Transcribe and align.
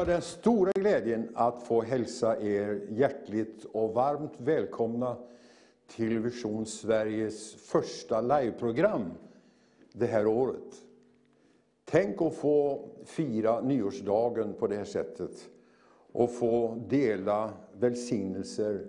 jag 0.00 0.06
den 0.06 0.22
stora 0.22 0.72
glädjen 0.74 1.28
att 1.34 1.62
få 1.62 1.82
hälsa 1.82 2.40
er 2.40 2.86
hjärtligt 2.90 3.64
och 3.64 3.94
varmt 3.94 4.32
välkomna 4.36 5.16
till 5.86 6.18
Vision 6.18 6.66
Sveriges 6.66 7.54
första 7.54 8.20
liveprogram 8.20 9.12
det 9.92 10.06
här 10.06 10.26
året. 10.26 10.74
Tänk 11.84 12.22
att 12.22 12.34
få 12.34 12.88
fira 13.04 13.60
nyårsdagen 13.60 14.54
på 14.54 14.66
det 14.66 14.76
här 14.76 14.84
sättet 14.84 15.48
och 16.12 16.34
få 16.34 16.84
dela 16.88 17.52
välsignelser 17.78 18.86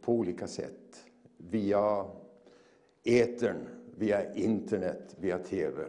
på 0.00 0.12
olika 0.12 0.46
sätt. 0.46 1.06
Via 1.36 2.06
etern, 3.04 3.68
via 3.96 4.34
internet, 4.34 5.16
via 5.20 5.38
TV. 5.38 5.84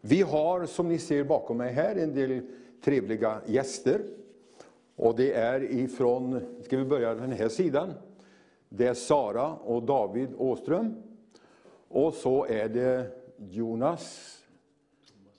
Vi 0.00 0.22
har, 0.22 0.66
som 0.66 0.88
ni 0.88 0.98
ser 0.98 1.24
bakom 1.24 1.56
mig 1.56 1.72
här, 1.72 1.96
en 1.96 2.14
del 2.14 2.42
trevliga 2.84 3.40
gäster. 3.46 4.00
Och 4.96 5.16
det 5.16 5.32
är 5.32 5.62
ifrån, 5.62 6.40
ska 6.64 6.76
vi 6.76 6.84
börja 6.84 7.14
den 7.14 7.32
här 7.32 7.48
sidan, 7.48 7.94
det 8.68 8.86
är 8.86 8.94
Sara 8.94 9.54
och 9.54 9.82
David 9.82 10.28
Åström. 10.38 10.94
Och 11.88 12.14
så 12.14 12.44
är 12.44 12.68
det 12.68 13.10
Jonas, 13.36 14.34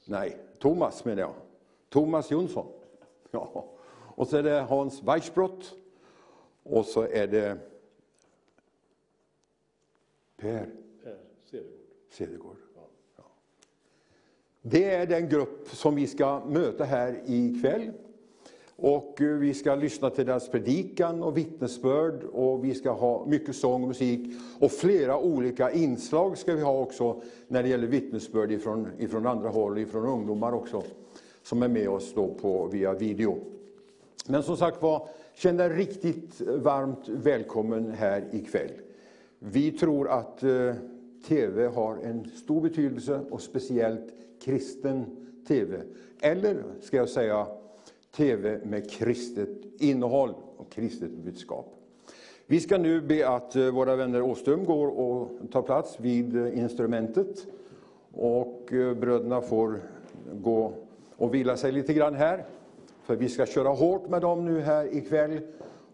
nej, 0.05 0.37
Thomas 0.59 1.05
menar 1.05 1.21
jag. 1.21 1.33
Thomas 1.89 2.31
Jonsson. 2.31 2.67
Ja. 3.31 3.65
Och 4.15 4.27
så 4.27 4.37
är 4.37 4.43
det 4.43 4.59
Hans 4.59 5.03
Weissbrott. 5.03 5.75
Och 6.63 6.85
så 6.85 7.01
är 7.01 7.27
det 7.27 7.57
Per 10.37 10.69
Per 11.51 11.63
Cedergård. 12.09 12.48
Det 14.61 14.83
är 14.83 15.05
den 15.05 15.29
grupp 15.29 15.67
som 15.67 15.95
vi 15.95 16.07
ska 16.07 16.45
möta 16.45 16.83
här 16.83 17.21
ikväll. 17.25 17.91
Och 18.75 19.21
eh, 19.21 19.27
vi 19.27 19.53
ska 19.53 19.75
lyssna 19.75 20.09
till 20.09 20.25
deras 20.25 20.49
predikan 20.49 21.23
och 21.23 21.37
vittnesbörd 21.37 22.23
och 22.23 22.65
vi 22.65 22.73
ska 22.73 22.91
ha 22.91 23.25
mycket 23.25 23.55
sång 23.55 23.81
och 23.81 23.87
musik. 23.87 24.19
Och 24.59 24.71
flera 24.71 25.19
olika 25.19 25.71
inslag 25.71 26.37
ska 26.37 26.55
vi 26.55 26.61
ha 26.61 26.79
också 26.79 27.21
när 27.47 27.63
det 27.63 27.69
gäller 27.69 27.87
vittnesbörd 27.87 28.51
ifrån, 28.51 28.87
ifrån 28.97 29.27
andra 29.27 29.49
håll, 29.49 29.77
ifrån 29.77 30.05
ungdomar 30.05 30.51
också, 30.51 30.83
som 31.43 31.63
är 31.63 31.67
med 31.67 31.89
oss 31.89 32.13
då 32.13 32.27
på, 32.27 32.67
via 32.67 32.93
video. 32.93 33.37
Men 34.27 34.43
som 34.43 34.57
sagt 34.57 34.81
var, 34.81 35.07
känn 35.33 35.57
dig 35.57 35.69
riktigt 35.69 36.41
varmt 36.41 37.07
välkommen 37.07 37.91
här 37.91 38.23
ikväll. 38.31 38.71
Vi 39.39 39.71
tror 39.71 40.09
att 40.09 40.43
eh, 40.43 40.73
TV 41.27 41.67
har 41.67 41.97
en 41.97 42.29
stor 42.29 42.61
betydelse 42.61 43.21
och 43.29 43.41
speciellt 43.41 44.13
kristen 44.41 45.05
TV. 45.47 45.81
Eller 46.21 46.63
ska 46.81 46.97
jag 46.97 47.09
säga 47.09 47.47
TV 48.11 48.59
med 48.65 48.91
kristet 48.91 49.49
innehåll 49.79 50.33
och 50.57 50.71
kristet 50.71 51.09
budskap. 51.09 51.75
Vi 52.45 52.59
ska 52.59 52.77
nu 52.77 53.01
be 53.01 53.29
att 53.29 53.55
eh, 53.55 53.71
våra 53.71 53.95
vänner 53.95 54.21
Åström 54.21 54.65
går 54.65 54.87
och 54.87 55.29
tar 55.51 55.61
plats 55.61 55.99
vid 55.99 56.35
eh, 56.35 56.59
instrumentet. 56.59 57.47
Och 58.13 58.73
eh, 58.73 58.93
bröderna 58.93 59.41
får 59.41 59.81
gå 60.33 60.73
och 61.17 61.33
vila 61.33 61.57
sig 61.57 61.71
lite 61.71 61.93
grann 61.93 62.15
här. 62.15 62.45
För 63.03 63.15
vi 63.15 63.29
ska 63.29 63.45
köra 63.45 63.69
hårt 63.69 64.09
med 64.09 64.21
dem 64.21 64.45
nu 64.45 64.61
här 64.61 64.95
ikväll. 64.95 65.39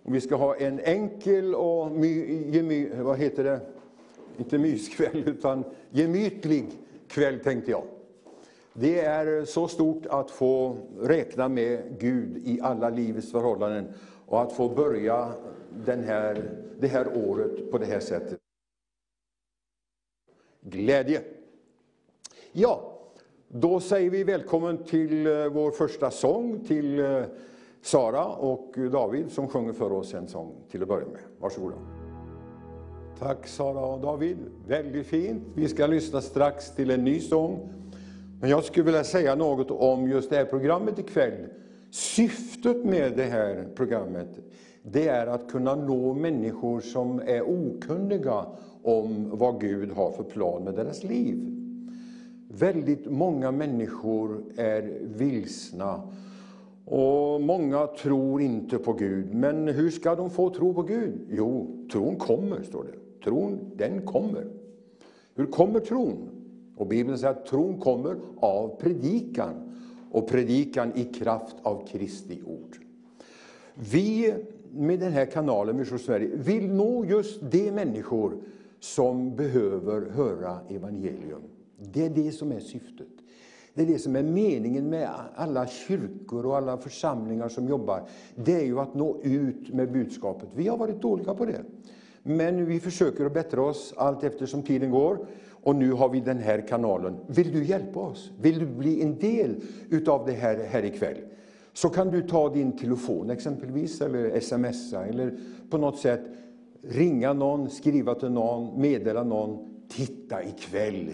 Och 0.04 0.16
vi 0.16 0.22
ska 0.22 0.36
ha 0.36 0.56
en 0.56 0.80
enkel 0.80 1.56
och 1.56 1.92
my, 1.92 2.90
vad 3.02 3.18
heter 3.18 3.44
det? 3.44 3.60
Inte 4.38 4.58
myskväll, 4.58 5.24
utan 5.26 5.64
gemytlig 5.90 6.66
kväll 7.08 7.40
tänkte 7.40 7.72
jag. 7.72 7.84
Det 8.78 9.00
är 9.00 9.46
så 9.46 9.68
stort 9.68 10.06
att 10.06 10.32
få 10.32 10.78
räkna 11.02 11.50
med 11.50 12.00
Gud 12.00 12.38
i 12.48 12.60
alla 12.62 12.90
livets 12.90 13.32
förhållanden 13.32 13.94
och 14.26 14.42
att 14.42 14.54
få 14.54 14.70
börja 14.70 15.34
den 15.86 16.04
här, 16.04 16.52
det 16.80 16.88
här 16.88 17.08
året 17.30 17.72
på 17.72 17.78
det 17.78 17.86
här 17.86 18.00
sättet. 18.00 18.40
Glädje. 20.62 21.22
Ja, 22.52 23.00
då 23.48 23.80
säger 23.80 24.10
vi 24.10 24.24
välkommen 24.24 24.84
till 24.84 25.28
eh, 25.28 25.46
vår 25.46 25.72
första 25.72 26.12
sång, 26.12 26.66
till 26.66 27.00
eh, 27.00 27.24
Sara 27.82 28.26
och 28.26 28.74
David 28.92 29.32
som 29.32 29.48
sjunger 29.48 29.74
för 29.74 29.92
oss 29.92 30.14
en 30.14 30.28
sång 30.28 30.56
till 30.72 30.82
att 30.82 30.88
börja 30.88 31.08
med. 31.08 31.22
Varsågoda. 31.40 31.76
Tack 33.20 33.48
Sara 33.48 33.86
och 33.86 34.00
David, 34.02 34.38
väldigt 34.68 35.08
fint. 35.08 35.44
Vi 35.54 35.68
ska 35.68 35.88
lyssna 35.88 36.22
strax 36.22 36.76
till 36.76 36.92
en 36.92 37.04
ny 37.04 37.20
sång. 37.20 37.72
Men 38.42 38.50
jag 38.50 38.64
skulle 38.64 38.86
vilja 38.86 39.04
säga 39.04 39.36
något 39.36 39.72
om 39.72 40.10
just 40.10 40.30
det 40.30 40.36
här 40.36 40.46
programmet 40.46 41.00
ikväll. 41.00 41.48
Syftet 41.92 42.86
med 42.86 43.14
det 43.18 43.24
här 43.24 43.68
programmet, 43.76 44.40
det 44.84 45.08
är 45.08 45.28
att 45.28 45.52
kunna 45.52 45.76
nå 45.76 46.14
människor 46.14 46.80
som 46.80 47.20
är 47.20 47.42
okunniga 47.42 48.46
om 48.84 49.30
vad 49.34 49.62
Gud 49.62 49.92
har 49.92 50.12
för 50.12 50.24
plan 50.24 50.64
med 50.64 50.74
deras 50.74 51.04
liv. 51.04 51.52
Väldigt 52.50 53.12
många 53.12 53.52
människor 53.52 54.44
är 54.58 55.00
vilsna 55.02 56.02
och 56.86 57.42
många 57.42 57.88
tror 57.88 58.42
inte 58.42 58.78
på 58.78 58.94
Gud. 58.94 59.34
Men 59.34 59.68
hur 59.68 59.90
ska 59.90 60.16
de 60.16 60.30
få 60.30 60.50
tro 60.50 60.74
på 60.74 60.82
Gud? 60.82 61.14
Jo, 61.30 61.68
tron 61.92 62.16
kommer, 62.16 62.64
står 62.64 62.84
det. 62.84 63.24
Tron, 63.24 63.60
den 63.76 64.02
kommer. 64.02 64.48
Hur 65.36 65.46
kommer 65.46 65.80
tron? 65.80 66.35
Och 66.78 66.88
Bibeln 66.88 67.18
säger 67.18 67.34
att 67.34 67.46
tron 67.46 67.80
kommer 67.80 68.16
av 68.40 68.80
predikan 68.80 69.54
och 70.12 70.28
predikan 70.28 70.92
i 70.96 71.04
kraft 71.04 71.56
av 71.62 71.88
Kristi 71.88 72.42
ord. 72.46 72.78
Vi 73.74 74.34
med 74.72 75.00
den 75.00 75.12
här 75.12 75.26
kanalen 75.26 75.78
Mission 75.78 76.00
Sverige 76.00 76.30
vill 76.36 76.74
nå 76.74 77.06
just 77.06 77.42
de 77.52 77.72
människor 77.72 78.38
som 78.80 79.36
behöver 79.36 80.10
höra 80.10 80.60
evangelium. 80.70 81.42
Det 81.94 82.06
är 82.06 82.10
det 82.10 82.32
som 82.32 82.52
är 82.52 82.60
syftet. 82.60 83.08
Det 83.74 83.82
är 83.82 83.86
det 83.86 84.00
som 84.00 84.16
är 84.16 84.24
meningen 84.24 84.90
med 84.90 85.10
alla 85.36 85.68
kyrkor 85.68 86.46
och 86.46 86.58
alla 86.58 86.78
församlingar 86.78 87.50
som 87.50 87.68
jobbar. 87.68 88.04
Det 88.36 88.56
är 88.56 88.66
ju 88.66 88.80
att 88.80 88.96
nå 88.96 89.22
ut 89.24 89.74
med 89.74 89.92
budskapet. 89.92 90.50
Vi 90.56 90.68
har 90.68 90.78
varit 90.78 91.02
dåliga 91.02 91.34
på 91.34 91.46
det. 91.46 91.62
Men 92.24 92.66
vi 92.66 92.80
försöker 92.80 93.26
att 93.26 93.34
bättra 93.34 93.62
oss 93.62 93.94
allt 93.98 94.24
eftersom 94.24 94.64
tiden 94.64 94.92
går. 94.92 95.28
Och 95.66 95.76
nu 95.76 95.92
har 95.92 96.10
vi 96.10 96.20
den 96.20 96.38
här 96.38 96.68
kanalen. 96.68 97.16
Vill 97.28 97.52
du 97.52 97.64
hjälpa 97.64 98.00
oss? 98.00 98.32
Vill 98.42 98.60
du 98.60 98.66
bli 98.66 99.02
en 99.02 99.20
del 99.20 99.56
utav 99.90 100.26
det 100.26 100.32
här, 100.32 100.58
här 100.70 100.86
ikväll? 100.86 101.18
Så 101.74 101.90
kan 101.90 102.12
du 102.12 102.22
ta 102.22 102.50
din 102.50 102.78
telefon 102.78 103.30
exempelvis, 103.30 104.02
eller 104.02 104.40
smsa, 104.40 105.06
eller 105.06 105.38
på 105.70 105.78
något 105.78 106.00
sätt 106.00 106.22
ringa 106.82 107.34
någon, 107.34 107.70
skriva 107.70 108.16
till 108.16 108.32
någon, 108.32 108.82
meddela 108.82 109.24
någon. 109.24 109.68
Titta 109.90 110.44
ikväll! 110.44 111.12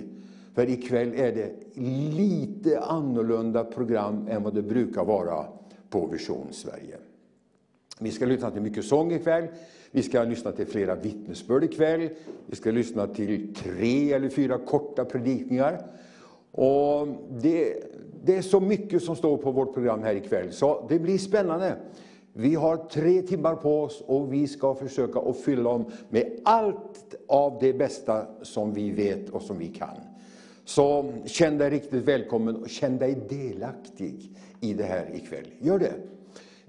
För 0.54 0.70
ikväll 0.70 1.14
är 1.16 1.32
det 1.32 1.80
lite 2.12 2.80
annorlunda 2.80 3.64
program 3.64 4.28
än 4.30 4.44
vad 4.44 4.56
det 4.56 4.62
brukar 4.62 5.06
vara 5.06 5.46
på 5.90 6.08
Vision 6.08 6.48
Sverige. 6.52 6.98
Vi 8.00 8.12
ska 8.12 8.26
lyssna 8.26 8.52
till 8.52 8.62
mycket 8.62 8.86
sång 8.86 9.12
ikväll. 9.12 9.48
Vi 9.92 10.04
ska 10.04 10.24
lyssna 10.24 10.52
till 10.52 10.68
flera 10.68 10.96
vittnesbörd 10.96 11.64
ikväll. 11.64 12.10
Vi 12.46 12.56
ska 12.56 12.72
lyssna 12.72 13.08
till 13.08 13.54
tre 13.56 14.14
eller 14.14 14.30
fyra 14.30 14.58
korta 14.58 15.06
predikningar. 15.06 15.86
Och 16.52 17.08
det, 17.42 17.84
det 18.24 18.38
är 18.38 18.42
så 18.42 18.60
mycket 18.60 19.04
som 19.04 19.16
står 19.16 19.38
på 19.38 19.52
vårt 19.52 19.74
program 19.74 20.04
här 20.04 20.16
ikväll, 20.16 20.52
så 20.52 20.86
det 20.90 21.00
blir 21.00 21.18
spännande. 21.18 21.76
Vi 22.34 22.56
har 22.56 22.78
tre 22.78 23.22
timmar 23.22 23.56
på 23.56 23.82
oss 23.82 24.04
och 24.06 24.34
vi 24.34 24.48
ska 24.48 24.76
försöka 24.76 25.20
att 25.20 25.38
fylla 25.38 25.64
dem 25.64 25.86
med 26.10 26.40
allt 26.44 27.16
av 27.28 27.58
det 27.62 27.74
bästa 27.74 28.26
som 28.42 28.74
vi 28.74 28.92
vet 28.92 29.30
och 29.30 29.42
som 29.42 29.58
vi 29.58 29.68
kan. 29.68 29.96
Så 30.66 31.14
känn 31.26 31.58
dig 31.58 31.70
riktigt 31.70 32.04
välkommen 32.04 32.56
och 32.56 32.70
känn 32.70 32.98
dig 32.98 33.18
delaktig 33.30 34.32
i 34.62 34.74
det 34.74 34.84
här 34.84 35.16
ikväll. 35.16 35.48
Gör 35.60 35.80
det. 35.80 35.94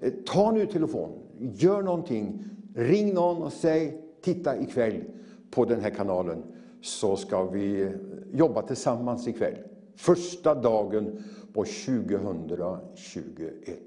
Eh, 0.00 0.12
ta 0.26 0.52
nu 0.52 0.66
telefon, 0.66 1.10
gör 1.38 1.82
någonting 1.82 2.44
Ring 2.74 3.14
någon 3.14 3.42
och 3.42 3.52
säg, 3.52 4.00
titta 4.20 4.60
ikväll 4.60 5.04
på 5.50 5.64
den 5.64 5.80
här 5.80 5.90
kanalen 5.90 6.42
så 6.82 7.16
ska 7.16 7.44
vi 7.44 7.82
eh, 7.82 7.90
jobba 8.32 8.62
tillsammans 8.62 9.28
ikväll. 9.28 9.56
Första 9.96 10.54
dagen 10.54 11.24
på 11.52 11.64
2021. 11.64 13.78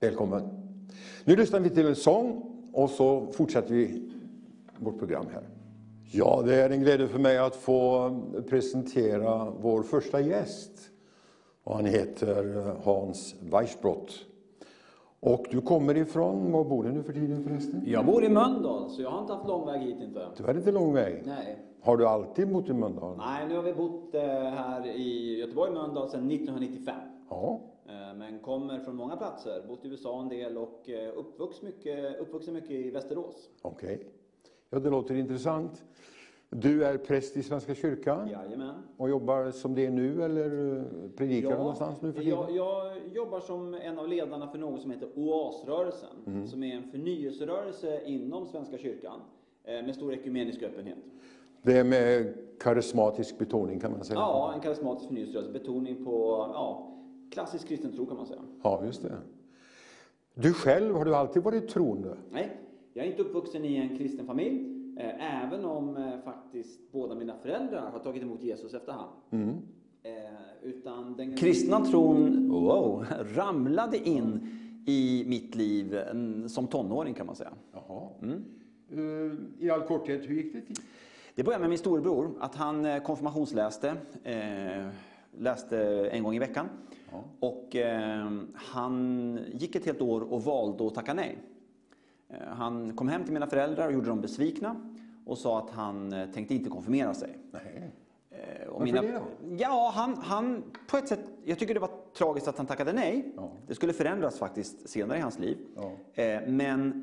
Välkommen! 0.00 0.42
Nu 1.24 1.36
lyssnar 1.36 1.60
vi 1.60 1.70
till 1.70 1.86
en 1.86 1.96
sång 1.96 2.54
och 2.72 2.90
så 2.90 3.26
fortsätter 3.32 3.74
vi 3.74 4.10
vårt 4.76 4.98
program 4.98 5.26
här. 5.32 5.48
Ja, 6.12 6.42
det 6.46 6.54
är 6.54 6.70
en 6.70 6.80
glädje 6.80 7.08
för 7.08 7.18
mig 7.18 7.38
att 7.38 7.56
få 7.56 8.10
presentera 8.48 9.50
vår 9.60 9.82
första 9.82 10.20
gäst. 10.20 10.72
Och 11.64 11.76
han 11.76 11.84
heter 11.84 12.56
eh, 12.56 12.76
Hans 12.84 13.34
Weissbrott. 13.40 14.27
Och 15.20 15.46
du 15.50 15.60
kommer 15.60 15.96
ifrån, 15.96 16.52
var 16.52 16.64
bor 16.64 16.84
du 16.84 16.92
nu 16.92 17.02
för 17.02 17.12
tiden 17.12 17.44
förresten? 17.44 17.82
Jag 17.86 18.06
bor 18.06 18.24
i 18.24 18.28
Mölndal, 18.28 18.90
så 18.90 19.02
jag 19.02 19.10
har 19.10 19.20
inte 19.20 19.32
haft 19.32 19.48
lång 19.48 19.66
väg 19.66 19.80
hit 19.80 19.96
inte. 20.00 20.28
Du 20.36 20.42
har 20.44 20.54
inte 20.54 20.72
lång 20.72 20.94
väg? 20.94 21.22
Nej. 21.26 21.58
Har 21.80 21.96
du 21.96 22.06
alltid 22.06 22.52
bott 22.52 22.68
i 22.68 22.72
Mölndal? 22.72 23.16
Nej, 23.16 23.48
nu 23.48 23.56
har 23.56 23.62
vi 23.62 23.72
bott 23.72 24.14
eh, 24.14 24.22
här 24.22 24.86
i 24.86 25.38
Göteborg, 25.38 25.72
Mölndal, 25.72 26.08
sedan 26.10 26.30
1995. 26.30 26.94
Ja. 27.30 27.60
Eh, 27.86 28.14
Men 28.18 28.38
kommer 28.38 28.78
från 28.78 28.96
många 28.96 29.16
platser, 29.16 29.62
bott 29.68 29.84
i 29.84 29.88
USA 29.88 30.20
en 30.20 30.28
del 30.28 30.58
och 30.58 30.88
eh, 30.90 31.12
uppvuxen 31.18 31.64
mycket, 31.68 32.20
uppvuxen 32.20 32.54
mycket 32.54 32.70
i 32.70 32.90
Västerås. 32.90 33.48
Okej. 33.62 34.00
Ja, 34.70 34.78
det 34.78 34.90
låter 34.90 35.14
intressant. 35.14 35.84
Du 36.50 36.84
är 36.84 36.98
präst 36.98 37.36
i 37.36 37.42
Svenska 37.42 37.74
kyrkan 37.74 38.28
Jajamän. 38.28 38.74
och 38.96 39.08
jobbar 39.10 39.50
som 39.50 39.74
det 39.74 39.86
är 39.86 39.90
nu 39.90 40.22
eller 40.22 40.76
eh, 40.76 40.82
predikar 41.16 41.48
du 41.48 41.54
Ja, 41.54 41.58
någonstans 41.58 42.02
nu 42.02 42.12
för 42.12 42.20
tiden? 42.22 42.38
jag, 42.38 42.50
jag 42.56 42.92
jobbar 43.14 43.40
som 43.40 43.74
en 43.74 43.98
av 43.98 44.08
ledarna 44.08 44.48
för 44.48 44.58
något 44.58 44.80
som 44.82 44.90
heter 44.90 45.08
Oasrörelsen, 45.14 46.08
Mm. 46.26 46.46
som 46.46 46.62
är 46.62 46.74
en 46.76 46.82
förnyelserörelse 46.90 48.00
inom 48.06 48.46
Svenska 48.46 48.78
kyrkan 48.78 49.20
eh, 49.64 49.72
med 49.86 49.94
stor 49.94 50.12
ekumenisk 50.14 50.62
öppenhet. 50.62 50.98
Det 51.62 51.78
är 51.78 51.84
med 51.84 52.34
karismatisk 52.60 53.38
betoning 53.38 53.80
kan 53.80 53.92
man 53.92 54.04
säga. 54.04 54.18
Ja, 54.20 54.52
en 54.54 54.60
karismatisk 54.60 55.06
förnyelserörelse, 55.08 55.52
betoning 55.52 56.04
på 56.04 56.10
ja, 56.54 56.92
klassisk 57.32 57.68
kristen 57.68 57.92
tro 57.92 58.06
kan 58.06 58.16
man 58.16 58.26
säga. 58.26 58.40
Ja, 58.62 58.82
just 58.84 59.02
det. 59.02 59.12
Du 60.34 60.52
själv, 60.52 60.94
har 60.96 61.04
du 61.04 61.14
alltid 61.14 61.42
varit 61.42 61.68
troende? 61.68 62.16
Nej, 62.30 62.56
jag 62.92 63.06
är 63.06 63.10
inte 63.10 63.22
uppvuxen 63.22 63.64
i 63.64 63.76
en 63.76 63.98
kristen 63.98 64.26
familj, 64.26 64.77
även 65.18 65.64
om 65.64 65.96
eh, 65.96 66.18
faktiskt 66.24 66.92
båda 66.92 67.14
mina 67.14 67.36
föräldrar 67.36 67.90
har 67.90 67.98
tagit 67.98 68.22
emot 68.22 68.42
Jesus 68.42 68.74
efterhand. 68.74 69.10
Eh, 70.02 70.12
utan 70.62 71.16
den 71.16 71.36
kristna 71.36 71.84
tron 71.84 72.48
wow, 72.48 73.04
ramlade 73.34 74.08
in 74.08 74.48
i 74.86 75.24
mitt 75.26 75.54
liv 75.54 75.94
mm, 75.94 76.48
som 76.48 76.66
tonåring 76.66 77.14
kan 77.14 77.26
man 77.26 77.36
säga. 77.36 77.52
Jaha. 77.72 78.08
Eh, 78.90 79.64
I 79.66 79.70
all 79.70 79.82
korthet, 79.82 80.28
hur 80.28 80.34
gick 80.34 80.52
det 80.52 80.60
till? 80.60 80.76
Det 81.34 81.44
började 81.44 81.60
med 81.60 81.68
min 81.68 81.78
storebror, 81.78 82.30
att 82.40 82.54
han 82.54 82.86
eh, 82.86 83.02
konfirmationsläste, 83.02 83.96
eh, 84.24 84.88
läste 85.38 86.08
en 86.12 86.22
gång 86.22 86.34
i 86.34 86.38
veckan. 86.38 86.68
Och 87.40 87.76
eh, 87.76 88.32
han 88.54 89.38
gick 89.52 89.76
ett 89.76 89.86
helt 89.86 90.02
år 90.02 90.32
och 90.32 90.42
valde 90.42 90.86
att 90.86 90.94
tacka 90.94 91.14
nej. 91.14 91.38
Eh, 92.28 92.46
han 92.48 92.96
kom 92.96 93.08
hem 93.08 93.24
till 93.24 93.32
mina 93.32 93.46
föräldrar 93.46 93.86
och 93.86 93.92
gjorde 93.92 94.08
dem 94.08 94.20
besvikna 94.20 94.76
och 95.26 95.38
sa 95.38 95.58
att 95.58 95.70
han 95.70 96.12
eh, 96.12 96.30
tänkte 96.30 96.54
inte 96.54 96.70
konfirmera 96.70 97.14
sig. 97.14 97.38
Nej. 97.50 97.90
Eh, 98.30 98.68
och 98.68 98.80
Varför 98.80 99.02
det 99.02 99.12
då? 99.12 99.54
Ja, 99.58 99.92
han, 99.94 100.16
han 100.16 100.62
på 100.90 100.96
ett 100.96 101.08
sätt, 101.08 101.30
jag 101.44 101.58
tycker 101.58 101.74
det 101.74 101.80
var 101.80 101.90
tragiskt 102.18 102.48
att 102.48 102.58
han 102.58 102.66
tackade 102.66 102.92
nej. 102.92 103.32
Ja. 103.36 103.50
Det 103.66 103.74
skulle 103.74 103.92
förändras 103.92 104.38
faktiskt 104.38 104.88
senare 104.88 105.18
i 105.18 105.20
hans 105.20 105.38
liv. 105.38 105.58
Ja. 105.76 105.90
Men 106.46 107.02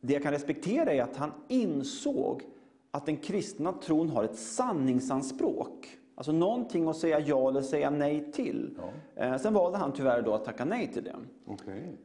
det 0.00 0.12
jag 0.12 0.22
kan 0.22 0.32
respektera 0.32 0.92
är 0.92 1.02
att 1.02 1.16
han 1.16 1.32
insåg 1.48 2.42
att 2.90 3.06
den 3.06 3.16
kristna 3.16 3.72
tron 3.72 4.08
har 4.08 4.24
ett 4.24 4.36
sanningsanspråk. 4.36 5.98
Alltså 6.14 6.32
någonting 6.32 6.88
att 6.88 6.96
säga 6.96 7.20
ja 7.20 7.48
eller 7.48 7.62
säga 7.62 7.90
nej 7.90 8.32
till. 8.32 8.78
Eh, 9.14 9.36
sen 9.36 9.54
valde 9.54 9.78
han 9.78 9.92
tyvärr 9.92 10.22
då 10.22 10.34
att 10.34 10.44
tacka 10.44 10.64
nej 10.64 10.92
till 10.92 11.04
det. 11.04 11.16
Okej. 11.46 11.96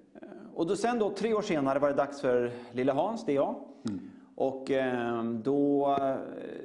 Och 0.55 0.67
då, 0.67 0.75
sen 0.75 0.99
då, 0.99 1.09
tre 1.09 1.33
år 1.33 1.41
senare 1.41 1.79
var 1.79 1.89
det 1.89 1.95
dags 1.95 2.21
för 2.21 2.51
lille 2.71 2.91
Hans, 2.91 3.25
det 3.25 3.31
är 3.31 3.35
jag. 3.35 3.55
Och 4.35 4.71
eh, 4.71 5.23
då 5.23 5.95
eh, 6.01 6.15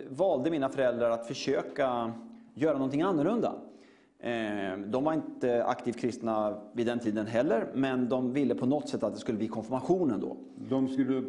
valde 0.09 0.51
mina 0.51 0.69
föräldrar 0.69 1.11
att 1.11 1.27
försöka 1.27 2.13
göra 2.55 2.73
någonting 2.73 3.03
annorlunda. 3.03 3.53
Eh, 4.21 4.79
de 4.87 5.05
var 5.05 5.13
inte 5.13 5.65
aktivt 5.65 5.97
kristna 5.97 6.61
vid 6.73 6.87
den 6.87 6.99
tiden 6.99 7.27
heller, 7.27 7.67
men 7.75 8.09
de 8.09 8.33
ville 8.33 8.55
på 8.55 8.67
något 8.67 8.89
sätt 8.89 9.03
att 9.03 9.15
det 9.15 9.21
skulle 9.21 9.39
bli 9.39 9.49
konfirmationen 9.49 10.21
då. 10.21 10.37
De 10.69 10.89
skulle 10.89 11.21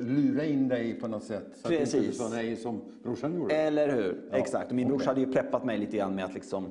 lura 0.00 0.44
in 0.44 0.68
dig 0.68 0.94
på 0.94 1.08
något 1.08 1.24
sätt. 1.24 1.46
Så 1.52 1.68
att 1.68 1.72
du 1.72 1.78
inte 1.78 1.90
Precis. 1.92 2.18
sa 2.18 2.28
nej 2.28 2.56
som 2.56 2.80
brorsan 3.02 3.34
gjorde. 3.34 3.54
Eller 3.54 3.88
hur? 3.88 4.22
Ja, 4.30 4.36
Exakt. 4.36 4.70
Och 4.70 4.76
min 4.76 4.88
brorsa 4.88 5.10
hade 5.10 5.20
ju 5.20 5.32
preppat 5.32 5.64
mig 5.64 5.78
lite 5.78 5.96
grann 5.96 6.14
med 6.14 6.24
att 6.24 6.34
liksom, 6.34 6.66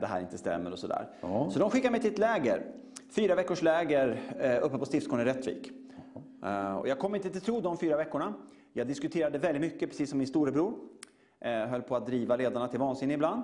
det 0.00 0.06
här 0.06 0.20
inte 0.20 0.38
stämmer 0.38 0.72
och 0.72 0.78
sådär. 0.78 1.08
Ja. 1.20 1.50
Så 1.50 1.58
de 1.58 1.70
skickade 1.70 1.92
mig 1.92 2.00
till 2.00 2.12
ett 2.12 2.18
läger. 2.18 2.62
Fyra 3.10 3.34
veckors 3.34 3.62
läger 3.62 4.20
eh, 4.38 4.64
uppe 4.64 4.78
på 4.78 4.84
Stiftsgården 4.84 5.26
i 5.26 5.30
Rättvik. 5.30 5.70
Eh, 6.44 6.76
och 6.76 6.88
jag 6.88 6.98
kom 6.98 7.14
inte 7.14 7.30
till 7.30 7.40
tro 7.40 7.60
de 7.60 7.78
fyra 7.78 7.96
veckorna. 7.96 8.34
Jag 8.72 8.86
diskuterade 8.86 9.38
väldigt 9.38 9.60
mycket, 9.60 9.88
precis 9.90 10.10
som 10.10 10.18
min 10.18 10.26
storebror. 10.26 10.74
Eh, 11.40 11.52
höll 11.52 11.82
på 11.82 11.96
att 11.96 12.06
driva 12.06 12.36
ledarna 12.36 12.68
till 12.68 12.80
vansinne 12.80 13.14
ibland. 13.14 13.42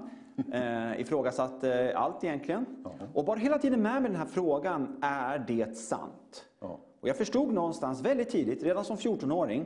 Eh, 0.53 1.01
ifrågasatte 1.01 1.93
allt 1.97 2.25
egentligen. 2.25 2.67
Och 3.15 3.27
var 3.27 3.37
hela 3.37 3.59
tiden 3.59 3.83
med 3.83 4.03
med 4.03 4.11
den 4.11 4.19
här 4.19 4.27
frågan, 4.27 4.99
är 5.03 5.39
det 5.39 5.77
sant? 5.77 6.45
Ja. 6.61 6.81
Och 7.01 7.09
jag 7.09 7.17
förstod 7.17 7.53
någonstans 7.53 8.01
väldigt 8.01 8.31
tidigt, 8.31 8.63
redan 8.63 8.85
som 8.85 8.97
14-åring, 8.97 9.65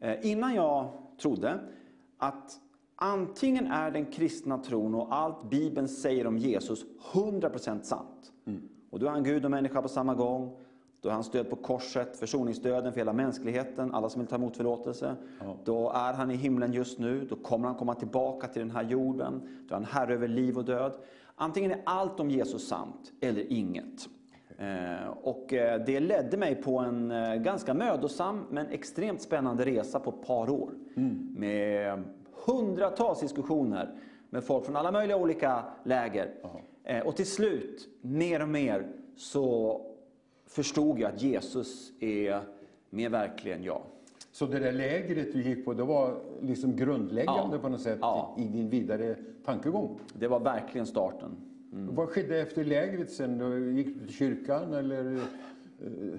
eh, 0.00 0.30
innan 0.30 0.54
jag 0.54 0.88
trodde, 1.20 1.60
att 2.18 2.52
antingen 3.00 3.66
är 3.66 3.90
den 3.90 4.06
kristna 4.06 4.58
tron 4.58 4.94
och 4.94 5.14
allt 5.14 5.50
Bibeln 5.50 5.88
säger 5.88 6.26
om 6.26 6.38
Jesus 6.38 6.84
100% 7.12 7.82
sant. 7.82 8.32
Och 8.90 8.98
då 8.98 9.06
är 9.06 9.10
han 9.10 9.24
Gud 9.24 9.44
och 9.44 9.50
människa 9.50 9.82
på 9.82 9.88
samma 9.88 10.14
gång. 10.14 10.56
Då 11.00 11.08
är 11.08 11.12
han 11.12 11.24
stöd 11.24 11.50
på 11.50 11.56
korset, 11.56 12.16
försoningsdöden 12.16 12.92
för 12.92 13.00
hela 13.00 13.12
mänskligheten, 13.12 13.94
alla 13.94 14.08
som 14.08 14.20
vill 14.20 14.28
ta 14.28 14.36
emot 14.36 14.56
förlåtelse. 14.56 15.16
Då 15.64 15.90
är 15.90 16.12
han 16.12 16.30
i 16.30 16.34
himlen 16.36 16.72
just 16.72 16.98
nu, 16.98 17.26
då 17.30 17.36
kommer 17.36 17.66
han 17.68 17.76
komma 17.76 17.94
tillbaka 17.94 18.46
till 18.48 18.60
den 18.62 18.70
här 18.70 18.82
jorden. 18.84 19.40
Då 19.68 19.74
är 19.74 19.74
han 19.74 19.84
herre 19.84 20.14
över 20.14 20.28
liv 20.28 20.58
och 20.58 20.64
död. 20.64 20.92
Antingen 21.34 21.70
är 21.70 21.80
allt 21.86 22.20
om 22.20 22.30
Jesus 22.30 22.68
sant, 22.68 23.12
eller 23.20 23.52
inget. 23.52 24.08
Eh, 24.58 25.08
Och 25.22 25.52
eh, 25.52 25.84
det 25.86 26.00
ledde 26.00 26.36
mig 26.36 26.54
på 26.54 26.78
en 26.78 27.10
eh, 27.10 27.34
ganska 27.34 27.74
mödosam 27.74 28.44
men 28.50 28.66
extremt 28.66 29.22
spännande 29.22 29.64
resa 29.64 30.00
på 30.00 30.10
ett 30.10 30.26
par 30.26 30.50
år. 30.50 30.70
Med 31.36 32.02
hundratals 32.52 33.20
diskussioner 33.20 33.94
med 34.30 34.44
folk 34.44 34.64
från 34.64 34.76
alla 34.76 34.92
möjliga 34.92 35.16
olika 35.16 35.64
läger. 35.84 36.34
Eh, 36.84 37.06
Och 37.06 37.16
till 37.16 37.26
slut, 37.26 37.88
mer 38.00 38.42
och 38.42 38.48
mer, 38.48 38.88
så 39.16 39.80
förstod 40.46 40.98
jag 40.98 41.12
att 41.14 41.22
Jesus 41.22 41.92
är 42.00 42.40
mer 42.90 43.08
verklig 43.08 43.52
än 43.52 43.62
jag. 43.64 43.82
Så 44.32 44.46
det 44.46 44.58
där 44.58 44.72
lägret 44.72 45.32
du 45.32 45.42
gick 45.42 45.64
på, 45.64 45.74
det 45.74 45.84
var 45.84 46.14
liksom 46.42 46.76
grundläggande 46.76 47.56
Ja. 47.56 47.62
på 47.62 47.68
något 47.68 47.80
sätt 47.80 47.98
Ja. 48.00 48.34
i 48.38 48.44
din 48.44 48.68
vidare 48.70 49.16
tankegång? 49.44 49.98
Det 50.14 50.28
var 50.28 50.40
verkligen 50.40 50.86
starten. 50.86 51.30
Vad 51.72 52.08
skedde 52.08 52.40
efter 52.40 52.64
lägret 52.64 53.10
sen? 53.10 53.38
Då 53.38 53.58
Gick 53.58 53.86
du 53.86 54.06
till 54.06 54.14
kyrkan 54.14 54.72
eller 54.74 55.20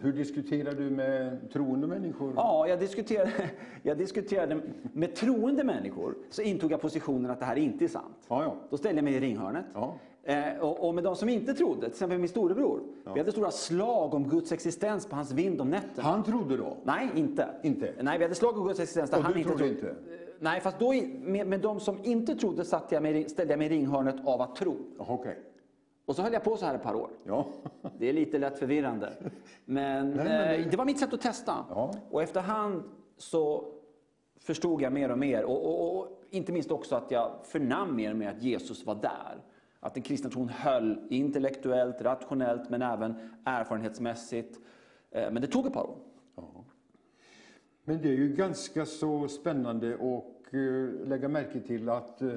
hur 0.02 0.14
diskuterade 0.14 0.84
du 0.84 0.90
med 0.90 1.52
troende 1.54 1.88
människor? 1.88 2.34
Ja, 2.36 2.68
jag 2.68 2.80
diskuterade, 2.80 3.32
jag 3.84 3.98
diskuterade 3.98 4.62
med 4.94 5.16
troende 5.16 5.64
människor, 5.64 6.16
så 6.30 6.42
intog 6.42 6.72
jag 6.72 6.82
positionen 6.82 7.32
att 7.32 7.40
det 7.40 7.46
här 7.46 7.56
inte 7.56 7.84
är 7.84 7.88
sant. 7.88 8.26
Ja, 8.28 8.44
ja. 8.44 8.56
Då 8.70 8.78
ställde 8.78 8.98
jag 8.98 9.04
mig 9.04 9.14
i 9.14 9.20
ringhörnet. 9.20 9.66
Ja. 9.74 9.96
Eh, 10.24 10.60
och, 10.60 10.88
och 10.88 10.96
med 10.96 11.04
de 11.04 11.16
som 11.16 11.30
inte 11.30 11.54
trodde, 11.54 11.82
till 11.82 11.90
exempel 11.90 12.20
min 12.20 12.30
storebror. 12.30 12.82
Vi 13.14 13.20
hade 13.20 13.32
stora 13.32 13.52
slag 13.52 14.14
om 14.14 14.30
Guds 14.30 14.52
existens 14.52 15.06
på 15.06 15.16
hans 15.16 15.32
vind 15.32 15.62
om 15.62 15.70
nätterna. 15.70 16.10
Han 16.10 16.24
trodde 16.24 16.58
då? 16.58 16.78
Nej, 16.84 17.10
inte. 17.16 17.50
Inte? 17.64 17.94
Nej, 18.02 18.18
vi 18.18 18.24
hade 18.24 18.36
slag 18.36 18.58
om 18.58 18.68
Guds 18.68 18.80
existens 18.80 19.10
där 19.10 19.18
Och 19.18 19.24
han 19.24 19.34
du 19.34 19.40
inte 19.40 19.50
trodde 19.50 19.68
inte? 19.68 19.90
Eh, 19.90 19.96
Nej, 20.40 20.62
fast 20.62 20.80
då 20.80 20.94
med, 21.22 21.48
med 21.48 21.60
de 21.60 21.80
som 21.80 21.98
inte 22.04 22.36
trodde 22.36 22.66
satte 22.66 22.96
jag 22.96 23.04
mig, 23.04 23.30
ställde 23.30 23.54
jag 23.54 23.58
mig 23.58 23.68
i 23.68 23.70
ringhörnet 23.70 24.16
av 24.26 24.42
att 24.42 24.56
tro. 24.56 24.78
Okej. 24.98 25.40
Och 26.10 26.16
så 26.16 26.22
höll 26.22 26.34
jag 26.34 26.44
på 26.44 26.58
så 26.58 26.66
här 26.66 26.76
ett 26.76 26.84
par 26.84 26.96
år. 26.96 27.10
Ja. 27.24 27.48
Det 27.98 28.10
är 28.10 28.14
lite 28.14 28.38
lätt 28.38 28.60
förvirrande. 28.60 29.14
Men, 29.66 30.10
Nej, 30.10 30.26
men 30.26 30.62
eh, 30.62 30.70
det 30.72 30.78
var 30.78 30.86
mitt 30.86 31.00
sätt 31.00 31.14
att 31.14 31.22
testa. 31.22 31.66
Ja. 31.70 31.94
Och 32.10 32.24
efterhand 32.24 32.84
så 33.18 33.74
förstod 34.40 34.82
jag 34.82 34.94
mer 34.94 35.12
och 35.12 35.18
mer. 35.18 35.44
Och, 35.44 35.66
och, 35.66 35.98
och 35.98 36.22
inte 36.30 36.52
minst 36.52 36.72
också 36.72 36.96
att 36.96 37.12
jag 37.12 37.32
förnam 37.44 37.96
mer 37.96 38.12
och 38.12 38.18
mer 38.18 38.30
att 38.30 38.42
Jesus 38.42 38.86
var 38.86 38.96
där. 38.96 39.44
Att 39.80 39.94
den 39.94 40.04
kristna 40.04 40.30
tron 40.30 40.50
höll 40.50 41.08
intellektuellt, 41.10 42.02
rationellt 42.02 42.70
men 42.70 42.82
även 42.82 43.16
erfarenhetsmässigt. 43.46 44.60
Eh, 45.12 45.32
Men 45.32 45.42
det 45.42 45.48
tog 45.48 45.66
ett 45.66 45.74
par 45.74 45.90
år. 45.90 45.98
Men 47.84 48.02
det 48.02 48.10
är 48.10 48.18
ju 48.18 48.36
ganska 48.36 48.86
så 48.86 49.28
spännande 49.28 49.94
att 49.94 50.54
eh, 50.54 51.08
lägga 51.08 51.28
märke 51.28 51.60
till 51.60 51.90
att 51.90 52.22
eh, 52.22 52.30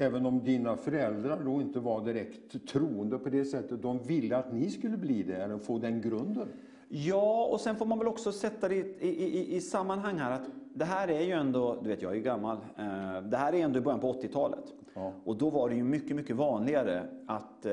även 0.00 0.26
om 0.26 0.44
dina 0.44 0.76
föräldrar 0.76 1.40
då 1.44 1.60
inte 1.60 1.80
var 1.80 2.04
direkt 2.04 2.68
troende 2.68 3.18
på 3.18 3.28
det 3.28 3.44
sättet, 3.44 3.82
de 3.82 3.98
ville 3.98 4.36
att 4.36 4.52
ni 4.52 4.70
skulle 4.70 4.96
bli 4.96 5.22
det, 5.22 5.36
eller 5.36 5.58
få 5.58 5.78
den 5.78 6.00
grunden. 6.00 6.48
Ja, 6.88 7.48
och 7.52 7.60
sen 7.60 7.76
får 7.76 7.86
man 7.86 7.98
väl 7.98 8.08
också 8.08 8.32
sätta 8.32 8.68
det 8.68 8.74
i, 8.74 9.08
i, 9.08 9.56
i, 9.56 9.60
sammanhang 9.60 10.18
här 10.18 10.30
att 10.30 10.48
det 10.74 10.84
här 10.84 11.08
är 11.08 11.20
ju 11.20 11.32
ändå, 11.32 11.78
du 11.82 11.88
vet 11.88 12.02
jag 12.02 12.12
är 12.12 12.16
ju 12.16 12.22
gammal, 12.22 12.56
eh, 12.56 13.22
det 13.22 13.36
här 13.36 13.52
är 13.52 13.64
ändå 13.64 13.78
i 13.78 13.82
början 13.82 14.00
på 14.00 14.12
80-talet. 14.12 14.64
Ja. 14.94 15.12
Och 15.24 15.36
då 15.36 15.50
var 15.50 15.68
det 15.68 15.74
ju 15.74 15.84
mycket, 15.84 16.16
mycket 16.16 16.36
vanligare 16.36 17.02
att 17.26 17.66
eh, 17.66 17.72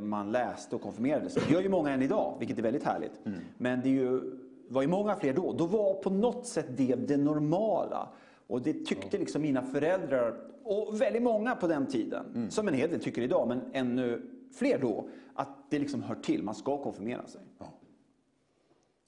man 0.00 0.32
läste 0.32 0.76
och 0.76 0.82
konfirmerade 0.82 1.30
sig. 1.30 1.42
Det 1.48 1.54
gör 1.54 1.60
ju 1.60 1.68
många 1.68 1.90
än 1.90 2.02
idag, 2.02 2.36
vilket 2.38 2.58
är 2.58 2.62
väldigt 2.62 2.84
härligt. 2.84 3.20
Men 3.58 3.80
det 3.80 3.88
är 3.88 3.92
ju, 3.92 4.20
var 4.68 4.82
ju 4.82 4.88
många 4.88 5.16
fler 5.16 5.32
då. 5.32 5.52
Då 5.52 5.66
var 5.66 5.94
på 5.94 6.10
något 6.10 6.46
sätt 6.46 6.66
det 6.76 6.94
det 6.94 7.16
normala. 7.16 8.08
Och 8.46 8.62
det 8.62 8.84
tyckte 8.84 9.18
liksom 9.18 9.42
mina 9.42 9.62
föräldrar, 9.62 10.34
och 10.64 11.00
väldigt 11.00 11.22
många 11.22 11.56
på 11.56 11.66
den 11.66 11.86
tiden, 11.86 12.50
som 12.50 12.68
en 12.68 12.74
hel 12.74 12.90
del 12.90 13.00
tycker 13.00 13.22
idag, 13.22 13.48
men 13.48 13.60
ännu 13.72 14.22
fler 14.52 14.78
då, 14.78 15.08
att 15.34 15.48
det 15.70 15.78
liksom 15.78 16.02
hör 16.02 16.14
till, 16.14 16.42
man 16.42 16.54
ska 16.54 16.82
konfirmera 16.82 17.26
sig. 17.26 17.40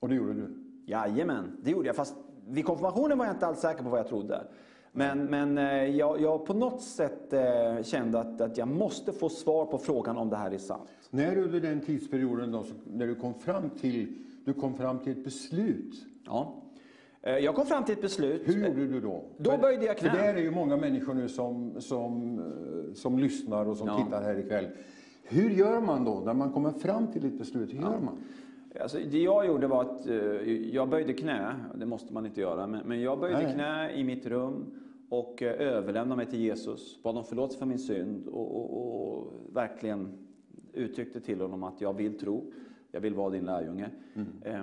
Och 0.01 0.09
det 0.09 0.15
gjorde 0.15 0.35
du? 0.35 0.55
Jajamän, 0.87 1.57
det 1.63 1.71
gjorde 1.71 1.87
jag. 1.87 1.97
Fast 1.97 2.15
vid 2.49 2.65
konfirmationen 2.65 3.19
var 3.19 3.25
jag 3.25 3.35
inte 3.35 3.47
alls 3.47 3.61
säker 3.61 3.83
på 3.83 3.89
vad 3.89 4.01
jag 4.01 4.09
trodde. 4.09 4.47
Men, 4.93 5.25
men 5.25 5.59
eh, 5.59 5.85
jag, 5.85 6.21
jag 6.21 6.47
på 6.47 6.55
något 6.55 6.83
sätt 6.83 7.33
eh, 7.33 7.83
kände 7.83 8.21
att, 8.21 8.41
att 8.41 8.59
jag 8.59 8.69
måste 8.69 9.13
få 9.13 9.29
svar 9.29 9.67
på 9.67 9.79
frågan 9.79 10.17
om 10.17 10.31
det 10.31 10.37
här 10.37 10.51
är 10.51 10.59
sant. 10.59 10.89
När 11.11 11.39
under 11.39 11.61
den 11.61 11.81
tidsperioden 11.81 12.53
då, 12.53 12.65
när 12.85 13.07
du 13.07 13.15
kom 13.15 13.35
fram 13.35 13.71
till, 13.71 14.19
du 14.45 14.53
kom 14.53 14.75
fram 14.75 14.99
till 14.99 15.13
ett 15.13 15.25
beslut, 15.25 16.07
Ja. 16.27 16.55
Eh, 17.23 17.39
Jag 17.39 17.55
kom 17.55 17.67
fram 17.67 17.85
till 17.85 17.93
ett 17.95 18.01
beslut. 18.03 18.43
hur 18.45 18.67
gjorde 18.69 18.87
du 18.87 19.01
då? 19.01 19.25
Då 19.39 19.51
För- 19.51 19.59
böjde 19.59 19.85
jag 19.87 19.99
knä. 19.99 20.11
För 20.11 20.19
det 20.19 20.25
är 20.25 20.37
ju 20.37 20.51
många 20.51 20.77
människor 20.77 21.15
nu 21.15 21.29
som, 21.29 21.81
som, 21.81 22.39
eh, 22.39 22.95
som 22.95 23.19
lyssnar 23.19 23.67
och 23.69 23.77
som 23.77 23.89
Ja. 23.89 24.05
tittar 24.05 24.23
här 24.23 24.39
ikväll. 24.39 24.67
Hur 25.23 25.51
gör 25.51 25.81
man 25.81 26.05
då 26.05 26.21
när 26.21 26.35
man 26.35 26.53
kommer 26.53 26.71
fram 26.73 27.07
till 27.07 27.27
ett 27.27 27.39
beslut? 27.39 27.73
Hur 27.75 27.79
gör 27.79 28.01
man? 28.01 28.19
Alltså, 28.81 28.99
det 29.11 29.19
jag 29.23 29.47
gjorde 29.47 29.67
var 29.67 29.81
att 29.85 30.07
eh, 30.07 30.17
jag 30.75 30.89
böjde 30.89 31.13
knä, 31.13 31.55
det 31.75 31.87
måste 31.87 32.13
man 32.13 32.27
inte 32.27 32.41
göra, 32.41 32.67
men, 32.67 32.87
men 32.87 33.01
jag 33.01 33.21
böjde 33.21 33.43
Nej. 33.43 33.55
knä 33.55 33.93
i 33.93 34.05
mitt 34.05 34.27
rum 34.27 34.65
och 35.09 35.43
överlämnade 35.43 36.17
mig 36.17 36.27
till 36.27 36.41
Jesus, 36.41 37.03
bad 37.03 37.17
om 37.17 37.25
förlåtelse 37.25 37.59
för 37.59 37.67
min 37.67 37.79
synd 37.79 38.27
och, 38.29 38.57
och, 38.57 39.19
och 39.19 39.33
verkligen 39.53 40.09
uttryckte 40.73 41.21
till 41.21 41.41
honom 41.41 41.63
att 41.65 41.81
jag 41.81 41.93
vill 41.93 42.19
tro, 42.19 42.53
jag 42.93 43.01
vill 43.01 43.15
vara 43.15 43.31
din 43.31 43.45
lärjunge. 43.45 43.91
Eh, 44.43 44.63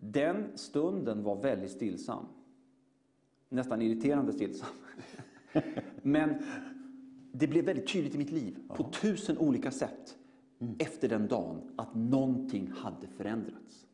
Den 0.00 0.44
stunden 0.54 1.22
var 1.22 1.36
väldigt 1.36 1.70
stillsam. 1.70 2.24
Nästan 3.48 3.82
irriterande 3.82 4.32
stillsam. 4.32 4.68
Men 6.02 6.34
det 7.32 7.46
blev 7.46 7.64
väldigt 7.64 7.92
tydligt 7.92 8.14
i 8.14 8.18
mitt 8.18 8.30
liv 8.30 8.58
på 8.68 8.84
tusen 8.84 9.38
olika 9.38 9.70
sätt 9.70 10.16
efter 10.78 11.08
den 11.08 11.28
dagen 11.28 11.60
att 11.76 11.94
någonting 11.94 12.72
hade 12.76 13.06
förändrats. 13.06 13.86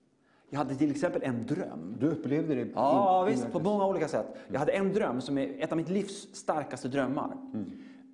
Jag 0.51 0.59
hade 0.59 0.75
till 0.75 0.91
exempel 0.91 1.23
en 1.23 1.47
dröm. 1.47 1.97
Du 2.01 2.07
upplevde 2.07 2.55
det? 2.55 2.69
Ja, 2.75 3.25
visst, 3.25 3.53
på 3.53 3.61
många 3.61 3.87
olika 3.87 4.09
sätt. 4.09 4.27
Jag 4.53 4.59
hade 4.59 4.73
en 4.73 4.93
dröm 4.93 5.21
som 5.21 5.39
är 5.39 5.63
ett 5.63 5.73
av 5.73 5.77
mitt 5.77 5.89
livs 5.89 6.35
starkaste 6.35 6.89
drömmar. 6.89 7.37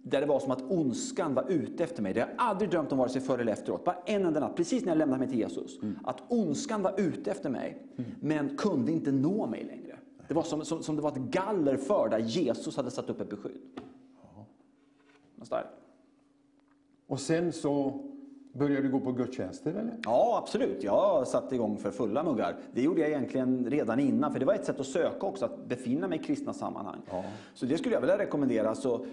Där 0.02 0.20
det 0.20 0.26
var 0.26 0.40
som 0.40 0.50
att 0.50 0.62
ondskan 0.62 1.34
var 1.34 1.50
ute 1.50 1.84
efter 1.84 2.02
mig. 2.02 2.14
Det 2.14 2.20
har 2.20 2.28
jag 2.28 2.36
aldrig 2.38 2.70
drömt 2.70 2.92
om 2.92 2.98
vare 2.98 3.08
sig 3.08 3.20
före 3.20 3.40
eller 3.40 3.52
efteråt. 3.52 3.84
Bara 3.84 3.96
en 4.06 4.26
enda 4.26 4.40
natt, 4.40 4.56
precis 4.56 4.84
när 4.84 4.90
jag 4.90 4.98
lämnade 4.98 5.18
mig 5.18 5.28
till 5.28 5.38
Jesus. 5.38 5.78
Att 6.04 6.22
ondskan 6.28 6.82
var 6.82 7.00
ute 7.00 7.30
efter 7.30 7.50
mig, 7.50 7.86
men 8.20 8.56
kunde 8.56 8.92
inte 8.92 9.12
nå 9.12 9.46
mig 9.46 9.64
längre. 9.64 9.98
Det 10.28 10.34
var 10.34 10.42
som, 10.42 10.64
som, 10.64 10.82
som 10.82 10.96
det 10.96 11.02
var 11.02 11.10
ett 11.10 11.16
galler 11.16 11.76
för 11.76 12.08
där 12.08 12.18
Jesus 12.18 12.76
hade 12.76 12.90
satt 12.90 13.10
upp 13.10 13.20
ett 13.20 13.30
beskydd. 13.30 13.60
Starkt. 15.42 15.68
Och 17.06 17.20
sen 17.20 17.52
så 17.52 18.04
började 18.52 18.82
du 18.82 18.90
gå 18.92 19.00
på 19.00 19.12
gudstjänster 19.12 19.70
eller? 19.70 19.94
Ja, 20.04 20.38
absolut. 20.42 20.82
Jag 20.84 21.28
satte 21.28 21.54
igång 21.54 21.76
för 21.78 21.90
fulla 21.90 22.22
muggar. 22.24 22.56
Det 22.72 22.82
gjorde 22.82 23.00
jag 23.00 23.10
egentligen 23.10 23.70
redan 23.70 24.00
innan, 24.00 24.32
för 24.32 24.38
det 24.40 24.46
var 24.46 24.54
ett 24.54 24.64
sätt 24.64 24.80
att 24.80 24.86
söka 24.86 25.26
också, 25.26 25.44
att 25.44 25.66
befinna 25.68 26.08
mig 26.08 26.18
i 26.18 26.22
kristna 26.22 26.52
sammanhang. 26.52 27.00
Så 27.54 27.66
det 27.66 27.78
skulle 27.78 27.94
jag 27.94 28.00
vilja 28.00 28.18
rekommendera. 28.18 28.74
Så 28.74 29.06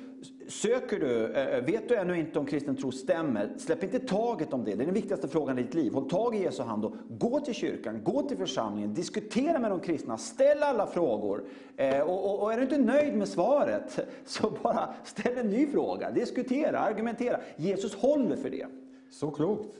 söker 0.47 0.99
du, 0.99 1.25
eh, 1.33 1.63
vet 1.65 1.89
du 1.89 1.95
ännu 1.95 2.19
inte 2.19 2.39
om 2.39 2.45
kristen 2.45 2.75
tro 2.75 2.91
stämmer, 2.91 3.53
släpp 3.57 3.83
inte 3.83 3.99
taget 3.99 4.53
om 4.53 4.63
det. 4.63 4.75
Det 4.75 4.83
är 4.83 4.85
den 4.85 4.93
viktigaste 4.93 5.27
frågan 5.27 5.59
i 5.59 5.63
ditt 5.63 5.73
liv. 5.73 5.93
Håll 5.93 6.09
tag 6.09 6.35
i 6.35 6.43
Jesu 6.43 6.63
hand 6.63 6.85
och 6.85 6.93
gå 7.09 7.39
till 7.39 7.53
kyrkan, 7.53 8.03
gå 8.03 8.21
till 8.21 8.37
församlingen, 8.37 8.93
diskutera 8.93 9.59
med 9.59 9.71
de 9.71 9.79
kristna, 9.79 10.17
ställ 10.17 10.63
alla 10.63 10.87
frågor. 10.87 11.43
Eh, 11.77 12.01
Och, 12.01 12.25
och, 12.25 12.43
och 12.43 12.53
är 12.53 12.57
du 12.57 12.63
inte 12.63 12.77
nöjd 12.77 13.15
med 13.15 13.27
svaret, 13.27 13.99
så 14.25 14.49
bara 14.63 14.89
ställ 15.03 15.37
en 15.37 15.49
ny 15.49 15.67
fråga. 15.67 16.11
Diskutera, 16.11 16.79
argumentera. 16.79 17.39
Jesus 17.55 17.95
håller 17.95 18.35
för 18.35 18.49
det. 18.49 18.65
Så 19.09 19.31
klokt. 19.31 19.77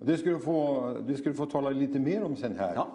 Och 0.00 0.06
Det, 0.06 0.16
ska 0.16 0.30
du 0.30 0.38
få, 0.38 0.90
det 1.06 1.16
ska 1.16 1.28
du 1.30 1.34
få 1.34 1.46
tala 1.46 1.70
lite 1.70 1.98
mer 1.98 2.24
om 2.24 2.36
sen 2.36 2.56
här. 2.58 2.74
Ja. 2.74 2.88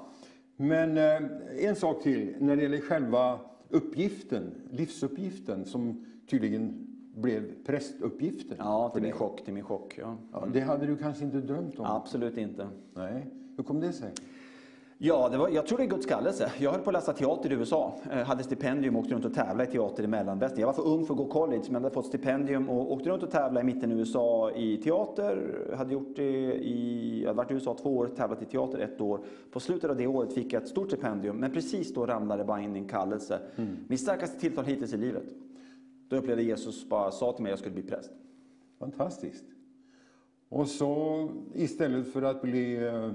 Men 0.57 0.98
eh, 0.98 1.67
en 1.67 1.75
sak 1.75 2.03
till 2.03 2.36
när 2.39 2.55
det 2.55 2.62
gäller 2.62 2.79
själva 2.81 3.39
uppgiften, 3.69 4.51
livsuppgiften 4.72 5.65
som 5.65 6.05
tydligen 6.29 6.88
blev 7.15 7.63
prästuppgiften. 7.65 8.57
Ja, 8.60 8.89
till 8.89 9.01
min 9.01 9.12
chock, 9.12 9.43
till 9.45 9.53
min 9.53 9.63
chock. 9.63 9.98
Ja. 9.98 10.17
Ja, 10.31 10.48
det 10.53 10.60
hade 10.60 10.86
du 10.86 10.98
kanske 10.98 11.24
inte 11.24 11.38
drömt 11.38 11.79
om? 11.79 11.86
Absolut 11.86 12.38
inte. 12.38 12.67
Nej. 12.93 13.27
Hur 13.57 13.63
kom 13.63 13.79
det 13.79 13.93
sig? 13.93 14.12
Ja, 14.98 15.30
det 15.30 15.38
var, 15.38 15.50
jag 15.50 15.68
tror 15.68 15.78
det 15.78 15.84
är 15.84 15.88
Guds 15.88 16.06
kallelse. 16.06 16.52
Jag 16.60 16.72
höll 16.72 16.82
på 16.82 16.90
att 16.90 16.94
läsa 16.94 17.14
teater 17.14 17.52
i 17.52 17.56
USA. 17.56 18.00
Eh, 18.12 18.18
hade 18.18 18.44
stipendium 18.44 18.96
och 18.96 19.02
åkte 19.02 19.14
runt 19.14 19.25
och 19.25 19.34
tävlade 19.34 19.70
i 19.70 19.72
teater 19.72 20.04
i 20.04 20.08
mellanvästern. 20.08 20.60
Jag 20.60 20.68
var 20.68 20.74
för 20.74 20.88
ung 20.88 21.06
för 21.06 21.14
att 21.14 21.18
gå 21.18 21.25
college, 21.25 21.64
men 21.70 21.84
hade 21.84 21.94
fått 21.94 22.06
stipendium 22.06 22.70
och 22.70 22.92
åkte 22.92 23.10
runt 23.10 23.24
och 23.24 23.32
tävlade 23.32 23.62
i 23.62 23.74
mitten 23.74 23.92
i 23.92 23.96
USA 23.96 24.52
i 24.52 24.78
teater. 24.78 25.54
Hade 25.78 25.94
gjort 25.94 26.16
det 26.16 26.54
i, 26.54 27.20
jag 27.22 27.28
hade 27.28 27.38
varit 27.38 27.52
i 27.52 27.54
USA 27.54 27.78
två 27.82 27.98
år, 27.98 28.08
tävlat 28.08 28.42
i 28.42 28.46
teater 28.46 28.80
ett 28.80 29.02
år. 29.02 29.20
På 29.52 29.60
slutet 29.60 29.90
av 29.90 29.98
det 29.98 30.08
året 30.08 30.34
fick 30.34 30.54
jag 30.54 30.64
ett 30.64 30.70
stort 30.70 30.88
stipendium, 30.88 31.38
men 31.38 31.52
precis 31.52 31.94
då 31.94 32.06
ramlade 32.06 32.44
bara 32.44 32.62
in 32.62 32.75
en 32.75 32.88
kallelse. 32.88 33.40
Min 33.88 33.98
starkaste 33.98 34.40
tilltal 34.40 34.66
hittills 34.66 34.94
i 34.94 34.98
livet. 34.98 35.25
Då 36.10 36.16
upplevde 36.16 36.44
Jesus 36.44 36.90
bara 36.90 37.12
sa 37.12 37.32
till 37.32 37.44
mig 37.44 37.50
att 37.50 37.52
jag 37.52 37.60
skulle 37.60 37.82
bli 37.82 37.84
präst. 37.84 38.12
Fantastiskt. 38.80 39.46
Och 40.50 40.68
så 40.68 41.30
istället 41.54 42.14
för 42.14 42.22
att 42.22 42.42
bli 42.42 42.86
eh, 42.86 43.12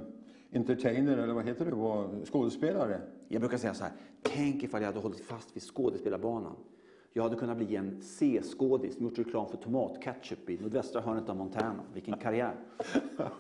entertainer, 0.53 1.17
eller 1.19 1.35
vad 1.35 1.45
heter 1.45 1.67
var 1.67 2.25
skådespelare. 2.25 3.01
Jag 3.29 3.41
brukar 3.41 3.57
säga 3.59 3.75
så 3.75 3.85
här, 3.85 3.93
tänk 4.23 4.63
ifall 4.63 4.81
jag 4.81 4.87
hade 4.87 5.01
hållit 5.01 5.21
fast 5.21 5.57
vid 5.57 5.63
skådespelarbanan. 5.63 6.57
Jag 7.13 7.23
hade 7.23 7.37
kunnat 7.37 7.57
bli 7.57 7.77
en 7.77 8.01
C-skådis 8.03 8.95
som 8.97 9.05
gjort 9.07 9.19
reklam 9.19 9.49
för 9.49 9.57
tomatketchup 9.57 10.51
i 10.51 10.59
nordvästra 10.59 11.01
hörnet 11.01 11.29
av 11.29 11.37
Montana. 11.37 11.81
Vilken 11.95 12.15
karriär! 12.19 12.55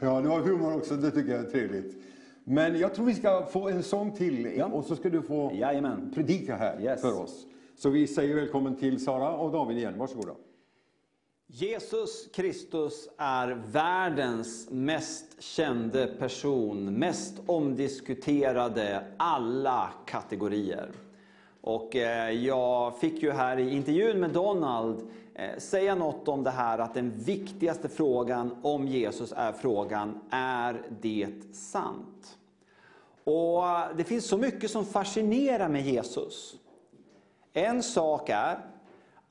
Ja, 0.00 0.20
du 0.20 0.28
har 0.28 0.40
humor 0.40 0.76
också, 0.76 0.94
det 0.94 1.10
tycker 1.10 1.32
jag 1.32 1.40
är 1.40 1.50
trevligt. 1.50 1.96
Men 2.44 2.78
jag 2.78 2.94
tror 2.94 3.06
vi 3.06 3.14
ska 3.14 3.46
få 3.46 3.68
en 3.68 3.82
sång 3.82 4.12
till 4.12 4.52
Ja. 4.56 4.66
och 4.66 4.84
så 4.84 4.96
ska 4.96 5.10
du 5.10 5.22
få 5.22 5.50
Jajamän. 5.54 6.10
predika 6.14 6.56
här 6.56 6.80
Yes. 6.82 7.00
för 7.00 7.20
oss. 7.22 7.46
Så 7.76 7.90
vi 7.90 8.06
säger 8.06 8.34
välkommen 8.34 8.76
till 8.76 9.04
Sara 9.04 9.36
och 9.36 9.52
David 9.52 9.76
igen. 9.78 9.98
Varsågoda. 9.98 10.32
Jesus 11.46 12.28
Kristus 12.32 13.08
är 13.18 13.48
världens 13.66 14.70
mest 14.70 15.42
kände 15.42 16.06
person, 16.06 16.94
mest 16.94 17.40
omdiskuterade 17.46 19.04
alla 19.16 19.90
kategorier. 20.06 20.90
Och 21.60 21.96
eh, 21.96 22.30
jag 22.30 22.98
fick 22.98 23.22
ju 23.22 23.32
här 23.32 23.58
i 23.58 23.74
intervjun 23.74 24.20
med 24.20 24.30
Donald 24.30 25.08
eh, 25.34 25.58
säga 25.58 25.94
något 25.94 26.28
om 26.28 26.42
det 26.42 26.50
här 26.50 26.78
att 26.78 26.94
den 26.94 27.10
viktigaste 27.10 27.88
frågan 27.88 28.56
om 28.62 28.88
Jesus 28.88 29.32
är 29.36 29.52
frågan, 29.52 30.20
är 30.30 30.82
det 31.00 31.54
sant? 31.54 32.38
Och 33.24 33.62
det 33.96 34.04
finns 34.04 34.26
så 34.26 34.38
mycket 34.38 34.70
som 34.70 34.84
fascinerar 34.84 35.68
med 35.68 35.82
Jesus. 35.82 36.54
En 37.52 37.82
sak 37.82 38.28
är 38.28 38.73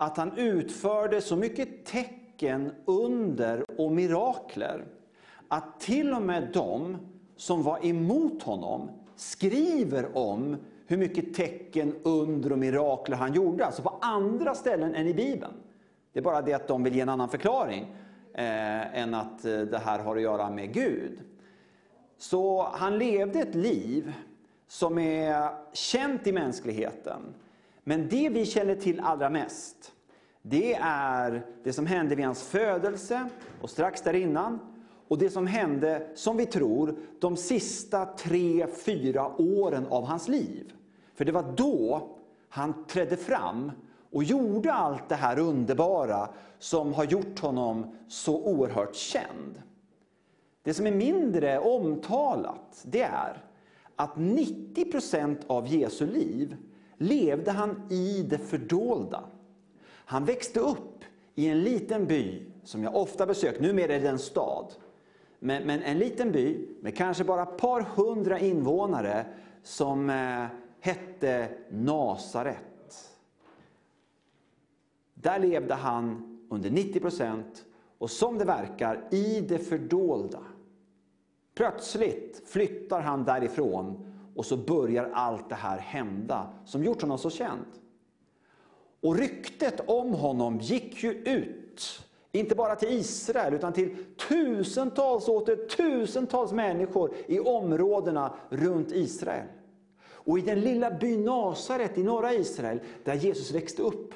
att 0.04 0.18
han 0.18 0.38
utförde 0.38 1.22
så 1.22 1.36
mycket 1.36 1.86
tecken, 1.86 2.72
under 2.86 3.82
och 3.82 3.92
mirakler 3.92 4.86
att 5.48 5.80
till 5.80 6.14
och 6.14 6.22
med 6.22 6.50
de 6.54 6.98
som 7.38 7.64
var 7.64 7.86
emot 7.86 8.44
honom 8.44 8.90
skriver 9.16 10.18
om 10.18 10.58
hur 10.86 10.98
mycket 10.98 11.34
tecken, 11.34 11.96
under 12.04 12.52
och 12.52 12.60
mirakler 12.60 13.18
han 13.18 13.34
gjorde. 13.34 13.66
Alltså 13.66 13.82
på 13.82 13.98
andra 14.02 14.56
ställen 14.56 14.96
än 14.96 15.08
i 15.08 15.14
Bibeln. 15.14 15.54
Det 16.14 16.20
är 16.20 16.24
bara 16.24 16.42
det 16.42 16.54
att 16.54 16.68
de 16.68 16.84
vill 16.84 16.96
ge 16.96 17.02
en 17.02 17.10
annan 17.10 17.30
förklaring 17.30 17.96
eh, 18.34 19.00
än 19.00 19.14
att 19.14 19.46
eh, 19.46 19.60
det 19.60 19.78
här 19.78 20.00
har 20.00 20.16
att 20.16 20.22
göra 20.22 20.50
med 20.50 20.74
Gud. 20.74 21.20
Så 22.18 22.68
han 22.74 22.98
levde 22.98 23.40
ett 23.40 23.56
liv 23.56 24.14
som 24.68 24.98
är 24.98 25.50
känt 25.74 26.28
i 26.28 26.32
mänskligheten. 26.32 27.22
Men 27.84 28.08
det 28.10 28.30
vi 28.30 28.46
känner 28.46 28.76
till 28.76 29.00
allra 29.00 29.30
mest, 29.30 29.92
det 30.42 30.74
är 30.82 31.46
det 31.64 31.74
som 31.74 31.86
hände 31.86 32.16
vid 32.16 32.26
hans 32.26 32.44
födelse 32.44 33.30
och 33.62 33.70
strax 33.70 34.02
därinnan. 34.02 34.60
Och 35.08 35.18
det 35.18 35.30
som 35.30 35.48
hände, 35.48 36.08
som 36.16 36.38
vi 36.38 36.46
tror, 36.46 36.96
de 37.20 37.38
sista 37.38 38.06
tre, 38.06 38.68
fyra 38.86 39.32
åren 39.38 39.88
av 39.90 40.06
hans 40.06 40.28
liv. 40.28 40.74
För 41.16 41.26
det 41.26 41.32
var 41.32 41.54
då 41.58 42.10
han 42.50 42.86
trädde 42.86 43.18
fram 43.18 43.72
och 44.12 44.24
gjorde 44.24 44.74
allt 44.74 45.10
det 45.10 45.16
här 45.16 45.40
underbara 45.40 46.30
som 46.60 46.94
har 46.94 47.04
gjort 47.04 47.40
honom 47.40 47.96
så 48.08 48.44
oerhört 48.44 48.96
känd. 48.96 49.62
Det 50.64 50.74
som 50.74 50.88
är 50.88 50.92
mindre 50.92 51.60
omtalat, 51.60 52.86
det 52.86 53.02
är 53.02 53.44
att 53.96 54.18
90 54.18 54.92
procent 54.92 55.40
av 55.48 55.68
Jesu 55.68 56.08
liv 56.08 56.58
levde 57.04 57.52
han 57.52 57.82
i 57.90 58.24
det 58.24 58.38
fördolda. 58.38 59.24
Han 59.86 60.26
växte 60.26 60.60
upp 60.60 61.04
i 61.36 61.48
en 61.48 61.64
liten 61.64 62.08
by 62.08 62.46
som 62.64 62.84
jag 62.84 62.96
ofta 62.96 63.26
besökt, 63.26 63.62
numera 63.62 63.94
är 63.94 64.00
det 64.00 64.10
en 64.10 64.20
stad. 64.20 64.74
Men, 65.40 65.64
men 65.64 65.82
en 65.82 65.98
liten 65.98 66.32
by 66.32 66.68
med 66.82 66.98
kanske 66.98 67.24
bara 67.24 67.44
ett 67.44 67.58
par 67.58 67.82
hundra 67.82 68.40
invånare 68.40 69.26
som 69.64 70.10
eh, 70.10 70.46
hette 70.80 71.50
Nasaret. 71.70 73.14
Där 75.14 75.40
levde 75.40 75.74
han 75.74 76.40
under 76.50 76.70
90 76.70 77.00
procent 77.00 77.66
och 77.98 78.12
som 78.12 78.38
det 78.38 78.46
verkar 78.46 79.08
i 79.12 79.42
det 79.42 79.60
fördolda. 79.60 80.40
Plötsligt 81.56 82.42
flyttar 82.46 83.02
han 83.02 83.24
därifrån 83.24 84.13
och 84.36 84.46
så 84.46 84.58
börjar 84.58 85.10
allt 85.14 85.50
det 85.50 85.56
här 85.56 85.78
hända 85.78 86.48
som 86.66 86.84
gjort 86.84 87.02
honom 87.02 87.18
så 87.18 87.30
känd. 87.30 87.66
Och 89.02 89.16
ryktet 89.16 89.90
om 89.90 90.14
honom 90.14 90.60
gick 90.60 91.04
ju 91.04 91.12
ut. 91.12 92.04
Inte 92.32 92.56
bara 92.56 92.76
till 92.76 92.90
Israel, 92.90 93.54
utan 93.54 93.74
till 93.74 93.96
tusentals 94.30 95.28
och 95.28 95.36
åter 95.36 95.56
tusentals 95.56 96.52
människor 96.52 97.14
i 97.28 97.40
områdena 97.40 98.34
runt 98.50 98.92
Israel. 98.92 99.48
Och 100.26 100.40
i 100.40 100.42
den 100.42 100.62
lilla 100.62 100.92
byn 100.92 101.24
Nasaret 101.24 101.98
i 101.98 102.04
norra 102.04 102.34
Israel, 102.34 102.80
där 103.04 103.14
Jesus 103.14 103.52
växte 103.52 103.82
upp, 103.82 104.14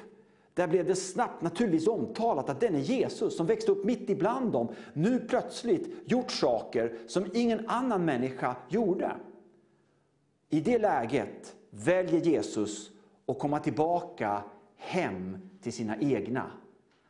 där 0.54 0.66
blev 0.66 0.86
det 0.86 0.94
snabbt 0.94 1.42
naturligtvis 1.42 1.88
omtalat 1.88 2.50
att 2.50 2.60
denne 2.60 2.80
Jesus 2.80 3.36
som 3.36 3.46
växte 3.46 3.72
upp 3.72 3.84
mitt 3.84 4.10
ibland 4.10 4.52
dem, 4.52 4.68
nu 4.92 5.20
plötsligt 5.20 6.10
gjort 6.10 6.30
saker 6.30 6.98
som 7.06 7.26
ingen 7.34 7.68
annan 7.68 8.04
människa 8.04 8.56
gjorde. 8.68 9.12
I 10.50 10.60
det 10.60 10.78
läget 10.78 11.56
väljer 11.70 12.20
Jesus 12.20 12.90
att 13.26 13.38
komma 13.38 13.58
tillbaka 13.58 14.42
hem 14.76 15.38
till 15.62 15.72
sina 15.72 15.96
egna. 15.96 16.50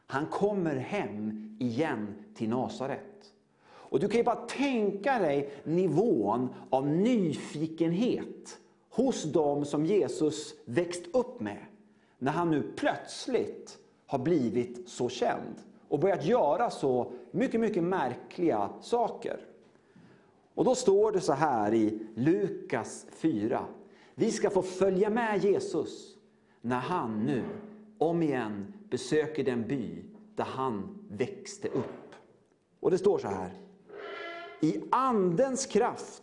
Han 0.06 0.26
kommer 0.26 0.76
hem 0.76 1.56
igen 1.60 2.14
till 2.34 2.48
Nasaret. 2.48 3.32
Och 3.64 4.00
du 4.00 4.08
kan 4.08 4.18
ju 4.18 4.24
bara 4.24 4.46
tänka 4.46 5.18
dig 5.18 5.50
nivån 5.64 6.48
av 6.70 6.86
nyfikenhet 6.86 8.58
hos 8.90 9.24
dem 9.24 9.64
som 9.64 9.86
Jesus 9.86 10.54
växt 10.64 11.02
upp 11.12 11.40
med. 11.40 11.64
När 12.18 12.32
han 12.32 12.50
nu 12.50 12.72
plötsligt 12.76 13.78
har 14.06 14.18
blivit 14.18 14.88
så 14.88 15.08
känd 15.08 15.54
och 15.88 15.98
börjat 15.98 16.24
göra 16.24 16.70
så 16.70 17.12
mycket, 17.30 17.60
mycket 17.60 17.84
märkliga 17.84 18.70
saker. 18.80 19.40
Och 20.58 20.64
då 20.64 20.74
står 20.74 21.12
det 21.12 21.20
så 21.20 21.32
här 21.32 21.74
i 21.74 21.98
Lukas 22.14 23.06
4. 23.10 23.66
Vi 24.14 24.30
ska 24.30 24.50
få 24.50 24.62
följa 24.62 25.10
med 25.10 25.44
Jesus 25.44 26.16
när 26.60 26.78
han 26.78 27.26
nu 27.26 27.42
om 27.98 28.22
igen 28.22 28.72
besöker 28.90 29.44
den 29.44 29.68
by 29.68 30.04
där 30.34 30.44
han 30.44 30.98
växte 31.10 31.68
upp. 31.68 32.14
Och 32.80 32.90
det 32.90 32.98
står 32.98 33.18
så 33.18 33.28
här. 33.28 33.50
I 34.60 34.80
andens 34.90 35.66
kraft 35.66 36.22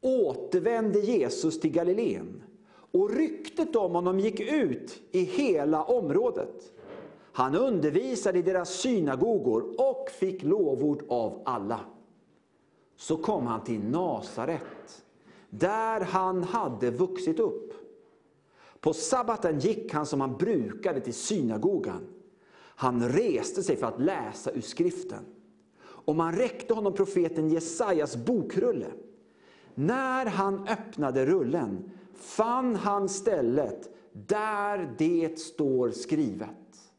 återvände 0.00 1.00
Jesus 1.00 1.60
till 1.60 1.72
Galileen 1.72 2.42
och 2.92 3.10
ryktet 3.10 3.76
om 3.76 3.94
honom 3.94 4.20
gick 4.20 4.40
ut 4.40 5.02
i 5.12 5.20
hela 5.20 5.84
området. 5.84 6.72
Han 7.32 7.54
undervisade 7.54 8.38
i 8.38 8.42
deras 8.42 8.70
synagogor 8.74 9.74
och 9.78 10.10
fick 10.10 10.42
lovord 10.42 11.04
av 11.08 11.42
alla. 11.44 11.80
Så 12.96 13.16
kom 13.16 13.46
han 13.46 13.64
till 13.64 13.84
Nasaret, 13.84 15.04
där 15.50 16.00
han 16.00 16.42
hade 16.42 16.90
vuxit 16.90 17.40
upp. 17.40 17.72
På 18.80 18.92
sabbaten 18.92 19.58
gick 19.58 19.92
han 19.92 20.06
som 20.06 20.20
han 20.20 20.36
brukade 20.36 21.00
till 21.00 21.14
synagogan. 21.14 22.06
Han 22.76 23.08
reste 23.08 23.62
sig 23.62 23.76
för 23.76 23.86
att 23.86 24.00
läsa 24.00 24.52
ur 24.52 24.60
skriften. 24.60 25.24
Och 25.80 26.16
man 26.16 26.32
räckte 26.32 26.74
honom 26.74 26.92
profeten 26.92 27.48
Jesajas 27.48 28.16
bokrulle. 28.16 28.86
När 29.74 30.26
han 30.26 30.68
öppnade 30.68 31.26
rullen 31.26 31.90
fann 32.14 32.76
han 32.76 33.08
stället 33.08 33.96
där 34.12 34.94
det 34.98 35.38
står 35.38 35.90
skrivet. 35.90 36.92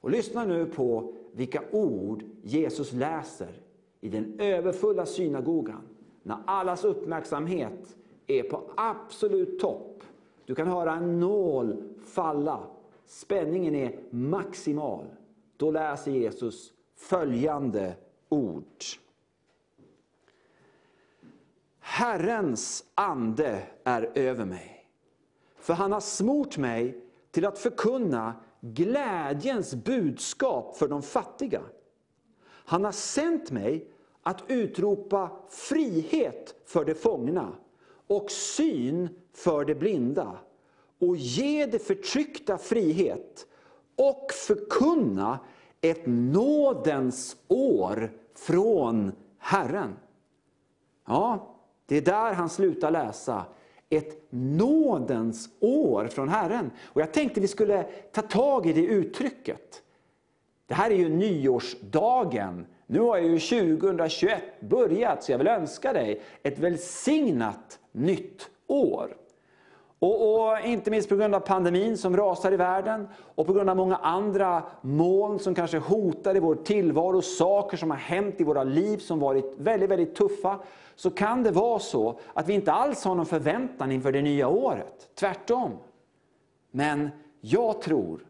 Och 0.00 0.10
lyssna 0.10 0.44
nu 0.44 0.66
på 0.66 1.14
vilka 1.32 1.62
ord 1.70 2.24
Jesus 2.42 2.92
läser 2.92 3.60
i 4.00 4.08
den 4.08 4.40
överfulla 4.40 5.06
synagogan. 5.06 5.82
När 6.22 6.38
allas 6.46 6.84
uppmärksamhet 6.84 7.96
är 8.26 8.42
på 8.42 8.70
absolut 8.76 9.60
topp. 9.60 10.02
Du 10.46 10.54
kan 10.54 10.66
höra 10.66 10.92
en 10.92 11.20
nål 11.20 11.76
falla. 12.04 12.60
Spänningen 13.06 13.74
är 13.74 13.98
maximal. 14.10 15.04
Då 15.56 15.70
läser 15.70 16.10
Jesus 16.10 16.72
följande 16.96 17.94
ord. 18.28 18.64
Herrens 21.80 22.84
ande 22.94 23.62
är 23.84 24.10
över 24.14 24.44
mig. 24.44 24.86
För 25.56 25.74
han 25.74 25.92
har 25.92 26.00
smort 26.00 26.58
mig 26.58 27.04
till 27.30 27.46
att 27.46 27.58
förkunna 27.58 28.34
glädjens 28.60 29.74
budskap 29.74 30.76
för 30.76 30.88
de 30.88 31.02
fattiga. 31.02 31.60
Han 32.68 32.84
har 32.84 32.92
sänt 32.92 33.50
mig 33.50 33.86
att 34.22 34.42
utropa 34.48 35.30
frihet 35.48 36.54
för 36.64 36.84
de 36.84 36.94
fångna 36.94 37.52
och 38.06 38.30
syn 38.30 39.08
för 39.34 39.64
de 39.64 39.74
blinda 39.74 40.38
och 40.98 41.16
ge 41.16 41.66
de 41.66 41.78
förtryckta 41.78 42.58
frihet 42.58 43.46
och 43.96 44.32
förkunna 44.32 45.38
ett 45.80 46.02
nådens 46.06 47.36
år 47.48 48.12
från 48.34 49.12
Herren. 49.38 49.96
Ja, 51.06 51.54
det 51.86 51.96
är 51.96 52.02
där 52.02 52.32
han 52.32 52.48
slutar 52.48 52.90
läsa. 52.90 53.44
Ett 53.90 54.26
nådens 54.30 55.48
år 55.60 56.06
från 56.06 56.28
Herren. 56.28 56.70
Och 56.84 57.00
Jag 57.00 57.12
tänkte 57.12 57.40
vi 57.40 57.48
skulle 57.48 57.82
ta 58.12 58.22
tag 58.22 58.66
i 58.66 58.72
det 58.72 58.86
uttrycket. 58.86 59.82
Det 60.68 60.74
här 60.74 60.90
är 60.90 60.94
ju 60.94 61.08
nyårsdagen. 61.08 62.66
Nu 62.86 63.00
har 63.00 63.18
ju 63.18 63.38
2021 63.38 64.42
börjat, 64.60 65.24
så 65.24 65.32
jag 65.32 65.38
vill 65.38 65.48
önska 65.48 65.92
dig 65.92 66.22
ett 66.42 66.58
välsignat 66.58 67.78
nytt 67.92 68.50
år. 68.66 69.16
Och, 69.98 70.48
och, 70.50 70.60
Inte 70.64 70.90
minst 70.90 71.08
på 71.08 71.16
grund 71.16 71.34
av 71.34 71.40
pandemin 71.40 71.98
som 71.98 72.16
rasar 72.16 72.52
i 72.52 72.56
världen 72.56 73.08
och 73.34 73.46
på 73.46 73.52
grund 73.52 73.70
av 73.70 73.76
många 73.76 73.96
andra 73.96 74.62
moln 74.80 75.38
som 75.38 75.54
kanske 75.54 75.78
hotar 75.78 76.36
i 76.36 76.40
vår 76.40 76.54
tillvaro, 76.54 77.22
saker 77.22 77.76
som 77.76 77.90
har 77.90 77.98
hänt 77.98 78.40
i 78.40 78.44
våra 78.44 78.64
liv 78.64 78.98
som 78.98 79.18
varit 79.18 79.54
väldigt, 79.58 79.90
väldigt 79.90 80.14
tuffa, 80.14 80.58
så 80.96 81.10
kan 81.10 81.42
det 81.42 81.50
vara 81.50 81.78
så 81.78 82.18
att 82.34 82.48
vi 82.48 82.54
inte 82.54 82.72
alls 82.72 83.04
har 83.04 83.14
någon 83.14 83.26
förväntan 83.26 83.92
inför 83.92 84.12
det 84.12 84.22
nya 84.22 84.48
året. 84.48 85.08
Tvärtom. 85.14 85.72
Men 86.70 87.10
jag 87.40 87.80
tror 87.80 88.26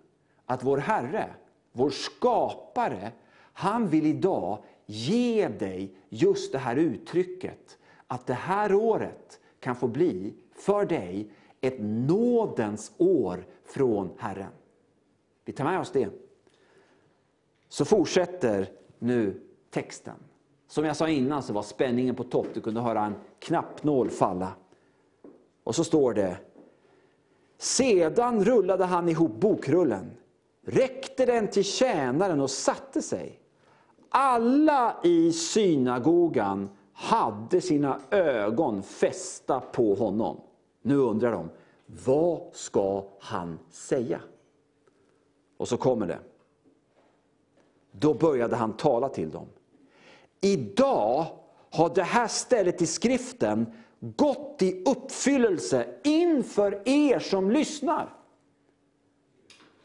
att 0.46 0.64
vår 0.64 0.78
Herre, 0.78 1.30
vår 1.72 1.90
skapare, 1.90 3.12
han 3.52 3.88
vill 3.88 4.06
idag 4.06 4.58
ge 4.86 5.48
dig 5.48 5.94
just 6.08 6.52
det 6.52 6.58
här 6.58 6.76
uttrycket. 6.76 7.78
Att 8.06 8.26
det 8.26 8.34
här 8.34 8.74
året 8.74 9.40
kan 9.60 9.76
få 9.76 9.88
bli 9.88 10.34
för 10.52 10.84
dig 10.86 11.30
ett 11.60 11.76
nådens 11.78 12.92
år 12.98 13.46
från 13.64 14.10
Herren. 14.18 14.52
Vi 15.44 15.52
tar 15.52 15.64
med 15.64 15.80
oss 15.80 15.90
det. 15.90 16.08
Så 17.68 17.84
fortsätter 17.84 18.70
nu 18.98 19.40
texten. 19.70 20.14
Som 20.66 20.84
jag 20.84 20.96
sa 20.96 21.08
innan 21.08 21.42
så 21.42 21.52
var 21.52 21.62
spänningen 21.62 22.14
på 22.14 22.24
topp. 22.24 22.46
Du 22.54 22.60
kunde 22.60 22.80
höra 22.80 23.04
en 23.04 23.14
knappnål 23.38 24.10
falla. 24.10 24.52
Och 25.64 25.74
så 25.74 25.84
står 25.84 26.14
det. 26.14 26.38
Sedan 27.58 28.44
rullade 28.44 28.84
han 28.84 29.08
ihop 29.08 29.40
bokrullen, 29.40 30.10
räckte 30.68 31.26
den 31.26 31.48
till 31.48 31.64
tjänaren 31.64 32.40
och 32.40 32.50
satte 32.50 33.02
sig. 33.02 33.40
Alla 34.08 34.96
i 35.04 35.32
synagogan 35.32 36.68
hade 36.92 37.60
sina 37.60 38.00
ögon 38.10 38.82
fästa 38.82 39.60
på 39.60 39.94
honom. 39.94 40.40
Nu 40.82 40.96
undrar 40.96 41.32
de, 41.32 41.50
vad 41.86 42.40
ska 42.52 43.04
han 43.20 43.58
säga? 43.70 44.20
Och 45.56 45.68
så 45.68 45.76
kommer 45.76 46.06
det. 46.06 46.18
Då 47.92 48.14
började 48.14 48.56
han 48.56 48.72
tala 48.72 49.08
till 49.08 49.30
dem. 49.30 49.46
Idag 50.40 51.26
har 51.70 51.94
det 51.94 52.02
här 52.02 52.28
stället 52.28 52.82
i 52.82 52.86
skriften 52.86 53.72
gått 54.00 54.62
i 54.62 54.84
uppfyllelse 54.84 55.86
inför 56.04 56.82
er 56.88 57.18
som 57.18 57.50
lyssnar. 57.50 58.17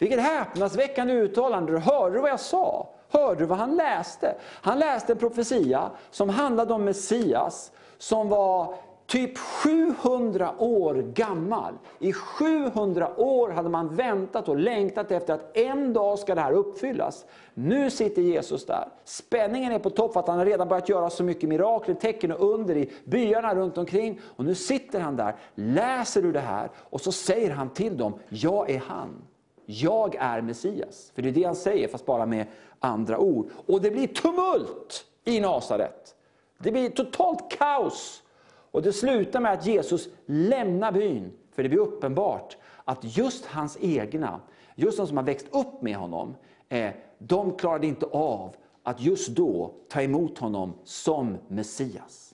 Vilket 0.04 0.22
häpnadsväckande 0.22 1.14
uttalande. 1.14 1.80
Hörde 1.80 2.16
du 2.16 2.22
vad 2.22 2.30
jag 2.30 2.40
sa? 2.40 2.90
Hörde 3.10 3.40
du 3.40 3.46
vad 3.46 3.58
han 3.58 3.76
läste? 3.76 4.36
Han 4.44 4.80
läste 4.80 5.14
en 5.14 5.20
profetia 5.20 5.92
som 6.12 6.30
handlade 6.30 6.74
om 6.74 6.84
Messias 6.84 7.72
som 7.98 8.30
var 8.30 8.76
typ 9.08 9.38
700 9.38 10.56
år 10.58 10.94
gammal. 10.96 11.74
I 12.00 12.14
700 12.14 13.16
år 13.18 13.50
hade 13.50 13.70
man 13.70 13.96
väntat 13.96 14.50
och 14.50 14.58
längtat 14.58 15.12
efter 15.12 15.34
att 15.34 15.58
en 15.58 15.94
dag 15.94 16.20
ska 16.20 16.36
det 16.36 16.42
här 16.42 16.54
uppfyllas. 16.54 17.26
Nu 17.54 17.90
sitter 17.90 18.22
Jesus 18.22 18.66
där. 18.66 18.88
Spänningen 19.04 19.72
är 19.72 19.80
på 19.80 19.90
topp 19.90 20.14
för 20.14 20.20
att 20.20 20.28
han 20.28 20.38
har 20.38 20.46
redan 20.46 20.68
börjat 20.68 20.90
göra 20.90 21.10
så 21.10 21.24
mycket 21.24 21.50
mirakler, 21.50 21.96
tecken 21.96 22.32
och 22.32 22.54
under 22.54 22.78
i 22.78 22.92
byarna 23.04 23.56
runt 23.56 23.78
omkring. 23.78 24.20
Och 24.36 24.46
nu 24.46 24.56
sitter 24.56 25.00
han 25.00 25.16
där, 25.16 25.36
läser 25.56 26.22
du 26.22 26.32
det 26.32 26.40
här 26.40 26.70
och 26.78 27.02
så 27.02 27.12
säger 27.12 27.52
han 27.52 27.70
till 27.70 27.98
dem, 27.98 28.14
jag 28.30 28.70
är 28.70 28.80
han. 28.88 29.22
Jag 29.66 30.16
är 30.16 30.42
Messias. 30.42 31.12
För 31.16 31.22
det 31.22 31.30
är 31.30 31.34
det 31.34 31.44
han 31.44 31.56
säger, 31.56 31.88
fast 31.88 32.06
bara 32.06 32.26
med 32.26 32.46
andra 32.80 33.18
ord. 33.18 33.50
Och 33.66 33.82
det 33.82 33.92
blir 33.92 34.08
tumult 34.08 35.06
i 35.24 35.40
Nasaret. 35.40 36.16
Det 36.58 36.72
blir 36.72 36.90
totalt 36.90 37.52
kaos 37.52 38.24
och 38.72 38.82
det 38.82 38.94
slutar 38.94 39.40
med 39.40 39.54
att 39.54 39.66
Jesus 39.66 40.10
lämnar 40.26 40.92
byn, 40.92 41.32
för 41.52 41.64
det 41.64 41.70
blir 41.70 41.80
uppenbart 41.80 42.58
att 42.86 43.18
just 43.18 43.46
hans 43.46 43.78
egna 43.82 44.42
just 44.76 44.98
de 44.98 45.08
som 45.08 45.18
har 45.18 45.24
växt 45.24 45.48
upp 45.52 45.82
med 45.82 45.96
honom, 45.96 46.36
eh, 46.70 46.92
de 47.18 47.58
klarade 47.58 47.88
inte 47.88 48.06
av 48.06 48.56
att 48.84 49.02
just 49.02 49.30
då 49.30 49.74
ta 49.90 50.02
emot 50.02 50.38
honom 50.38 50.74
som 50.84 51.38
Messias. 51.48 52.34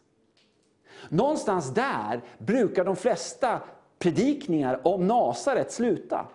Någonstans 1.10 1.74
där 1.74 2.22
brukar 2.38 2.86
de 2.86 2.96
flesta 2.96 3.62
predikningar 4.00 4.88
om 4.88 5.08
Nasaret 5.08 5.72
sluta. 5.72 6.28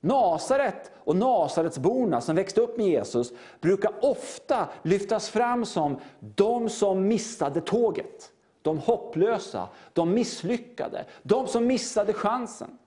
Nasaret 0.00 0.90
och 0.96 1.16
Nasaretsborna 1.16 2.20
som 2.20 2.36
växte 2.36 2.60
upp 2.60 2.76
med 2.76 2.86
Jesus 2.86 3.32
brukar 3.60 3.92
ofta 4.04 4.68
lyftas 4.82 5.28
fram 5.28 5.64
som 5.64 6.00
de 6.20 6.68
som 6.68 7.08
missade 7.08 7.60
tåget. 7.60 8.32
De 8.62 8.78
hopplösa, 8.78 9.68
de 9.92 10.14
misslyckade, 10.14 11.04
de 11.22 11.46
som 11.46 11.66
missade 11.66 12.12
chansen. 12.12 12.78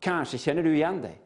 Kanske 0.00 0.38
känner 0.38 0.62
du 0.62 0.74
igen 0.74 1.02
dig. 1.02 1.22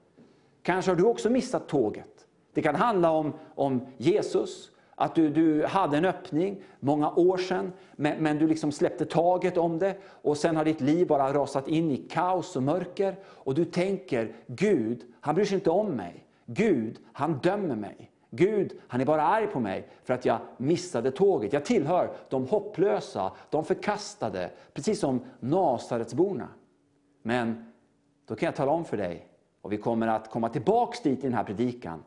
Kanske 0.63 0.91
har 0.91 0.97
du 0.97 1.05
också 1.05 1.31
missat 1.31 1.69
tåget. 1.69 2.27
Det 2.55 2.63
kan 2.63 2.75
handla 2.75 3.11
om, 3.11 3.33
om 3.55 3.87
Jesus, 3.97 4.71
att 4.95 5.15
du, 5.15 5.31
du 5.31 5.67
hade 5.67 5.97
en 5.97 6.05
öppning 6.05 6.63
många 6.81 7.11
år 7.11 7.37
sedan, 7.37 7.73
men, 7.97 8.23
men, 8.23 8.39
du 8.39 8.47
liksom 8.47 8.73
släppte 8.73 9.05
taget 9.05 9.57
om 9.59 9.79
det. 9.79 9.97
Och 10.05 10.37
sen 10.37 10.57
har 10.57 10.65
ditt 10.65 10.81
liv 10.81 11.07
bara 11.07 11.33
rasat 11.33 11.69
in 11.69 11.91
i 11.91 11.97
kaos 11.97 12.57
och 12.57 12.63
mörker. 12.63 13.17
Och 13.27 13.55
du 13.55 13.65
tänker, 13.65 14.35
Gud, 14.47 15.03
han 15.21 15.35
bryr 15.35 15.45
sig 15.45 15.55
inte 15.55 15.71
om 15.71 15.89
mig. 15.89 16.27
Gud, 16.47 16.99
han 17.13 17.39
dömer 17.43 17.77
mig. 17.77 18.11
Gud, 18.31 18.73
han 18.89 19.01
är 19.01 19.05
bara 19.05 19.23
arg 19.23 19.47
på 19.47 19.61
mig 19.61 19.89
för 20.05 20.15
att 20.15 20.25
jag 20.25 20.39
missade 20.57 21.11
tåget. 21.11 21.53
Jag 21.53 21.65
tillhör 21.65 22.13
de 22.29 22.47
hopplösa, 22.47 23.33
de 23.51 23.65
förkastade, 23.65 24.51
precis 24.75 25.01
som 25.01 25.21
Nasaretsborna. 25.41 26.49
Men 27.23 27.73
då 28.27 28.35
kan 28.35 28.47
jag 28.47 28.57
tala 28.57 28.73
om 28.73 28.85
för 28.85 28.97
dig, 28.97 29.27
och 29.63 29.73
vi 29.73 29.77
kommer 29.77 30.07
att 30.07 30.31
komma 30.31 30.49
tillbaks 30.49 31.01
dit 31.01 31.19
i 31.19 31.23
den 31.23 31.35
här 31.35 31.45
predikan. 31.45 32.03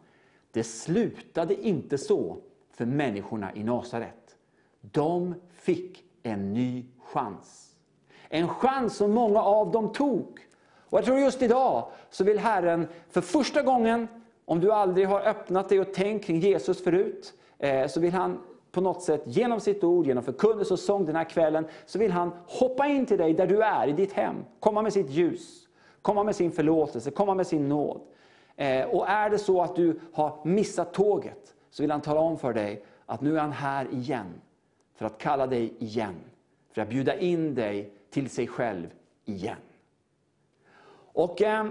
Det 0.52 0.64
slutade 0.64 1.68
inte 1.68 1.98
så 1.98 2.38
för 2.76 2.86
människorna 2.86 3.56
i 3.56 3.64
Nasaret. 3.64 4.36
De 4.82 5.36
fick 5.54 6.04
en 6.24 6.54
ny 6.54 6.86
chans. 7.00 7.76
En 8.30 8.48
chans 8.48 8.96
som 8.96 9.12
många 9.12 9.42
av 9.42 9.72
dem 9.72 9.92
tog. 9.92 10.40
Och 10.90 10.98
jag 10.98 11.06
tror 11.06 11.20
just 11.20 11.42
idag 11.42 11.88
så 12.10 12.24
vill 12.24 12.40
Herren 12.40 12.88
för 13.10 13.22
första 13.22 13.62
gången, 13.62 14.08
om 14.46 14.60
du 14.60 14.72
aldrig 14.72 15.08
har 15.08 15.22
öppnat 15.22 15.70
dig 15.70 15.80
och 15.80 15.94
tänkt 15.94 16.26
kring 16.26 16.40
Jesus 16.40 16.84
förut, 16.84 17.34
eh, 17.60 17.88
så 17.88 18.00
vill 18.00 18.14
han 18.14 18.40
på 18.72 18.82
något 18.82 19.02
sätt 19.02 19.22
genom 19.26 19.60
sitt 19.60 19.84
ord, 19.84 20.08
genom 20.08 20.24
förkunnelse 20.24 20.74
och 20.74 20.80
sång 20.80 21.06
den 21.06 21.16
här 21.16 21.30
kvällen, 21.30 21.68
så 21.86 22.00
vill 22.00 22.12
han 22.12 22.32
hoppa 22.48 22.88
in 22.88 23.06
till 23.06 23.18
dig 23.18 23.34
där 23.34 23.48
du 23.48 23.62
är, 23.64 23.88
i 23.88 23.92
ditt 23.92 24.14
hem. 24.14 24.36
Komma 24.60 24.82
med 24.82 24.94
sitt 24.94 25.10
ljus, 25.10 25.68
komma 26.02 26.24
med 26.24 26.36
sin 26.36 26.52
förlåtelse, 26.52 27.12
komma 27.12 27.34
med 27.34 27.48
sin 27.48 27.70
nåd. 27.70 28.02
Eh, 28.56 28.86
och 28.86 29.10
är 29.10 29.30
det 29.30 29.38
så 29.38 29.62
att 29.62 29.76
du 29.76 30.00
har 30.14 30.40
missat 30.44 30.94
tåget, 30.94 31.54
så 31.76 31.84
vill 31.84 31.92
han 31.92 32.02
tala 32.02 32.20
om 32.20 32.38
för 32.38 32.54
dig 32.54 32.84
att 33.06 33.22
nu 33.22 33.36
är 33.36 33.42
han 33.42 33.52
här 33.52 33.88
igen. 33.94 34.42
För 34.94 35.06
att 35.06 35.18
kalla 35.18 35.48
dig 35.48 35.74
igen. 35.80 36.16
För 36.72 36.82
att 36.82 36.90
bjuda 36.90 37.20
in 37.20 37.56
dig 37.56 37.92
till 38.10 38.30
sig 38.30 38.48
själv 38.48 38.88
igen. 39.26 39.58
Och 41.14 41.42
eh, 41.42 41.68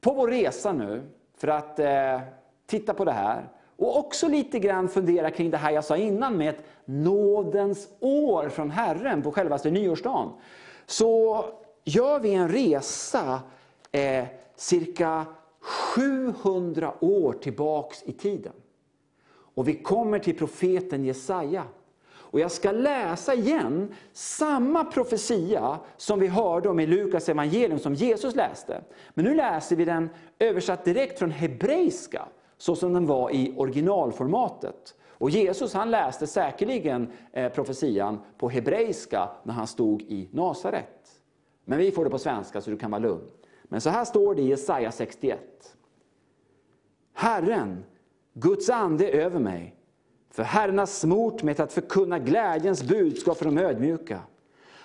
på 0.00 0.12
vår 0.12 0.28
resa 0.28 0.72
nu, 0.72 1.02
för 1.36 1.48
att 1.48 1.78
eh, 1.78 2.20
titta 2.66 2.94
på 2.94 3.04
det 3.04 3.12
här, 3.12 3.48
och 3.76 3.98
också 3.98 4.28
lite 4.28 4.58
grann 4.58 4.88
fundera 4.88 5.30
kring 5.30 5.50
det 5.50 5.56
här 5.56 5.70
jag 5.70 5.84
sa 5.84 5.96
innan 5.96 6.36
med 6.36 6.54
ett 6.54 6.64
nådens 6.84 7.88
år 8.00 8.48
från 8.48 8.70
Herren 8.70 9.22
på 9.22 9.32
självaste 9.32 9.70
nyårsdagen. 9.70 10.28
Så 10.86 11.44
gör 11.84 12.20
vi 12.20 12.34
en 12.34 12.48
resa 12.48 13.40
eh, 13.92 14.24
cirka 14.56 15.26
700 15.60 16.94
år 17.00 17.32
tillbaks 17.32 18.02
i 18.02 18.12
tiden. 18.12 18.52
Och 19.56 19.68
vi 19.68 19.74
kommer 19.74 20.18
till 20.18 20.38
profeten 20.38 21.04
Jesaja. 21.04 21.64
Och 22.14 22.40
jag 22.40 22.50
ska 22.50 22.72
läsa 22.72 23.34
igen 23.34 23.94
samma 24.12 24.84
profetia 24.84 25.78
som 25.96 26.20
vi 26.20 26.26
hörde 26.26 26.68
om 26.68 26.80
i 26.80 26.86
Lukas 26.86 27.28
evangelium 27.28 27.78
som 27.78 27.94
Jesus 27.94 28.34
läste. 28.34 28.84
Men 29.14 29.24
nu 29.24 29.34
läser 29.34 29.76
vi 29.76 29.84
den 29.84 30.10
översatt 30.38 30.84
direkt 30.84 31.18
från 31.18 31.30
hebreiska, 31.30 32.28
så 32.58 32.76
som 32.76 32.92
den 32.92 33.06
var 33.06 33.30
i 33.30 33.54
originalformatet. 33.56 34.94
Och 35.08 35.30
Jesus 35.30 35.74
han 35.74 35.90
läste 35.90 36.26
säkerligen 36.26 37.12
eh, 37.32 37.52
profetian 37.52 38.20
på 38.38 38.48
hebreiska 38.48 39.28
när 39.42 39.54
han 39.54 39.66
stod 39.66 40.02
i 40.02 40.28
Nasaret. 40.32 41.20
Men 41.64 41.78
vi 41.78 41.90
får 41.90 42.04
det 42.04 42.10
på 42.10 42.18
svenska 42.18 42.60
så 42.60 42.70
du 42.70 42.76
kan 42.76 42.90
vara 42.90 43.02
lugn. 43.02 43.30
Men 43.64 43.80
så 43.80 43.90
här 43.90 44.04
står 44.04 44.34
det 44.34 44.42
i 44.42 44.48
Jesaja 44.48 44.92
61. 44.92 45.40
Herren 47.14 47.84
Guds 48.38 48.70
ande 48.70 49.10
är 49.10 49.20
över 49.20 49.40
mig. 49.40 49.74
För 50.30 50.42
Herren 50.42 50.78
har 50.78 50.86
smort 50.86 51.42
mig 51.42 51.54
till 51.54 51.64
att 51.64 51.72
förkunna 51.72 52.18
glädjens 52.18 52.82
budskap 52.82 53.38
för 53.38 53.44
de 53.44 53.58
ödmjuka. 53.58 54.20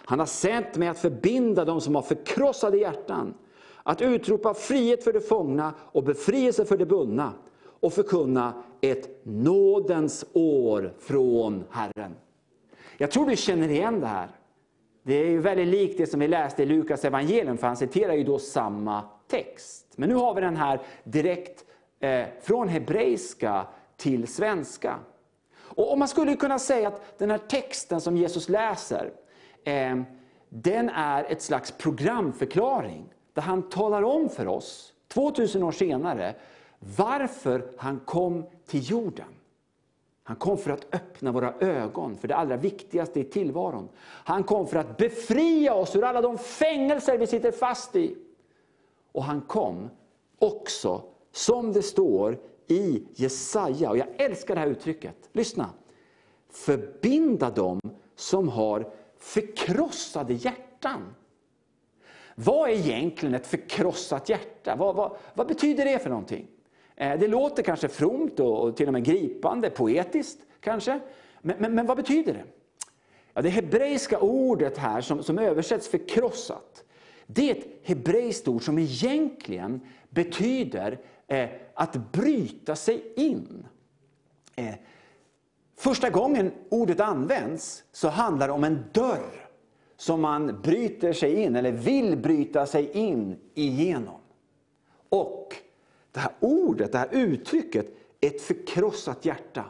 Han 0.05 0.19
har 0.19 0.25
sänt 0.25 0.75
mig 0.75 0.87
att 0.87 0.99
förbinda 0.99 1.65
dem 1.65 1.81
som 1.81 1.95
har 1.95 2.01
förkrossade 2.01 2.77
hjärtan, 2.77 3.33
att 3.83 4.01
utropa 4.01 4.53
frihet 4.53 5.03
för 5.03 5.13
de 5.13 5.19
fångna 5.19 5.73
och 5.79 6.03
befrielse 6.03 6.65
för 6.65 6.77
de 6.77 6.85
bundna 6.85 7.33
och 7.79 7.93
förkunna 7.93 8.53
ett 8.81 9.25
nådens 9.25 10.25
år 10.33 10.93
från 10.99 11.63
Herren. 11.69 12.15
Jag 12.97 13.11
tror 13.11 13.25
du 13.25 13.35
känner 13.35 13.69
igen 13.69 13.99
det 13.99 14.07
här. 14.07 14.27
Det 15.03 15.13
är 15.13 15.27
ju 15.27 15.39
väldigt 15.39 15.67
likt 15.67 15.97
det 15.97 16.07
som 16.07 16.19
vi 16.19 16.27
läste 16.27 16.63
i 16.63 16.65
Lukas 16.65 17.05
evangelium, 17.05 17.57
för 17.57 17.67
han 17.67 17.77
citerar 17.77 18.13
ju 18.13 18.23
då 18.23 18.39
samma 18.39 19.03
text. 19.27 19.93
Men 19.95 20.09
nu 20.09 20.15
har 20.15 20.35
vi 20.35 20.41
den 20.41 20.55
här 20.55 20.81
direkt 21.03 21.65
eh, 22.01 22.25
från 22.41 22.67
hebreiska 22.67 23.67
till 23.97 24.27
svenska. 24.27 24.99
Och, 25.53 25.97
man 25.97 26.07
skulle 26.07 26.35
kunna 26.35 26.59
säga 26.59 26.87
att 26.87 27.17
den 27.17 27.31
här 27.31 27.37
texten 27.37 28.01
som 28.01 28.17
Jesus 28.17 28.49
läser, 28.49 29.11
eh, 29.63 30.01
den 30.49 30.89
är 30.89 31.23
ett 31.23 31.41
slags 31.41 31.71
programförklaring. 31.71 33.13
Där 33.33 33.41
han 33.41 33.69
talar 33.69 34.01
om 34.01 34.29
för 34.29 34.47
oss, 34.47 34.93
2000 35.07 35.63
år 35.63 35.71
senare, 35.71 36.35
varför 36.79 37.71
han 37.77 37.99
kom 37.99 38.45
till 38.65 38.89
jorden. 38.91 39.25
Han 40.23 40.35
kom 40.35 40.57
för 40.57 40.71
att 40.71 40.95
öppna 40.95 41.31
våra 41.31 41.53
ögon 41.59 42.17
för 42.17 42.27
det 42.27 42.35
allra 42.35 42.57
viktigaste 42.57 43.19
i 43.19 43.23
tillvaron. 43.23 43.89
Han 44.03 44.43
kom 44.43 44.67
för 44.67 44.77
att 44.77 44.97
befria 44.97 45.73
oss 45.73 45.95
ur 45.95 46.03
alla 46.03 46.21
de 46.21 46.37
fängelser 46.37 47.17
vi 47.17 47.27
sitter 47.27 47.51
fast 47.51 47.95
i. 47.95 48.15
Och 49.11 49.23
han 49.23 49.41
kom 49.41 49.89
också 50.39 51.01
som 51.31 51.73
det 51.73 51.81
står 51.81 52.39
i 52.67 53.03
Jesaja, 53.15 53.89
och 53.89 53.97
jag 53.97 54.07
älskar 54.17 54.55
det 54.55 54.61
här 54.61 54.67
uttrycket. 54.67 55.29
Lyssna. 55.31 55.69
Förbinda 56.49 57.49
dem 57.49 57.79
som 58.15 58.49
har 58.49 58.91
förkrossade 59.17 60.33
hjärtan. 60.33 61.15
Vad 62.35 62.69
är 62.69 62.73
egentligen 62.73 63.35
ett 63.35 63.47
förkrossat 63.47 64.29
hjärta? 64.29 64.75
Vad, 64.75 64.95
vad, 64.95 65.17
vad 65.33 65.47
betyder 65.47 65.85
det 65.85 65.99
för 65.99 66.09
någonting? 66.09 66.47
Eh, 66.95 67.19
det 67.19 67.27
låter 67.27 67.63
kanske 67.63 67.87
fromt 67.87 68.39
och 68.39 68.77
till 68.77 68.87
och 68.87 68.93
med 68.93 69.03
gripande, 69.03 69.69
poetiskt 69.69 70.39
kanske. 70.59 70.99
Men, 71.41 71.55
men, 71.59 71.75
men 71.75 71.85
vad 71.85 71.97
betyder 71.97 72.33
det? 72.33 72.43
Ja, 73.33 73.41
det 73.41 73.49
hebreiska 73.49 74.19
ordet 74.19 74.77
här 74.77 75.01
som, 75.01 75.23
som 75.23 75.39
översätts 75.39 75.87
förkrossat, 75.87 76.83
det 77.27 77.51
är 77.51 77.55
ett 77.55 77.67
hebreiskt 77.83 78.47
ord 78.47 78.63
som 78.63 78.79
egentligen 78.79 79.81
betyder 80.09 80.99
Eh, 81.31 81.49
att 81.73 82.11
bryta 82.11 82.75
sig 82.75 83.13
in. 83.15 83.65
Eh, 84.55 84.75
första 85.77 86.09
gången 86.09 86.51
ordet 86.69 86.99
används 86.99 87.83
så 87.91 88.09
handlar 88.09 88.47
det 88.47 88.53
om 88.53 88.63
en 88.63 88.83
dörr 88.91 89.49
som 89.97 90.21
man 90.21 90.61
bryter 90.61 91.13
sig 91.13 91.35
in, 91.35 91.55
eller 91.55 91.71
vill 91.71 92.17
bryta 92.17 92.65
sig 92.65 92.91
in 92.91 93.39
igenom. 93.53 94.19
Och 95.09 95.55
det 96.11 96.19
här 96.19 96.31
ordet, 96.39 96.91
det 96.91 96.97
här 96.97 97.09
uttrycket, 97.11 97.87
ett 98.21 98.41
förkrossat 98.41 99.25
hjärta. 99.25 99.65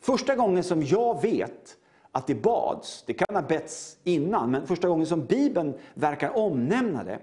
Första 0.00 0.36
gången 0.36 0.64
som 0.64 0.82
jag 0.82 1.22
vet 1.22 1.76
att 2.12 2.26
det 2.26 2.34
bads, 2.34 3.04
det 3.06 3.14
kan 3.14 3.36
ha 3.36 3.42
betts 3.42 3.98
innan, 4.04 4.50
men 4.50 4.66
första 4.66 4.88
gången 4.88 5.06
som 5.06 5.24
Bibeln 5.24 5.74
verkar 5.94 6.36
omnämna 6.36 7.04
det, 7.04 7.18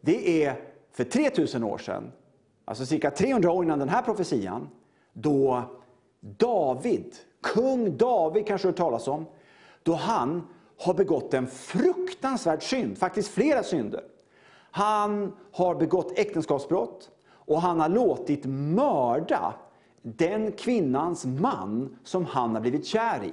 det 0.00 0.44
är 0.44 0.60
för 0.92 1.04
3000 1.04 1.64
år 1.64 1.78
sedan 1.78 2.12
alltså 2.64 2.86
cirka 2.86 3.10
300 3.10 3.50
år 3.50 3.64
innan 3.64 3.78
den 3.78 3.88
här 3.88 4.02
profetian, 4.02 4.68
då 5.12 5.62
David, 6.20 7.14
kung 7.42 7.96
David 7.96 8.46
kanske 8.46 8.68
du 8.68 8.72
talas 8.72 9.08
om, 9.08 9.26
då 9.82 9.94
han 9.94 10.46
har 10.78 10.94
begått 10.94 11.34
en 11.34 11.46
fruktansvärd 11.46 12.62
synd, 12.62 12.98
faktiskt 12.98 13.28
flera 13.28 13.62
synder. 13.62 14.04
Han 14.70 15.36
har 15.52 15.74
begått 15.74 16.18
äktenskapsbrott 16.18 17.10
och 17.30 17.60
han 17.60 17.80
har 17.80 17.88
låtit 17.88 18.44
mörda 18.46 19.54
den 20.02 20.52
kvinnans 20.52 21.24
man 21.24 21.96
som 22.04 22.24
han 22.24 22.54
har 22.54 22.60
blivit 22.60 22.86
kär 22.86 23.24
i. 23.24 23.32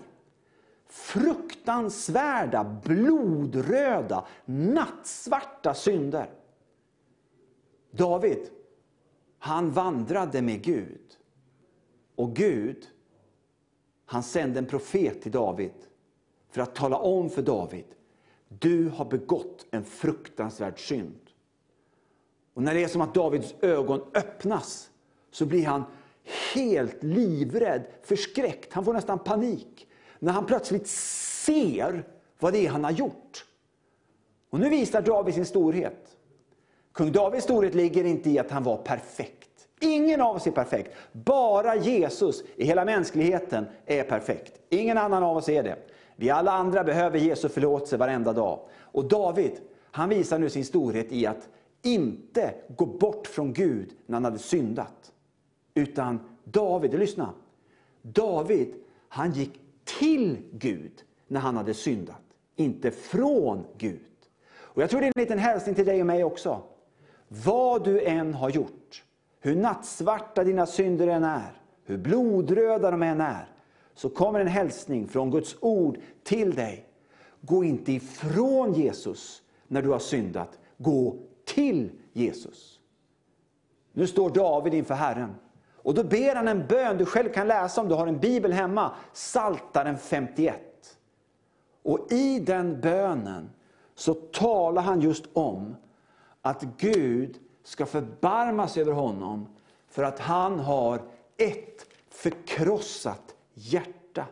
Fruktansvärda, 0.87 2.63
blodröda, 2.83 4.25
nattsvarta 4.45 5.73
synder. 5.73 6.29
David, 7.91 8.49
han 9.43 9.71
vandrade 9.71 10.41
med 10.41 10.61
Gud. 10.61 11.17
Och 12.15 12.35
Gud, 12.35 12.87
han 14.05 14.23
sände 14.23 14.59
en 14.59 14.65
profet 14.65 15.21
till 15.21 15.31
David 15.31 15.73
för 16.49 16.61
att 16.61 16.75
tala 16.75 16.97
om 16.97 17.29
för 17.29 17.41
David, 17.41 17.85
du 18.47 18.89
har 18.89 19.05
begått 19.05 19.65
en 19.71 19.83
fruktansvärd 19.83 20.87
synd. 20.87 21.19
Och 22.53 22.63
när 22.63 22.73
det 22.73 22.83
är 22.83 22.87
som 22.87 23.01
att 23.01 23.13
Davids 23.13 23.55
ögon 23.61 24.01
öppnas, 24.13 24.89
så 25.31 25.45
blir 25.45 25.65
han 25.65 25.83
helt 26.53 27.03
livrädd, 27.03 27.87
förskräckt. 28.03 28.73
Han 28.73 28.85
får 28.85 28.93
nästan 28.93 29.19
panik. 29.19 29.87
När 30.19 30.33
han 30.33 30.45
plötsligt 30.45 30.87
ser 30.87 32.07
vad 32.39 32.53
det 32.53 32.65
är 32.65 32.69
han 32.69 32.83
har 32.83 32.91
gjort. 32.91 33.45
Och 34.49 34.59
nu 34.59 34.69
visar 34.69 35.01
David 35.01 35.33
sin 35.33 35.45
storhet. 35.45 36.10
Kung 36.93 37.11
Davids 37.11 37.43
storhet 37.43 37.75
ligger 37.75 38.03
inte 38.03 38.29
i 38.29 38.39
att 38.39 38.51
han 38.51 38.63
var 38.63 38.77
perfekt. 38.77 39.67
Ingen 39.79 40.21
av 40.21 40.35
oss 40.35 40.47
är 40.47 40.51
perfekt. 40.51 40.91
Bara 41.11 41.75
Jesus 41.75 42.43
i 42.55 42.65
hela 42.65 42.85
mänskligheten 42.85 43.65
är 43.85 44.03
perfekt. 44.03 44.53
Ingen 44.69 44.97
annan 44.97 45.23
av 45.23 45.37
oss 45.37 45.49
är 45.49 45.63
det. 45.63 45.75
Vi 46.15 46.29
alla 46.29 46.51
andra 46.51 46.83
behöver 46.83 47.19
Jesu 47.19 47.49
förlåtelse 47.49 47.97
varenda 47.97 48.33
dag. 48.33 48.59
Och 48.79 49.05
David, 49.05 49.51
han 49.91 50.09
visar 50.09 50.39
nu 50.39 50.49
sin 50.49 50.65
storhet 50.65 51.11
i 51.11 51.25
att 51.25 51.49
inte 51.81 52.53
gå 52.77 52.85
bort 52.85 53.27
från 53.27 53.53
Gud 53.53 53.89
när 54.05 54.13
han 54.13 54.25
hade 54.25 54.39
syndat. 54.39 55.11
Utan 55.73 56.19
David, 56.43 56.99
lyssna. 56.99 57.33
David, 58.01 58.73
han 59.07 59.31
gick 59.31 59.59
till 59.99 60.37
Gud 60.51 60.91
när 61.27 61.39
han 61.39 61.57
hade 61.57 61.73
syndat. 61.73 62.21
Inte 62.55 62.91
från 62.91 63.65
Gud. 63.77 63.99
Och 64.53 64.81
Jag 64.81 64.89
tror 64.89 65.01
det 65.01 65.05
är 65.05 65.13
en 65.15 65.21
liten 65.21 65.39
hälsning 65.39 65.75
till 65.75 65.85
dig 65.85 65.99
och 65.99 66.07
mig 66.07 66.23
också. 66.23 66.61
Vad 67.33 67.83
du 67.83 68.01
än 68.01 68.33
har 68.33 68.49
gjort, 68.49 69.03
hur 69.39 69.55
nattsvarta 69.55 70.43
dina 70.43 70.65
synder 70.65 71.07
än 71.07 71.23
är, 71.23 71.61
hur 71.83 71.97
blodröda 71.97 72.91
de 72.91 73.03
än 73.03 73.21
är, 73.21 73.47
så 73.93 74.09
kommer 74.09 74.39
en 74.39 74.47
hälsning 74.47 75.07
från 75.07 75.31
Guds 75.31 75.55
ord 75.59 75.97
till 76.23 76.55
dig. 76.55 76.87
Gå 77.41 77.63
inte 77.63 77.91
ifrån 77.91 78.73
Jesus 78.73 79.41
när 79.67 79.81
du 79.81 79.89
har 79.89 79.99
syndat. 79.99 80.59
Gå 80.77 81.15
till 81.45 81.91
Jesus. 82.13 82.79
Nu 83.93 84.07
står 84.07 84.29
David 84.29 84.73
inför 84.73 84.95
Herren. 84.95 85.35
Och 85.75 85.93
då 85.93 86.03
ber 86.03 86.35
han 86.35 86.47
en 86.47 86.67
bön 86.67 86.97
du 86.97 87.05
själv 87.05 87.29
kan 87.29 87.47
läsa 87.47 87.81
om 87.81 87.87
du 87.87 87.95
har 87.95 88.07
en 88.07 88.19
bibel 88.19 88.53
hemma. 88.53 88.91
Saltaren 89.13 89.97
51. 89.97 90.61
Och 91.83 92.11
i 92.11 92.39
den 92.39 92.81
bönen 92.81 93.49
så 93.95 94.13
talar 94.13 94.81
han 94.81 95.01
just 95.01 95.25
om 95.33 95.75
att 96.41 96.63
Gud 96.77 97.39
ska 97.63 97.85
förbarmas 97.85 98.77
över 98.77 98.91
honom 98.91 99.47
för 99.87 100.03
att 100.03 100.19
han 100.19 100.59
har 100.59 101.01
ett 101.37 101.85
förkrossat 102.09 103.35
hjärta. 103.53 104.25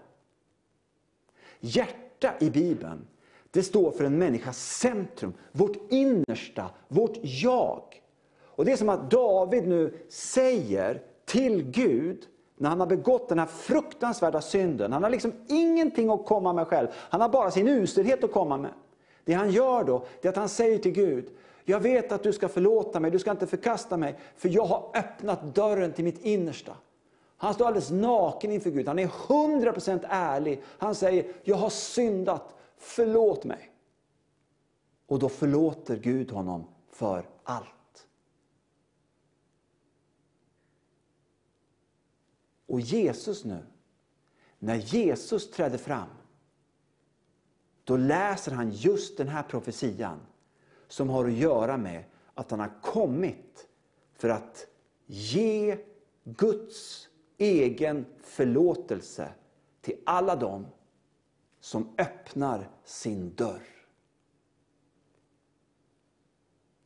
Hjärta 1.60 2.34
i 2.40 2.50
Bibeln, 2.50 3.08
det 3.52 3.64
står 3.64 3.92
för 3.92 4.04
en 4.04 4.18
människas 4.18 4.78
centrum, 4.80 5.34
vårt 5.52 5.92
innersta, 5.92 6.70
vårt 6.88 7.18
jag. 7.22 7.84
Och 8.44 8.66
Det 8.66 8.72
är 8.72 8.78
som 8.78 8.90
att 8.90 9.12
David 9.12 9.68
nu 9.68 9.98
säger 10.10 11.02
till 11.26 11.64
Gud, 11.64 12.28
när 12.58 12.70
han 12.70 12.80
har 12.80 12.88
begått 12.88 13.30
den 13.30 13.40
här 13.40 13.46
fruktansvärda 13.46 14.42
synden, 14.42 14.94
han 14.94 15.04
har 15.04 15.10
liksom 15.10 15.34
ingenting 15.48 16.10
att 16.10 16.26
komma 16.26 16.54
med 16.54 16.68
själv, 16.68 16.88
han 16.94 17.22
har 17.22 17.30
bara 17.30 17.52
sin 17.52 17.68
uselhet 17.68 18.24
att 18.24 18.32
komma 18.32 18.58
med. 18.58 18.72
Det 19.24 19.34
han 19.34 19.52
gör 19.52 19.84
då, 19.84 20.06
det 20.22 20.28
är 20.28 20.30
att 20.30 20.38
han 20.38 20.50
säger 20.50 20.78
till 20.78 20.92
Gud, 20.92 21.30
jag 21.70 21.80
vet 21.80 22.12
att 22.12 22.24
du 22.24 22.34
ska 22.34 22.50
förlåta 22.50 23.00
mig, 23.00 23.12
du 23.12 23.20
ska 23.20 23.32
inte 23.32 23.48
förkasta 23.48 23.98
mig, 23.98 24.20
för 24.36 24.50
jag 24.50 24.66
har 24.66 24.92
öppnat 24.94 25.56
dörren 25.56 25.94
till 25.94 26.04
mitt 26.04 26.26
innersta. 26.26 26.76
Han 27.38 27.54
står 27.54 27.66
alldeles 27.66 27.92
naken 27.92 28.52
inför 28.52 28.70
Gud, 28.70 28.88
han 28.88 29.00
är 29.00 29.08
100% 29.08 30.06
ärlig. 30.10 30.64
Han 30.66 30.96
säger, 30.96 31.34
jag 31.44 31.56
har 31.56 31.70
syndat, 31.70 32.56
förlåt 32.78 33.44
mig. 33.44 33.72
Och 35.08 35.20
då 35.20 35.30
förlåter 35.30 35.98
Gud 35.98 36.32
honom 36.32 36.66
för 36.90 37.26
allt. 37.44 38.08
Och 42.68 42.80
Jesus 42.80 43.46
nu, 43.46 43.66
när 44.60 44.76
Jesus 44.76 45.52
trädde 45.52 45.78
fram, 45.78 46.10
då 47.84 47.98
läser 47.98 48.52
han 48.52 48.72
just 48.72 49.18
den 49.18 49.28
här 49.28 49.44
profetian 49.44 50.20
som 50.90 51.10
har 51.10 51.26
att 51.26 51.34
göra 51.34 51.78
med 51.78 52.04
att 52.34 52.52
han 52.52 52.60
har 52.60 52.82
kommit 52.82 53.68
för 54.14 54.30
att 54.30 54.68
ge 55.06 55.78
Guds 56.24 57.10
egen 57.38 58.06
förlåtelse 58.24 59.30
till 59.82 59.96
alla 60.06 60.36
dem 60.36 60.66
som 61.60 61.94
öppnar 61.98 62.70
sin 62.84 63.36
dörr. 63.36 63.62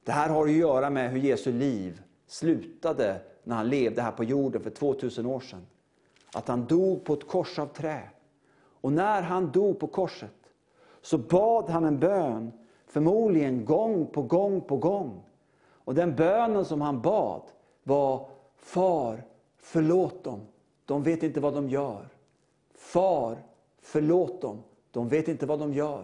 Det 0.03 0.11
här 0.11 0.29
har 0.29 0.45
att 0.45 0.51
göra 0.51 0.89
med 0.89 1.11
hur 1.11 1.19
Jesu 1.19 1.51
liv 1.51 2.01
slutade 2.27 3.21
när 3.43 3.55
han 3.55 3.69
levde 3.69 4.01
här 4.01 4.11
på 4.11 4.23
jorden 4.23 4.63
för 4.63 4.69
2000 4.69 5.25
år 5.25 5.39
sedan. 5.39 5.67
Att 6.33 6.47
han 6.47 6.65
dog 6.65 7.03
på 7.03 7.13
ett 7.13 7.27
kors 7.27 7.59
av 7.59 7.67
trä. 7.67 8.09
Och 8.55 8.93
när 8.93 9.21
han 9.21 9.51
dog 9.51 9.79
på 9.79 9.87
korset 9.87 10.35
så 11.01 11.17
bad 11.17 11.69
han 11.69 11.85
en 11.85 11.99
bön, 11.99 12.51
förmodligen 12.93 13.65
gång 13.65 14.07
på 14.07 14.21
gång 14.21 14.61
på 14.61 14.77
gång. 14.77 15.23
Och 15.71 15.95
den 15.95 16.15
bönen 16.15 16.65
som 16.65 16.81
han 16.81 17.01
bad 17.01 17.41
var 17.83 18.27
Far, 18.55 19.23
förlåt 19.57 20.23
dem. 20.23 20.39
De 20.85 21.03
vet 21.03 21.23
inte 21.23 21.39
vad 21.39 21.53
de 21.53 21.69
gör. 21.69 22.07
Far, 22.73 23.37
förlåt 23.81 24.41
dem. 24.41 24.63
De 24.91 25.09
vet 25.09 25.27
inte 25.27 25.45
vad 25.45 25.59
de 25.59 25.73
gör. 25.73 26.03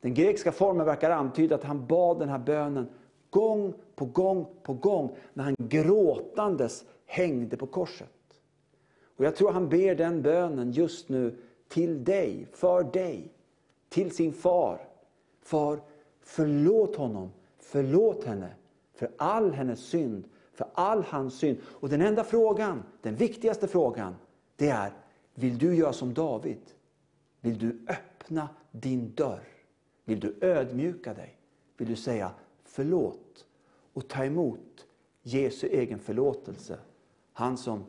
Den 0.00 0.14
grekiska 0.14 0.52
formen 0.52 0.86
verkar 0.86 1.10
antyda 1.10 1.54
att 1.54 1.64
han 1.64 1.86
bad 1.86 2.18
den 2.18 2.28
här 2.28 2.38
bönen 2.38 2.88
gång 3.30 3.74
på 3.94 4.04
gång 4.04 4.46
på 4.62 4.74
gång 4.74 5.16
när 5.34 5.44
han 5.44 5.56
gråtandes 5.58 6.84
hängde 7.06 7.56
på 7.56 7.66
korset. 7.66 8.08
Och 9.16 9.24
Jag 9.24 9.36
tror 9.36 9.52
han 9.52 9.68
ber 9.68 9.94
den 9.94 10.22
bönen 10.22 10.72
just 10.72 11.08
nu 11.08 11.36
till 11.68 12.04
dig, 12.04 12.46
för 12.52 12.82
dig, 12.82 13.32
till 13.88 14.10
sin 14.10 14.32
far. 14.32 14.85
Far, 15.46 15.80
förlåt 16.20 16.96
honom, 16.96 17.32
förlåt 17.58 18.24
henne 18.24 18.54
för 18.94 19.10
all 19.16 19.52
hennes 19.52 19.80
synd, 19.80 20.24
för 20.52 20.66
all 20.74 21.02
hans 21.02 21.38
synd. 21.38 21.58
Och 21.64 21.88
den 21.88 22.02
enda 22.02 22.24
frågan, 22.24 22.82
den 23.02 23.14
viktigaste 23.14 23.68
frågan, 23.68 24.14
det 24.56 24.68
är, 24.68 24.92
vill 25.34 25.58
du 25.58 25.74
göra 25.74 25.92
som 25.92 26.14
David? 26.14 26.60
Vill 27.40 27.58
du 27.58 27.78
öppna 27.88 28.48
din 28.70 29.12
dörr? 29.14 29.48
Vill 30.04 30.20
du 30.20 30.36
ödmjuka 30.40 31.14
dig? 31.14 31.38
Vill 31.76 31.88
du 31.88 31.96
säga 31.96 32.30
förlåt 32.64 33.44
och 33.92 34.08
ta 34.08 34.24
emot 34.24 34.86
Jesu 35.22 35.66
egen 35.66 35.98
förlåtelse? 35.98 36.78
Han 37.32 37.56
som 37.56 37.84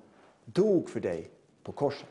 dog 0.45 0.89
för 0.89 0.99
dig 0.99 1.31
på 1.63 1.71
korset. 1.71 2.09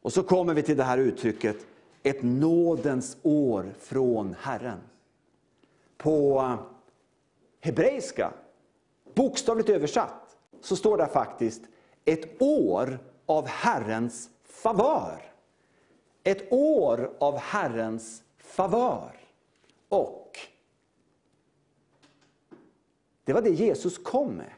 Och 0.00 0.12
så 0.12 0.22
kommer 0.22 0.54
vi 0.54 0.62
till 0.62 0.76
det 0.76 0.84
här 0.84 0.98
uttrycket, 0.98 1.56
ett 2.02 2.22
nådens 2.22 3.16
år 3.22 3.74
från 3.78 4.36
Herren. 4.40 4.78
På 5.96 6.54
hebreiska, 7.60 8.32
bokstavligt 9.14 9.68
översatt, 9.68 10.36
så 10.60 10.76
står 10.76 10.96
det 10.96 11.06
faktiskt 11.06 11.62
ett 12.04 12.42
år 12.42 12.98
av 13.26 13.46
Herrens 13.46 14.30
favör. 14.44 15.22
Ett 16.22 16.52
år 16.52 17.16
av 17.18 17.36
Herrens 17.36 18.22
favör. 18.38 19.12
Och 19.88 20.38
det 23.24 23.32
var 23.32 23.42
det 23.42 23.50
Jesus 23.50 23.98
kom 23.98 24.28
med. 24.28 24.52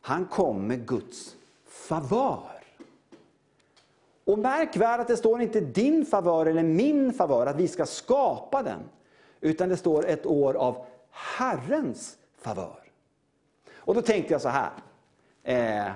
Han 0.00 0.26
kom 0.26 0.66
med 0.66 0.86
Guds 0.86 1.36
favör. 1.64 2.57
Och 4.28 4.38
märk 4.38 4.76
väl 4.76 5.00
att 5.00 5.08
det 5.08 5.16
står 5.16 5.40
inte 5.40 5.60
din 5.60 6.06
favör 6.06 6.46
eller 6.46 6.62
min 6.62 7.12
favör, 7.12 7.46
att 7.46 7.56
vi 7.56 7.68
ska 7.68 7.86
skapa 7.86 8.62
den. 8.62 8.80
Utan 9.40 9.68
det 9.68 9.76
står 9.76 10.06
ett 10.06 10.26
år 10.26 10.54
av 10.54 10.86
Herrens 11.10 12.18
favör. 12.38 12.82
Och 13.74 13.94
då 13.94 14.02
tänkte 14.02 14.34
jag 14.34 14.40
så 14.40 14.48
här. 14.48 14.70
Eh, 15.42 15.92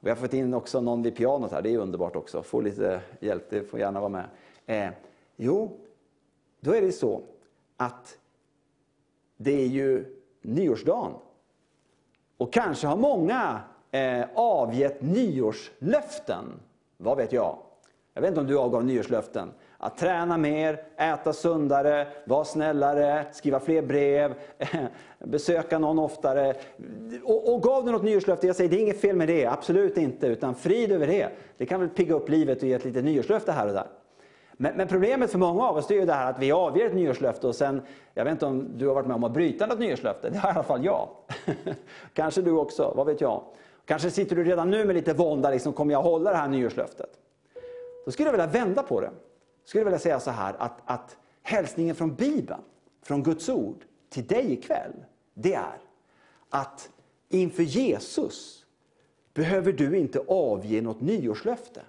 vi 0.00 0.10
har 0.10 0.16
fått 0.16 0.32
in 0.32 0.54
också 0.54 0.80
någon 0.80 1.02
vid 1.02 1.16
pianot 1.16 1.52
här, 1.52 1.62
det 1.62 1.74
är 1.74 1.78
underbart 1.78 2.16
också. 2.16 2.42
Få 2.42 2.60
lite 2.60 3.00
hjälp, 3.20 3.50
det 3.50 3.62
får 3.62 3.80
gärna 3.80 4.00
vara 4.00 4.08
med. 4.08 4.26
Eh, 4.66 4.92
jo, 5.36 5.80
då 6.60 6.74
är 6.74 6.82
det 6.82 6.92
så 6.92 7.22
att 7.76 8.18
det 9.36 9.62
är 9.62 9.66
ju 9.66 10.16
nyårsdagen. 10.42 11.12
Och 12.36 12.52
kanske 12.52 12.86
har 12.86 12.96
många 12.96 13.60
eh, 13.90 14.24
avgett 14.34 15.02
nyårslöften. 15.02 16.44
Vad 16.96 17.16
vet 17.16 17.32
jag? 17.32 17.58
Jag 18.14 18.22
vet 18.22 18.28
inte 18.28 18.40
om 18.40 18.46
du 18.46 18.58
avgav 18.58 18.84
nyårslöften. 18.84 19.52
att 19.78 19.98
träna 19.98 20.36
mer, 20.36 20.82
äta 20.96 21.32
sundare, 21.32 22.06
vara 22.24 22.44
snällare, 22.44 23.26
skriva 23.32 23.60
fler 23.60 23.82
brev, 23.82 24.34
besöka 25.18 25.78
någon 25.78 25.98
oftare. 25.98 26.54
Och, 27.24 27.54
och 27.54 27.62
gav 27.62 27.84
du 27.84 27.92
något 27.92 28.02
nyårslöfte, 28.02 28.46
jag 28.46 28.56
säger 28.56 28.70
det 28.70 28.76
är 28.76 28.82
inget 28.82 29.00
fel 29.00 29.16
med 29.16 29.28
det, 29.28 29.46
absolut 29.46 29.98
inte, 29.98 30.26
utan 30.26 30.54
frid 30.54 30.92
över 30.92 31.06
det. 31.06 31.28
Det 31.56 31.66
kan 31.66 31.80
väl 31.80 31.88
pigga 31.88 32.14
upp 32.14 32.28
livet 32.28 32.62
och 32.62 32.68
ge 32.68 32.74
ett 32.74 32.84
litet 32.84 33.04
nyårslöfte 33.04 33.52
här 33.52 33.66
och 33.66 33.74
där. 33.74 33.86
Men, 34.52 34.76
men, 34.76 34.88
problemet 34.88 35.30
för 35.30 35.38
många 35.38 35.62
av 35.62 35.76
oss 35.76 35.90
är 35.90 35.94
ju 35.94 36.06
det 36.06 36.12
här 36.12 36.30
att 36.30 36.38
vi 36.38 36.52
avger 36.52 36.86
ett 36.86 36.94
nyårslöfte 36.94 37.46
och 37.46 37.54
sen, 37.54 37.82
jag 38.14 38.24
vet 38.24 38.32
inte 38.32 38.46
om 38.46 38.78
du 38.78 38.86
har 38.86 38.94
varit 38.94 39.06
med 39.06 39.14
om 39.14 39.24
att 39.24 39.32
bryta 39.32 39.66
något 39.66 39.78
nyårslöfte, 39.78 40.30
det 40.30 40.38
har 40.38 40.48
i 40.48 40.52
alla 40.52 40.62
fall 40.62 40.84
jag. 40.84 41.08
Kanske 42.14 42.42
du 42.42 42.50
också, 42.50 42.92
vad 42.96 43.06
vet 43.06 43.20
jag. 43.20 43.42
Kanske 43.84 44.10
sitter 44.10 44.36
du 44.36 44.44
redan 44.44 44.70
nu 44.70 44.84
med 44.84 44.94
lite 44.94 45.14
vånda, 45.14 45.50
liksom, 45.50 45.72
kommer 45.72 45.92
jag 45.92 46.02
hålla 46.02 46.30
det 46.30 46.36
här 46.36 46.48
nyårslöftet? 46.48 47.18
Då 48.04 48.10
skulle 48.10 48.28
jag 48.28 48.32
vilja 48.32 48.46
vända 48.46 48.82
på 48.82 49.00
det. 49.00 49.10
Jag 49.62 49.68
skulle 49.68 49.84
vilja 49.84 49.98
säga 49.98 50.20
så 50.20 50.30
här 50.30 50.54
att, 50.58 50.80
att 50.84 51.16
hälsningen 51.42 51.94
från 51.94 52.14
Bibeln, 52.14 52.60
från 53.02 53.22
Guds 53.22 53.48
ord, 53.48 53.84
till 54.08 54.26
dig 54.26 54.52
ikväll, 54.52 54.92
det 55.34 55.54
är 55.54 55.78
att 56.50 56.90
inför 57.28 57.62
Jesus 57.62 58.64
behöver 59.34 59.72
du 59.72 59.98
inte 59.98 60.24
avge 60.28 60.82
något 60.82 61.00
nyårslöfte. 61.00 61.82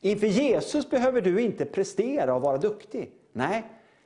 Inför 0.00 0.26
Jesus 0.26 0.90
behöver 0.90 1.20
du 1.20 1.40
inte 1.40 1.64
prestera 1.64 2.34
och 2.34 2.42
vara 2.42 2.58
duktig. 2.58 3.12
Nej, 3.32 3.64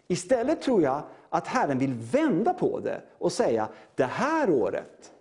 istället 0.08 0.62
tror 0.62 0.82
jag 0.82 1.02
att 1.28 1.46
Herren 1.46 1.78
vill 1.78 1.94
vända 1.94 2.54
på 2.54 2.80
det 2.80 3.02
och 3.18 3.32
säga, 3.32 3.68
det 3.94 4.04
här 4.04 4.50
året, 4.50 5.12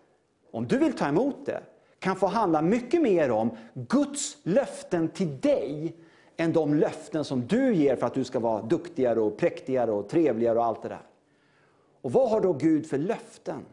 om 0.51 0.67
du 0.67 0.77
vill 0.77 0.93
ta 0.93 1.07
emot 1.07 1.45
det, 1.45 1.63
kan 1.99 2.15
få 2.15 2.27
handla 2.27 2.61
mycket 2.61 3.01
mer 3.01 3.31
om 3.31 3.57
Guds 3.73 4.37
löften 4.43 5.07
till 5.07 5.39
dig 5.39 5.95
än 6.37 6.53
de 6.53 6.73
löften 6.73 7.23
som 7.23 7.47
du 7.47 7.73
ger 7.73 7.95
för 7.95 8.07
att 8.07 8.13
du 8.13 8.23
ska 8.23 8.39
vara 8.39 8.61
duktigare 8.61 9.19
och 9.19 9.37
präktigare 9.37 9.91
och 9.91 10.09
trevligare 10.09 10.59
och 10.59 10.65
allt 10.65 10.81
det 10.81 10.89
där. 10.89 11.05
Och 12.01 12.11
vad 12.11 12.29
har 12.29 12.41
då 12.41 12.53
Gud 12.53 12.87
för 12.87 12.97
löften? 12.97 13.65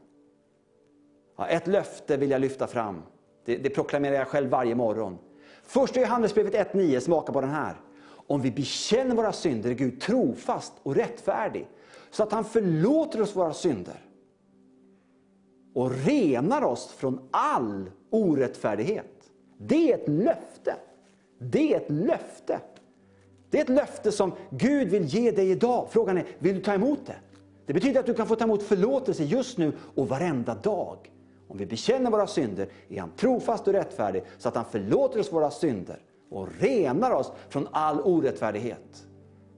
Ja, 1.36 1.46
ett 1.46 1.66
löfte 1.66 2.16
vill 2.16 2.30
jag 2.30 2.40
lyfta 2.40 2.66
fram. 2.66 3.02
Det, 3.44 3.56
det 3.56 3.70
proklamerar 3.70 4.14
jag 4.14 4.28
själv 4.28 4.50
varje 4.50 4.74
morgon. 4.74 5.18
Första 5.62 6.00
Johannesbrevet 6.00 6.74
1.9, 6.74 7.00
smaka 7.00 7.32
på 7.32 7.40
den 7.40 7.50
här. 7.50 7.80
Om 8.26 8.40
vi 8.40 8.50
bekänner 8.50 9.14
våra 9.14 9.32
synder 9.32 9.70
är 9.70 9.74
Gud 9.74 10.00
trofast 10.00 10.72
och 10.82 10.94
rättfärdig, 10.94 11.68
så 12.10 12.22
att 12.22 12.32
han 12.32 12.44
förlåter 12.44 13.22
oss 13.22 13.36
våra 13.36 13.52
synder 13.52 14.06
och 15.74 15.90
renar 15.90 16.62
oss 16.62 16.92
från 16.92 17.28
all 17.30 17.90
orättfärdighet. 18.10 19.30
Det 19.58 19.92
är 19.92 19.98
ett 19.98 20.08
löfte. 20.08 20.76
Det 21.50 21.72
är 21.72 21.76
ett 21.76 21.90
löfte. 21.90 22.60
Det 23.50 23.58
är 23.58 23.62
ett 23.62 23.68
löfte 23.68 24.12
som 24.12 24.32
Gud 24.50 24.88
vill 24.88 25.04
ge 25.04 25.30
dig 25.30 25.50
idag. 25.50 25.86
Frågan 25.90 26.18
är, 26.18 26.26
vill 26.38 26.54
du 26.54 26.62
ta 26.62 26.74
emot 26.74 27.06
det? 27.06 27.16
Det 27.66 27.72
betyder 27.72 28.00
att 28.00 28.06
du 28.06 28.14
kan 28.14 28.26
få 28.26 28.36
ta 28.36 28.44
emot 28.44 28.62
förlåtelse 28.62 29.24
just 29.24 29.58
nu 29.58 29.72
och 29.94 30.08
varenda 30.08 30.54
dag. 30.54 31.12
Om 31.48 31.58
vi 31.58 31.66
bekänner 31.66 32.10
våra 32.10 32.26
synder 32.26 32.68
är 32.88 33.00
han 33.00 33.10
trofast 33.16 33.68
och 33.68 33.72
rättfärdig 33.72 34.22
så 34.38 34.48
att 34.48 34.56
han 34.56 34.64
förlåter 34.64 35.20
oss 35.20 35.32
våra 35.32 35.50
synder 35.50 35.98
och 36.30 36.48
renar 36.60 37.10
oss 37.10 37.32
från 37.48 37.68
all 37.70 38.00
orättfärdighet. 38.00 39.06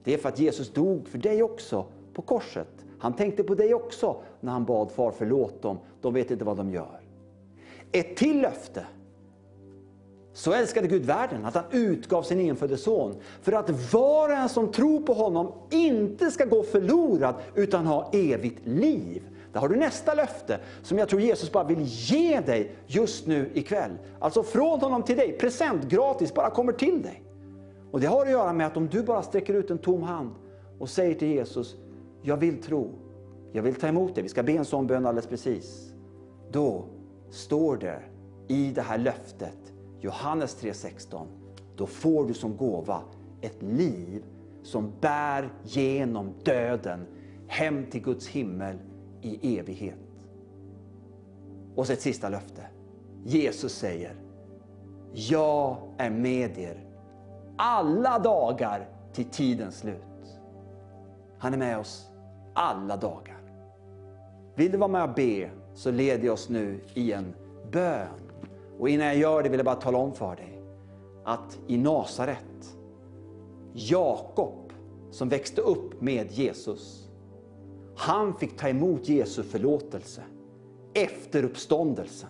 Det 0.03 0.13
är 0.13 0.17
för 0.17 0.29
att 0.29 0.39
Jesus 0.39 0.73
dog 0.73 1.07
för 1.07 1.17
dig 1.17 1.43
också 1.43 1.85
på 2.13 2.21
korset. 2.21 2.85
Han 2.99 3.13
tänkte 3.13 3.43
på 3.43 3.55
dig 3.55 3.73
också 3.73 4.21
när 4.39 4.51
han 4.51 4.65
bad 4.65 4.91
far 4.91 5.11
förlåt 5.11 5.61
dem, 5.61 5.77
de 6.01 6.13
vet 6.13 6.31
inte 6.31 6.45
vad 6.45 6.57
de 6.57 6.71
gör. 6.71 7.01
Ett 7.91 8.15
till 8.17 8.41
löfte. 8.41 8.85
Så 10.35 10.53
älskade 10.53 10.87
Gud 10.87 11.05
världen 11.05 11.45
att 11.45 11.55
han 11.55 11.63
utgav 11.71 12.23
sin 12.23 12.39
enfödde 12.39 12.77
son 12.77 13.15
för 13.41 13.51
att 13.51 13.93
var 13.93 14.29
och 14.29 14.35
en 14.35 14.49
som 14.49 14.71
tror 14.71 14.99
på 14.99 15.13
honom 15.13 15.51
inte 15.69 16.31
ska 16.31 16.45
gå 16.45 16.63
förlorad 16.63 17.35
utan 17.55 17.85
ha 17.85 18.09
evigt 18.13 18.67
liv. 18.67 19.23
Där 19.53 19.59
har 19.59 19.69
du 19.69 19.75
nästa 19.75 20.13
löfte 20.13 20.59
som 20.83 20.97
jag 20.97 21.09
tror 21.09 21.21
Jesus 21.21 21.51
bara 21.51 21.63
vill 21.63 21.81
ge 21.83 22.39
dig 22.39 22.75
just 22.87 23.27
nu 23.27 23.51
ikväll. 23.53 23.91
Alltså 24.19 24.43
från 24.43 24.79
honom 24.79 25.03
till 25.03 25.17
dig, 25.17 25.37
present, 25.37 25.83
gratis, 25.83 26.33
bara 26.33 26.49
kommer 26.49 26.73
till 26.73 27.01
dig. 27.01 27.23
Och 27.91 27.99
Det 27.99 28.07
har 28.07 28.21
att 28.21 28.31
göra 28.31 28.53
med 28.53 28.67
att 28.67 28.77
om 28.77 28.87
du 28.87 29.03
bara 29.03 29.21
sträcker 29.21 29.53
ut 29.53 29.71
en 29.71 29.77
tom 29.77 30.03
hand 30.03 30.31
och 30.79 30.89
säger 30.89 31.15
till 31.15 31.27
Jesus, 31.27 31.75
jag 32.21 32.37
vill 32.37 32.61
tro, 32.61 32.91
jag 33.51 33.63
vill 33.63 33.75
ta 33.75 33.87
emot 33.87 34.15
dig. 34.15 34.23
vi 34.23 34.29
ska 34.29 34.43
be 34.43 34.51
en 34.51 34.65
sån 34.65 34.87
bön 34.87 35.05
alldeles 35.05 35.27
precis. 35.27 35.93
Då 36.51 36.85
står 37.29 37.77
det 37.77 37.99
i 38.47 38.71
det 38.71 38.81
här 38.81 38.97
löftet, 38.97 39.64
Johannes 40.01 40.63
3.16, 40.63 41.25
då 41.75 41.85
får 41.85 42.27
du 42.27 42.33
som 42.33 42.57
gåva 42.57 43.01
ett 43.41 43.61
liv 43.61 44.23
som 44.63 44.91
bär 45.01 45.49
genom 45.63 46.33
döden 46.43 47.07
hem 47.47 47.85
till 47.85 48.01
Guds 48.01 48.27
himmel 48.27 48.77
i 49.21 49.59
evighet. 49.59 49.99
Och 51.75 51.87
så 51.87 51.93
ett 51.93 52.01
sista 52.01 52.29
löfte. 52.29 52.61
Jesus 53.23 53.73
säger, 53.73 54.15
jag 55.13 55.77
är 55.97 56.09
med 56.09 56.57
er 56.57 56.83
alla 57.57 58.19
dagar 58.19 58.87
till 59.13 59.25
tidens 59.25 59.77
slut. 59.77 60.39
Han 61.37 61.53
är 61.53 61.57
med 61.57 61.77
oss 61.77 62.09
alla 62.53 62.97
dagar. 62.97 63.41
Vill 64.55 64.71
du 64.71 64.77
vara 64.77 64.91
med 64.91 65.03
och 65.03 65.15
be 65.15 65.49
så 65.73 65.91
leder 65.91 66.25
jag 66.25 66.33
oss 66.33 66.49
nu 66.49 66.79
i 66.93 67.11
en 67.11 67.35
bön. 67.71 68.24
Och 68.79 68.89
innan 68.89 69.07
jag 69.07 69.17
gör 69.17 69.43
det 69.43 69.49
vill 69.49 69.59
jag 69.59 69.65
bara 69.65 69.75
tala 69.75 69.97
om 69.97 70.13
för 70.13 70.35
dig 70.35 70.61
att 71.25 71.59
i 71.67 71.77
Nasaret, 71.77 72.77
Jakob 73.73 74.73
som 75.11 75.29
växte 75.29 75.61
upp 75.61 76.01
med 76.01 76.31
Jesus, 76.31 77.09
han 77.95 78.33
fick 78.33 78.57
ta 78.57 78.69
emot 78.69 79.09
Jesu 79.09 79.43
förlåtelse 79.43 80.21
efter 80.93 81.43
uppståndelsen. 81.43 82.29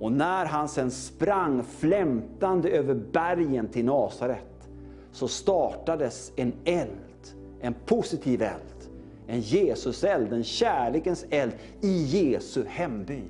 Och 0.00 0.12
när 0.12 0.46
han 0.46 0.68
sen 0.68 0.90
sprang 0.90 1.62
flämtande 1.64 2.70
över 2.70 2.94
bergen 2.94 3.68
till 3.68 3.84
Nasaret 3.84 4.68
så 5.12 5.28
startades 5.28 6.32
en 6.36 6.52
eld, 6.64 7.34
en 7.60 7.74
positiv 7.86 8.42
eld. 8.42 8.90
En 9.26 9.40
Jesuseld, 9.40 10.32
en 10.32 10.44
kärlekens 10.44 11.24
eld 11.30 11.52
i 11.80 12.02
Jesu 12.02 12.64
hemby. 12.68 13.22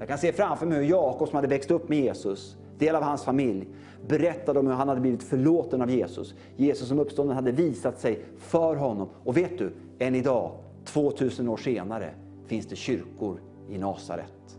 Jag 0.00 0.08
kan 0.08 0.18
se 0.18 0.32
framför 0.32 0.66
mig 0.66 0.78
hur 0.78 0.84
Jakob 0.84 1.28
som 1.28 1.36
hade 1.36 1.48
växt 1.48 1.70
upp 1.70 1.88
med 1.88 1.98
Jesus, 1.98 2.56
del 2.78 2.94
av 2.96 3.02
hans 3.02 3.24
familj, 3.24 3.68
berättade 4.08 4.58
om 4.58 4.66
hur 4.66 4.74
han 4.74 4.88
hade 4.88 5.00
blivit 5.00 5.22
förlåten 5.22 5.82
av 5.82 5.90
Jesus. 5.90 6.34
Jesus 6.56 6.88
som 6.88 6.98
uppstånden 6.98 7.36
hade 7.36 7.52
visat 7.52 8.00
sig 8.00 8.24
för 8.38 8.76
honom. 8.76 9.08
Och 9.24 9.36
vet 9.36 9.58
du, 9.58 9.72
än 9.98 10.14
idag, 10.14 10.52
2000 10.84 11.48
år 11.48 11.56
senare, 11.56 12.14
finns 12.46 12.66
det 12.66 12.76
kyrkor 12.76 13.40
i 13.68 13.78
Nasaret. 13.78 14.58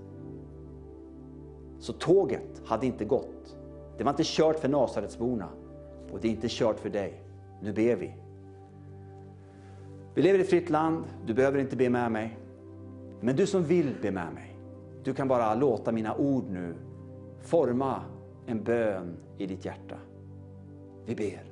Så 1.80 1.94
tåget 1.94 2.62
hade 2.66 2.86
inte 2.86 3.06
gått. 3.06 3.58
Det 3.98 4.04
var 4.04 4.12
inte 4.12 4.24
kört 4.26 4.60
för 4.60 4.70
Nasaretsborna 4.70 5.48
och 6.12 6.20
det 6.22 6.28
är 6.28 6.32
inte 6.32 6.48
kört 6.50 6.80
för 6.80 6.90
dig. 6.90 7.24
Nu 7.62 7.74
ber 7.74 7.96
vi. 7.96 8.14
Vi 10.16 10.22
lever 10.22 10.40
i 10.40 10.42
ett 10.42 10.50
fritt 10.50 10.70
land, 10.70 11.04
du 11.26 11.34
behöver 11.34 11.60
inte 11.60 11.76
be 11.76 11.90
med 11.90 12.12
mig. 12.12 12.38
Men 13.20 13.36
du 13.36 13.48
som 13.48 13.64
vill 13.64 13.96
be 14.02 14.12
med 14.12 14.34
mig, 14.34 14.51
du 15.04 15.14
kan 15.14 15.28
bara 15.28 15.56
låta 15.56 15.92
mina 15.92 16.16
ord 16.16 16.50
nu 16.50 16.76
forma 17.42 18.02
en 18.46 18.64
bön 18.64 19.18
i 19.38 19.46
ditt 19.46 19.66
hjärta. 19.66 19.96
Vi 21.06 21.16
ber. 21.16 21.44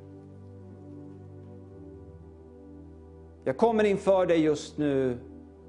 Jag 3.43 3.57
kommer 3.57 3.83
inför 3.83 4.25
dig 4.25 4.41
just 4.41 4.77
nu, 4.77 5.17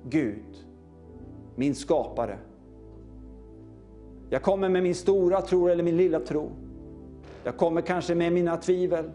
Gud, 0.05 0.67
min 1.55 1.75
skapare. 1.75 2.39
Jag 4.31 4.43
kommer 4.43 4.69
med 4.69 4.83
min 4.83 4.95
stora 4.95 5.41
tro 5.41 5.69
eller 5.69 5.83
min 5.83 5.97
lilla 5.97 6.21
tro. 6.21 6.51
Jag 7.45 7.57
kommer 7.57 7.81
kanske 7.81 8.15
med 8.15 8.33
mina 8.33 8.57
tvivel. 8.57 9.11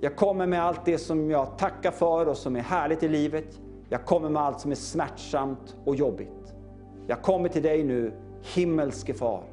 Jag 0.00 0.16
kommer 0.16 0.46
med 0.46 0.64
allt 0.64 0.84
det 0.84 0.98
som 0.98 1.30
jag 1.30 1.58
tackar 1.58 1.90
för 1.90 2.26
och 2.28 2.36
som 2.36 2.56
är 2.56 2.60
härligt 2.60 3.02
i 3.02 3.08
livet. 3.08 3.60
Jag 3.88 4.04
kommer 4.04 4.28
med 4.28 4.42
allt 4.42 4.60
som 4.60 4.70
är 4.70 4.74
smärtsamt 4.74 5.76
och 5.84 5.96
jobbigt. 5.96 6.35
Jag 7.06 7.22
kommer 7.22 7.48
till 7.48 7.62
dig 7.62 7.84
nu, 7.84 8.12
himmelske 8.54 9.14
far. 9.14 9.44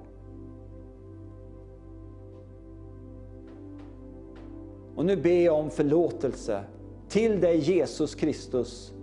Och 4.95 5.05
nu 5.05 5.15
ber 5.15 5.41
jag 5.41 5.59
om 5.59 5.69
förlåtelse 5.69 6.63
till 7.09 7.41
dig 7.41 7.57
Jesus 7.57 8.15
Kristus 8.15 8.93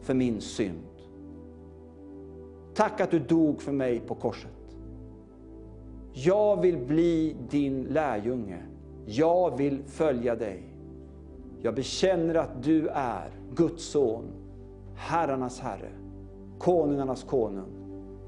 för 0.00 0.14
min 0.14 0.40
synd. 0.40 0.78
Tack 2.74 3.00
att 3.00 3.10
du 3.10 3.18
dog 3.18 3.62
för 3.62 3.72
mig 3.72 4.00
på 4.00 4.14
korset. 4.14 4.50
Jag 6.12 6.60
vill 6.60 6.76
bli 6.76 7.36
din 7.50 7.82
lärjunge. 7.82 8.62
Jag 9.06 9.56
vill 9.56 9.82
följa 9.86 10.36
dig. 10.36 10.62
Jag 11.62 11.74
bekänner 11.74 12.34
att 12.34 12.62
du 12.62 12.88
är 12.88 13.30
Guds 13.54 13.84
son, 13.84 14.24
herrarnas 14.94 15.60
Herre, 15.60 15.90
konungarnas 16.58 17.24
konung. 17.24 17.77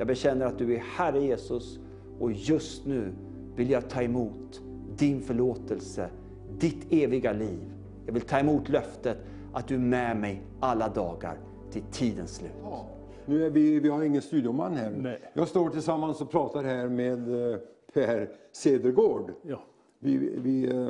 Jag 0.00 0.06
bekänner 0.06 0.46
att 0.46 0.58
du 0.58 0.74
är 0.74 0.78
Herre 0.78 1.20
Jesus 1.20 1.78
och 2.18 2.32
just 2.32 2.86
nu 2.86 3.12
vill 3.56 3.70
jag 3.70 3.90
ta 3.90 4.02
emot 4.02 4.62
din 4.96 5.20
förlåtelse, 5.20 6.10
ditt 6.58 6.92
eviga 6.92 7.32
liv. 7.32 7.72
Jag 8.06 8.12
vill 8.12 8.22
ta 8.22 8.38
emot 8.38 8.68
löftet 8.68 9.18
att 9.52 9.68
du 9.68 9.74
är 9.74 9.78
med 9.78 10.16
mig 10.16 10.42
alla 10.60 10.88
dagar 10.88 11.38
till 11.70 11.82
tidens 11.82 12.34
slut. 12.34 12.50
Ja. 12.62 12.86
Nu 13.26 13.46
är 13.46 13.50
vi, 13.50 13.80
vi 13.80 13.88
har 13.88 14.02
ingen 14.02 14.22
studioman 14.22 14.76
här. 14.76 14.90
Nej. 14.90 15.20
Jag 15.34 15.48
står 15.48 15.70
tillsammans 15.70 16.20
och 16.20 16.30
pratar 16.30 16.64
här 16.64 16.88
med 16.88 17.50
eh, 17.52 17.58
Per 17.92 18.30
Cedergård. 18.52 19.32
Ja. 19.42 19.62
Vi, 19.98 20.16
vi 20.36 20.70
eh, 20.70 20.88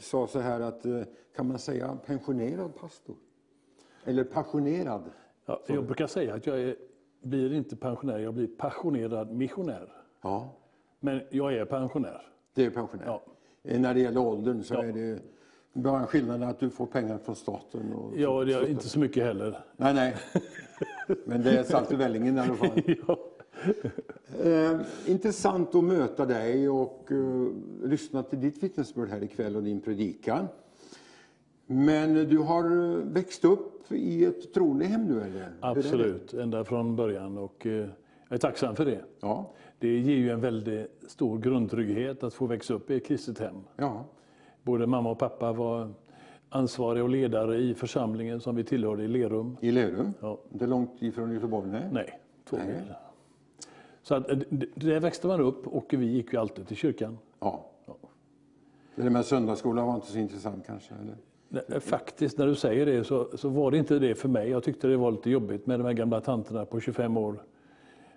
sa 0.00 0.26
så 0.26 0.40
här 0.40 0.60
att, 0.60 0.86
eh, 0.86 1.00
kan 1.36 1.48
man 1.48 1.58
säga 1.58 1.98
pensionerad 2.06 2.74
pastor? 2.74 3.16
Eller 4.04 4.24
passionerad? 4.24 5.02
Ja, 5.46 5.60
jag 5.66 5.84
brukar 5.84 6.06
säga 6.06 6.34
att 6.34 6.46
jag 6.46 6.60
är, 6.60 6.76
blir 7.22 7.52
inte 7.52 7.76
pensionär, 7.76 8.18
jag 8.18 8.34
blir 8.34 8.46
passionerad 8.46 9.30
missionär. 9.32 9.92
Ja, 10.22 10.54
Men 11.00 11.20
jag 11.30 11.54
är 11.54 11.64
pensionär. 11.64 12.22
det 12.54 12.64
är 12.64 12.70
pensionär. 12.70 13.06
Ja. 13.06 13.22
Eh, 13.64 13.80
När 13.80 13.94
det 13.94 14.00
gäller 14.00 14.20
åldern 14.20 14.62
så 14.62 14.74
Ja. 14.74 14.84
är 14.84 14.92
det 14.92 15.18
bara 15.72 16.06
skillnaden 16.06 16.48
att 16.48 16.60
du 16.60 16.70
får 16.70 16.86
pengar 16.86 17.18
från 17.18 17.36
staten. 17.36 17.92
Och 17.92 18.18
Ja, 18.18 18.44
det 18.44 18.52
är 18.54 18.68
inte 18.70 18.88
så 18.88 18.98
mycket 18.98 19.24
heller. 19.24 19.58
Nej, 19.76 19.94
nej. 19.94 20.14
Men 21.24 21.42
det 21.42 21.58
är 21.58 21.62
salt 21.62 21.92
i 21.92 21.96
vällingen 21.96 22.36
i 22.36 22.40
alla 22.40 22.54
fall. 22.54 22.80
Ja. 23.06 23.18
Eh, 24.44 24.80
intressant 25.06 25.74
att 25.74 25.84
möta 25.84 26.26
dig 26.26 26.68
och 26.68 27.12
eh, 27.12 27.46
lyssna 27.88 28.22
till 28.22 28.40
ditt 28.40 28.62
vittnesbörd 28.62 29.08
här 29.08 29.22
ikväll 29.22 29.56
och 29.56 29.62
din 29.62 29.80
predikan. 29.80 30.46
Men 31.70 32.14
du 32.14 32.38
har 32.38 32.64
eh, 32.64 32.96
växt 33.04 33.44
upp 33.44 33.92
i 33.92 34.24
ett 34.24 34.54
troende 34.54 34.84
hem 34.84 35.04
nu 35.06 35.22
eller? 35.22 35.52
Absolut, 35.60 36.34
ända 36.34 36.64
från 36.64 36.96
början. 36.96 37.38
Och 37.38 37.66
eh, 37.66 37.72
jag 37.72 37.88
är 38.28 38.38
tacksam 38.38 38.76
för 38.76 38.84
det. 38.84 39.00
Ja, 39.20 39.50
Det 39.78 39.98
ger 39.98 40.16
ju 40.16 40.30
en 40.30 40.40
väldigt 40.40 41.04
stor 41.08 41.38
grundtrygghet 41.38 42.22
att 42.22 42.34
få 42.34 42.46
växa 42.46 42.74
upp 42.74 42.90
i 42.90 42.96
ett 42.96 43.06
kristet 43.06 43.38
hem. 43.38 43.56
ja, 43.76 44.04
Både 44.62 44.86
mamma 44.86 45.10
och 45.10 45.18
pappa 45.18 45.52
var 45.52 45.90
ansvariga 46.48 47.02
och 47.04 47.08
ledare 47.10 47.56
i 47.58 47.74
församlingen 47.74 48.40
som 48.40 48.56
vi 48.56 48.64
tillhörde 48.64 49.02
i 49.04 49.08
Lerum. 49.08 49.56
i 49.60 49.70
Lerum. 49.70 50.12
Ja. 50.20 50.38
Inte 50.52 50.66
långt 50.66 51.02
ifrån 51.02 51.32
Göteborg, 51.32 51.70
nej. 51.70 51.88
Nej, 51.92 52.20
två 52.44 52.56
Nej. 52.56 52.66
mil. 52.66 52.92
Så 54.02 54.14
att, 54.14 54.30
eh, 54.30 54.38
där 54.74 55.00
växte 55.00 55.26
man 55.26 55.40
upp 55.40 55.66
och 55.66 55.86
vi 55.94 56.06
gick 56.06 56.32
ju 56.32 56.38
alltid 56.38 56.66
till 56.66 56.76
kyrkan. 56.76 57.18
Ja. 57.40 57.64
Det 58.94 59.02
där 59.02 59.10
med 59.10 59.24
söndagsskolan 59.24 59.86
var 59.86 59.94
inte 59.94 60.06
så 60.06 60.18
intressant 60.18 60.66
kanske? 60.66 60.94
Eller? 60.94 61.16
Faktiskt, 61.80 62.38
när 62.38 62.46
du 62.46 62.54
säger 62.54 62.86
det 62.86 63.04
så, 63.04 63.28
så 63.34 63.48
var 63.48 63.70
det 63.70 63.78
inte 63.78 63.98
det 63.98 64.14
för 64.14 64.28
mig. 64.28 64.50
Jag 64.50 64.62
tyckte 64.62 64.86
det 64.88 64.96
var 64.96 65.10
lite 65.10 65.30
jobbigt 65.30 65.66
med 65.66 65.80
de 65.80 65.84
här 65.86 65.92
gamla 65.92 66.20
tanterna 66.20 66.64
på 66.64 66.80
25 66.80 67.16
år. 67.16 67.42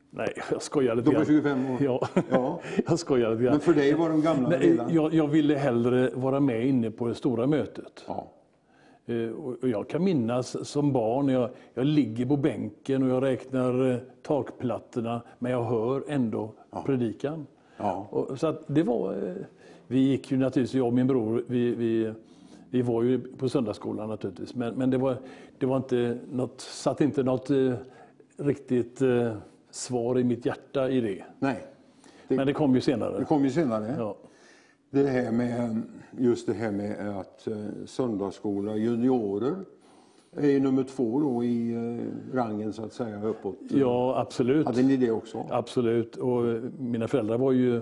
Nej, 0.10 0.34
jag 0.52 0.62
skojar 0.62 0.96
lite 0.96 1.10
De 1.10 1.16
var 1.16 1.26
grann. 1.26 1.26
25 1.26 1.72
år? 1.72 1.78
Ja, 1.82 2.08
Ja. 2.30 2.60
jag 2.88 3.00
skojar 3.00 3.32
lite 3.32 3.44
grann. 3.44 3.54
Men 3.54 3.62
för 3.62 3.74
dig 3.74 3.94
var 3.94 4.10
de 4.10 4.22
gamla 4.22 4.50
Nej, 4.50 4.60
redan? 4.60 4.94
jag, 4.94 5.14
jag 5.14 5.28
ville 5.28 5.56
hellre 5.56 6.10
vara 6.14 6.40
med 6.40 6.68
inne 6.68 6.92
på 6.92 7.08
det 7.08 7.16
stora 7.16 7.48
mötet. 7.48 8.04
Ja. 8.08 8.28
Eh, 9.06 9.30
och 9.30 9.70
jag 9.70 9.90
kan 9.90 10.04
minnas 10.04 10.70
som 10.70 10.92
barn, 10.92 11.28
jag, 11.30 11.50
jag 11.74 11.86
ligger 11.86 12.26
på 12.26 12.38
bänken 12.38 13.04
och 13.04 13.10
jag 13.10 13.24
räknar 13.24 13.92
eh, 13.92 13.98
takplattorna, 14.22 15.22
men 15.40 15.52
jag 15.52 15.64
hör 15.64 16.04
ändå 16.08 16.52
predikan. 16.86 17.48
Ja. 17.78 18.08
Och, 18.10 18.40
så 18.40 18.48
att 18.48 18.64
det 18.68 18.84
var, 18.84 19.14
eh, 19.14 19.34
vi 19.88 20.00
gick 20.00 20.32
ju 20.32 20.38
naturligtvis, 20.38 20.74
jag 20.78 20.88
och 20.88 20.94
min 20.94 21.08
bror, 21.08 21.44
vi, 21.48 21.76
vi, 21.76 22.14
vi 22.72 22.82
var 22.82 23.04
ju 23.04 23.20
på 23.38 23.50
söndagsskolan 23.50 24.10
naturligtvis, 24.10 24.56
men, 24.56 24.76
men 24.76 24.90
det, 24.90 24.98
var, 24.98 25.18
det 25.58 25.66
var 25.66 25.78
inte 25.78 26.18
något, 26.32 26.62
satt 26.62 27.02
inte 27.02 27.24
något 27.24 27.50
eh, 27.50 27.74
riktigt 28.38 29.02
eh, 29.02 29.34
svar 29.72 30.20
i 30.20 30.24
mitt 30.24 30.46
hjärta 30.46 30.90
i 30.90 31.02
det. 31.02 31.24
Nej, 31.40 31.66
Det- 32.28 32.36
Men 32.36 32.48
det 32.48 32.54
kom 32.54 32.72
ju 32.74 32.80
det 32.80 32.86
senare. 32.86 33.26
kom 33.26 33.44
ju 33.44 33.50
senare. 33.52 33.96
Ja. 33.98 34.16
Det 34.90 35.08
här 35.08 35.32
med, 35.32 35.82
just 36.18 36.48
det 36.48 36.54
här 36.54 36.72
med 36.72 37.18
att 37.20 37.48
eh, 37.48 37.56
söndagsskola, 37.86 38.76
juniorer, 38.76 39.56
är 40.38 40.60
nummer 40.60 40.84
två 40.84 41.20
då 41.20 41.44
i 41.44 41.74
eh, 41.74 42.36
rangen 42.36 42.74
så 42.74 42.84
att 42.86 42.94
säga 42.94 43.24
uppåt. 43.26 43.58
ja, 43.70 44.20
absolut. 44.20 44.66
Hade 44.66 44.84
ni 44.84 44.98
det 44.98 45.12
också? 45.12 45.46
Absolut. 45.50 46.16
Och 46.16 46.48
eh, 46.48 46.62
mina 46.80 47.08
föräldrar 47.08 47.38
var 47.38 47.52
ju 47.52 47.82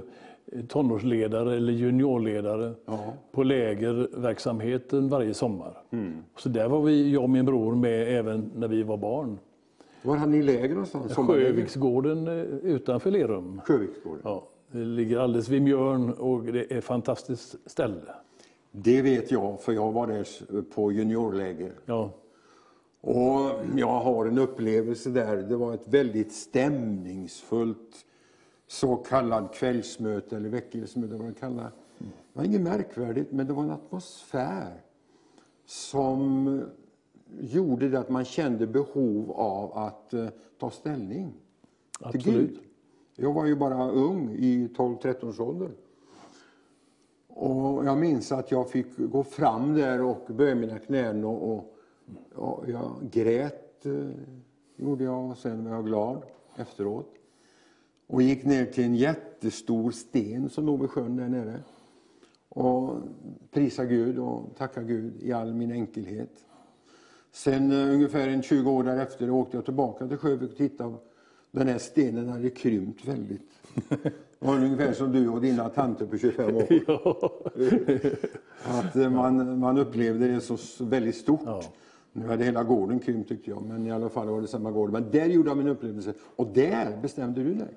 tonårsledare 0.67 1.55
eller 1.57 1.73
juniorledare 1.73 2.73
Ja. 2.85 3.13
på 3.31 3.43
lägerverksamheten 3.43 5.09
varje 5.09 5.33
sommar. 5.33 5.77
Så 6.37 6.49
där 6.49 6.67
var 6.69 6.81
vi, 6.81 7.11
jag 7.11 7.23
och 7.23 7.29
min 7.29 7.45
bror 7.45 7.75
med 7.75 8.17
även 8.19 8.51
när 8.55 8.67
vi 8.67 8.83
var 8.83 8.97
barn. 8.97 9.37
Var 10.01 10.15
hade 10.15 10.31
ni 10.31 10.41
läger 10.43 10.69
någonstans? 10.69 11.15
Sjöviksgården 11.15 12.27
eh, 12.27 12.33
utanför 12.63 13.11
Lerum. 13.11 13.61
Sjöviksgården. 13.65 14.21
Ja, 14.23 14.43
det 14.71 14.77
ligger 14.85 15.17
alldeles 15.19 15.49
vid 15.49 15.61
Mjörn 15.61 16.13
och 16.13 16.43
det 16.43 16.71
är 16.73 16.77
ett 16.77 16.83
fantastiskt 16.83 17.55
ställe. 17.65 18.01
Det 18.71 19.01
vet 19.01 19.31
jag, 19.31 19.61
för 19.61 19.71
jag 19.73 19.91
var 19.91 20.07
där 20.07 20.25
på 20.75 20.91
juniorläger. 20.91 21.71
Ja, 21.85 22.11
Och 23.01 23.51
jag 23.75 23.99
har 23.99 24.25
en 24.25 24.37
upplevelse 24.39 25.09
där. 25.09 25.37
Det 25.37 25.55
var 25.55 25.73
ett 25.73 25.87
väldigt 25.87 26.31
stämningsfullt 26.33 28.05
så 28.69 28.95
kallad 28.95 29.53
kvällsmöte 29.53 30.37
eller 30.37 30.49
väckelsemöte. 30.49 31.13
Vad 31.13 31.23
man 31.23 31.33
kallar. 31.33 31.71
Det 31.97 32.07
var 32.33 32.43
inget 32.43 32.61
märkvärdigt, 32.61 33.31
men 33.31 33.47
det 33.47 33.53
var 33.53 33.63
en 33.63 33.71
atmosfär 33.71 34.81
som 35.65 36.61
gjorde 37.39 37.89
det 37.89 37.99
att 37.99 38.09
man 38.09 38.25
kände 38.25 38.67
behov 38.67 39.31
av 39.31 39.77
att 39.77 40.13
eh, 40.13 40.27
ta 40.59 40.69
ställning 40.69 41.33
till 41.97 42.07
absolut. 42.07 42.49
Gud. 42.49 42.59
Jag 43.15 43.33
var 43.33 43.45
ju 43.45 43.55
bara 43.55 43.91
ung 43.91 44.29
i 44.29 44.67
12-13 44.67 45.29
års 45.29 45.39
ålder. 45.39 45.69
Och 47.27 47.85
jag 47.85 47.97
minns 47.97 48.31
att 48.31 48.51
jag 48.51 48.69
fick 48.69 48.97
gå 48.97 49.23
fram 49.23 49.73
där 49.73 50.01
och 50.01 50.25
böja 50.27 50.55
mina 50.55 50.79
knän 50.79 51.25
och, 51.25 51.53
och, 51.53 51.75
och 52.35 52.69
jag 52.69 52.91
grät, 53.11 53.85
eh, 53.85 54.09
gjorde 54.75 55.03
jag, 55.03 55.29
och 55.29 55.37
sen 55.37 55.65
var 55.65 55.75
jag 55.75 55.85
glad 55.85 56.23
efteråt. 56.55 57.18
Och 58.09 58.21
gick 58.21 58.45
ner 58.45 58.65
till 58.65 58.83
en 58.83 58.95
jättestor 58.95 59.91
sten 59.91 60.49
som 60.49 60.65
låg 60.65 60.81
vid 60.81 60.89
sjön 60.89 61.15
där 61.15 61.27
nere. 61.27 61.59
Och 62.49 62.97
prisa 63.51 63.85
Gud 63.85 64.19
och 64.19 64.55
tacka 64.57 64.83
Gud 64.83 65.13
i 65.21 65.31
all 65.31 65.53
min 65.53 65.71
enkelhet. 65.71 66.31
Sen 67.31 67.71
eh, 67.71 67.93
ungefär 67.93 68.27
en 68.27 68.41
20 68.41 68.71
år 68.71 68.83
därefter 68.83 69.29
åkte 69.29 69.57
jag 69.57 69.65
tillbaka 69.65 70.07
till 70.07 70.17
Sjövik 70.17 70.51
och 70.51 70.57
tittade. 70.57 70.95
Den 71.51 71.67
här 71.67 71.77
stenen 71.77 72.29
hade 72.29 72.49
krympt 72.49 73.07
väldigt. 73.07 73.51
Var 74.39 74.55
ungefär 74.55 74.93
som 74.93 75.11
du 75.11 75.29
och 75.29 75.41
dina 75.41 75.69
tanter 75.69 76.05
på 76.05 76.17
25 76.17 76.55
år. 76.55 76.63
Att 78.63 78.95
eh, 78.95 79.09
man, 79.09 79.59
man 79.59 79.77
upplevde 79.77 80.27
det 80.27 80.41
så 80.41 80.57
väldigt 80.79 81.15
stort. 81.15 81.41
Ja. 81.45 81.63
Nu 82.13 82.27
hade 82.27 82.43
hela 82.43 82.63
gården 82.63 82.99
krympt 82.99 83.29
tyckte 83.29 83.49
jag, 83.49 83.61
men 83.63 83.85
i 83.87 83.91
alla 83.91 84.09
fall 84.09 84.27
var 84.27 84.41
det 84.41 84.47
samma 84.47 84.71
gård. 84.71 84.91
Men 84.91 85.11
där 85.11 85.25
gjorde 85.25 85.49
jag 85.49 85.57
min 85.57 85.67
upplevelse. 85.67 86.13
Och 86.35 86.47
där 86.53 86.97
bestämde 87.01 87.43
du 87.43 87.53
dig. 87.53 87.67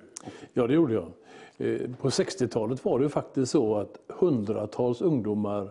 Ja, 0.52 0.66
det 0.66 0.74
gjorde 0.74 0.94
jag. 0.94 1.06
Eh, 1.56 1.80
På 2.00 2.08
60-talet 2.08 2.84
var 2.84 2.98
det 2.98 3.08
faktiskt 3.08 3.52
så 3.52 3.74
att 3.76 3.98
hundratals 4.08 5.00
ungdomar 5.02 5.70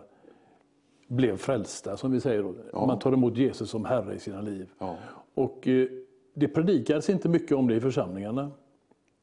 blev 1.08 1.36
frälsta, 1.36 1.96
som 1.96 2.12
vi 2.12 2.20
säger. 2.20 2.42
då. 2.42 2.86
Man 2.86 2.98
tar 2.98 3.12
emot 3.12 3.36
Jesus 3.36 3.70
som 3.70 3.84
Herre 3.84 4.14
i 4.14 4.18
sina 4.18 4.40
liv. 4.40 4.68
Ja. 4.78 4.96
Och 5.34 5.68
eh, 5.68 5.86
det 6.34 6.48
predikades 6.48 7.10
inte 7.10 7.28
mycket 7.28 7.52
om 7.56 7.68
det 7.68 7.74
i 7.74 7.80
församlingarna. 7.80 8.50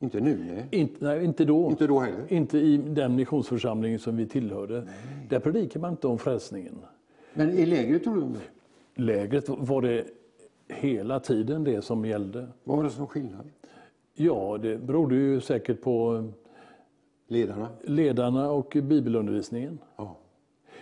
Inte 0.02 0.20
nu, 0.20 0.38
nej. 0.52 0.68
Inte, 0.82 1.06
nej, 1.06 1.26
inte 1.26 1.46
då. 1.46 1.70
Inte 1.70 1.88
då 1.88 2.00
heller. 2.00 2.24
Inte 2.34 2.58
i 2.58 2.78
den 2.78 3.16
missionsförsamling 3.16 4.00
som 4.00 4.18
vi 4.18 4.26
tillhörde. 4.28 4.88
Där 5.30 5.40
predikade 5.40 5.80
man 5.80 5.92
inte 5.92 6.08
om 6.08 6.18
frälsningen. 6.18 6.76
Men 7.34 7.50
i 7.50 7.66
lägret 7.66 8.08
om 8.08 8.34
det? 8.34 8.40
Lägret 9.00 9.50
var 9.50 9.82
det 9.82 10.06
hela 10.68 11.20
tiden 11.20 11.64
det 11.64 11.82
som 11.82 12.06
gällde. 12.06 12.48
Vad 12.64 12.78
var 12.78 12.84
det 12.84 12.90
som 12.90 13.08
skillnad? 13.08 13.50
Ja, 14.14 14.58
det 14.62 14.78
berodde 14.78 15.16
ju 15.16 15.42
säkert 15.42 15.82
på 15.82 16.24
Ledarna? 17.28 17.68
ledarna 17.84 18.52
och 18.52 18.78
bibelundervisningen. 18.84 19.80
Ja. 19.96 20.16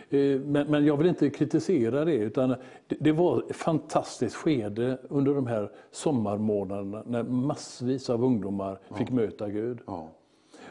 Eh, 0.10 0.40
Men, 0.40 0.68
men 0.72 0.86
jag 0.86 0.98
vill 0.98 1.08
inte 1.08 1.30
kritisera 1.30 2.06
det, 2.06 2.16
utan 2.16 2.50
det, 2.88 2.96
det 3.00 3.12
var 3.12 3.44
ett 3.50 3.56
fantastiskt 3.56 4.36
skede 4.36 4.98
under 5.10 5.34
de 5.34 5.48
här 5.48 5.72
sommarmånaderna 5.92 7.04
när 7.06 7.24
massvis 7.24 8.10
av 8.10 8.24
ungdomar 8.24 8.80
fick 8.98 9.12
möta 9.12 9.50
Gud. 9.50 9.80
ja. 9.88 10.10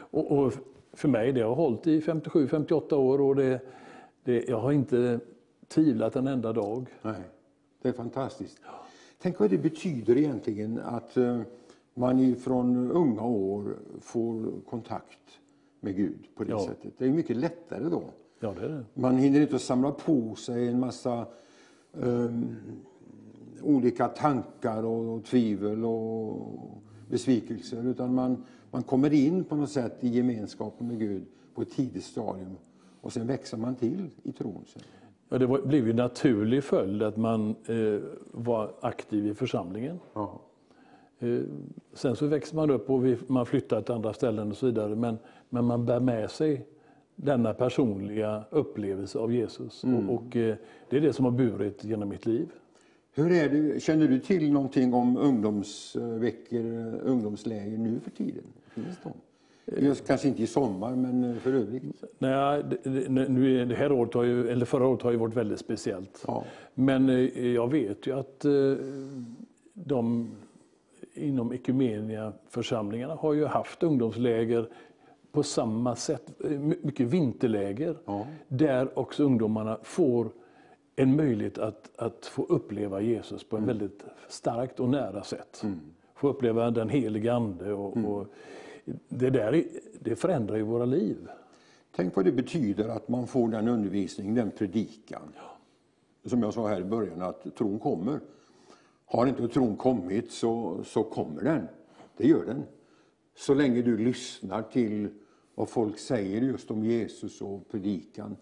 Och, 0.09 0.31
och 0.31 0.53
för 0.93 1.07
mig, 1.07 1.31
det 1.31 1.41
har 1.41 1.55
hållit 1.55 1.87
i 1.87 1.99
57-58 1.99 2.93
år 2.93 3.21
och 3.21 3.35
det, 3.35 3.61
det, 4.23 4.45
jag 4.49 4.59
har 4.59 4.71
inte 4.71 5.19
tvivlat 5.67 6.15
en 6.15 6.27
enda 6.27 6.53
dag. 6.53 6.85
Nej, 7.01 7.13
det 7.81 7.89
är 7.89 7.93
fantastiskt. 7.93 8.57
Tänk 9.21 9.39
vad 9.39 9.49
det 9.49 9.57
betyder 9.57 10.17
egentligen 10.17 10.79
att 10.79 11.17
eh, 11.17 11.41
man 11.93 12.35
från 12.35 12.91
unga 12.91 13.21
år 13.23 13.77
får 14.01 14.61
kontakt 14.69 15.19
med 15.79 15.95
Gud 15.95 16.27
på 16.35 16.43
det 16.43 16.49
Ja. 16.51 16.65
sättet. 16.65 16.93
Det 16.97 17.05
är 17.05 17.11
mycket 17.11 17.37
lättare 17.37 17.89
då. 17.89 18.03
Ja, 18.39 18.53
det 18.59 18.65
är 18.65 18.69
det. 18.69 18.85
Man 18.93 19.17
hinner 19.17 19.41
inte 19.41 19.59
samla 19.59 19.91
på 19.91 20.35
sig 20.35 20.67
en 20.67 20.79
massa 20.79 21.25
ehm, 22.03 22.55
olika 23.61 24.07
tankar 24.07 24.83
och, 24.83 25.15
och 25.15 25.23
tvivel 25.25 25.85
och 25.85 26.57
besvikelser 27.09 27.83
utan 27.87 28.13
man, 28.13 28.43
man 28.71 28.83
kommer 28.83 29.13
in 29.13 29.43
på 29.43 29.55
något 29.55 29.69
sätt 29.71 29.97
i 30.03 30.07
gemenskapen 30.07 30.87
med 30.87 30.99
Gud 30.99 31.25
på 31.55 31.61
ett 31.61 31.71
tidigt 31.71 32.03
stadium. 32.03 32.55
Och 33.01 33.13
sen 33.13 33.27
växer 33.27 33.57
man 33.57 33.75
till 33.75 34.09
i 34.23 34.31
tron. 34.31 34.63
Sen. 34.67 34.81
Ja, 35.29 35.37
det 35.37 35.45
var, 35.45 35.61
blev 35.61 35.87
ju 35.87 35.93
naturlig 35.93 36.63
följd 36.63 37.03
att 37.03 37.17
man 37.17 37.55
eh, 37.65 37.99
var 38.31 38.71
aktiv 38.81 39.27
i 39.27 39.33
församlingen. 39.33 39.99
Ja. 40.13 40.41
Eh, 41.19 41.39
sen 41.93 42.15
så 42.15 42.27
växer 42.27 42.55
man 42.55 42.71
upp 42.71 42.89
och 42.89 43.05
vi, 43.05 43.17
man 43.27 43.45
flyttar 43.45 43.81
till 43.81 43.95
andra 43.95 44.13
ställen 44.13 44.51
och 44.51 44.57
så 44.57 44.65
vidare. 44.65 44.95
Men, 44.95 45.17
men 45.49 45.65
man 45.65 45.85
bär 45.85 45.99
med 45.99 46.31
sig 46.31 46.65
denna 47.15 47.53
personliga 47.53 48.43
upplevelse 48.49 49.19
av 49.19 49.33
Jesus. 49.33 49.83
Och, 49.83 50.15
och 50.15 50.35
eh, 50.35 50.55
det 50.89 50.97
är 50.97 51.01
det 51.01 51.13
som 51.13 51.25
har 51.25 51.31
burit 51.31 51.83
genom 51.83 52.09
mitt 52.09 52.25
liv. 52.25 52.47
Hur 53.13 53.31
är 53.31 53.49
det, 53.49 53.79
känner 53.79 54.07
du 54.07 54.19
till 54.19 54.51
någonting 54.51 54.93
om 54.93 55.17
ungdomsveckor, 55.17 56.65
ungdomsläger 57.03 57.77
nu 57.77 57.99
för 57.99 58.11
tiden? 58.11 58.43
Finns 58.67 58.97
de? 59.03 59.13
Just, 59.77 60.07
kanske 60.07 60.27
inte 60.27 60.43
i 60.43 60.47
sommar, 60.47 60.95
men 60.95 61.39
för 61.39 61.53
övrigt. 61.53 61.83
Nej, 62.19 62.63
nu 63.29 63.65
det 63.65 63.75
här 63.75 63.91
året 63.91 64.13
har 64.13 64.23
ju, 64.23 64.49
eller 64.49 64.65
förra 64.65 64.87
året 64.87 65.01
har 65.01 65.11
ju 65.11 65.17
varit 65.17 65.35
väldigt 65.35 65.59
speciellt. 65.59 66.23
Ja. 66.27 66.43
Men 66.73 67.09
eh, 67.09 67.47
jag 67.47 67.71
vet 67.71 68.07
ju 68.07 68.19
att 68.19 68.45
eh, 68.45 68.51
de 69.73 70.29
inom 71.13 71.51
Ekumenia-församlingarna 71.53 73.15
har 73.15 73.33
ju 73.33 73.45
haft 73.45 73.83
ungdomsläger 73.83 74.69
på 75.31 75.43
samma 75.43 75.95
sätt, 75.95 76.31
eh, 76.43 76.59
my- 76.59 76.77
mycket 76.81 77.07
vinterläger, 77.07 77.95
Ja. 78.05 78.27
där 78.47 78.99
också 78.99 79.23
ungdomarna 79.23 79.77
får 79.83 80.29
en 80.95 81.15
möjlighet 81.15 81.57
att, 81.57 81.89
att 81.97 82.25
få 82.25 82.43
uppleva 82.43 83.01
Jesus 83.01 83.43
på 83.43 83.57
en 83.57 83.65
väldigt 83.65 84.03
starkt 84.29 84.79
och 84.79 84.89
nära 84.89 85.23
sätt. 85.23 85.63
Få 86.15 86.27
uppleva 86.29 86.71
den 86.71 86.89
heliga 86.89 87.33
Ande. 87.33 87.73
Och, 87.73 87.97
och 87.97 88.27
det, 89.09 89.29
där, 89.29 89.55
är- 89.55 89.65
det 89.99 90.15
förändrar 90.15 90.55
ju 90.55 90.63
våra 90.63 90.85
liv. 90.85 91.27
Tänk 91.95 92.15
vad 92.15 92.25
det 92.25 92.31
betyder 92.31 92.89
att 92.89 93.07
man 93.07 93.27
får 93.27 93.49
den 93.49 93.67
undervisning, 93.67 94.35
den 94.35 94.51
predikan. 94.51 95.33
Som 96.25 96.41
jag 96.43 96.53
sa 96.53 96.67
här 96.67 96.81
i 96.81 96.83
början, 96.83 97.21
att 97.21 97.55
tron 97.55 97.79
kommer. 97.79 98.19
Har 99.05 99.27
inte 99.27 99.47
tron 99.47 99.75
kommit 99.75 100.31
så, 100.31 100.83
så 100.83 101.03
kommer 101.03 101.43
den. 101.43 101.67
Det 102.17 102.27
gör 102.27 102.45
den. 102.45 102.63
Så 103.35 103.53
länge 103.53 103.81
du 103.81 103.97
lyssnar 103.97 104.61
till 104.61 105.09
vad 105.55 105.69
folk 105.69 105.99
säger 105.99 106.41
just 106.41 106.71
om 106.71 106.83
Jesus 106.83 107.41
och 107.41 107.69
predikan. 107.69 108.35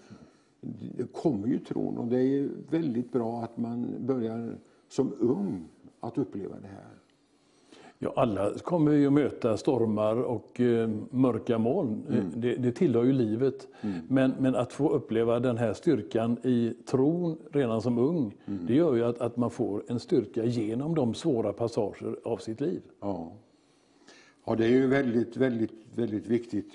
Det 0.98 1.14
kommer 1.14 1.48
ju 1.48 1.60
tron 1.60 1.98
och 1.98 2.08
det 2.08 2.20
är 2.20 2.50
väldigt 2.70 3.12
bra 3.12 3.42
att 3.44 3.58
man 3.58 3.96
börjar 4.00 4.58
som 4.88 5.14
ung 5.20 5.68
att 6.00 6.18
uppleva 6.18 6.56
det 6.60 6.68
här. 6.68 6.95
Ja, 8.00 8.14
alla 8.16 8.54
kommer 8.54 8.92
ju 8.92 9.08
att 9.08 9.14
möta 9.14 9.58
stormar 9.58 10.16
och 10.16 10.62
eh, 10.62 10.90
mörka 11.10 11.58
moln. 11.58 12.04
Eh, 12.10 12.16
Det, 12.36 12.56
det 12.56 12.72
tillhör 12.72 13.04
ju 13.04 13.14
livet. 13.14 13.68
Men, 14.08 14.34
men 14.40 14.56
att 14.56 14.74
få 14.74 14.90
uppleva 14.90 15.40
den 15.40 15.58
här 15.58 15.74
styrkan 15.74 16.38
i 16.44 16.74
tron 16.86 17.38
redan 17.52 17.82
som 17.82 17.98
ung, 17.98 18.36
det 18.46 18.76
gör 18.76 18.96
ju 18.96 19.04
att, 19.04 19.22
att 19.22 19.38
man 19.38 19.50
får 19.52 19.84
en 19.88 20.00
styrka 20.00 20.46
genom 20.46 20.96
de 20.96 21.14
svåra 21.14 21.54
passager 21.54 22.16
av 22.24 22.38
sitt 22.38 22.62
liv. 22.62 22.82
Ja. 23.02 23.32
ja, 24.46 24.56
det 24.56 24.66
är 24.66 24.70
ju 24.70 24.88
väldigt, 24.88 25.38
väldigt, 25.38 25.72
väldigt 25.96 26.28
viktigt. 26.28 26.74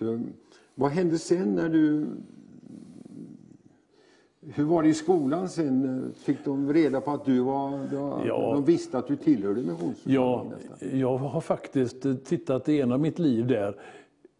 Vad 0.74 0.90
hände 0.90 1.18
sen 1.18 1.54
när 1.54 1.68
du... 1.68 2.06
Hur 4.43 4.64
var 4.64 4.82
det 4.82 4.88
i 4.88 4.95
skolan 4.95 5.49
sen? 5.49 6.12
Fick 6.16 6.45
de 6.45 6.72
reda 6.72 7.01
på 7.01 7.11
att 7.11 7.24
du 7.24 7.41
var... 7.41 7.70
du 7.91 7.97
Ja. 8.28 8.53
De 8.55 8.64
visste 8.64 8.99
att 8.99 9.07
du 9.07 9.16
tillhörde 9.16 9.61
missionsförsamlingen 9.62 10.59
Ja, 10.80 10.86
jag 10.93 11.18
har 11.18 11.41
faktiskt 11.41 12.07
eh, 12.07 12.14
tittat 12.14 12.68
igenom 12.68 13.01
mitt 13.03 13.18
liv 13.18 13.47
där. 13.47 13.76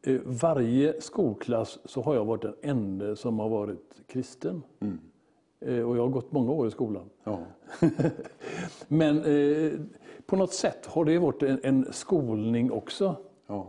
Eh, 0.03 0.21
Varje 0.25 1.01
skolklass 1.01 1.79
så 1.85 2.03
har 2.03 2.15
jag 2.15 2.25
varit 2.25 2.43
den 2.43 2.55
enda 2.63 3.17
som 3.17 3.39
har 3.39 3.49
varit 3.49 4.03
kristen. 4.07 4.63
Eh, 5.61 5.81
Och 5.89 5.97
jag 5.97 6.03
har 6.03 6.09
gått 6.09 6.33
många 6.33 6.53
år 6.53 6.67
i 6.67 6.71
skolan. 6.71 7.05
Ja. 7.25 7.39
Men 8.89 9.25
eh, 9.25 9.73
på 10.27 10.37
något 10.37 10.53
sätt 10.53 10.87
har 10.87 11.05
det 11.05 11.19
varit 11.19 11.43
en, 11.43 11.61
en 11.63 11.87
skolning 11.93 12.73
också. 12.73 13.17
Ja. 13.47 13.67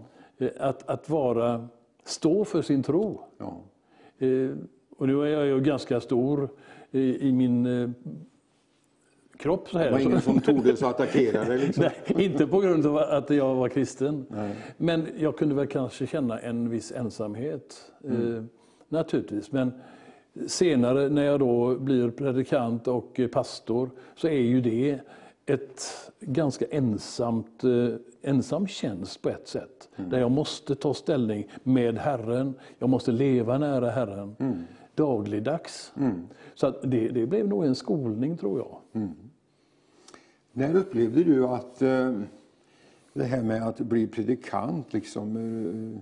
Att, 0.59 0.89
att 0.89 1.09
vara, 1.09 1.67
stå 2.03 2.45
för 2.45 2.61
sin 2.61 2.83
tro. 2.83 3.21
Eh, 4.17 4.49
och 5.01 5.07
nu 5.07 5.21
är 5.21 5.27
jag 5.27 5.45
ju 5.45 5.59
ganska 5.59 6.01
stor 6.01 6.49
i, 6.91 7.27
i 7.27 7.31
min 7.31 7.65
eh, 7.65 7.89
kropp. 9.37 9.69
Så 9.69 9.77
här. 9.77 9.85
Det 9.85 9.91
var 9.91 9.99
ingen 9.99 10.21
som 10.21 10.41
tog 10.41 10.63
det 10.63 10.77
så 10.77 10.87
attackerade 10.87 11.57
liksom. 11.65 11.83
Nej, 11.83 12.25
inte 12.25 12.47
på 12.47 12.59
grund 12.59 12.85
av 12.85 12.97
att 12.97 13.29
jag 13.29 13.55
var 13.55 13.69
kristen. 13.69 14.25
Nej. 14.29 14.55
Men 14.77 15.07
jag 15.17 15.37
kunde 15.37 15.55
väl 15.55 15.67
kanske 15.67 16.07
känna 16.07 16.39
en 16.39 16.69
viss 16.69 16.91
ensamhet. 16.91 17.91
Eh, 18.03 18.43
naturligtvis. 18.89 19.51
Men 19.51 19.71
senare 20.47 21.09
när 21.09 21.23
jag 21.23 21.39
då 21.39 21.75
blir 21.75 22.09
predikant 22.09 22.87
och 22.87 23.19
pastor 23.31 23.89
så 24.15 24.27
är 24.27 24.41
ju 24.41 24.61
det 24.61 24.99
ett 25.45 26.11
ganska 26.19 26.65
ensamt, 26.65 27.63
eh, 27.63 27.95
ensam 28.21 28.67
tjänst 28.67 29.21
på 29.21 29.29
ett 29.29 29.47
sätt. 29.47 29.89
Där 29.95 30.19
jag 30.19 30.31
måste 30.31 30.75
ta 30.75 30.93
ställning 30.93 31.47
med 31.63 31.97
Herren. 31.97 32.53
Jag 32.79 32.89
måste 32.89 33.11
leva 33.11 33.57
nära 33.57 33.89
Herren 33.89 34.35
dagligdags. 34.95 35.93
Så 36.55 36.67
att 36.67 36.81
det, 36.81 37.07
det 37.09 37.25
blev 37.25 37.47
nog 37.47 37.65
en 37.65 37.75
skolning 37.75 38.37
tror 38.37 38.59
jag. 38.59 39.01
När 40.53 40.75
upplevde 40.75 41.23
du 41.23 41.47
att 41.47 41.81
eh, 41.81 42.19
det 43.13 43.23
här 43.23 43.43
med 43.43 43.67
att 43.67 43.79
bli 43.79 44.07
predikant 44.07 44.93
liksom... 44.93 45.35
eh, 45.37 45.99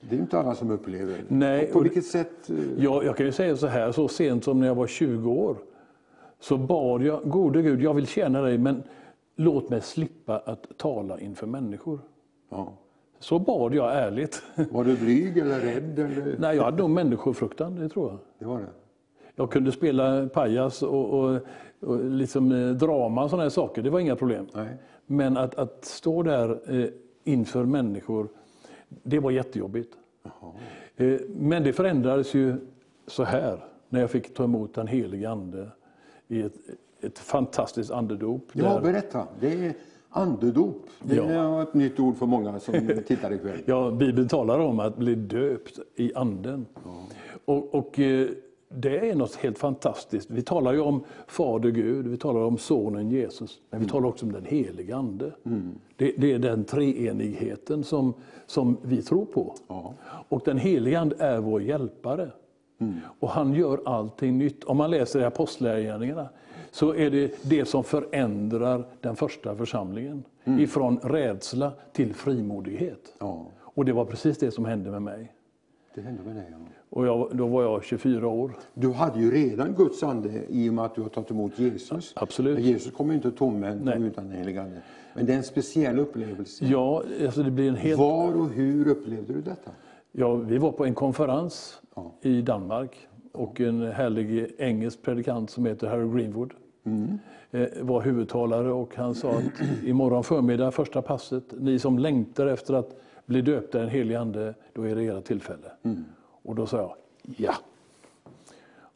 det 0.00 0.14
är 0.14 0.16
ju 0.16 0.22
inte 0.22 0.38
alla 0.38 0.54
som 0.54 0.70
upplever. 0.70 1.24
Nej, 1.28 1.66
på 1.72 1.80
vilket 1.80 2.06
sätt? 2.06 2.50
eh, 2.50 2.56
Ja, 2.78 3.02
jag 3.02 3.16
kan 3.16 3.26
ju 3.26 3.32
säga 3.32 3.56
så 3.56 3.66
här, 3.66 3.92
så 3.92 4.08
sent 4.08 4.44
som 4.44 4.60
när 4.60 4.66
jag 4.66 4.74
var 4.74 4.86
20 4.86 5.30
år 5.30 5.56
så 6.40 6.56
bad 6.58 7.02
jag, 7.02 7.22
gode 7.30 7.62
Gud, 7.62 7.82
jag 7.82 7.94
vill 7.94 8.06
tjäna 8.06 8.40
dig 8.42 8.58
men 8.58 8.82
låt 9.36 9.70
mig 9.70 9.80
slippa 9.80 10.38
att 10.38 10.66
tala 10.78 11.20
inför 11.20 11.46
människor. 11.46 12.00
Ja. 12.48 12.72
Så 13.20 13.38
bad 13.38 13.74
jag 13.74 13.96
ärligt. 13.96 14.42
Var 14.70 14.84
du 14.84 14.96
blyg 14.96 15.38
eller 15.38 15.60
rädd? 15.60 15.98
Eller? 15.98 16.36
Nej, 16.38 16.56
jag 16.56 16.64
hade 16.64 16.76
nog 16.76 16.90
människofruktan, 16.90 17.74
det 17.76 17.88
tror 17.88 18.10
jag. 18.10 18.18
Det 18.38 18.44
var 18.44 18.58
det. 18.58 18.66
Jag 19.34 19.50
kunde 19.50 19.72
spela 19.72 20.28
pajas 20.28 20.82
och, 20.82 21.10
och, 21.20 21.40
och 21.80 22.04
liksom 22.04 22.52
eh, 22.52 22.68
drama 22.70 23.24
och 23.24 23.30
sådana 23.30 23.42
här 23.42 23.50
saker, 23.50 23.82
det 23.82 23.90
var 23.90 24.00
inga 24.00 24.16
problem. 24.16 24.46
Nej. 24.54 24.68
Men 25.06 25.36
att, 25.36 25.54
att 25.54 25.84
stå 25.84 26.22
där 26.22 26.60
eh, 26.80 26.88
inför 27.24 27.64
människor, 27.64 28.28
det 28.88 29.18
var 29.18 29.30
jättejobbigt. 29.30 29.92
Eh, 30.96 31.20
men 31.28 31.62
det 31.62 31.72
förändrades 31.72 32.34
ju 32.34 32.56
så 33.06 33.24
här, 33.24 33.64
när 33.88 34.00
jag 34.00 34.10
fick 34.10 34.34
ta 34.34 34.44
emot 34.44 34.74
den 34.74 34.86
helige 34.86 35.30
Ande 35.30 35.68
i 36.28 36.42
ett, 36.42 36.54
ett 37.00 37.18
fantastiskt 37.18 37.90
andedop. 37.90 38.46
Ja, 38.52 38.64
där- 38.74 38.80
berätta. 38.80 39.26
Det 39.40 39.66
är 39.66 39.74
andedop. 40.10 40.86
Det 41.02 41.16
Ja. 41.16 41.24
är 41.24 41.62
ett 41.62 41.74
nytt 41.74 42.00
ord 42.00 42.16
för 42.16 42.26
många 42.26 42.60
som 42.60 42.74
tittar 43.06 43.32
ikväll. 43.32 43.58
Ja, 43.64 43.90
Bibeln 43.90 44.28
talar 44.28 44.58
om 44.58 44.80
att 44.80 44.96
bli 44.96 45.14
döpt 45.14 45.78
i 45.96 46.14
anden. 46.14 46.66
Och, 47.44 47.74
och 47.74 47.98
eh, 47.98 48.28
det 48.68 49.10
är 49.10 49.14
något 49.14 49.34
helt 49.36 49.58
fantastiskt. 49.58 50.30
Vi 50.30 50.42
talar 50.42 50.72
ju 50.72 50.80
om 50.80 51.04
Fader 51.26 51.70
Gud, 51.70 52.06
vi 52.06 52.16
talar 52.16 52.40
om 52.40 52.58
Sonen 52.58 53.10
Jesus, 53.10 53.60
men 53.70 53.80
vi 53.80 53.86
talar 53.88 54.08
också 54.08 54.26
om 54.26 54.32
den 54.32 54.44
helige 54.44 54.96
Ande. 54.96 55.32
Det, 55.96 56.12
det 56.18 56.32
är 56.32 56.38
den 56.38 56.64
treenigheten 56.64 57.84
som, 57.84 58.14
som 58.46 58.76
vi 58.82 59.02
tror 59.02 59.24
på. 59.24 59.54
Ja. 59.68 59.94
Och 60.28 60.42
den 60.44 60.58
helige 60.58 61.00
Ande 61.00 61.16
är 61.18 61.38
vår 61.38 61.62
hjälpare. 61.62 62.30
Och 63.20 63.28
han 63.28 63.54
gör 63.54 63.80
allting 63.84 64.38
nytt. 64.38 64.64
Om 64.64 64.76
man 64.76 64.90
läser 64.90 65.20
i 65.20 65.24
Apostlagärningarna 65.24 66.28
så 66.70 66.94
är 66.94 67.10
det 67.10 67.32
det 67.42 67.64
som 67.64 67.84
förändrar 67.84 68.84
den 69.00 69.16
första 69.16 69.56
församlingen. 69.56 70.24
Ifrån 70.44 70.98
rädsla 71.02 71.72
till 71.92 72.14
frimodighet. 72.14 73.14
Ja, 73.18 73.46
Och 73.60 73.84
det 73.84 73.92
var 73.92 74.04
precis 74.04 74.38
det 74.38 74.50
som 74.50 74.64
hände 74.64 74.90
med 74.90 75.02
mig. 75.02 75.32
det 75.94 76.00
hände 76.00 76.22
med 76.22 76.36
dig. 76.36 76.44
Ja. 76.50 76.56
Och 76.92 77.06
jag, 77.06 77.28
då 77.32 77.46
var 77.46 77.62
jag 77.62 77.84
24 77.84 78.28
år. 78.28 78.52
Du 78.74 78.92
hade 78.92 79.20
ju 79.20 79.30
redan 79.30 79.74
Guds 79.74 80.02
ande 80.02 80.30
i 80.48 80.68
och 80.70 80.74
med 80.74 80.84
att 80.84 80.94
du 80.94 81.02
har 81.02 81.08
tagit 81.08 81.30
emot 81.30 81.58
Jesus. 81.58 82.12
Absolut. 82.16 82.54
Men 82.54 82.64
Jesus 82.66 82.92
kommer 82.92 83.10
ju 83.12 83.16
inte 83.16 83.30
tomhänt 83.30 83.82
utan 83.96 84.28
den 84.28 84.36
helige 84.36 84.62
ande. 84.62 84.82
Men 85.14 85.26
det 85.26 85.32
är 85.32 85.36
en 85.36 85.42
speciell 85.42 85.98
upplevelse. 85.98 86.64
Ja, 86.66 87.02
alltså 87.24 87.42
det 87.42 87.50
blir 87.50 87.68
en 87.68 87.76
helt... 87.76 87.98
Var 87.98 88.36
och 88.40 88.48
hur 88.48 88.88
upplevde 88.88 89.32
du 89.32 89.40
detta? 89.40 89.70
Ja, 90.12 90.34
vi 90.34 90.58
var 90.58 90.72
på 90.72 90.84
en 90.84 90.94
konferens 90.94 91.80
Ja. 91.94 92.12
i 92.22 92.42
Danmark 92.42 93.08
och 93.32 93.60
en 93.60 93.82
härlig 93.82 94.52
engelsk 94.58 95.02
predikant 95.02 95.50
som 95.50 95.66
heter 95.66 95.86
Harry 95.86 96.08
Greenwood 96.08 96.52
eh, 97.50 97.68
var 97.80 98.02
huvudtalare 98.02 98.72
och 98.72 98.96
han 98.96 99.14
sa 99.14 99.30
att 99.30 99.84
imorgon 99.84 100.24
förmiddag, 100.24 100.70
första 100.70 101.02
passet, 101.02 101.44
ni 101.58 101.78
som 101.78 101.98
längtar 101.98 102.46
efter 102.46 102.74
att 102.74 103.00
bli 103.26 103.42
döpta 103.42 103.78
i 103.78 103.80
den 103.80 103.90
helige 103.90 104.20
Ande, 104.20 104.54
då 104.72 104.82
är 104.82 104.94
det 104.94 105.04
era 105.04 105.20
tillfälle. 105.20 105.70
Och 106.42 106.54
då 106.54 106.66
sa 106.66 106.76
jag, 106.76 106.94
ja. 107.36 107.54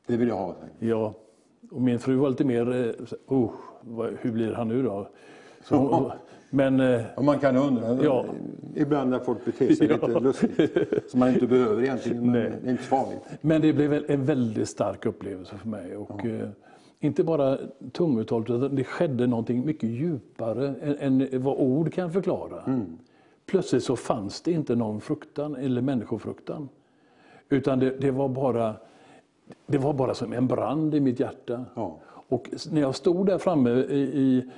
Det 0.07 0.17
vill 0.17 0.29
jag 0.29 0.37
ha. 0.37 0.55
ja. 0.79 1.15
Och 1.71 1.81
min 1.81 1.99
fru 1.99 2.17
var 2.17 2.29
lite 2.29 2.45
mer, 2.45 2.87
eh, 2.87 3.07
oh, 3.27 3.51
hur 4.21 4.33
blir 4.33 4.53
han 4.53 4.69
nu 4.69 4.83
då? 4.83 5.09
Så 5.65 5.77
hon, 5.77 6.11
men 6.55 6.81
eh, 6.81 7.01
Och 7.17 7.25
man 7.25 7.39
kan 7.39 7.57
undra, 7.57 8.05
Ja. 8.05 8.25
ibland 8.75 9.11
när 9.11 9.19
folk 9.19 9.45
beter 9.45 9.75
sig 9.75 9.89
lite 9.89 10.21
lustigt. 10.21 11.11
Som 11.11 11.21
man 11.21 11.29
inte 11.29 11.47
behöver 11.47 11.83
egentligen, 11.83 12.23
men 12.23 12.33
Nej. 12.43 12.53
det 12.63 12.69
är 12.69 12.71
inte 12.71 12.83
farligt. 12.83 13.21
Men 13.41 13.61
det 13.61 13.73
blev 13.73 13.93
en- 14.11 14.25
väldigt 14.25 14.69
stark 14.69 15.07
upplevelse 15.07 15.57
för 15.57 15.69
mig. 15.69 15.97
Och, 15.97 16.25
eh, 16.27 16.49
inte 17.01 17.25
bara 17.25 17.59
tungotalet, 17.93 18.51
utan 18.51 18.75
det 18.77 18.85
skedde 18.85 19.27
någonting 19.27 19.67
mycket 19.67 19.89
djupare 19.91 20.75
än, 20.83 21.21
än 21.21 21.43
vad 21.43 21.57
ord 21.59 21.93
kan 21.93 22.13
förklara. 22.13 22.85
Plötsligt 23.47 23.85
så 23.85 23.97
fanns 23.97 24.41
det 24.43 24.53
inte 24.53 24.75
någon 24.75 25.01
fruktan 25.01 25.57
eller 25.57 25.83
människofruktan. 25.83 26.69
Utan 27.49 27.79
det, 27.79 27.91
det, 28.01 28.11
var 28.11 28.29
bara, 28.29 28.75
det 29.67 29.79
var 29.79 29.93
bara 29.93 30.15
som 30.15 30.33
en 30.33 30.47
brand 30.47 30.95
i 30.95 31.01
mitt 31.01 31.21
hjärta. 31.21 31.65
Ja. 31.75 31.99
Och 32.29 32.49
när 32.71 32.81
jag 32.81 32.95
stod 32.95 33.27
där 33.27 33.39
framme 33.39 33.71
i, 33.71 33.99
i, 33.99 34.51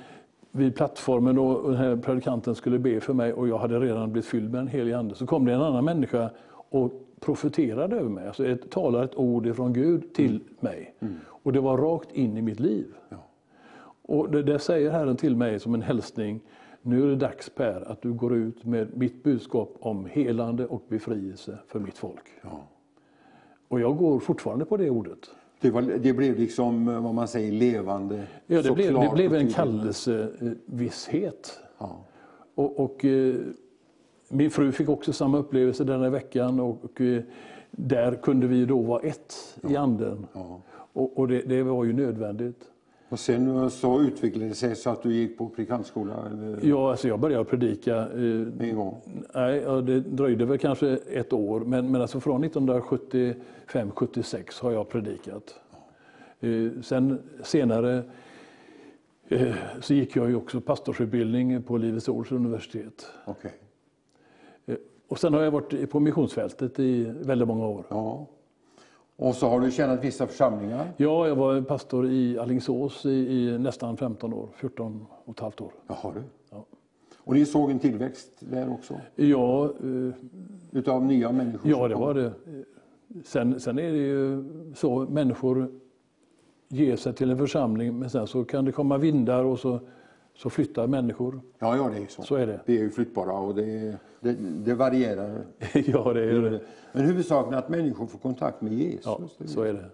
vid 0.57 0.75
plattformen 0.75 1.39
och 1.39 1.71
den 1.71 1.79
här 1.79 1.95
predikanten 1.95 2.55
skulle 2.55 2.79
be 2.79 2.99
för 2.99 3.13
mig 3.13 3.33
och 3.33 3.47
jag 3.47 3.57
hade 3.57 3.79
redan 3.79 4.11
blivit 4.11 4.29
fylld 4.29 4.51
med 4.51 4.61
en 4.61 4.67
helig 4.67 4.93
ande, 4.93 5.15
så 5.15 5.27
kom 5.27 5.45
det 5.45 5.53
en 5.53 5.61
annan 5.61 5.85
människa 5.85 6.29
och 6.69 6.91
profeterade 7.19 7.95
över 7.95 8.09
mig. 8.09 8.27
Alltså 8.27 8.45
ett, 8.45 8.69
talade 8.69 9.03
ett 9.03 9.15
ord 9.15 9.55
från 9.55 9.73
Gud 9.73 10.13
till 10.13 10.39
mig. 10.59 10.95
Och 11.43 11.53
det 11.53 11.59
var 11.59 11.77
rakt 11.77 12.11
in 12.11 12.37
i 12.37 12.41
mitt 12.41 12.59
liv. 12.59 12.85
Och 14.01 14.31
det, 14.31 14.43
det 14.43 14.59
säger 14.59 14.91
Herren 14.91 15.15
till 15.15 15.35
mig 15.35 15.59
som 15.59 15.73
en 15.73 15.81
hälsning. 15.81 16.41
Nu 16.81 17.03
är 17.03 17.07
det 17.07 17.15
dags 17.15 17.49
Per 17.49 17.91
att 17.91 18.01
du 18.01 18.13
går 18.13 18.35
ut 18.35 18.65
med 18.65 18.97
mitt 18.97 19.23
budskap 19.23 19.75
om 19.79 20.05
helande 20.05 20.65
och 20.65 20.83
befrielse 20.87 21.57
för 21.67 21.79
mitt 21.79 21.97
folk. 21.97 22.23
Ja. 22.41 22.67
Och 23.67 23.79
jag 23.79 23.97
går 23.97 24.19
fortfarande 24.19 24.65
på 24.65 24.77
det 24.77 24.89
ordet. 24.89 25.29
Det, 25.61 25.71
var, 25.71 25.81
det 25.81 26.13
blev 26.13 26.39
liksom, 26.39 26.87
eh, 26.87 27.03
vad 27.03 27.13
man 27.13 27.27
säger, 27.27 27.51
levande. 27.51 28.23
Ja, 28.47 28.61
det, 28.61 28.71
blev, 28.71 28.93
det 28.93 29.11
blev 29.13 29.35
en 29.35 29.49
kallelsevisshet. 29.49 31.59
Ja. 31.77 32.05
Och, 32.55 32.79
och, 32.79 33.05
eh, 33.05 33.35
min 34.29 34.51
fru 34.51 34.71
fick 34.71 34.89
också 34.89 35.13
samma 35.13 35.37
upplevelse 35.37 35.83
denna 35.83 36.09
veckan 36.09 36.59
och, 36.59 36.85
och 36.85 37.01
eh, 37.01 37.21
där 37.71 38.15
kunde 38.15 38.47
vi 38.47 38.65
då 38.65 38.81
vara 38.81 39.01
ett 39.01 39.57
i 39.69 39.75
anden. 39.75 40.27
Ja. 40.33 40.61
Och, 40.93 41.17
och 41.17 41.27
det, 41.27 41.41
det 41.41 41.63
var 41.63 41.83
ju 41.83 41.93
nödvändigt. 41.93 42.63
Och 43.09 43.19
sen 43.19 43.69
så 43.69 44.01
utvecklade 44.01 44.49
det 44.49 44.55
sig 44.55 44.75
så 44.75 44.89
att 44.89 45.03
du 45.03 45.13
gick 45.13 45.37
på 45.37 45.49
predikantskola 45.49 46.13
eller, 46.31 46.59
Ja, 46.63 46.91
alltså 46.91 47.07
jag 47.07 47.19
började 47.19 47.45
predika. 47.45 47.95
Eh, 47.97 48.67
en 48.69 48.75
gång. 48.75 49.01
nej, 49.35 49.61
ja, 49.65 49.81
det 49.81 49.99
dröjde 49.99 50.45
väl 50.45 50.57
kanske 50.57 50.87
ett 51.11 51.33
år, 51.33 51.59
men, 51.59 51.91
men 51.91 52.01
alltså 52.01 52.19
från 52.19 52.43
1975-76 52.45 54.61
har 54.61 54.71
jag 54.71 54.89
predikat. 54.89 55.59
Eh, 56.39 56.69
sen 56.81 57.19
senare 57.43 58.03
eh, 59.27 59.55
så 59.81 59.93
gick 59.93 60.15
jag 60.15 60.29
ju 60.29 60.35
också 60.35 60.61
pastorsutbildning 60.61 61.63
på 61.63 61.77
Livets 61.77 62.09
Ords 62.09 62.31
universitet. 62.31 63.05
Okej. 63.25 63.51
Eh, 64.65 64.75
Och 65.07 65.19
sen 65.19 65.33
har 65.33 65.41
jag 65.41 65.51
varit 65.51 65.89
på 65.89 65.99
missionsfältet 65.99 66.79
i 66.79 67.03
väldigt 67.21 67.47
många 67.47 67.67
år. 67.67 67.85
Ja. 67.89 68.27
Och 69.19 69.35
så 69.35 69.47
har 69.47 69.59
du 69.59 69.71
tjänat 69.71 70.03
vissa 70.03 70.27
församlingar. 70.27 70.87
Ja, 70.97 71.27
jag 71.27 71.35
var 71.35 71.61
pastor 71.61 72.07
i 72.07 72.39
Alingsås 72.39 73.05
i, 73.05 73.09
i 73.09 73.57
nästan 73.57 73.97
15 73.97 74.33
år, 74.33 74.49
14 74.55 75.05
och 75.25 75.33
ett 75.33 75.39
halvt 75.39 75.61
år. 75.61 75.71
Jaha 75.87 76.13
du. 76.13 76.23
Ja. 76.49 76.65
Och 77.17 77.33
ni 77.33 77.45
såg 77.45 77.71
en 77.71 77.79
tillväxt 77.79 78.31
där 78.39 78.71
också? 78.71 78.93
Ja, 79.15 79.65
eh, 79.65 80.13
Utav 80.71 81.05
nya 81.05 81.31
människor? 81.31 81.71
ja 81.71 81.87
det 81.87 81.95
var 81.95 82.13
det. 82.13 82.31
Sen, 83.23 83.59
sen 83.59 83.79
är 83.79 83.91
det 83.91 83.97
ju 83.97 84.43
så, 84.75 84.99
människor 84.99 85.71
ger 86.67 86.95
sig 86.95 87.13
till 87.13 87.29
en 87.31 87.37
församling, 87.37 87.99
men 87.99 88.09
sen 88.09 88.27
så 88.27 88.43
kan 88.43 88.65
det 88.65 88.71
komma 88.71 88.97
vindar 88.97 89.43
och 89.43 89.59
så, 89.59 89.79
så 90.37 90.49
flyttar 90.49 90.87
människor. 90.87 91.41
Ja, 91.59 91.77
ja, 91.77 91.89
det 91.89 91.97
är 91.97 92.07
så. 92.07 92.21
Så 92.21 92.35
är 92.35 92.47
det. 92.47 92.61
Vi 92.65 92.77
är 92.77 92.81
ju 92.81 92.89
flyttbara 92.89 93.33
och 93.33 93.55
det, 93.55 93.97
det, 94.19 94.33
det 94.39 94.73
varierar. 94.73 95.45
ja, 95.73 96.13
det 96.13 96.23
är 96.23 96.41
det. 96.41 96.61
Men 96.93 97.05
huvudsaken 97.05 97.53
är 97.53 97.57
att 97.57 97.69
människor 97.69 98.07
får 98.07 98.19
kontakt 98.19 98.61
med 98.61 98.73
Jesus. 98.73 99.05
Ja, 99.05 99.19
så 99.45 99.61
är 99.61 99.73
det. 99.73 99.85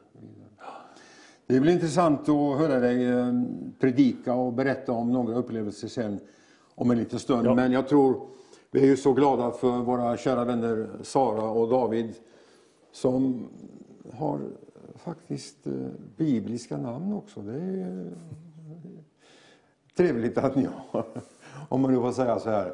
Det 1.47 1.59
blir 1.59 1.73
intressant 1.73 2.29
att 2.29 2.59
höra 2.59 2.79
dig 2.79 3.05
eh, 3.05 3.33
predika 3.79 4.33
och 4.33 4.53
berätta 4.53 4.91
om 4.91 5.11
några 5.11 5.35
upplevelser 5.35 5.87
sen 5.87 6.19
om 6.75 6.91
en 6.91 6.97
liten 6.97 7.19
stund. 7.19 7.47
Ja. 7.47 7.55
Men 7.55 7.71
jag 7.71 7.87
tror, 7.87 8.27
vi 8.71 8.79
är 8.79 8.85
ju 8.85 8.97
så 8.97 9.13
glada 9.13 9.51
för 9.51 9.77
våra 9.77 10.17
kära 10.17 10.45
vänner 10.45 10.89
Sara 11.01 11.49
och 11.49 11.69
David 11.69 12.13
som 12.91 13.47
har 14.13 14.39
faktiskt 14.95 15.67
eh, 15.67 15.73
bibliska 16.17 16.77
namn 16.77 17.13
också. 17.13 17.41
Det 17.41 17.55
är 17.55 18.11
trevligt 19.95 20.37
att 20.37 20.55
ni 20.55 20.67
har, 20.91 21.05
om 21.69 21.81
man 21.81 21.93
nu 21.93 21.99
får 21.99 22.11
säga 22.11 22.39
så 22.39 22.49
här. 22.49 22.73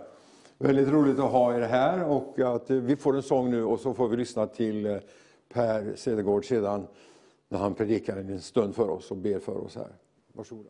Väldigt 0.57 0.89
roligt 0.89 1.19
att 1.19 1.31
ha 1.31 1.55
er 1.55 1.61
här 1.61 2.03
och 2.03 2.39
att 2.39 2.69
eh, 2.69 2.77
vi 2.77 2.95
får 2.95 3.15
en 3.15 3.23
sång 3.23 3.51
nu 3.51 3.63
och 3.63 3.79
så 3.79 3.93
får 3.93 4.07
vi 4.07 4.17
lyssna 4.17 4.47
till 4.47 4.85
eh, 4.85 4.97
Per 5.53 5.95
Cedergård 5.95 6.45
sedan 6.45 6.87
när 7.49 7.59
han 7.59 7.73
predikar 7.73 8.17
en 8.17 8.41
stund 8.41 8.75
för 8.75 8.89
oss 8.89 9.11
och 9.11 9.17
ber 9.17 9.39
för 9.39 9.57
oss 9.57 9.75
här. 9.75 9.95
Varsågoda. 10.33 10.69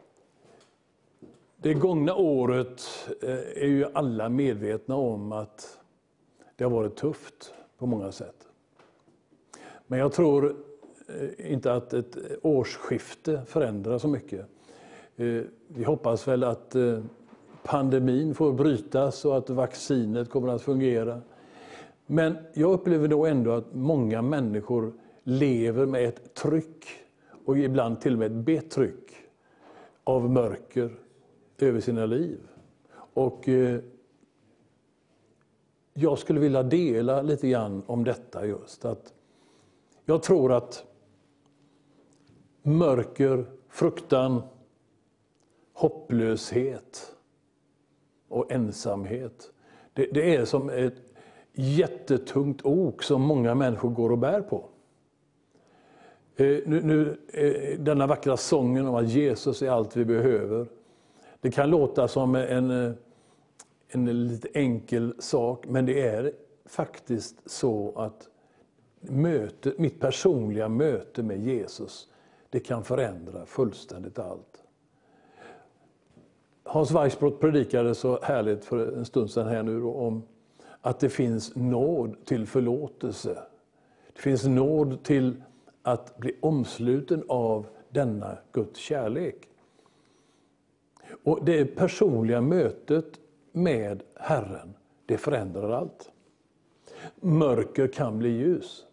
Det 1.57 1.73
gångna 1.73 2.15
året 2.15 2.81
eh, 3.21 3.63
är 3.63 3.67
ju 3.67 3.85
alla 3.93 4.29
medvetna 4.29 4.95
om 4.95 5.31
att 5.31 5.79
det 6.55 6.63
har 6.63 6.71
varit 6.71 6.95
tufft 6.95 7.53
på 7.77 7.85
många 7.85 8.11
sätt. 8.11 8.47
Men 9.87 9.99
jag 9.99 10.13
tror 10.13 10.55
inte 11.37 11.73
att 11.73 11.93
ett 11.93 12.17
årsskifte 12.41 13.41
förändrar 13.45 13.97
så 13.97 14.07
mycket. 14.07 14.45
Vi 15.71 15.83
hoppas 15.83 16.27
väl 16.27 16.43
att 16.43 16.75
eh, 16.75 16.99
pandemin 17.63 18.35
får 18.35 18.53
brytas 18.53 19.25
och 19.25 19.37
att 19.37 19.49
vaccinet 19.49 20.29
kommer 20.29 20.47
att 20.47 20.61
fungera. 20.61 21.21
Men 22.05 22.37
jag 22.53 22.71
upplever 22.71 23.07
då 23.07 23.25
ändå 23.25 23.51
att 23.51 23.73
många 23.73 24.21
människor 24.21 24.93
lever 25.23 25.85
med 25.85 26.05
ett 26.05 26.33
tryck 26.33 26.85
och 27.45 27.57
ibland 27.57 28.01
till 28.01 28.13
och 28.13 28.19
med 28.19 28.25
ett 28.25 28.45
betryck 28.45 29.15
av 30.03 30.29
mörker 30.29 30.99
över 31.57 31.79
sina 31.79 32.05
liv. 32.05 32.39
Och 33.13 33.49
eh, 33.49 33.79
jag 35.93 36.19
skulle 36.19 36.39
vilja 36.39 36.63
dela 36.63 37.21
lite 37.21 37.49
grann 37.49 37.83
om 37.85 38.03
detta 38.03 38.45
just. 38.45 38.85
Att 38.85 39.13
jag 40.05 40.23
tror 40.23 40.53
att 40.53 40.85
mörker, 42.63 43.45
fruktan, 43.69 44.41
hopplöshet 45.79 47.15
och 48.27 48.51
ensamhet, 48.51 49.51
det, 49.93 50.05
det 50.13 50.35
är 50.35 50.45
som 50.45 50.69
ett 50.69 51.13
jättetungt 51.53 52.65
ok 52.65 53.03
som 53.03 53.21
många 53.21 53.55
människor 53.55 53.89
går 53.89 54.11
och 54.11 54.17
bär 54.17 54.41
på. 54.41 54.65
Eh, 56.35 56.45
nu, 56.45 56.81
nu, 56.81 57.17
eh, 57.33 57.79
denna 57.79 58.07
vackra 58.07 58.37
sången 58.37 58.87
om 58.87 58.95
att 58.95 59.09
Jesus 59.09 59.61
är 59.61 59.69
allt 59.69 59.95
vi 59.95 60.05
behöver. 60.05 60.67
Det 61.41 61.51
kan 61.51 61.69
låta 61.69 62.07
som 62.07 62.35
en, 62.35 62.71
eh, 62.71 62.91
en 63.87 64.27
lite 64.27 64.49
enkel 64.53 65.13
sak, 65.19 65.65
men 65.67 65.85
det 65.85 66.07
är 66.07 66.31
faktiskt 66.65 67.49
så 67.49 67.93
att 67.95 68.27
möte, 69.01 69.73
mitt 69.77 69.99
personliga 69.99 70.69
möte 70.69 71.23
med 71.23 71.39
Jesus, 71.39 72.07
det 72.49 72.59
kan 72.59 72.83
förändra 72.83 73.45
fullständigt 73.45 74.19
allt. 74.19 74.58
Hans 76.71 76.91
Weissbrott 76.91 77.39
predikade 77.39 77.95
så 77.95 78.19
härligt 78.21 78.65
för 78.65 78.97
en 78.97 79.05
stund 79.05 79.31
sedan 79.31 79.47
här 79.47 79.63
nu 79.63 79.79
då, 79.79 79.93
om 79.93 80.23
att 80.81 80.99
det 80.99 81.09
finns 81.09 81.55
nåd 81.55 82.25
till 82.25 82.47
förlåtelse. 82.47 83.37
Det 84.13 84.21
finns 84.21 84.45
nåd 84.45 85.03
till 85.03 85.43
att 85.81 86.17
bli 86.17 86.35
omsluten 86.41 87.23
av 87.27 87.65
denna 87.89 88.37
Guds 88.51 88.79
kärlek. 88.79 89.49
Och 91.23 91.45
det 91.45 91.65
personliga 91.65 92.41
mötet 92.41 93.19
med 93.51 94.03
Herren, 94.15 94.73
det 95.05 95.17
förändrar 95.17 95.69
allt. 95.69 96.11
Mörker 97.15 97.87
kan 97.87 98.19
bli 98.19 98.29
ljus. 98.29 98.85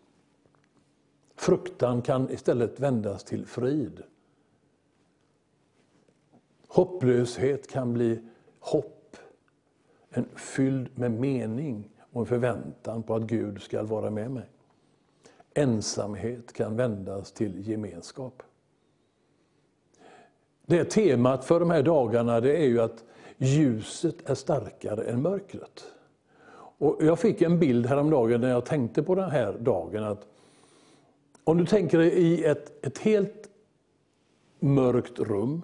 Fruktan 1.34 2.02
kan 2.02 2.30
istället 2.30 2.80
vändas 2.80 3.24
till 3.24 3.46
frid. 3.46 4.02
Hopplöshet 6.76 7.70
kan 7.70 7.92
bli 7.92 8.18
hopp. 8.60 9.16
En 10.10 10.24
fylld 10.34 10.98
med 10.98 11.10
mening 11.10 11.88
och 12.12 12.20
en 12.20 12.26
förväntan 12.26 13.02
på 13.02 13.14
att 13.14 13.22
Gud 13.22 13.62
ska 13.62 13.82
vara 13.82 14.10
med 14.10 14.30
mig. 14.30 14.44
Ensamhet 15.54 16.52
kan 16.52 16.76
vändas 16.76 17.32
till 17.32 17.68
gemenskap. 17.68 18.42
Det 20.66 20.84
temat 20.84 21.44
för 21.44 21.60
de 21.60 21.70
här 21.70 21.82
dagarna 21.82 22.40
det 22.40 22.56
är 22.56 22.66
ju 22.66 22.80
att 22.80 23.04
ljuset 23.36 24.30
är 24.30 24.34
starkare 24.34 25.04
än 25.04 25.22
mörkret. 25.22 25.84
Och 26.78 26.96
jag 27.00 27.18
fick 27.18 27.42
en 27.42 27.58
bild 27.58 27.86
häromdagen 27.86 28.40
när 28.40 28.50
jag 28.50 28.64
tänkte 28.64 29.02
på 29.02 29.14
den 29.14 29.30
här 29.30 29.52
dagen. 29.52 30.04
att 30.04 30.26
Om 31.44 31.58
du 31.58 31.66
tänker 31.66 31.98
dig 31.98 32.10
i 32.10 32.44
ett, 32.44 32.86
ett 32.86 32.98
helt 32.98 33.48
mörkt 34.60 35.18
rum 35.18 35.62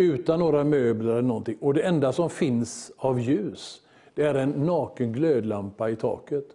utan 0.00 0.38
några 0.38 0.64
möbler 0.64 1.12
eller 1.12 1.22
någonting 1.22 1.56
och 1.60 1.74
det 1.74 1.82
enda 1.82 2.12
som 2.12 2.30
finns 2.30 2.92
av 2.96 3.20
ljus 3.20 3.82
Det 4.14 4.22
är 4.22 4.34
en 4.34 4.50
naken 4.50 5.12
glödlampa 5.12 5.90
i 5.90 5.96
taket. 5.96 6.46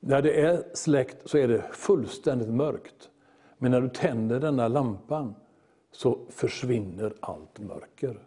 När 0.00 0.22
det 0.22 0.40
är 0.40 0.62
släckt 0.74 1.30
så 1.30 1.38
är 1.38 1.48
det 1.48 1.62
fullständigt 1.72 2.48
mörkt. 2.48 3.10
Men 3.58 3.70
när 3.70 3.80
du 3.80 3.88
tänder 3.88 4.40
denna 4.40 4.68
lampan 4.68 5.34
så 5.92 6.18
försvinner 6.28 7.14
allt 7.20 7.58
mörker. 7.58 8.18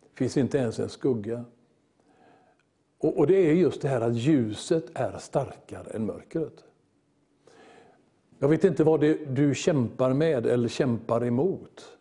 Det 0.00 0.18
finns 0.18 0.36
inte 0.36 0.58
ens 0.58 0.78
en 0.78 0.88
skugga. 0.88 1.44
Och, 2.98 3.18
och, 3.18 3.26
Det 3.26 3.50
är 3.50 3.54
just 3.54 3.82
det 3.82 3.88
här 3.88 4.00
att 4.00 4.16
ljuset 4.16 4.84
är 4.94 5.18
starkare 5.18 5.90
än 5.90 6.06
mörkret. 6.06 6.64
Jag 8.38 8.48
vet 8.48 8.64
inte 8.64 8.84
vad 8.84 9.00
det 9.00 9.14
du 9.14 9.54
kämpar 9.54 10.12
med 10.12 10.46
eller 10.46 10.68
kämpar 10.68 11.24
emot. 11.24 11.93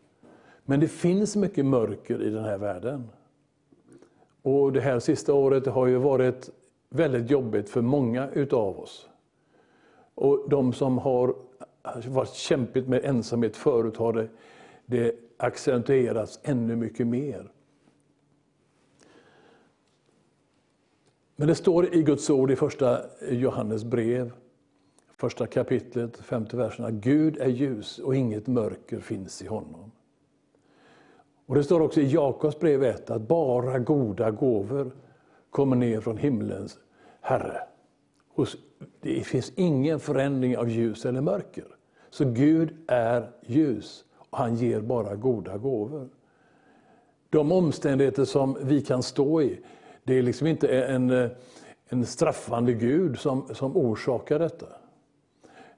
Men 0.65 0.79
det 0.79 0.87
finns 0.87 1.35
mycket 1.35 1.65
mörker 1.65 2.21
i 2.21 2.29
den 2.29 2.43
här 2.43 2.57
världen. 2.57 3.09
Och 4.41 4.73
Det 4.73 4.81
här 4.81 4.99
sista 4.99 5.33
året 5.33 5.65
har 5.65 5.87
ju 5.87 5.97
varit 5.97 6.49
väldigt 6.89 7.29
jobbigt 7.31 7.69
för 7.69 7.81
många 7.81 8.29
utav 8.29 8.79
oss. 8.79 9.09
Och 10.15 10.49
De 10.49 10.73
som 10.73 10.97
har 10.97 11.35
varit 12.07 12.33
kämpigt 12.33 12.87
med 12.87 13.05
ensamhet 13.05 13.55
förut 13.55 13.97
har 13.97 14.13
det, 14.13 14.27
det 14.85 15.15
accentuerats 15.37 16.39
ännu 16.43 16.75
mycket 16.75 17.07
mer. 17.07 17.51
Men 21.35 21.47
det 21.47 21.55
står 21.55 21.95
i 21.95 22.03
Guds 22.03 22.29
ord 22.29 22.51
i 22.51 22.55
första 22.55 23.01
Johannes 23.29 23.83
brev, 23.83 24.31
första 25.17 25.47
kapitlet, 25.47 26.17
femte 26.17 26.57
versen, 26.57 26.85
att 26.85 26.93
Gud 26.93 27.37
är 27.37 27.49
ljus 27.49 27.99
och 27.99 28.15
inget 28.15 28.47
mörker 28.47 28.99
finns 28.99 29.41
i 29.41 29.47
honom. 29.47 29.91
Och 31.45 31.55
Det 31.55 31.63
står 31.63 31.79
också 31.79 32.01
i 32.01 32.07
Jakobs 32.07 32.59
brev 32.59 32.83
1 32.83 33.09
att 33.09 33.21
bara 33.21 33.79
goda 33.79 34.31
gåvor 34.31 34.91
kommer 35.49 35.75
ner 35.75 36.01
från 36.01 36.17
himlens 36.17 36.77
Herre. 37.21 37.57
Det 39.01 39.25
finns 39.25 39.51
ingen 39.55 39.99
förändring 39.99 40.57
av 40.57 40.69
ljus 40.69 41.05
eller 41.05 41.21
mörker. 41.21 41.65
Så 42.09 42.25
Gud 42.25 42.75
är 42.87 43.31
ljus 43.41 44.05
och 44.15 44.37
han 44.37 44.55
ger 44.55 44.81
bara 44.81 45.15
goda 45.15 45.57
gåvor. 45.57 46.09
De 47.29 47.51
omständigheter 47.51 48.25
som 48.25 48.57
vi 48.61 48.81
kan 48.81 49.03
stå 49.03 49.41
i, 49.41 49.59
det 50.03 50.13
är 50.13 50.21
liksom 50.21 50.47
inte 50.47 50.67
en, 50.67 51.29
en 51.87 52.05
straffande 52.05 52.73
Gud 52.73 53.19
som, 53.19 53.47
som 53.53 53.77
orsakar 53.77 54.39
detta. 54.39 54.67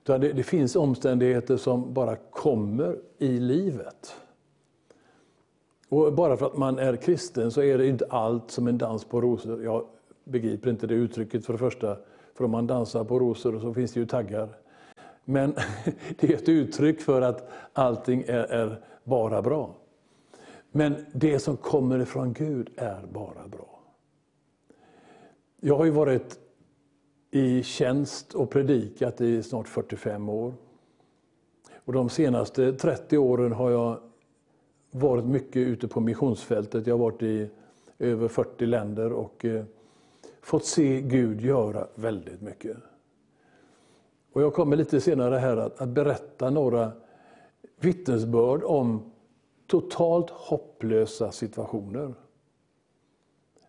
Utan 0.04 0.22
det, 0.22 0.34
det 0.34 0.44
finns 0.44 0.76
omständigheter 0.76 1.58
som 1.58 1.94
bara 1.94 2.16
kommer 2.16 2.98
i 3.18 3.28
livet. 3.40 4.16
Och 5.90 6.14
bara 6.14 6.38
för 6.38 6.46
att 6.46 6.58
man 6.58 6.80
är 6.80 6.96
kristen 6.96 7.52
så 7.52 7.62
är 7.62 7.78
det 7.78 7.88
inte 7.88 8.06
allt 8.10 8.52
som 8.52 8.68
en 8.68 8.78
dans 8.78 9.06
på 9.06 9.22
rosor. 9.22 9.64
Jag 9.64 9.86
begriper 10.24 10.70
inte 10.70 10.88
det 10.88 10.94
uttrycket 10.94 11.46
för 11.46 11.54
det 11.54 11.60
första. 11.60 11.98
För 12.34 12.46
om 12.46 12.52
man 12.52 12.68
dansar 12.68 13.04
på 13.04 13.20
rosor 13.20 13.60
så 13.60 13.74
finns 13.74 13.94
det 13.94 14.00
ju 14.00 14.06
taggar. 14.06 14.50
Men 15.26 15.56
det 16.20 16.30
är 16.30 16.36
ett 16.36 16.50
uttryck 16.50 17.02
för 17.02 17.22
att 17.22 17.50
allting 17.74 18.24
är, 18.28 18.44
är 18.44 18.82
bara 19.04 19.42
bra. 19.42 19.76
Men 20.72 21.06
det 21.14 21.40
som 21.40 21.58
kommer 21.58 22.00
ifrån 22.00 22.34
Gud 22.34 22.70
är 22.76 23.06
bara 23.14 23.48
bra. 23.48 23.80
Jag 25.60 25.78
har 25.78 25.86
ju 25.86 25.92
varit 25.92 26.40
i 27.32 27.64
tjänst 27.64 28.34
och 28.34 28.50
predikat 28.50 29.22
i 29.22 29.44
snart 29.44 29.68
45 29.68 30.30
år. 30.30 30.54
Och 31.86 31.94
De 31.94 32.10
senaste 32.10 32.74
30 32.74 33.18
åren 33.18 33.52
har 33.52 33.72
jag 33.72 34.00
varit 35.00 35.26
mycket 35.26 35.56
ute 35.56 35.88
på 35.88 36.00
missionsfältet. 36.00 36.88
Jag 36.88 36.94
har 36.94 37.00
varit 37.00 37.24
i 37.24 37.50
över 38.00 38.28
40 38.28 38.66
länder 38.66 39.14
och 39.14 39.46
eh, 39.46 39.64
fått 40.42 40.66
se 40.66 41.02
Gud 41.02 41.42
göra 41.42 41.88
väldigt 41.96 42.42
mycket. 42.42 42.78
Och 44.34 44.42
jag 44.42 44.54
kommer 44.54 44.76
lite 44.76 45.02
senare 45.02 45.36
här 45.36 45.58
att, 45.58 45.82
att 45.82 45.90
berätta 45.90 46.50
några 46.50 46.92
vittnesbörd 47.80 48.64
om 48.64 49.12
totalt 49.68 50.30
hopplösa 50.30 51.32
situationer. 51.32 52.14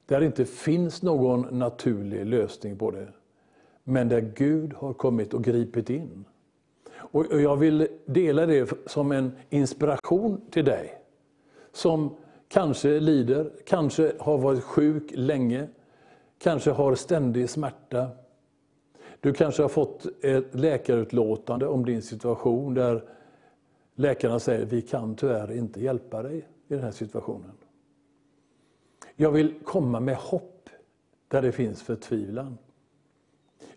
Där 0.06 0.20
det 0.20 0.26
inte 0.26 0.44
finns 0.44 1.02
någon 1.02 1.58
naturlig 1.58 2.26
lösning 2.26 2.78
på 2.78 2.90
det. 2.90 3.08
Men 3.84 4.08
där 4.08 4.32
Gud 4.36 4.72
har 4.72 4.92
kommit 4.92 5.34
och 5.34 5.44
gripit 5.44 5.90
in. 5.90 6.24
Och 6.88 7.40
Jag 7.40 7.56
vill 7.56 7.88
dela 8.06 8.46
det 8.46 8.70
som 8.86 9.12
en 9.12 9.32
inspiration 9.50 10.40
till 10.50 10.64
dig 10.64 11.05
som 11.76 12.16
kanske 12.48 13.00
lider, 13.00 13.50
kanske 13.66 14.12
har 14.18 14.38
varit 14.38 14.64
sjuk 14.64 15.10
länge, 15.14 15.68
kanske 16.38 16.70
har 16.70 16.94
ständig 16.94 17.50
smärta. 17.50 18.08
Du 19.20 19.32
kanske 19.32 19.62
har 19.62 19.68
fått 19.68 20.06
ett 20.22 20.54
läkarutlåtande 20.54 21.66
om 21.66 21.84
din 21.84 22.02
situation 22.02 22.74
där 22.74 23.04
läkarna 23.94 24.38
säger 24.38 24.66
vi 24.66 24.82
kan 24.82 25.14
tyvärr 25.14 25.52
inte 25.52 25.80
hjälpa 25.80 26.22
dig 26.22 26.38
i 26.38 26.74
den 26.74 26.80
här 26.80 26.90
situationen. 26.90 27.52
Jag 29.16 29.30
vill 29.30 29.54
komma 29.64 30.00
med 30.00 30.16
hopp 30.16 30.70
där 31.28 31.42
det 31.42 31.52
finns 31.52 31.82
förtvivlan. 31.82 32.58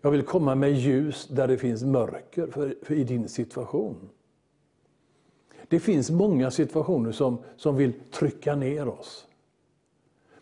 Jag 0.00 0.10
vill 0.10 0.22
komma 0.22 0.54
med 0.54 0.72
ljus 0.72 1.28
där 1.28 1.48
det 1.48 1.58
finns 1.58 1.82
mörker 1.82 2.46
för, 2.46 2.74
för 2.82 2.94
i 2.94 3.04
din 3.04 3.28
situation. 3.28 4.08
Det 5.70 5.80
finns 5.80 6.10
många 6.10 6.50
situationer 6.50 7.12
som, 7.12 7.38
som 7.56 7.76
vill 7.76 7.92
trycka 8.10 8.54
ner 8.54 8.88
oss. 8.88 9.26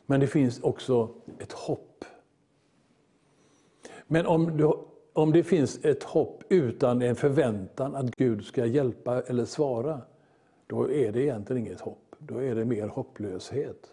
Men 0.06 0.20
det 0.20 0.26
finns 0.26 0.60
också 0.60 1.08
ett 1.38 1.52
hopp. 1.52 2.04
Men 4.06 4.26
om, 4.26 4.56
du, 4.56 4.72
om 5.12 5.32
det 5.32 5.42
finns 5.42 5.84
ett 5.84 6.02
hopp 6.02 6.42
utan 6.48 7.02
en 7.02 7.16
förväntan 7.16 7.94
att 7.94 8.16
Gud 8.16 8.44
ska 8.44 8.66
hjälpa 8.66 9.22
eller 9.22 9.44
svara, 9.44 10.00
då 10.66 10.90
är 10.90 11.12
det 11.12 11.22
egentligen 11.22 11.66
inget 11.66 11.80
hopp. 11.80 12.16
Då 12.18 12.42
är 12.42 12.54
det 12.54 12.64
mer 12.64 12.88
hopplöshet. 12.88 13.92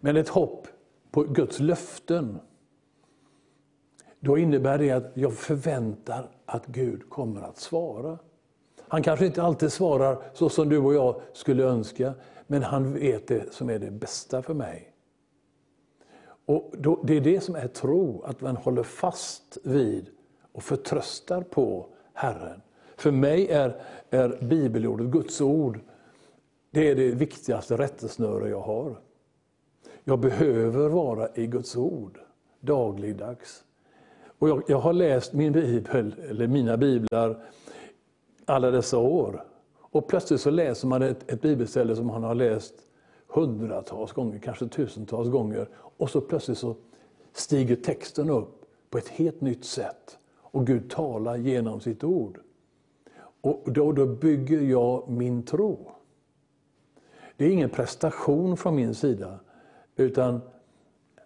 Men 0.00 0.16
ett 0.16 0.28
hopp 0.28 0.68
på 1.10 1.22
Guds 1.22 1.60
löften, 1.60 2.38
då 4.20 4.38
innebär 4.38 4.78
det 4.78 4.90
att 4.90 5.10
jag 5.14 5.32
förväntar 5.32 6.28
att 6.44 6.66
Gud 6.66 7.10
kommer 7.10 7.42
att 7.42 7.58
svara. 7.58 8.18
Han 8.88 9.02
kanske 9.02 9.26
inte 9.26 9.42
alltid 9.42 9.72
svarar 9.72 10.18
så 10.32 10.48
som 10.48 10.68
du 10.68 10.78
och 10.78 10.94
jag 10.94 11.20
skulle 11.32 11.64
önska, 11.64 12.14
men 12.46 12.62
han 12.62 12.94
vet 12.94 13.28
det 13.28 13.52
som 13.52 13.70
är 13.70 13.78
det 13.78 13.90
bästa 13.90 14.42
för 14.42 14.54
mig. 14.54 14.92
Och 16.46 16.72
då, 16.78 17.00
Det 17.04 17.16
är 17.16 17.20
det 17.20 17.40
som 17.40 17.54
är 17.54 17.68
tro, 17.68 18.22
att 18.22 18.40
man 18.40 18.56
håller 18.56 18.82
fast 18.82 19.58
vid 19.64 20.06
och 20.52 20.62
förtröstar 20.62 21.42
på 21.42 21.86
Herren. 22.12 22.62
För 22.96 23.10
mig 23.10 23.48
är, 23.48 23.80
är 24.10 24.38
bibelordet, 24.42 25.06
Guds 25.06 25.40
ord, 25.40 25.80
det 26.70 26.90
är 26.90 26.94
det 26.94 27.10
viktigaste 27.10 27.76
rättesnöre 27.76 28.48
jag 28.48 28.60
har. 28.60 28.96
Jag 30.04 30.18
behöver 30.18 30.88
vara 30.88 31.28
i 31.34 31.46
Guds 31.46 31.76
ord 31.76 32.18
dagligdags. 32.60 33.64
Och 34.38 34.48
jag, 34.48 34.62
jag 34.68 34.78
har 34.78 34.92
läst 34.92 35.32
min 35.32 35.52
bibel, 35.52 36.14
eller 36.28 36.46
mina 36.46 36.76
biblar 36.76 37.44
alla 38.46 38.70
dessa 38.70 38.98
år. 38.98 39.44
Och 39.78 40.08
plötsligt 40.08 40.40
så 40.40 40.50
läser 40.50 40.88
man 40.88 41.02
ett, 41.02 41.32
ett 41.32 41.42
bibelställe 41.42 41.96
som 41.96 42.06
man 42.06 42.22
har 42.22 42.34
läst 42.34 42.74
hundratals 43.26 44.12
gånger, 44.12 44.38
kanske 44.38 44.68
tusentals 44.68 45.28
gånger. 45.28 45.68
Och 45.74 46.10
så 46.10 46.20
plötsligt 46.20 46.58
så 46.58 46.76
stiger 47.32 47.76
texten 47.76 48.30
upp 48.30 48.64
på 48.90 48.98
ett 48.98 49.08
helt 49.08 49.40
nytt 49.40 49.64
sätt. 49.64 50.18
Och 50.40 50.66
Gud 50.66 50.90
talar 50.90 51.36
genom 51.36 51.80
sitt 51.80 52.04
ord. 52.04 52.40
Och 53.40 53.72
då, 53.72 53.92
då 53.92 54.06
bygger 54.06 54.60
jag 54.60 55.08
min 55.08 55.42
tro. 55.42 55.90
Det 57.36 57.44
är 57.44 57.50
ingen 57.50 57.70
prestation 57.70 58.56
från 58.56 58.76
min 58.76 58.94
sida, 58.94 59.38
utan 59.96 60.40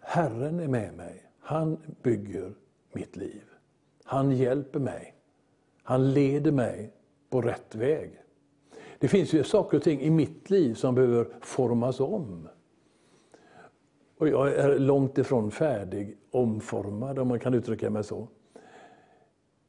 Herren 0.01 0.61
är 0.61 0.69
med 0.69 0.95
mig. 0.95 1.31
Han 1.41 1.79
bygger 2.03 2.55
mitt 2.93 3.17
liv. 3.17 3.43
Han 4.05 4.33
hjälper 4.33 4.79
mig. 4.79 5.15
Han 5.83 6.13
leder 6.13 6.53
mig 6.53 6.93
på 7.31 7.41
rätt 7.41 7.75
väg. 7.75 8.23
Det 8.99 9.09
finns 9.09 9.33
ju 9.33 9.45
saker 9.45 9.77
och 9.77 9.83
ting 9.83 10.01
i 10.01 10.11
mitt 10.11 10.51
liv 10.51 10.75
som 10.75 10.95
behöver 10.95 11.29
formas 11.41 12.01
om. 12.01 12.49
Och 14.19 14.29
jag 14.29 14.53
är 14.53 14.79
långt 14.79 15.19
ifrån 15.19 15.51
färdig, 15.51 16.17
omformad 16.31 17.19
om 17.19 17.29
man 17.29 17.41
kan 17.41 17.55
uttrycka 17.55 17.91
mig 17.91 18.05
så. 18.05 18.29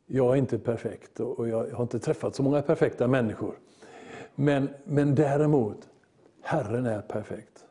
Jag 0.05 0.31
är 0.31 0.35
inte 0.35 0.59
perfekt 0.59 1.19
och 1.19 1.47
jag 1.47 1.69
har 1.69 1.83
inte 1.83 1.99
träffat 1.99 2.35
så 2.35 2.43
många 2.43 2.61
perfekta 2.61 3.07
människor. 3.07 3.55
Men, 4.35 4.69
men 4.83 5.15
däremot, 5.15 5.89
Herren 6.41 6.85
är 6.85 7.01
perfekt. 7.01 7.65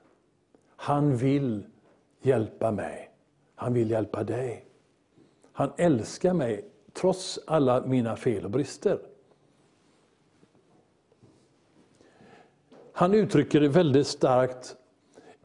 Han 0.76 1.16
vill 1.16 1.66
hjälpa 2.22 2.70
mig. 2.70 3.11
Han 3.55 3.74
vill 3.74 3.91
hjälpa 3.91 4.24
dig. 4.24 4.64
Han 5.53 5.70
älskar 5.76 6.34
mig 6.34 6.64
trots 6.93 7.38
alla 7.47 7.86
mina 7.86 8.16
fel 8.16 8.45
och 8.45 8.51
brister. 8.51 8.99
Han 13.01 13.14
uttrycker 13.14 13.61
det 13.61 13.68
väldigt 13.68 14.07
starkt 14.07 14.76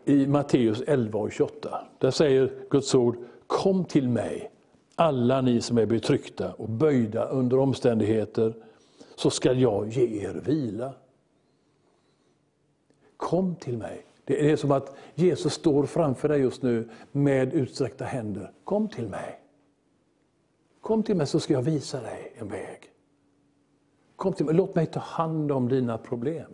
i 0.05 0.27
Matteus 0.27 0.83
11 0.87 1.19
och 1.19 1.31
28. 1.31 1.87
Där 1.97 2.11
säger 2.11 2.53
Guds 2.69 2.95
ord, 2.95 3.17
kom 3.47 3.85
till 3.85 4.09
mig, 4.09 4.51
alla 4.95 5.41
ni 5.41 5.61
som 5.61 5.77
är 5.77 5.85
betryckta 5.85 6.53
och 6.53 6.69
böjda 6.69 7.25
under 7.25 7.59
omständigheter, 7.59 8.53
så 9.15 9.29
skall 9.29 9.59
jag 9.59 9.87
ge 9.87 10.27
er 10.27 10.33
vila. 10.45 10.93
Kom 13.17 13.55
till 13.55 13.77
mig. 13.77 14.05
Det 14.25 14.51
är 14.51 14.55
som 14.55 14.71
att 14.71 14.95
Jesus 15.13 15.53
står 15.53 15.85
framför 15.85 16.29
dig 16.29 16.39
just 16.39 16.61
nu 16.61 16.89
med 17.11 17.53
utsträckta 17.53 18.05
händer. 18.05 18.51
Kom 18.63 18.87
till 18.87 19.07
mig. 19.07 19.39
Kom 20.81 21.03
till 21.03 21.15
mig 21.15 21.27
så 21.27 21.39
ska 21.39 21.53
jag 21.53 21.61
visa 21.61 22.01
dig 22.01 22.33
en 22.37 22.47
väg. 22.47 22.79
Kom 24.15 24.33
till 24.33 24.45
mig, 24.45 24.55
låt 24.55 24.75
mig 24.75 24.85
ta 24.85 24.99
hand 24.99 25.51
om 25.51 25.69
dina 25.69 25.97
problem. 25.97 26.51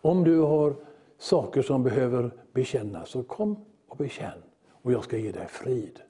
Om 0.00 0.24
du 0.24 0.38
har 0.38 0.74
saker 1.18 1.62
som 1.62 1.82
behöver 1.82 2.30
bekännas, 2.52 3.08
så 3.08 3.22
kom 3.22 3.64
och 3.88 3.96
bekänn 3.96 4.42
och 4.82 4.92
jag 4.92 5.04
ska 5.04 5.16
ge 5.16 5.32
dig 5.32 5.46
frid. 5.48 6.00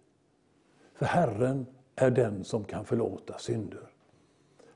För 0.94 1.06
Herren 1.06 1.66
är 1.96 2.10
den 2.10 2.44
som 2.44 2.64
kan 2.64 2.84
förlåta 2.84 3.38
synder. 3.38 3.90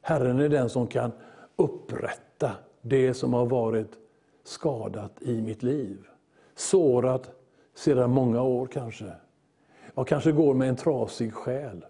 Herren 0.00 0.40
är 0.40 0.48
den 0.48 0.68
som 0.68 0.86
kan 0.86 1.12
upprätta 1.56 2.52
det 2.82 3.14
som 3.14 3.32
har 3.32 3.46
varit 3.46 3.90
skadat 4.42 5.22
i 5.22 5.42
mitt 5.42 5.62
liv. 5.62 6.06
Sårat 6.54 7.30
sedan 7.74 8.10
många 8.10 8.42
år 8.42 8.66
kanske. 8.66 9.12
Jag 9.94 10.06
kanske 10.06 10.32
går 10.32 10.54
med 10.54 10.68
en 10.68 10.76
trasig 10.76 11.34
själ. 11.34 11.84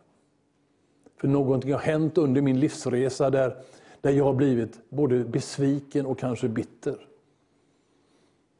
För 1.20 1.29
någonting 1.29 1.72
har 1.72 1.81
hänt 1.81 2.18
under 2.18 2.43
min 2.43 2.61
livsresa 2.61 3.31
där, 3.31 3.57
där 4.01 4.11
jag 4.11 4.25
har 4.25 4.35
blivit 4.35 4.91
både 4.91 5.25
besviken 5.25 6.07
och 6.07 6.18
kanske 6.18 6.49
bitter. 6.49 7.07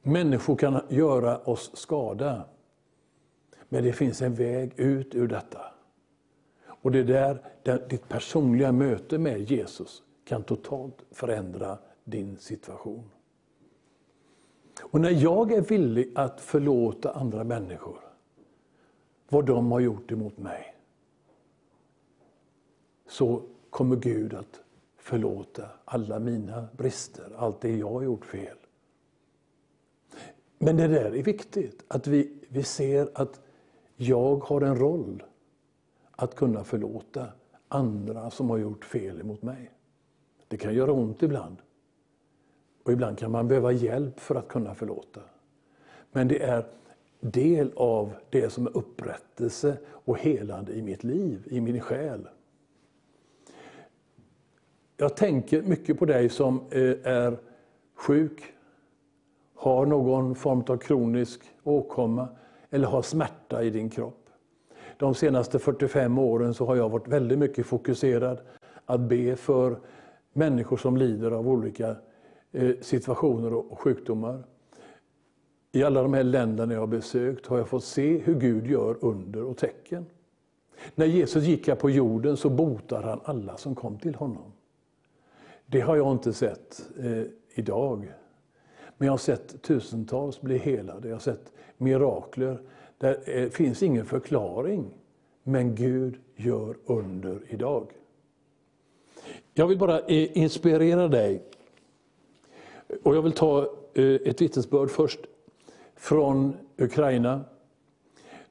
Människor 0.07 0.57
kan 0.57 0.80
göra 0.88 1.38
oss 1.38 1.70
skada. 1.74 2.44
Men 3.68 3.84
det 3.84 3.92
finns 3.92 4.22
en 4.22 4.34
väg 4.34 4.72
ut 4.76 5.14
ur 5.14 5.28
detta. 5.28 5.61
Och 6.66 6.92
det 6.92 6.98
är 6.98 7.05
där, 7.05 7.42
där 7.62 7.86
ditt 7.88 8.09
personliga 8.09 8.72
möte 8.72 9.18
med 9.18 9.50
Jesus 9.50 10.02
kan 10.24 10.42
totalt 10.42 11.05
förändra 11.11 11.78
din 12.05 12.36
situation. 12.36 13.11
Och 14.82 15.00
när 15.00 15.11
jag 15.11 15.52
är 15.52 15.61
villig 15.61 16.12
att 16.14 16.40
förlåta 16.40 17.12
andra 17.12 17.44
människor 17.44 18.00
vad 19.28 19.46
de 19.46 19.72
har 19.72 19.80
gjort 19.80 20.11
emot 20.11 20.38
mig, 20.38 20.74
så 23.07 23.42
kommer 23.70 23.96
Gud 23.96 24.34
att 24.34 24.61
förlåta 24.96 25.68
alla 25.84 26.18
mina 26.18 26.68
brister, 26.76 27.32
allt 27.36 27.61
det 27.61 27.76
jag 27.76 27.90
har 27.90 28.02
gjort 28.02 28.24
fel. 28.24 28.57
Men 30.65 30.77
det 30.77 30.89
där 30.89 31.05
är 31.05 31.23
viktigt, 31.23 31.85
att 31.89 32.07
vi, 32.07 32.33
vi 32.49 32.62
ser 32.62 33.09
att 33.15 33.41
jag 33.97 34.45
har 34.45 34.61
en 34.61 34.79
roll 34.79 35.23
att 36.11 36.35
kunna 36.35 36.65
förlåta 36.65 37.27
andra 37.69 38.31
som 38.31 38.51
har 38.51 38.59
gjort 38.59 38.85
fel 38.85 39.21
emot 39.21 39.43
mig. 39.43 39.71
Det 40.49 40.57
kan 40.57 40.75
göra 40.75 40.93
ont 40.93 41.23
ibland. 41.23 41.57
Och 42.83 42.93
ibland 42.93 43.19
kan 43.19 43.31
man 43.31 43.49
behöva 43.49 43.73
hjälp 43.73 44.21
för 44.21 44.35
att 44.35 44.49
kunna 44.49 44.75
förlåta. 44.75 45.21
Men 46.12 46.29
det 46.29 46.43
är 46.43 46.65
del 47.21 47.73
av 47.77 48.12
det 48.31 48.51
som 48.51 48.67
är 48.67 48.77
upprättelse 48.77 49.77
och 49.87 50.19
helande 50.19 50.73
i 50.73 50.83
mitt 50.83 51.05
liv, 51.05 51.43
i 51.51 51.61
min 51.61 51.81
själ. 51.81 52.29
Jag 54.97 55.17
tänker 55.17 55.62
mycket 55.62 55.99
på 55.99 56.05
dig 56.05 56.29
som 56.29 56.61
eh, 56.71 56.97
är 57.03 57.39
sjuk, 57.95 58.55
har 59.55 59.86
någon 59.86 60.34
form 60.34 60.64
av 60.68 60.76
kronisk 60.76 61.40
åkomma 61.62 62.28
eller 62.70 62.88
har 62.88 63.02
smärta 63.02 63.62
i 63.62 63.70
din 63.70 63.90
kropp. 63.90 64.28
De 64.96 65.14
senaste 65.14 65.59
45 65.59 66.18
åren 66.18 66.55
så 66.55 66.66
har 66.66 66.76
jag 66.76 66.88
varit 66.88 67.09
väldigt 67.09 67.38
mycket 67.38 67.66
fokuserad 67.66 68.38
att 68.86 69.00
be 69.00 69.36
för 69.36 69.78
människor 70.32 70.76
som 70.76 70.96
lider 70.96 71.30
av 71.30 71.48
olika 71.48 71.96
eh, 72.52 72.70
situationer 72.80 73.55
och 73.55 73.80
sjukdomar. 73.80 74.44
I 75.72 75.82
alla 75.82 76.02
de 76.02 76.14
här 76.14 76.24
länderna 76.24 76.72
jag 76.72 76.80
har 76.80 76.86
besökt 76.86 77.46
har 77.46 77.59
jag 77.59 77.68
fått 77.68 77.84
se 77.84 78.18
hur 78.18 78.34
Gud 78.34 78.66
gör 78.66 78.96
under 79.00 79.44
och 79.44 79.57
tecken. 79.57 80.07
När 80.94 81.07
Jesus 81.07 81.44
gick 81.44 81.68
här 81.68 81.74
på 81.74 81.90
jorden 81.90 82.36
så 82.36 82.50
botade 82.50 83.07
han 83.07 83.20
alla 83.24 83.57
som 83.57 83.74
kom 83.74 83.98
till 83.98 84.14
honom. 84.14 84.52
Det 85.66 85.80
har 85.80 85.96
jag 85.96 86.12
inte 86.12 86.32
sett 86.32 86.90
eh, 86.98 87.22
idag. 87.55 88.12
Men 89.05 89.07
jag 89.07 89.12
har 89.12 89.18
sett 89.18 89.62
tusentals 89.62 90.40
bli 90.40 90.59
helade, 90.59 91.09
jag 91.09 91.14
har 91.14 91.20
sett 91.20 91.52
mirakler. 91.76 92.61
Det 92.98 93.14
eh, 93.24 93.48
finns 93.48 93.82
ingen 93.82 94.07
förklaring, 94.07 94.94
men 95.42 95.74
Gud 95.74 96.16
gör 96.36 96.76
under 96.86 97.40
idag. 97.48 97.92
Jag 99.55 99.66
vill 99.66 99.78
bara 99.78 100.00
eh, 100.00 100.38
inspirera 100.38 101.09
dig. 101.09 101.42
Och 103.02 103.16
jag 103.16 103.22
vill 103.22 103.32
ta 103.32 103.62
eh, 103.94 104.05
ett 104.05 104.42
vittnesbörd 104.42 104.90
först 104.90 105.20
från 105.96 106.57
Ukraina. 106.78 107.40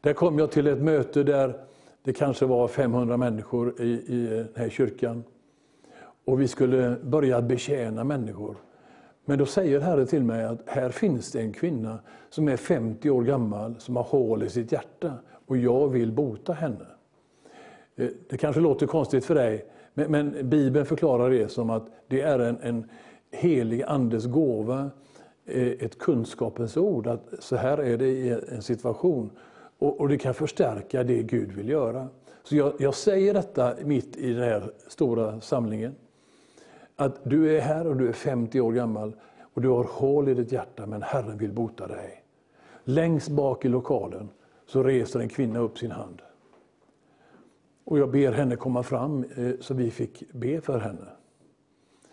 Där 0.01 0.13
kom 0.13 0.39
jag 0.39 0.51
till 0.51 0.67
ett 0.67 0.81
möte 0.81 1.23
där 1.23 1.65
det 2.03 2.13
kanske 2.13 2.45
var 2.45 2.67
500 2.67 3.17
människor 3.17 3.81
i, 3.81 3.89
i 4.07 4.27
den 4.27 4.47
här 4.55 4.69
kyrkan. 4.69 5.23
Och 6.25 6.41
vi 6.41 6.47
skulle 6.47 6.95
börja 7.03 7.41
betjäna 7.41 8.03
människor. 8.03 8.55
Men 9.25 9.39
då 9.39 9.45
säger 9.45 9.79
Herren 9.79 10.07
till 10.07 10.23
mig 10.23 10.45
att 10.45 10.59
här 10.65 10.89
finns 10.89 11.31
det 11.31 11.41
en 11.41 11.53
kvinna 11.53 11.99
som 12.29 12.47
är 12.47 12.57
50 12.57 13.09
år 13.09 13.23
gammal, 13.23 13.75
som 13.79 13.95
har 13.95 14.03
hål 14.03 14.43
i 14.43 14.49
sitt 14.49 14.71
hjärta 14.71 15.13
och 15.45 15.57
jag 15.57 15.87
vill 15.87 16.11
bota 16.11 16.53
henne. 16.53 16.85
Eh, 17.95 18.09
det 18.29 18.37
kanske 18.37 18.61
låter 18.61 18.87
konstigt 18.87 19.25
för 19.25 19.35
dig, 19.35 19.65
men, 19.93 20.11
men 20.11 20.49
Bibeln 20.49 20.85
förklarar 20.85 21.29
det 21.29 21.51
som 21.51 21.69
att 21.69 21.87
det 22.07 22.21
är 22.21 22.39
en, 22.39 22.57
en 22.61 22.89
helig 23.31 23.83
andes 23.83 24.25
gåva, 24.25 24.89
eh, 25.45 25.67
ett 25.67 25.97
kunskapens 25.97 26.77
ord, 26.77 27.07
att 27.07 27.33
så 27.39 27.55
här 27.55 27.77
är 27.77 27.97
det 27.97 28.07
i 28.07 28.29
en 28.29 28.61
situation. 28.61 29.29
Och, 29.79 29.99
och 29.99 30.09
det 30.09 30.17
kan 30.17 30.33
förstärka 30.33 31.03
det 31.03 31.23
Gud 31.23 31.51
vill 31.51 31.69
göra. 31.69 32.07
Så 32.43 32.55
jag, 32.55 32.73
jag 32.79 32.95
säger 32.95 33.33
detta 33.33 33.73
mitt 33.83 34.17
i 34.17 34.33
den 34.33 34.43
här 34.43 34.71
stora 34.87 35.41
samlingen 35.41 35.95
att 36.95 37.19
du 37.23 37.57
är 37.57 37.61
här 37.61 37.87
och 37.87 37.95
du 37.95 38.07
är 38.07 38.13
50 38.13 38.61
år 38.61 38.71
gammal 38.71 39.13
och 39.53 39.61
du 39.61 39.69
har 39.69 39.83
hål 39.83 40.29
i 40.29 40.33
ditt 40.33 40.51
hjärta 40.51 40.85
men 40.85 41.01
Herren 41.01 41.37
vill 41.37 41.51
bota 41.51 41.87
dig. 41.87 42.23
Längst 42.83 43.29
bak 43.29 43.65
i 43.65 43.69
lokalen 43.69 44.29
så 44.65 44.83
reser 44.83 45.19
en 45.19 45.29
kvinna 45.29 45.59
upp 45.59 45.77
sin 45.77 45.91
hand. 45.91 46.21
Och 47.83 47.99
jag 47.99 48.11
ber 48.11 48.31
henne 48.31 48.55
komma 48.55 48.83
fram 48.83 49.25
eh, 49.35 49.51
så 49.59 49.73
vi 49.73 49.91
fick 49.91 50.23
be 50.31 50.61
för 50.61 50.79
henne. 50.79 51.07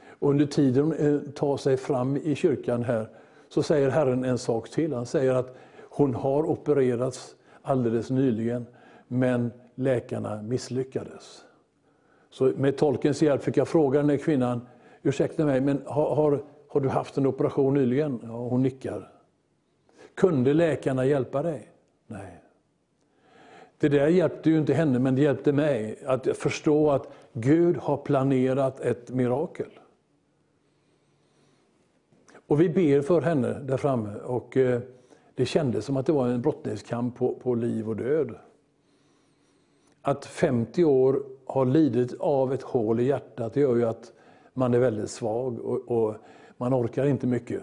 Och 0.09 0.31
under 0.31 0.47
tiden 0.47 0.85
hon 0.85 0.93
eh, 0.93 1.21
tar 1.21 1.57
sig 1.57 1.77
fram 1.77 2.17
i 2.17 2.35
kyrkan 2.35 2.83
här 2.83 3.09
så 3.49 3.63
säger 3.63 3.91
Herren 3.91 4.25
en 4.25 4.39
sak 4.39 4.71
till. 4.71 4.93
Han 4.93 5.07
säger 5.07 5.35
att 5.35 5.57
hon 5.83 6.15
har 6.15 6.51
opererats 6.51 7.35
alldeles 7.63 8.11
nyligen 8.11 8.67
men 9.09 9.53
läkarna 9.75 10.43
misslyckades. 10.43 11.45
Så 12.31 12.53
med 12.57 12.77
tolkens 12.77 13.23
hjälp 13.23 13.43
fick 13.43 13.57
jag 13.57 13.69
fråga 13.69 14.01
den 14.01 14.11
här 14.11 14.17
kvinnan, 14.17 14.69
ursäkta 15.03 15.45
mig, 15.45 15.61
men 15.61 15.83
har, 15.87 16.15
har, 16.15 16.43
har 16.69 16.81
du 16.81 16.89
haft 16.89 17.19
en 17.19 17.27
operation 17.27 17.75
nyligen? 17.75 18.21
Ja, 18.23 18.29
hon 18.29 18.63
nickar. 18.63 19.13
Kunde 20.15 20.55
läkarna 20.55 21.05
hjälpa 21.05 21.43
dig? 21.43 21.69
Nej. 22.07 22.41
Det 23.79 23.89
där 23.89 24.07
hjälpte 24.07 24.51
ju 24.51 24.59
inte 24.59 24.75
henne, 24.75 24.99
men 24.99 25.15
det 25.15 25.23
hjälpte 25.23 25.53
mig 25.53 25.99
att 26.07 26.37
förstå 26.37 26.91
att 26.91 27.09
Gud 27.33 27.77
har 27.77 27.97
planerat 27.97 28.81
ett 28.81 29.11
mirakel. 29.11 29.71
Och 32.47 32.61
vi 32.61 32.69
ber 32.69 33.01
för 33.01 33.21
henne 33.21 33.61
där 33.63 33.77
framme 33.77 34.15
och 34.15 34.57
eh, 34.57 34.81
det 35.35 35.47
kändes 35.47 35.85
som 35.85 35.97
att 35.97 36.07
det 36.07 36.13
var 36.13 36.29
en 36.29 36.43
brottningskamp 36.43 37.17
på, 37.17 37.35
på 37.35 37.55
liv 37.55 37.89
och 37.89 37.97
död. 37.97 38.35
Att 40.03 40.27
50 40.27 40.85
år 40.85 41.23
har 41.51 41.65
lidit 41.65 42.15
av 42.21 42.53
ett 42.53 42.63
hål 42.63 43.01
i 43.01 43.05
hjärtat, 43.05 43.55
det 43.55 43.61
gör 43.61 43.77
ju 43.77 43.85
att 43.85 44.13
man 44.55 44.75
är 44.75 44.79
väldigt 44.79 45.11
svag 45.11 45.59
och, 45.59 45.91
och 45.91 46.15
man 46.57 46.75
orkar 46.75 47.07
inte 47.07 47.27
mycket. 47.27 47.63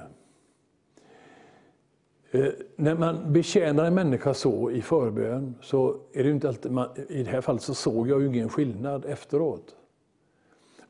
Eh, 2.31 2.47
när 2.75 2.95
man 2.95 3.33
betjänar 3.33 3.85
en 3.85 3.95
människa 3.95 4.33
så 4.33 4.71
i 4.71 4.81
förbön, 4.81 5.55
så 5.61 5.97
är 6.13 6.23
det 6.23 6.29
inte 6.29 6.47
alltid, 6.47 6.71
man, 6.71 6.89
i 7.09 7.23
det 7.23 7.29
här 7.29 7.41
fallet 7.41 7.61
så 7.61 7.73
såg 7.73 8.09
jag 8.09 8.21
ju 8.21 8.27
ingen 8.27 8.49
skillnad 8.49 9.05
efteråt. 9.05 9.75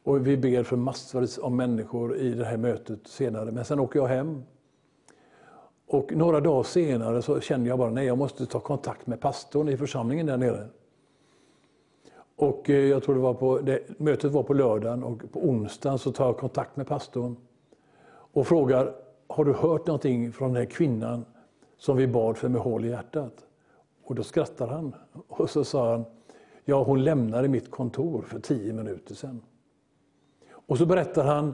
Och 0.03 0.27
vi 0.27 0.37
ber 0.37 0.63
för 0.63 0.75
massor 0.75 1.27
av 1.41 1.51
människor 1.51 2.17
i 2.17 2.33
det 2.33 2.45
här 2.45 2.57
mötet 2.57 3.07
senare, 3.07 3.51
men 3.51 3.65
sen 3.65 3.79
åker 3.79 3.99
jag 3.99 4.07
hem. 4.07 4.43
Och 5.87 6.11
några 6.15 6.39
dagar 6.39 6.63
senare 6.63 7.21
så 7.21 7.39
kände 7.39 7.69
jag 7.69 7.79
bara, 7.79 7.89
nej 7.89 8.05
jag 8.05 8.17
måste 8.17 8.45
ta 8.45 8.59
kontakt 8.59 9.07
med 9.07 9.19
pastorn 9.21 9.69
i 9.69 9.77
församlingen 9.77 10.25
där 10.25 10.37
nere. 10.37 10.67
Och 12.37 12.69
eh, 12.69 12.75
jag 12.75 13.03
tror 13.03 13.15
det 13.15 13.21
var 13.21 13.33
på, 13.33 13.59
det, 13.59 13.99
mötet 13.99 14.31
var 14.31 14.43
på 14.43 14.53
lördagen 14.53 15.03
och 15.03 15.31
på 15.31 15.39
onsdagen 15.39 15.99
så 15.99 16.11
tar 16.11 16.25
jag 16.25 16.37
kontakt 16.37 16.77
med 16.77 16.87
pastorn 16.87 17.35
och 18.09 18.47
frågar, 18.47 18.95
har 19.27 19.45
du 19.45 19.53
hört 19.53 19.87
någonting 19.87 20.31
från 20.31 20.53
den 20.53 20.57
här 20.57 20.69
kvinnan 20.69 21.25
som 21.77 21.97
vi 21.97 22.07
bad 22.07 22.37
för 22.37 22.49
med 22.49 22.61
hål 22.61 22.85
i 22.85 22.89
hjärtat? 22.89 23.45
Och 24.03 24.15
då 24.15 24.23
skrattar 24.23 24.67
han 24.67 24.95
och 25.27 25.49
så 25.49 25.63
sa 25.63 25.91
han, 25.91 26.05
ja 26.65 26.83
hon 26.83 27.03
lämnade 27.03 27.47
mitt 27.47 27.71
kontor 27.71 28.21
för 28.21 28.39
tio 28.39 28.73
minuter 28.73 29.15
sedan. 29.15 29.41
Och 30.51 30.77
så 30.77 30.85
berättar 30.85 31.23
han 31.23 31.53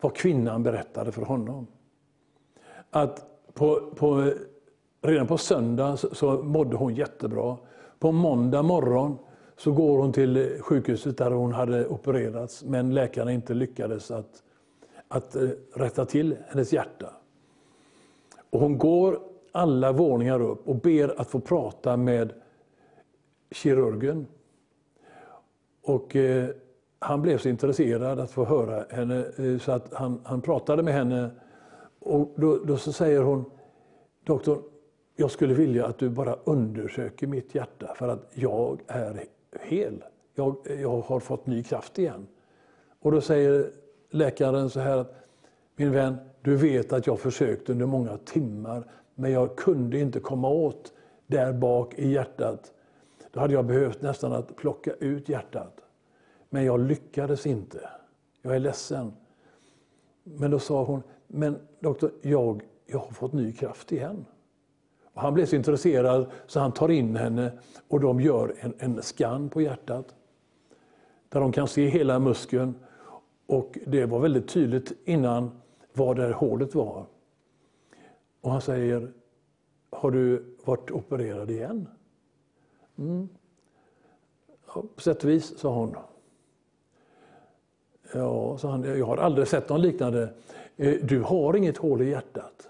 vad 0.00 0.14
kvinnan 0.14 0.62
berättade 0.62 1.12
för 1.12 1.22
honom. 1.22 1.66
Att 2.90 3.26
på, 3.54 3.92
på, 3.96 4.32
redan 5.02 5.26
på 5.26 5.38
söndag 5.38 5.96
så, 5.96 6.14
så 6.14 6.42
mådde 6.42 6.76
hon 6.76 6.94
jättebra. 6.94 7.56
På 7.98 8.12
måndag 8.12 8.62
morgon 8.62 9.18
så 9.56 9.72
går 9.72 9.98
hon 9.98 10.12
till 10.12 10.58
sjukhuset 10.60 11.18
där 11.18 11.30
hon 11.30 11.52
hade 11.52 11.86
opererats 11.86 12.64
men 12.64 12.94
läkarna 12.94 13.32
inte 13.32 13.54
lyckades 13.54 14.10
att, 14.10 14.42
att 15.08 15.36
eh, 15.36 15.48
rätta 15.74 16.04
till 16.04 16.36
hennes 16.48 16.72
hjärta. 16.72 17.12
Och 18.50 18.60
hon 18.60 18.78
går 18.78 19.20
alla 19.52 19.92
våningar 19.92 20.40
upp 20.42 20.68
och 20.68 20.76
ber 20.76 21.20
att 21.20 21.28
få 21.28 21.40
prata 21.40 21.96
med 21.96 22.32
kirurgen. 23.50 24.26
Och 25.82 26.16
eh, 26.16 26.48
han 26.98 27.22
blev 27.22 27.38
så 27.38 27.48
intresserad 27.48 28.20
att 28.20 28.30
få 28.30 28.44
höra 28.44 28.84
henne 28.90 29.24
eh, 29.38 29.58
så 29.58 29.72
att 29.72 29.94
han, 29.94 30.20
han 30.24 30.40
pratade 30.40 30.82
med 30.82 30.94
henne. 30.94 31.30
Och 31.98 32.34
då, 32.36 32.58
då 32.64 32.76
så 32.76 32.92
säger 32.92 33.20
hon, 33.20 33.44
doktor, 34.24 34.62
jag 35.16 35.30
skulle 35.30 35.54
vilja 35.54 35.86
att 35.86 35.98
du 35.98 36.08
bara 36.08 36.36
undersöker 36.44 37.26
mitt 37.26 37.54
hjärta 37.54 37.94
för 37.94 38.08
att 38.08 38.30
jag 38.34 38.80
är 38.86 39.24
hel. 39.66 40.04
Jag, 40.34 40.56
jag 40.80 41.00
har 41.00 41.20
fått 41.20 41.46
ny 41.46 41.62
kraft 41.62 41.98
igen. 41.98 42.26
Och 43.00 43.12
då 43.12 43.20
säger 43.20 43.70
läkaren 44.10 44.70
så 44.70 44.80
här, 44.80 45.04
min 45.76 45.92
vän, 45.92 46.16
du 46.42 46.56
vet 46.56 46.92
att 46.92 47.06
jag 47.06 47.20
försökte 47.20 47.72
under 47.72 47.86
många 47.86 48.16
timmar 48.16 48.84
men 49.14 49.32
jag 49.32 49.56
kunde 49.56 49.98
inte 49.98 50.20
komma 50.20 50.48
åt 50.48 50.92
där 51.26 51.52
bak 51.52 51.94
i 51.94 52.08
hjärtat. 52.08 52.72
Då 53.32 53.40
hade 53.40 53.54
jag 53.54 53.66
behövt 53.66 54.02
nästan 54.02 54.32
att 54.32 54.56
plocka 54.56 54.92
ut 54.92 55.28
hjärtat. 55.28 55.80
Men 56.50 56.64
jag 56.64 56.80
lyckades 56.80 57.46
inte. 57.46 57.88
Jag 58.42 58.54
är 58.54 58.58
ledsen. 58.58 59.12
Men 60.24 60.50
då 60.50 60.58
sa 60.58 60.84
hon, 60.84 61.02
men 61.26 61.58
doktor, 61.80 62.10
jag, 62.22 62.62
jag 62.86 62.98
har 62.98 63.10
fått 63.10 63.32
ny 63.32 63.52
kraft 63.52 63.92
igen. 63.92 64.24
Han 65.16 65.34
blev 65.34 65.46
så 65.46 65.56
intresserad 65.56 66.26
så 66.46 66.60
han 66.60 66.72
tar 66.72 66.90
in 66.90 67.16
henne 67.16 67.52
och 67.88 68.00
de 68.00 68.20
gör 68.20 68.54
en, 68.60 68.74
en 68.78 69.02
skann 69.02 69.48
på 69.48 69.60
hjärtat. 69.60 70.14
Där 71.28 71.40
de 71.40 71.52
kan 71.52 71.68
se 71.68 71.88
hela 71.88 72.18
muskeln. 72.18 72.74
Och 73.46 73.78
det 73.86 74.04
var 74.04 74.20
väldigt 74.20 74.48
tydligt 74.48 74.92
innan 75.04 75.50
var 75.92 76.14
det 76.14 76.32
hålet 76.32 76.74
var. 76.74 77.06
Och 78.40 78.50
han 78.50 78.60
säger, 78.60 79.12
har 79.90 80.10
du 80.10 80.54
varit 80.64 80.90
opererad 80.90 81.50
igen? 81.50 81.88
Mm. 82.98 83.28
Ja, 84.66 84.82
på 84.94 85.00
sätt 85.00 85.24
och 85.24 85.30
vis, 85.30 85.58
sa 85.58 85.74
hon. 85.74 85.96
Ja, 88.14 88.58
sa 88.58 88.70
han, 88.70 88.98
jag 88.98 89.06
har 89.06 89.16
aldrig 89.16 89.48
sett 89.48 89.68
någon 89.68 89.82
liknande. 89.82 90.34
Eh, 90.76 90.94
du 91.02 91.20
har 91.22 91.56
inget 91.56 91.76
hål 91.76 92.02
i 92.02 92.10
hjärtat. 92.10 92.68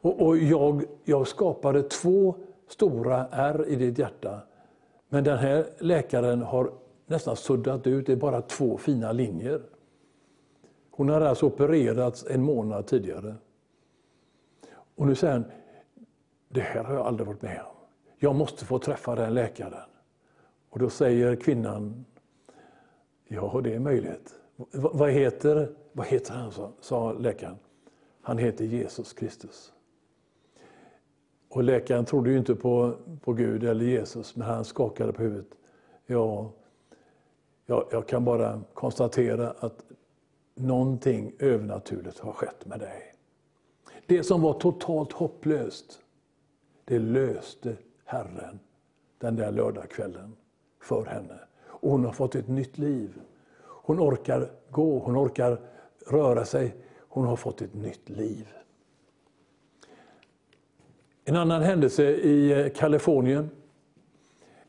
Och, 0.00 0.26
och 0.26 0.38
jag, 0.38 0.84
jag 1.04 1.28
skapade 1.28 1.82
två 1.82 2.34
stora 2.68 3.26
ärr 3.30 3.68
i 3.68 3.76
ditt 3.76 3.98
hjärta. 3.98 4.40
Men 5.08 5.24
den 5.24 5.38
här 5.38 5.66
läkaren 5.78 6.42
har 6.42 6.72
nästan 7.06 7.36
suddat 7.36 7.86
ut, 7.86 8.06
det 8.06 8.12
är 8.12 8.16
bara 8.16 8.42
två 8.42 8.78
fina 8.78 9.12
linjer. 9.12 9.62
Hon 10.90 11.08
hade 11.08 11.28
alltså 11.28 11.46
opererats 11.46 12.26
en 12.30 12.42
månad 12.42 12.86
tidigare. 12.86 13.34
Och 14.94 15.06
nu 15.06 15.14
säger 15.14 15.32
han, 15.32 15.44
det 16.48 16.60
här 16.60 16.84
har 16.84 16.94
jag 16.94 17.06
aldrig 17.06 17.26
varit 17.26 17.42
med 17.42 17.60
om. 17.60 17.76
Jag 18.18 18.34
måste 18.34 18.64
få 18.64 18.78
träffa 18.78 19.14
den 19.14 19.34
läkaren. 19.34 19.88
Och 20.70 20.78
då 20.78 20.90
säger 20.90 21.36
kvinnan, 21.36 22.04
ja 23.28 23.60
det 23.64 23.74
är 23.74 23.78
möjligt. 23.78 24.34
vad, 24.72 25.10
heter, 25.10 25.72
vad 25.92 26.06
heter 26.06 26.34
han, 26.34 26.52
sa 26.80 27.12
läkaren. 27.12 27.56
Han 28.22 28.38
heter 28.38 28.64
Jesus 28.64 29.12
Kristus. 29.12 29.72
Och 31.48 31.62
läkaren 31.62 32.04
trodde 32.04 32.30
ju 32.30 32.38
inte 32.38 32.54
på, 32.54 32.94
på 33.20 33.32
Gud 33.32 33.64
eller 33.64 33.84
Jesus, 33.84 34.36
men 34.36 34.48
han 34.48 34.64
skakade 34.64 35.12
på 35.12 35.22
huvudet. 35.22 35.48
Ja, 36.06 36.52
jag, 37.66 37.84
jag 37.90 38.08
kan 38.08 38.24
bara 38.24 38.60
konstatera 38.74 39.50
att 39.50 39.84
någonting 40.54 41.32
övernaturligt 41.38 42.18
har 42.18 42.32
skett 42.32 42.66
med 42.66 42.80
dig. 42.80 43.14
Det 44.06 44.22
som 44.22 44.42
var 44.42 44.52
totalt 44.52 45.12
hopplöst, 45.12 46.00
det 46.84 46.98
löste 46.98 47.76
Herren 48.04 48.58
den 49.18 49.36
där 49.36 49.52
lördagskvällen 49.52 50.36
för 50.82 51.04
henne. 51.04 51.38
Och 51.66 51.90
hon 51.90 52.04
har 52.04 52.12
fått 52.12 52.34
ett 52.34 52.48
nytt 52.48 52.78
liv. 52.78 53.20
Hon 53.62 54.00
orkar 54.00 54.50
gå, 54.70 54.98
hon 54.98 55.16
orkar 55.16 55.60
röra 56.06 56.44
sig. 56.44 56.76
Hon 57.08 57.24
har 57.24 57.36
fått 57.36 57.62
ett 57.62 57.74
nytt 57.74 58.08
liv. 58.08 58.48
En 61.28 61.36
annan 61.36 61.62
händelse 61.62 62.04
i 62.10 62.52
eh, 62.52 62.72
Kalifornien. 62.72 63.50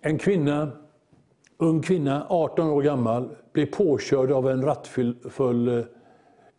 En 0.01 0.17
kvinna, 0.17 0.71
ung 1.57 1.81
kvinna, 1.81 2.27
18 2.29 2.69
år 2.69 2.81
gammal, 2.81 3.35
blir 3.51 3.65
påkörd 3.65 4.31
av 4.31 4.49
en 4.49 4.61
rattfull 4.61 5.67
eh, 5.67 5.85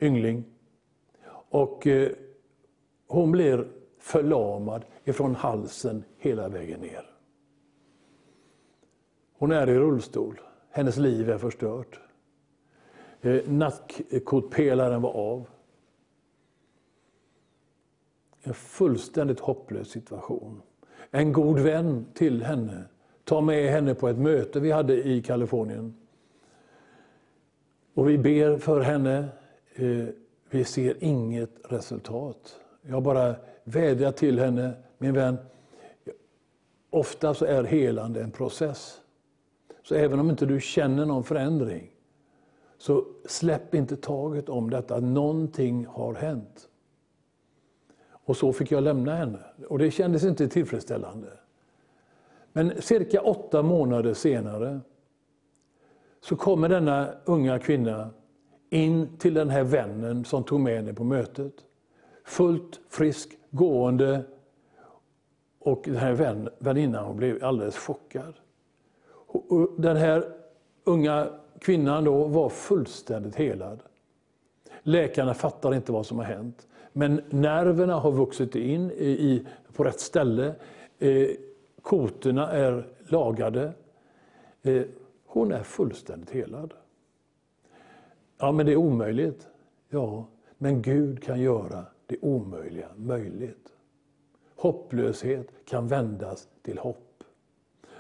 yngling. 0.01 0.45
Och 1.51 1.87
eh, 1.87 2.11
hon 3.07 3.33
blir 3.33 3.69
förlamad 3.99 4.85
ifrån 5.05 5.35
halsen 5.35 6.05
hela 6.19 6.49
vägen 6.49 6.81
ner. 6.81 7.11
Hon 9.39 9.53
är 9.53 9.69
i 9.69 9.75
rullstol. 9.75 10.41
Hennes 10.71 10.97
liv 10.97 11.31
är 11.31 11.39
förstört. 11.39 12.01
Nackkotpelaren 13.47 15.03
var 15.03 15.11
av. 15.11 15.47
En 18.43 18.55
fullständigt 18.55 19.41
hopplös 19.41 19.89
situation. 19.89 20.63
En 21.11 21.33
god 21.33 21.59
vän 21.59 22.07
till 22.15 22.43
henne 22.43 22.85
tar 23.25 23.41
med 23.41 23.71
henne 23.71 23.95
på 23.95 24.09
ett 24.09 24.19
möte 24.19 24.61
vi 24.61 24.71
hade 24.71 25.09
i 25.09 25.23
Kalifornien. 25.23 25.95
Och 27.95 28.09
vi 28.09 28.19
ber 28.19 28.59
för 28.59 28.81
henne. 28.81 29.29
Eh, 29.75 30.05
vi 30.51 30.65
ser 30.65 31.05
inget 31.05 31.51
resultat. 31.65 32.61
Jag 32.83 33.03
bara 33.03 33.35
vädjar 33.65 34.13
till 34.13 34.39
henne, 34.39 34.73
min 34.99 35.15
vän. 35.15 35.37
Ofta 36.91 37.35
så 37.35 37.45
är 37.45 37.65
helande 37.65 38.23
en 38.23 38.31
process. 38.31 39.01
Så 39.83 39.95
även 39.95 40.21
om 40.21 40.31
inte 40.31 40.47
du 40.47 40.61
känner 40.61 41.07
någon 41.07 41.25
förändring, 41.25 41.91
så 42.79 43.05
släpp 43.27 43.75
inte 43.75 43.97
taget 43.97 44.49
om 44.49 44.71
detta. 44.71 45.01
Någonting 45.01 45.87
har 45.87 46.15
hänt. 46.15 46.69
Och 48.29 48.37
så 48.37 48.53
fick 48.53 48.71
jag 48.71 48.83
lämna 48.83 49.15
henne. 49.15 49.39
Och 49.69 49.79
det 49.79 49.91
kändes 49.91 50.25
inte 50.25 50.49
tillfredsställande. 50.49 51.29
Men 52.53 52.83
cirka 52.83 53.21
åtta 53.21 53.63
månader 53.63 54.15
senare 54.15 54.81
så 56.21 56.37
kommer 56.37 56.69
denna 56.69 57.09
unga 57.25 57.59
kvinna 57.59 58.11
in 58.71 59.19
till 59.19 59.35
den 59.35 59.51
här 59.51 59.65
vännen 59.65 60.25
som 60.25 60.45
tog 60.45 60.61
med 60.61 60.77
henne 60.77 60.95
på 60.95 61.05
mötet. 61.05 61.53
Fullt 62.25 62.81
frisk, 62.89 63.39
gående. 63.51 64.25
Och 65.59 65.83
den 65.85 65.97
här 65.97 66.13
vän, 66.13 66.49
väninnan 66.59 67.05
hon 67.05 67.17
blev 67.17 67.45
alldeles 67.45 67.77
chockad. 67.77 68.35
Och 69.27 69.71
den 69.79 69.97
här 69.97 70.25
unga 70.85 71.27
kvinnan 71.61 72.05
då 72.05 72.25
var 72.25 72.49
fullständigt 72.49 73.37
helad. 73.37 73.83
Läkarna 74.83 75.35
fattar 75.35 75.75
inte 75.75 75.93
vad 75.93 76.07
som 76.07 76.19
har 76.19 76.25
hänt. 76.25 76.68
Men 76.93 77.21
nerverna 77.31 77.95
har 77.95 78.13
vuxit 78.13 78.57
in 78.57 78.91
i, 78.91 79.09
i 79.09 79.47
på 79.73 79.85
rätt 79.85 80.01
ställe. 80.01 80.55
Eh, 80.99 81.29
kotorna 81.83 82.51
är 82.51 82.87
lagade. 83.09 83.73
Eh, 84.63 84.83
hon 85.27 85.53
är 85.53 85.63
fullständigt 85.63 86.31
helad. 86.31 86.75
Ja, 88.39 88.53
men 88.53 88.67
det 88.67 88.73
är 88.73 88.77
omöjligt. 88.77 89.47
Ja, 89.89 90.27
men 90.59 90.83
Gud 90.83 91.23
kan 91.23 91.41
göra 91.41 91.85
det 92.07 92.17
omöjliga 92.21 92.89
möjligt. 92.97 93.69
Hopplöshet 94.57 95.47
kan 95.65 95.89
vändas 95.89 96.49
till 96.63 96.79
hopp. 96.79 97.25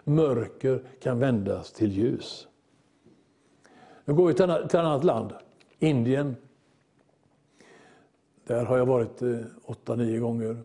Mörker 0.05 0.82
kan 1.01 1.18
vändas 1.18 1.72
till 1.72 1.93
ljus. 1.93 2.49
Nu 4.05 4.14
går 4.14 4.26
vi 4.26 4.34
till 4.34 4.51
ett 4.51 4.74
annat 4.74 5.05
land, 5.05 5.32
Indien. 5.78 6.36
Där 8.49 8.64
har 8.64 8.78
jag 8.78 8.86
varit 8.86 9.22
eh, 9.22 9.38
åtta, 9.64 9.94
nio 9.94 10.18
gånger. 10.18 10.57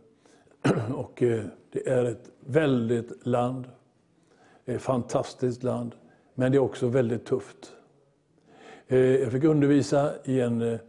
Och 0.95 1.23
eh, 1.23 1.43
det 1.71 1.87
är 1.87 2.05
ett 2.05 2.29
väldigt 2.39 3.27
land. 3.27 3.65
Ett 4.65 4.81
fantastiskt 4.81 5.63
land. 5.63 5.95
Men 6.33 6.51
det 6.51 6.57
är 6.57 6.59
också 6.59 6.87
väldigt 6.87 7.25
tufft. 7.25 7.73
Eh, 8.87 8.97
jag 8.99 9.31
fick 9.31 9.43
undervisa 9.43 10.11
i 10.23 10.41
en 10.41 10.61
eh, 10.61 10.79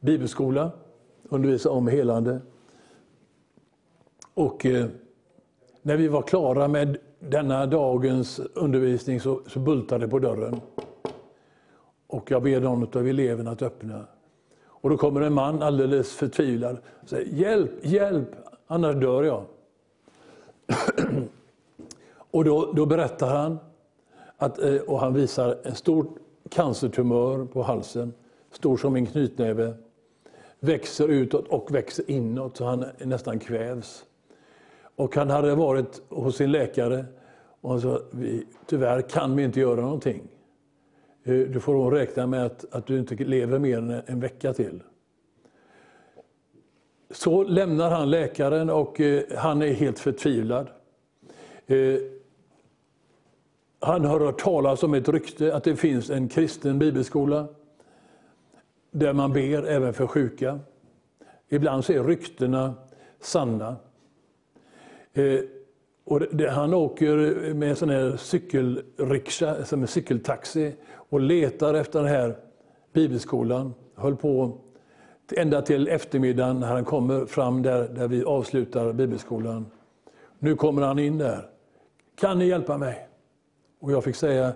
bibelskola 0.00 0.70
undervisa 1.28 1.70
om 1.70 1.88
helande. 1.88 2.40
Och 4.34 4.66
eh, 4.66 4.86
när 5.82 5.96
vi 5.96 6.08
var 6.08 6.22
klara 6.22 6.68
med 6.68 6.96
denna 7.18 7.66
dagens 7.66 8.38
undervisning 8.38 9.20
så, 9.20 9.40
så 9.46 9.58
bultade 9.58 10.06
det 10.06 10.10
på 10.10 10.18
dörren. 10.18 10.60
Och 12.06 12.30
jag 12.30 12.42
ber 12.42 12.60
någon 12.60 12.98
av 12.98 13.08
eleverna 13.08 13.50
att 13.50 13.62
öppna. 13.62 14.06
Och 14.86 14.90
då 14.90 14.96
kommer 14.96 15.20
en 15.20 15.32
man 15.32 15.62
alldeles 15.62 16.12
förtvivlad 16.12 16.78
och 17.02 17.08
säger 17.08 17.26
Hjälp, 17.32 17.70
hjälp, 17.82 18.28
annars 18.66 18.96
dör 18.96 19.22
jag. 19.22 19.44
och 22.30 22.44
då, 22.44 22.72
då 22.72 22.86
berättar 22.86 23.28
han, 23.28 23.58
att, 24.36 24.58
eh, 24.58 24.76
och 24.76 25.00
han 25.00 25.14
visar 25.14 25.58
en 25.62 25.74
stor 25.74 26.06
cancertumör 26.48 27.44
på 27.44 27.62
halsen, 27.62 28.12
stor 28.50 28.76
som 28.76 28.96
en 28.96 29.06
knytnäve, 29.06 29.74
växer 30.60 31.08
utåt 31.08 31.48
och 31.48 31.74
växer 31.74 32.10
inåt 32.10 32.56
så 32.56 32.64
han 32.64 32.84
nästan 32.98 33.38
kvävs. 33.38 34.04
Och 34.96 35.16
han 35.16 35.30
hade 35.30 35.54
varit 35.54 36.02
hos 36.08 36.36
sin 36.36 36.52
läkare 36.52 37.04
och 37.60 37.70
han 37.70 37.80
sa, 37.80 38.00
tyvärr 38.66 39.02
kan 39.02 39.36
vi 39.36 39.44
inte 39.44 39.60
göra 39.60 39.80
någonting. 39.80 40.22
Eh, 41.26 41.38
du 41.38 41.60
får 41.60 41.74
nog 41.74 41.94
räkna 41.94 42.26
med 42.26 42.46
att, 42.46 42.64
att 42.74 42.86
du 42.86 42.98
inte 42.98 43.14
lever 43.14 43.58
mer 43.58 43.78
än 43.78 44.02
en 44.06 44.20
vecka 44.20 44.52
till. 44.52 44.82
Så 47.10 47.42
lämnar 47.42 47.90
han 47.90 48.10
läkaren 48.10 48.70
och 48.70 49.00
eh, 49.00 49.22
han 49.36 49.62
är 49.62 49.72
helt 49.72 49.98
förtvivlad. 49.98 50.68
Eh, 51.66 51.98
han 53.80 54.04
har 54.04 54.20
hört 54.20 54.40
talas 54.40 54.82
om 54.82 54.94
ett 54.94 55.08
rykte 55.08 55.54
att 55.54 55.64
det 55.64 55.76
finns 55.76 56.10
en 56.10 56.28
kristen 56.28 56.78
bibelskola 56.78 57.48
där 58.90 59.12
man 59.12 59.32
ber 59.32 59.66
även 59.66 59.94
för 59.94 60.06
sjuka. 60.06 60.60
Ibland 61.48 61.84
så 61.84 61.92
är 61.92 62.04
ryktena 62.04 62.74
sanna. 63.20 63.76
Och 66.04 66.20
det, 66.20 66.50
han 66.50 66.74
åker 66.74 67.16
med 67.54 67.70
en 67.70 67.76
sån 67.76 67.90
här 67.90 68.16
cykelrikscha, 68.16 69.64
som 69.64 69.82
en 69.82 69.88
cykeltaxi 69.88 70.72
och 71.08 71.20
letar 71.20 71.74
efter 71.74 71.98
den 71.98 72.08
här 72.08 72.36
bibelskolan. 72.92 73.74
Höll 73.94 74.16
på 74.16 74.58
ända 75.36 75.62
till 75.62 75.88
eftermiddagen 75.88 76.60
när 76.60 76.66
han 76.66 76.84
kommer 76.84 77.26
fram 77.26 77.62
där, 77.62 77.88
där 77.88 78.08
vi 78.08 78.24
avslutar 78.24 78.92
bibelskolan. 78.92 79.66
Nu 80.38 80.56
kommer 80.56 80.82
han 80.82 80.98
in 80.98 81.18
där. 81.18 81.48
Kan 82.20 82.38
ni 82.38 82.46
hjälpa 82.46 82.78
mig? 82.78 83.08
Och 83.80 83.92
jag 83.92 84.04
fick 84.04 84.16
säga, 84.16 84.52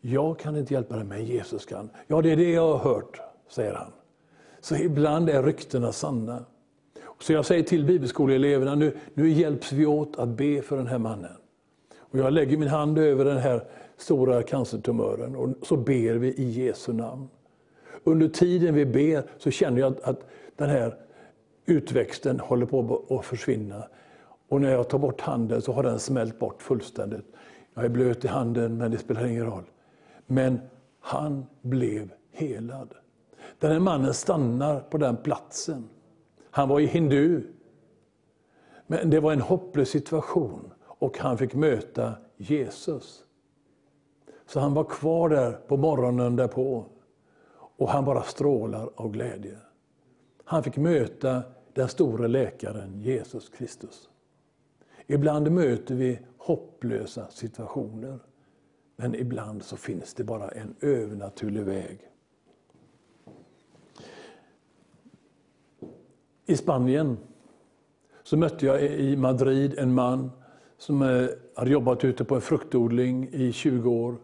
jag 0.00 0.38
kan 0.38 0.56
inte 0.56 0.74
hjälpa 0.74 0.96
dig, 0.96 1.04
men 1.04 1.24
Jesus 1.24 1.66
kan. 1.66 1.90
Ja, 2.06 2.22
det 2.22 2.32
är 2.32 2.36
det 2.36 2.50
jag 2.50 2.76
har 2.76 2.94
hört, 2.94 3.20
säger 3.48 3.74
han. 3.74 3.92
Så 4.60 4.76
ibland 4.76 5.30
är 5.30 5.42
ryktena 5.42 5.92
sanna. 5.92 6.44
Så 7.20 7.32
jag 7.32 7.44
säger 7.44 7.62
till 7.62 7.84
bibelskoleeleverna, 7.84 8.74
nu, 8.74 8.96
nu 9.14 9.28
hjälps 9.30 9.72
vi 9.72 9.86
åt 9.86 10.18
att 10.18 10.28
be 10.28 10.62
för 10.62 10.76
den 10.76 10.86
här 10.86 10.98
mannen. 10.98 11.36
Och 11.98 12.18
jag 12.18 12.32
lägger 12.32 12.56
min 12.56 12.68
hand 12.68 12.98
över 12.98 13.24
den 13.24 13.38
här 13.38 13.64
stora 14.00 14.42
cancertumören 14.42 15.36
och 15.36 15.48
så 15.62 15.76
ber 15.76 16.14
vi 16.14 16.28
i 16.28 16.50
Jesu 16.50 16.92
namn. 16.92 17.28
Under 18.04 18.28
tiden 18.28 18.74
vi 18.74 18.86
ber 18.86 19.24
så 19.38 19.50
känner 19.50 19.80
jag 19.80 19.92
att, 19.92 20.00
att 20.00 20.20
den 20.56 20.70
här 20.70 20.96
utväxten 21.66 22.40
håller 22.40 22.66
på 22.66 23.04
att 23.08 23.24
försvinna. 23.24 23.84
Och 24.48 24.60
när 24.60 24.70
jag 24.70 24.88
tar 24.88 24.98
bort 24.98 25.20
handen 25.20 25.62
så 25.62 25.72
har 25.72 25.82
den 25.82 25.98
smält 25.98 26.38
bort 26.38 26.62
fullständigt. 26.62 27.26
Jag 27.74 27.84
är 27.84 27.88
blöt 27.88 28.24
i 28.24 28.28
handen 28.28 28.78
men 28.78 28.90
det 28.90 28.98
spelar 28.98 29.26
ingen 29.26 29.46
roll. 29.46 29.64
Men 30.26 30.60
han 31.00 31.46
blev 31.62 32.12
helad. 32.32 32.94
Den 33.58 33.72
här 33.72 33.80
mannen 33.80 34.14
stannar 34.14 34.80
på 34.80 34.98
den 34.98 35.16
platsen. 35.16 35.88
Han 36.50 36.68
var 36.68 36.78
ju 36.78 36.86
hindu. 36.86 37.42
Men 38.86 39.10
det 39.10 39.20
var 39.20 39.32
en 39.32 39.40
hopplös 39.40 39.88
situation 39.88 40.72
och 40.82 41.18
han 41.18 41.38
fick 41.38 41.54
möta 41.54 42.12
Jesus. 42.36 43.24
Så 44.52 44.60
han 44.60 44.74
var 44.74 44.84
kvar 44.84 45.28
där 45.28 45.52
på 45.52 45.76
morgonen 45.76 46.36
därpå 46.36 46.86
och 47.76 47.88
han 47.88 48.04
bara 48.04 48.22
strålar 48.22 48.90
av 48.94 49.10
glädje. 49.10 49.58
Han 50.44 50.62
fick 50.62 50.76
möta 50.76 51.42
den 51.74 51.88
store 51.88 52.28
läkaren 52.28 53.00
Jesus 53.00 53.48
Kristus. 53.48 54.08
Ibland 55.06 55.50
möter 55.50 55.94
vi 55.94 56.18
hopplösa 56.38 57.28
situationer. 57.30 58.18
Men 58.96 59.14
ibland 59.14 59.62
så 59.62 59.76
finns 59.76 60.14
det 60.14 60.24
bara 60.24 60.48
en 60.48 60.74
övernaturlig 60.80 61.62
väg. 61.62 62.00
I 66.46 66.56
Spanien 66.56 67.18
så 68.22 68.36
mötte 68.36 68.66
jag 68.66 68.82
i 68.82 69.16
Madrid 69.16 69.78
en 69.78 69.94
man 69.94 70.30
som 70.78 71.02
eh, 71.02 71.28
hade 71.56 71.70
jobbat 71.70 72.04
ute 72.04 72.24
på 72.24 72.34
en 72.34 72.40
fruktodling 72.40 73.28
i 73.32 73.52
20 73.52 73.90
år. 73.90 74.16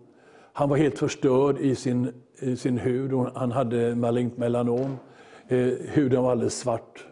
Han 0.57 0.69
var 0.69 0.77
helt 0.77 0.99
förstörd 0.99 1.59
i 1.59 1.75
sin, 1.75 2.13
i 2.39 2.57
sin 2.57 2.79
hud. 2.79 3.13
Han 3.35 3.53
hade 3.53 3.95
malignt 3.95 4.37
melanom. 4.37 4.99
Eh, 5.49 5.59
huden 5.79 6.23
var 6.23 6.31
alldeles 6.31 6.59
svart. 6.59 7.07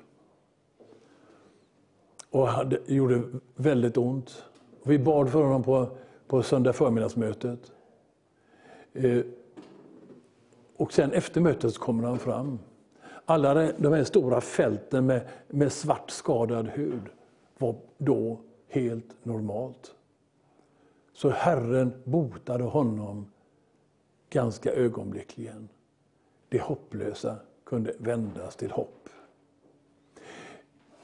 Och 2.30 2.48
det 2.66 2.88
gjorde 2.94 3.22
väldigt 3.54 3.96
ont. 3.96 4.44
Vi 4.82 4.98
bad 4.98 5.30
för 5.30 5.42
honom 5.42 5.62
på, 5.62 5.88
på 6.26 6.42
söndag 6.42 6.72
förmiddagsmötet. 6.72 7.72
Eh, 8.92 9.20
och 10.76 10.92
sen 10.92 11.12
efter 11.12 11.40
mötet 11.40 11.78
kommer 11.78 12.08
han 12.08 12.18
fram. 12.18 12.58
Alla 13.24 13.54
de 13.54 13.92
här 13.92 14.04
stora 14.04 14.40
fälten 14.40 15.06
med, 15.06 15.28
med 15.48 15.72
svart 15.72 16.10
skadad 16.10 16.68
hud 16.68 17.02
var 17.58 17.74
då 17.98 18.40
helt 18.68 19.16
normalt. 19.22 19.94
Så 21.12 21.30
Herren 21.30 21.92
botade 22.04 22.64
honom 22.64 23.26
ganska 24.34 24.72
ögonblickligen. 24.72 25.68
Det 26.48 26.60
hopplösa 26.60 27.36
kunde 27.66 27.94
vändas 27.98 28.56
till 28.56 28.70
hopp. 28.70 29.08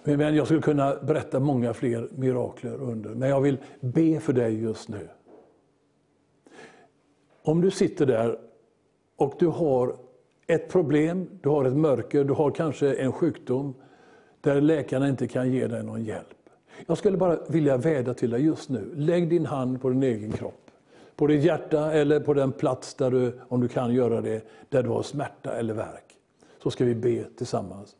Men 0.04 0.34
jag 0.34 0.46
skulle 0.46 0.62
kunna 0.62 0.96
berätta 0.96 1.40
många 1.40 1.74
fler 1.74 2.08
mirakler 2.16 2.74
under, 2.74 3.10
men 3.10 3.28
jag 3.28 3.40
vill 3.40 3.58
be 3.80 4.20
för 4.20 4.32
dig 4.32 4.62
just 4.62 4.88
nu. 4.88 5.08
Om 7.42 7.60
du 7.60 7.70
sitter 7.70 8.06
där 8.06 8.38
och 9.16 9.34
du 9.38 9.46
har 9.46 9.96
ett 10.46 10.68
problem, 10.68 11.28
du 11.42 11.48
har 11.48 11.64
ett 11.64 11.76
mörker, 11.76 12.24
du 12.24 12.32
har 12.32 12.50
kanske 12.50 12.94
en 12.94 13.12
sjukdom 13.12 13.74
där 14.40 14.60
läkarna 14.60 15.08
inte 15.08 15.28
kan 15.28 15.52
ge 15.52 15.66
dig 15.66 15.82
någon 15.82 16.04
hjälp. 16.04 16.38
Jag 16.86 16.98
skulle 16.98 17.16
bara 17.16 17.38
vilja 17.48 17.76
vädja 17.76 18.14
till 18.14 18.30
dig 18.30 18.44
just 18.44 18.68
nu. 18.68 18.92
Lägg 18.94 19.28
din 19.28 19.46
hand 19.46 19.82
på 19.82 19.88
din 19.88 20.02
egen 20.02 20.32
kropp. 20.32 20.69
På 21.20 21.26
ditt 21.26 21.44
hjärta 21.44 21.92
eller 21.92 22.20
på 22.20 22.34
den 22.34 22.52
plats 22.52 22.94
där 22.94 23.10
du, 23.10 23.40
om 23.48 23.60
du 23.60 23.68
kan 23.68 23.94
göra 23.94 24.20
det, 24.20 24.46
där 24.68 24.82
du 24.82 24.88
har 24.88 25.02
smärta 25.02 25.52
eller 25.52 25.74
värk. 25.74 26.16
Så 26.62 26.70
ska 26.70 26.84
vi 26.84 26.94
be 26.94 27.24
tillsammans. 27.36 27.96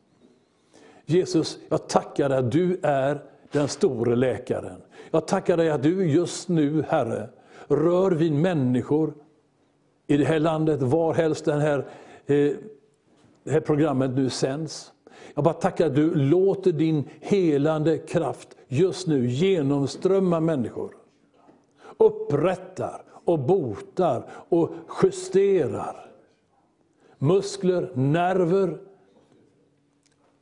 Jesus, 1.04 1.58
jag 1.68 1.88
tackar 1.88 2.28
dig 2.28 2.38
att 2.38 2.52
du 2.52 2.80
är 2.82 3.22
den 3.52 3.68
store 3.68 4.16
läkaren. 4.16 4.82
Jag 5.10 5.26
tackar 5.26 5.56
dig 5.56 5.70
att 5.70 5.82
du 5.82 6.10
just 6.10 6.48
nu, 6.48 6.84
Herre, 6.88 7.28
rör 7.68 8.10
vid 8.10 8.32
människor 8.32 9.14
i 10.06 10.16
det 10.16 10.24
här 10.24 10.38
landet, 10.38 10.82
varhelst 10.82 11.44
den 11.44 11.60
här, 11.60 11.78
eh, 12.26 12.52
det 13.44 13.50
här 13.50 13.60
programmet 13.60 14.10
nu 14.10 14.30
sänds. 14.30 14.92
Jag 15.34 15.44
bara 15.44 15.54
tackar 15.54 15.86
att 15.86 15.94
du 15.94 16.14
låter 16.14 16.72
din 16.72 17.08
helande 17.20 17.98
kraft 17.98 18.48
just 18.68 19.06
nu 19.06 19.26
genomströmma 19.26 20.40
människor. 20.40 20.90
Upprättar 21.98 23.02
och 23.24 23.38
botar 23.38 24.26
och 24.48 24.70
justerar. 25.02 26.12
Muskler, 27.18 27.92
nerver, 27.94 28.78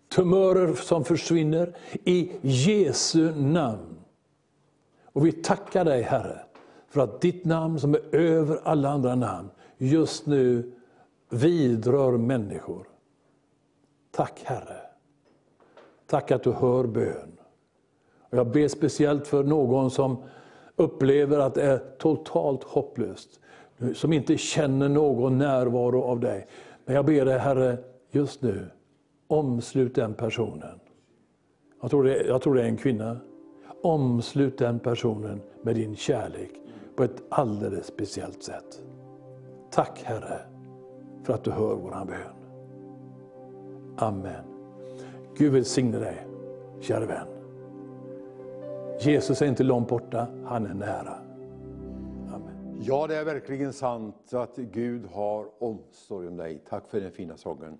tumörer 0.08 0.74
som 0.74 1.04
försvinner 1.04 1.76
i 2.04 2.32
Jesu 2.40 3.34
namn. 3.34 3.98
Och 5.12 5.26
vi 5.26 5.32
tackar 5.32 5.84
dig 5.84 6.02
Herre 6.02 6.40
för 6.88 7.00
att 7.00 7.20
ditt 7.20 7.44
namn 7.44 7.80
som 7.80 7.94
är 7.94 8.14
över 8.14 8.60
alla 8.64 8.88
andra 8.88 9.14
namn 9.14 9.48
just 9.78 10.26
nu 10.26 10.72
vidrör 11.28 12.16
människor. 12.16 12.88
Tack 14.10 14.40
Herre. 14.44 14.80
Tack 16.06 16.30
att 16.30 16.42
du 16.42 16.52
hör 16.52 16.84
bön. 16.84 17.38
Och 18.30 18.38
jag 18.38 18.46
ber 18.46 18.68
speciellt 18.68 19.26
för 19.26 19.42
någon 19.42 19.90
som 19.90 20.22
upplever 20.78 21.38
att 21.38 21.54
det 21.54 21.62
är 21.62 21.78
totalt 21.98 22.64
hopplöst. 22.64 23.40
Som 23.94 24.12
inte 24.12 24.36
känner 24.36 24.88
någon 24.88 25.38
närvaro 25.38 26.02
av 26.02 26.20
dig. 26.20 26.46
Men 26.84 26.94
jag 26.94 27.06
ber 27.06 27.24
dig 27.24 27.38
Herre, 27.38 27.78
just 28.10 28.42
nu, 28.42 28.66
omslut 29.26 29.94
den 29.94 30.14
personen. 30.14 30.80
Jag 31.80 31.90
tror, 31.90 32.04
det, 32.04 32.26
jag 32.26 32.42
tror 32.42 32.54
det 32.54 32.62
är 32.62 32.66
en 32.66 32.76
kvinna. 32.76 33.16
Omslut 33.82 34.58
den 34.58 34.78
personen 34.78 35.40
med 35.62 35.74
din 35.74 35.96
kärlek 35.96 36.50
på 36.96 37.04
ett 37.04 37.22
alldeles 37.28 37.86
speciellt 37.86 38.42
sätt. 38.42 38.82
Tack 39.70 40.02
Herre 40.04 40.40
för 41.24 41.34
att 41.34 41.44
du 41.44 41.50
hör 41.50 41.74
våran 41.74 42.06
bön. 42.06 42.38
Amen. 43.96 44.44
Gud 45.36 45.52
välsigne 45.52 45.98
dig, 45.98 46.26
kära 46.80 47.06
vän. 47.06 47.37
Jesus 49.00 49.42
är 49.42 49.46
inte 49.46 49.62
långt 49.62 49.88
borta, 49.88 50.26
han 50.44 50.66
är 50.66 50.74
nära. 50.74 51.14
Amen. 52.34 52.80
Ja, 52.80 53.06
det 53.06 53.16
är 53.16 53.24
verkligen 53.24 53.72
sant 53.72 54.34
att 54.34 54.56
Gud 54.56 55.06
har 55.12 55.46
omsorg 55.58 56.28
om 56.28 56.36
dig. 56.36 56.62
Tack 56.68 56.88
för 56.88 57.00
den 57.00 57.10
fina 57.10 57.36
sången. 57.36 57.78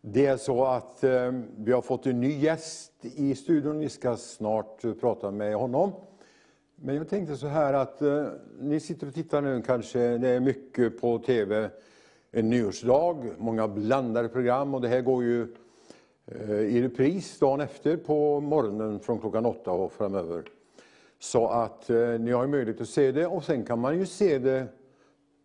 Det 0.00 0.26
är 0.26 0.36
så 0.36 0.64
att 0.64 1.04
eh, 1.04 1.32
vi 1.56 1.72
har 1.72 1.82
fått 1.82 2.06
en 2.06 2.20
ny 2.20 2.38
gäst 2.38 2.92
i 3.02 3.34
studion. 3.34 3.78
Vi 3.78 3.88
ska 3.88 4.16
snart 4.16 4.84
uh, 4.84 4.94
prata 4.94 5.30
med 5.30 5.56
honom. 5.56 5.92
Men 6.76 6.94
jag 6.94 7.08
tänkte 7.08 7.36
så 7.36 7.46
här 7.46 7.74
att 7.74 8.02
eh, 8.02 8.26
ni 8.60 8.80
sitter 8.80 9.06
och 9.06 9.14
tittar 9.14 9.42
nu 9.42 9.62
kanske, 9.62 10.18
det 10.18 10.28
är 10.28 10.40
mycket 10.40 11.00
på 11.00 11.18
TV, 11.18 11.70
en 12.30 12.50
nyårsdag, 12.50 13.16
många 13.38 13.68
blandade 13.68 14.28
program 14.28 14.74
och 14.74 14.80
det 14.80 14.88
här 14.88 15.00
går 15.00 15.24
ju 15.24 15.54
Eh, 16.26 16.50
i 16.50 16.82
repris 16.82 17.38
dagen 17.38 17.60
efter 17.60 17.96
på 17.96 18.40
morgonen 18.40 19.00
från 19.00 19.20
klockan 19.20 19.46
åtta 19.46 19.70
och 19.70 19.92
framöver. 19.92 20.44
Så 21.18 21.48
att 21.48 21.90
eh, 21.90 22.08
ni 22.20 22.30
har 22.30 22.46
möjlighet 22.46 22.80
att 22.80 22.88
se 22.88 23.12
det 23.12 23.26
och 23.26 23.44
sen 23.44 23.64
kan 23.64 23.78
man 23.78 23.98
ju 23.98 24.06
se 24.06 24.38
det 24.38 24.66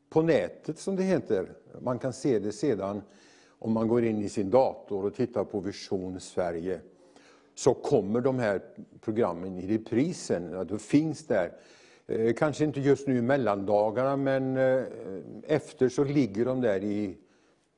på 0.09 0.21
nätet 0.21 0.79
som 0.79 0.95
det 0.95 1.03
heter. 1.03 1.51
Man 1.81 1.99
kan 1.99 2.13
se 2.13 2.39
det 2.39 2.51
sedan 2.51 3.01
om 3.59 3.71
man 3.71 3.87
går 3.87 4.03
in 4.03 4.21
i 4.21 4.29
sin 4.29 4.49
dator 4.49 5.05
och 5.05 5.15
tittar 5.15 5.43
på 5.43 5.59
Vision 5.59 6.19
Sverige 6.19 6.79
så 7.55 7.73
kommer 7.73 8.21
de 8.21 8.39
här 8.39 8.61
programmen 9.01 9.59
i 9.59 9.77
reprisen. 9.77 10.51
Ja, 10.51 10.63
de 10.63 10.79
finns 10.79 11.27
där. 11.27 11.51
Eh, 12.07 12.33
kanske 12.33 12.65
inte 12.65 12.79
just 12.79 13.07
nu 13.07 13.17
i 13.17 13.21
mellandagarna 13.21 14.15
men 14.15 14.57
eh, 14.57 14.83
efter 15.43 15.89
så 15.89 16.03
ligger 16.03 16.45
de 16.45 16.61
där 16.61 16.83
i 16.83 17.17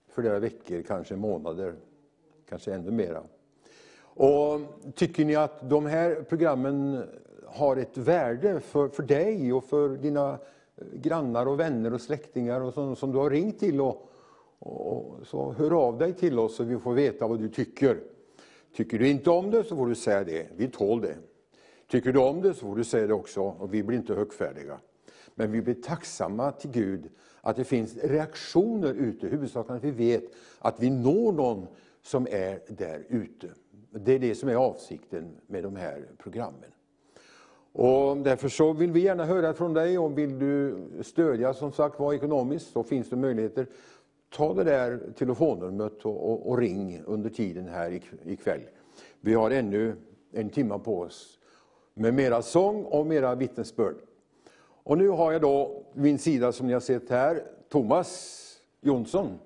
flera 0.09 0.39
veckor, 0.39 0.81
kanske 0.81 1.15
månader, 1.15 1.75
kanske 2.51 2.73
ännu 2.73 2.91
mera. 2.91 3.23
Och 4.03 4.59
tycker 4.95 5.25
ni 5.25 5.35
att 5.35 5.69
de 5.69 5.85
här 5.85 6.25
programmen 6.29 7.03
har 7.45 7.77
ett 7.77 7.97
värde 7.97 8.59
för, 8.59 8.87
för 8.87 9.03
dig 9.03 9.53
och 9.53 9.63
för 9.63 9.89
dina 9.89 10.29
eh, 10.31 10.85
grannar 10.93 11.45
och 11.45 11.59
vänner 11.59 11.93
och 11.93 12.01
släktingar 12.01 12.61
och 12.61 12.73
som, 12.73 12.95
som 12.95 13.11
du 13.11 13.17
har 13.17 13.29
ringt 13.29 13.59
till 13.59 13.81
och, 13.81 14.09
och, 14.59 15.27
så 15.27 15.51
hör 15.51 15.71
av 15.71 15.97
dig 15.97 16.13
till 16.13 16.39
oss 16.39 16.55
så 16.55 16.63
vi 16.63 16.79
får 16.79 16.93
veta 16.93 17.27
vad 17.27 17.39
du 17.39 17.49
tycker. 17.49 17.97
Tycker 18.75 18.99
du 18.99 19.09
inte 19.09 19.29
om 19.29 19.51
det 19.51 19.63
så 19.63 19.75
får 19.75 19.87
du 19.87 19.95
säga 19.95 20.23
det. 20.23 20.47
Vi 20.55 20.67
tål 20.67 21.01
det. 21.01 21.15
Tycker 21.87 22.13
du 22.13 22.19
om 22.19 22.41
det 22.41 22.53
så 22.53 22.59
får 22.59 22.75
du 22.75 22.83
säga 22.83 23.07
det 23.07 23.13
också 23.13 23.41
och 23.41 23.73
vi 23.73 23.83
blir 23.83 23.97
inte 23.97 24.13
högfärdiga. 24.13 24.79
Men 25.35 25.51
vi 25.51 25.61
blir 25.61 25.73
tacksamma 25.73 26.51
till 26.51 26.71
Gud 26.71 27.09
att 27.41 27.55
det 27.55 27.63
finns 27.63 27.97
reaktioner 27.97 28.93
ute. 28.93 29.27
Huvudsaken 29.27 29.75
att 29.75 29.83
vi 29.83 29.91
vet 29.91 30.23
att 30.59 30.79
vi 30.79 30.89
når 30.89 31.31
någon 31.31 31.67
som 32.01 32.27
är 32.31 32.59
där 32.67 33.05
ute. 33.09 33.49
Det 33.91 34.13
är 34.13 34.19
det 34.19 34.35
som 34.35 34.49
är 34.49 34.55
avsikten 34.55 35.37
med 35.47 35.63
de 35.63 35.75
här 35.75 36.07
programmen. 36.17 36.71
Och 37.73 38.17
därför 38.17 38.49
så 38.49 38.73
vill 38.73 38.91
vi 38.91 38.99
gärna 38.99 39.25
höra 39.25 39.53
från 39.53 39.73
dig 39.73 39.99
och 39.99 40.17
vill 40.17 40.39
du 40.39 40.87
stödja 41.01 41.53
som 41.53 41.71
sagt 41.71 41.99
var 41.99 42.13
ekonomiskt 42.13 42.71
så 42.71 42.83
finns 42.83 43.09
det 43.09 43.15
möjligheter. 43.15 43.67
Ta 44.29 44.53
det 44.53 44.63
där 44.63 44.99
telefonnumret 45.17 46.05
och, 46.05 46.31
och, 46.31 46.49
och 46.49 46.57
ring 46.57 47.01
under 47.05 47.29
tiden 47.29 47.67
här 47.67 48.01
ikväll. 48.25 48.61
Vi 49.21 49.33
har 49.33 49.51
ännu 49.51 49.95
en 50.31 50.49
timme 50.49 50.79
på 50.79 50.99
oss 50.99 51.39
med 51.93 52.13
mera 52.13 52.41
sång 52.41 52.83
och 52.83 53.05
mera 53.05 53.35
vittnesbörd. 53.35 53.95
Och 54.83 54.97
nu 54.97 55.09
har 55.09 55.31
jag 55.31 55.41
då 55.41 55.83
min 55.93 56.19
sida 56.19 56.51
som 56.51 56.67
ni 56.67 56.73
har 56.73 56.79
sett 56.79 57.09
här, 57.09 57.43
Thomas 57.69 58.39
Jonsson. 58.81 59.39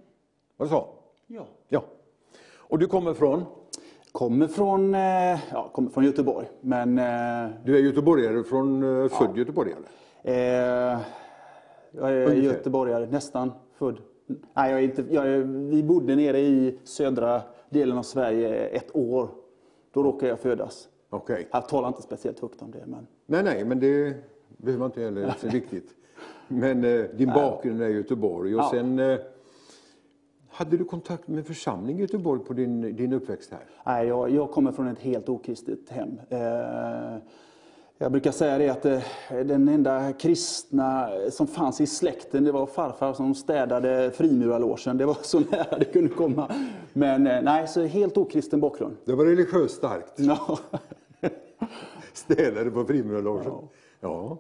Var 0.58 0.66
det 0.66 0.70
så? 0.70 0.88
Ja. 1.28 1.48
ja. 1.70 1.84
Och 2.68 2.80
du 2.80 2.88
kommer 2.88 3.14
från? 3.14 3.44
Kommer 4.12 4.48
från, 4.48 4.96
eh, 4.96 5.40
ja, 5.52 5.70
kommer 5.74 5.90
från 5.90 6.04
Göteborg, 6.06 6.48
men... 6.62 6.98
eh, 7.00 7.50
Du 7.66 7.76
är 7.78 7.80
göteborgare, 7.82 8.44
från, 8.44 9.02
eh, 9.04 9.10
född 9.10 9.38
göteborgare? 9.38 9.80
Eh, 10.24 10.34
jag 11.92 12.10
är 12.12 12.26
Ungefär. 12.26 12.34
göteborgare, 12.36 13.06
nästan 13.12 13.52
född. 13.74 13.98
Nej, 14.54 14.72
jag 14.72 14.80
är 14.80 14.84
inte, 14.84 15.04
jag 15.10 15.28
är, 15.28 15.38
vi 15.70 15.84
bodde 15.84 16.16
nere 16.16 16.40
i 16.40 16.80
södra 16.84 17.42
delen 17.70 17.98
av 17.98 18.04
Sverige 18.04 18.56
ett 18.68 18.96
år. 18.96 19.28
Då 19.94 20.04
råkade 20.04 20.28
jag 20.28 20.40
födas. 20.40 20.88
Okej. 21.10 21.48
Jag 21.52 21.70
talar 21.70 21.88
inte 21.88 22.02
speciellt 22.02 22.40
högt 22.40 22.62
om 22.62 22.72
det, 22.72 22.84
men 22.86 23.08
Nej, 23.26 23.44
nej, 23.44 23.66
men 23.66 23.80
det 23.80 24.14
behöver 24.58 24.80
man 24.80 24.90
inte 24.90 25.02
heller, 25.02 25.34
det 25.42 25.48
är 25.48 25.52
viktigt. 25.60 25.90
Men 26.48 26.84
eh, 26.84 27.04
din 27.16 27.30
bakgrund 27.34 27.82
är 27.82 27.88
Göteborg 27.90 28.56
och 28.56 28.62
Ja. 28.62 28.70
sen 28.72 29.00
eh, 29.00 29.18
hade 30.56 30.78
du 30.78 30.86
kontakt 30.86 31.28
med 31.28 31.48
församling 31.48 31.98
i 31.98 32.02
Göteborg 32.02 32.42
på 32.42 32.54
din, 32.54 32.96
din 32.96 33.14
uppväxt 33.14 33.52
här? 33.52 33.62
nej, 33.86 34.08
jag, 34.08 34.30
jag 34.30 34.52
kommer 34.52 34.72
från 34.72 34.88
ett 34.88 35.00
helt 35.00 35.30
okristet 35.30 35.90
hem. 35.90 36.20
Eh, 36.30 36.40
jag 37.98 38.12
brukar 38.12 38.32
säga 38.32 38.58
det 38.58 38.70
att 38.70 38.86
eh, 38.86 39.02
den 39.30 39.68
enda 39.68 40.14
kristna 40.14 41.10
som 41.32 41.48
fanns 41.48 41.82
i 41.82 41.88
släkten, 41.88 42.44
det 42.44 42.52
var 42.52 42.66
farfar 42.66 43.14
som 43.14 43.36
städade 43.36 44.12
frimurarlogen. 44.12 44.98
Det 44.98 45.06
var 45.06 45.18
så 45.22 45.40
nära 45.52 45.78
det 45.80 45.86
kunde 45.86 46.10
komma. 46.10 46.52
Men 46.94 47.28
eh, 47.28 47.42
nej, 47.42 47.68
så 47.68 47.86
helt 47.86 48.18
okristen 48.18 48.60
bakgrund. 48.60 48.98
Det 49.06 49.14
var 49.14 49.26
religiöst 49.26 49.76
starkt. 49.76 50.14
Ja. 50.16 50.60
Städare 52.14 52.72
på 52.72 52.86
frimurarlogen. 52.86 53.54
Ja. 54.00 54.38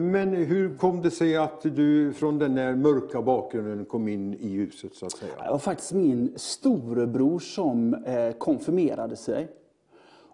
Men 0.00 0.28
hur 0.28 0.76
kom 0.76 1.02
det 1.02 1.10
sig 1.10 1.36
att 1.36 1.62
du 1.62 2.12
från 2.12 2.38
den 2.38 2.58
här 2.58 2.74
mörka 2.74 3.22
bakgrunden 3.22 3.84
kom 3.84 4.08
in 4.08 4.34
i 4.34 4.48
ljuset 4.48 4.94
så 4.94 5.06
att 5.06 5.12
säga? 5.12 5.32
Det 5.44 5.50
var 5.50 5.58
faktiskt 5.58 5.92
min 5.92 6.32
storebror 6.36 7.38
som 7.38 7.94
eh, 7.94 8.32
konfirmerade 8.32 9.16
sig. 9.16 9.48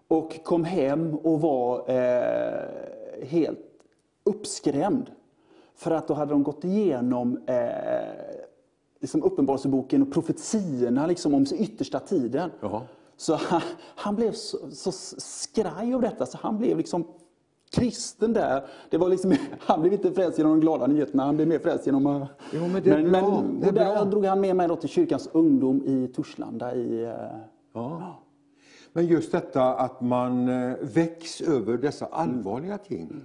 Och 0.07 0.43
kom 0.43 0.63
hem 0.63 1.15
och 1.15 1.41
var 1.41 1.89
eh, 1.89 3.25
helt 3.27 3.59
uppskrämd. 4.23 5.11
För 5.75 5.91
att 5.91 6.07
då 6.07 6.13
hade 6.13 6.31
de 6.31 6.43
gått 6.43 6.63
igenom 6.63 7.39
eh, 7.45 7.55
liksom 8.99 9.23
Uppenbarelseboken 9.23 10.01
och 10.01 10.13
profetierna 10.13 11.07
liksom, 11.07 11.33
om 11.33 11.45
yttersta 11.59 11.99
tiden. 11.99 12.51
Jaha. 12.61 12.81
Så 13.17 13.35
han, 13.35 13.61
han 13.95 14.15
blev 14.15 14.31
så, 14.31 14.57
så 14.71 14.91
skraj 14.91 15.93
av 15.93 16.01
detta, 16.01 16.25
så 16.25 16.37
han 16.41 16.57
blev 16.57 16.77
liksom 16.77 17.05
kristen 17.71 18.33
där. 18.33 18.63
Det 18.89 18.97
var 18.97 19.09
liksom, 19.09 19.35
han 19.59 19.81
blev 19.81 19.93
inte 19.93 20.11
frälst 20.11 20.37
genom 20.37 20.53
de 20.53 20.59
glada 20.61 20.87
nyheterna, 20.87 21.23
han 21.23 21.35
blev 21.35 21.47
mer 21.47 21.59
frälst 21.59 21.85
genom... 21.85 22.05
att- 22.05 22.29
Jo, 22.53 22.67
men 22.67 22.83
det 22.83 22.89
är 22.89 23.01
men, 23.03 23.11
bra, 23.11 23.41
men, 23.41 23.59
det 23.61 23.67
är 23.67 23.71
där 23.71 23.95
bra. 23.95 24.03
drog 24.05 24.25
han 24.25 24.41
med 24.41 24.55
mig 24.55 24.67
då 24.67 24.75
till 24.75 24.89
kyrkans 24.89 25.29
ungdom 25.33 25.81
i 25.85 26.07
Torslanda. 26.07 26.75
I, 26.75 27.03
eh, 27.03 27.13
Ja. 27.73 28.19
Men 28.93 29.05
just 29.07 29.31
detta 29.31 29.63
att 29.75 30.01
man 30.01 30.49
eh, 30.49 30.75
väcks 30.81 31.41
över 31.41 31.77
dessa 31.77 32.05
allvarliga 32.05 32.77
ting. 32.77 33.21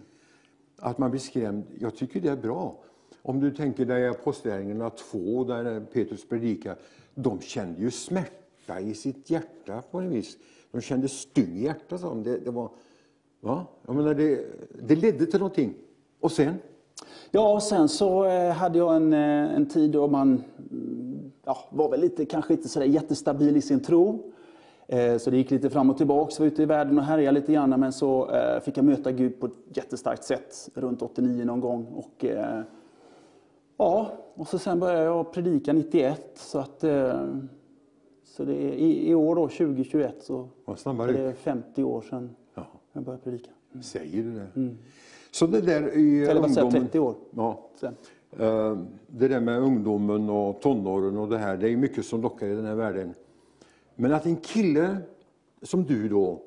Att 0.79 0.99
man 0.99 1.11
blir 1.11 1.21
skrämd. 1.21 1.65
Jag 1.81 1.97
tycker 1.97 2.21
det 2.21 2.29
är 2.29 2.37
bra. 2.37 2.77
Om 3.23 3.41
du 3.41 3.51
tänker 3.51 3.85
dig 3.85 4.09
Apostlagärningarna 4.09 4.91
2 4.91 5.45
där 5.45 5.81
Petrus 5.81 6.29
predikar. 6.29 6.77
De 7.15 7.41
kände 7.41 7.81
ju 7.81 7.91
smärta 7.91 8.81
i 8.81 8.95
sitt 8.95 9.31
hjärta 9.31 9.83
på 9.91 9.99
en 9.99 10.11
vis. 10.11 10.37
De 10.73 10.81
kände 10.81 11.09
stygn 11.09 11.57
i 11.57 11.63
hjärtat. 11.63 12.25
Det, 12.25 12.39
det, 12.39 12.51
var, 12.51 12.71
va? 13.45 13.67
Jag 13.87 13.97
menar, 13.97 14.15
det, 14.15 14.47
det 14.83 14.97
ledde 14.97 15.27
till 15.27 15.41
någonting. 15.41 15.75
Och 16.21 16.33
sen? 16.33 16.55
Ja, 17.31 17.55
och 17.55 17.63
sen 17.63 17.89
så 17.89 18.25
eh, 18.25 18.51
hade 18.53 18.79
jag 18.79 18.97
en, 18.97 19.13
eh, 19.13 19.55
en 19.57 19.67
tid 19.69 19.91
då 19.91 20.09
man 20.09 20.45
ja, 21.45 21.59
var 21.71 21.91
väl 21.91 22.01
lite, 22.01 22.25
kanske 22.25 22.53
inte 22.53 22.69
sådär 22.69 22.87
jättestabil 22.87 23.57
i 23.57 23.61
sin 23.61 23.81
tro. 23.81 24.33
Eh, 24.89 25.17
Så 25.17 25.31
det 25.31 25.37
gick 25.37 25.51
lite 25.51 25.71
fram 25.71 25.91
och 25.91 25.97
tillbaka, 25.97 26.35
var 26.39 26.47
ute 26.47 26.63
i 26.63 26.67
världen 26.67 26.99
och 26.99 27.05
härjade 27.05 27.41
lite 27.41 27.53
grann. 27.53 27.71
Men 27.71 27.93
så 27.93 28.31
fick 28.65 28.77
jag 28.77 28.85
möta 28.85 29.13
Gud 29.13 29.41
på 29.41 29.47
ett 29.47 29.77
jättestarkt 29.77 30.25
sätt 30.25 30.69
runt 30.75 31.03
89 31.03 31.45
någon 31.45 31.61
gång. 31.61 31.87
Och, 31.87 32.25
ja, 33.77 34.11
och 34.35 34.49
så 34.49 34.59
sen 34.59 34.81
började 34.81 35.05
jag 35.05 35.33
predika 35.33 35.73
91. 35.73 36.31
Så, 36.35 36.59
att, 36.59 36.85
så 38.25 38.45
det 38.45 38.55
i, 38.55 39.11
i 39.11 39.15
år 39.15 39.35
då, 39.37 39.49
2021, 39.49 40.23
så 40.23 40.49
är 40.67 41.13
det 41.13 41.33
50 41.35 41.85
år 41.85 42.03
sedan. 42.03 42.37
Jag 42.95 43.03
började 43.05 43.23
predika. 43.25 43.51
Säger 43.83 44.23
du 44.23 44.33
det? 44.35 44.75
Så 45.31 45.47
det 45.47 45.61
där 45.61 45.97
i 45.97 46.25
Eller 46.25 46.45
ungdomen. 46.45 46.71
30 46.73 46.99
år 46.99 47.15
Ja. 47.31 47.71
sen. 47.81 47.95
Eh, 48.39 48.79
Det 49.07 49.29
där 49.29 49.41
med 49.41 49.59
ungdomen 49.61 50.31
och 50.31 50.61
tonåren 50.61 51.17
och 51.17 51.29
det 51.29 51.39
här, 51.39 51.57
det 51.57 51.69
är 51.71 51.77
mycket 51.77 52.07
som 52.07 52.23
lockar 52.23 52.47
i 52.47 52.55
den 52.55 52.65
här 52.65 52.75
världen. 52.75 53.15
Men 53.95 54.13
att 54.13 54.27
en 54.27 54.37
kille 54.37 54.97
som 55.63 55.85
du 55.85 56.09
då 56.09 56.43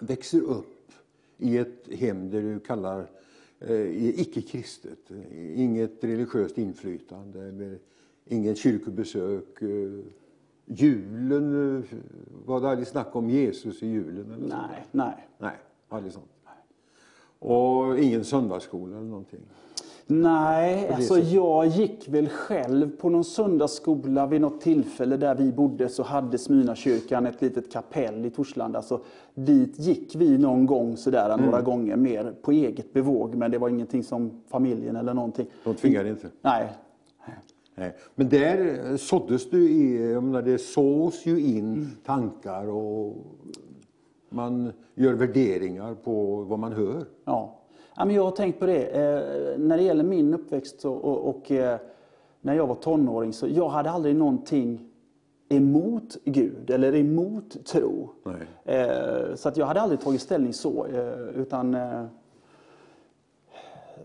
växer 0.00 0.40
upp 0.40 0.92
i 1.38 1.58
ett 1.58 1.88
hem 1.92 2.30
där 2.30 2.42
du 2.42 2.60
kallar 2.60 3.06
eh, 3.60 4.20
icke-kristet, 4.20 5.10
eh, 5.10 5.60
inget 5.60 6.04
religiöst 6.04 6.58
inflytande, 6.58 7.78
inget 8.24 8.58
kyrkobesök. 8.58 9.62
Julen, 10.66 11.76
eh, 11.78 11.98
var 12.46 12.60
det 12.60 12.68
aldrig 12.68 12.86
snack 12.88 13.16
om 13.16 13.30
Jesus 13.30 13.82
i 13.82 13.86
julen? 13.86 14.26
Eller 14.32 14.48
sånt? 14.48 14.62
Nej, 14.70 14.84
nej. 14.92 15.26
Nej, 15.38 15.52
aldrig 15.88 16.12
sånt. 16.12 16.26
Och 17.38 17.98
ingen 17.98 18.24
söndagsskola 18.24 18.96
eller 18.96 19.06
någonting. 19.08 19.40
Nej, 20.08 20.88
alltså 20.94 21.18
jag 21.18 21.66
gick 21.66 22.08
väl 22.08 22.28
själv 22.28 22.96
på 22.96 23.08
någon 23.08 23.24
söndagsskola 23.24 24.26
vid 24.26 24.40
något 24.40 24.60
tillfälle 24.60 25.16
där 25.16 25.34
vi 25.34 25.52
bodde 25.52 25.88
så 25.88 26.02
hade 26.02 26.38
Smyrnakyrkan 26.38 27.26
ett 27.26 27.42
litet 27.42 27.72
kapell 27.72 28.24
i 28.26 28.30
Torslanda. 28.30 28.82
Så 28.82 29.00
dit 29.34 29.78
gick 29.78 30.14
vi 30.16 30.38
någon 30.38 30.66
gång 30.66 30.96
sådär 30.96 31.30
Mm. 31.34 31.44
några 31.46 31.62
gånger 31.62 31.96
mer 31.96 32.34
på 32.42 32.52
eget 32.52 32.92
bevåg. 32.92 33.34
Men 33.34 33.50
det 33.50 33.58
var 33.58 33.68
ingenting 33.68 34.02
som 34.04 34.42
familjen 34.48 34.96
eller 34.96 35.14
någonting. 35.14 35.46
De 35.64 35.74
tvingade 35.74 36.08
inte. 36.08 36.28
Nej. 36.42 36.72
Nej. 37.78 37.94
Men 38.14 38.28
där 38.28 38.88
eh, 38.90 38.96
såddes 38.96 39.50
du 39.50 39.70
i, 39.70 40.12
jag 40.12 40.22
menar, 40.22 40.42
det 40.42 40.58
sås 40.58 41.26
ju 41.26 41.40
in 41.40 41.72
Mm. 41.72 41.86
tankar 42.06 42.66
och 42.68 43.16
man 44.28 44.72
gör 44.94 45.12
värderingar 45.14 45.94
på 45.94 46.36
vad 46.36 46.58
man 46.58 46.72
hör. 46.72 47.04
Ja. 47.24 47.58
Ja, 47.96 48.04
men 48.04 48.14
jag 48.14 48.24
har 48.24 48.30
tänkt 48.30 48.58
på 48.58 48.66
det. 48.66 48.84
Eh, 48.86 49.58
när 49.58 49.76
det 49.76 49.82
gäller 49.82 50.04
min 50.04 50.34
uppväxt 50.34 50.84
och, 50.84 51.04
och, 51.04 51.28
och 51.28 51.50
eh, 51.50 51.78
när 52.40 52.54
jag 52.54 52.66
var 52.66 52.74
tonåring 52.74 53.32
så 53.32 53.46
jag 53.48 53.68
hade 53.68 53.90
aldrig 53.90 54.16
någonting 54.16 54.88
emot 55.48 56.16
Gud 56.24 56.70
eller 56.70 56.94
emot 56.94 57.64
tro. 57.66 58.10
Eh, 58.64 59.34
så 59.34 59.48
att 59.48 59.56
jag 59.56 59.66
hade 59.66 59.80
aldrig 59.80 60.00
tagit 60.00 60.20
ställning 60.20 60.52
så. 60.52 60.86
Eh, 60.86 61.40
utan, 61.40 61.74
eh, 61.74 62.04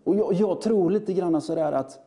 och 0.03 0.15
jag, 0.15 0.33
jag 0.33 0.61
tror 0.61 0.91
lite 0.91 1.13
grann 1.13 1.41
sådär 1.41 1.71
att 1.71 1.99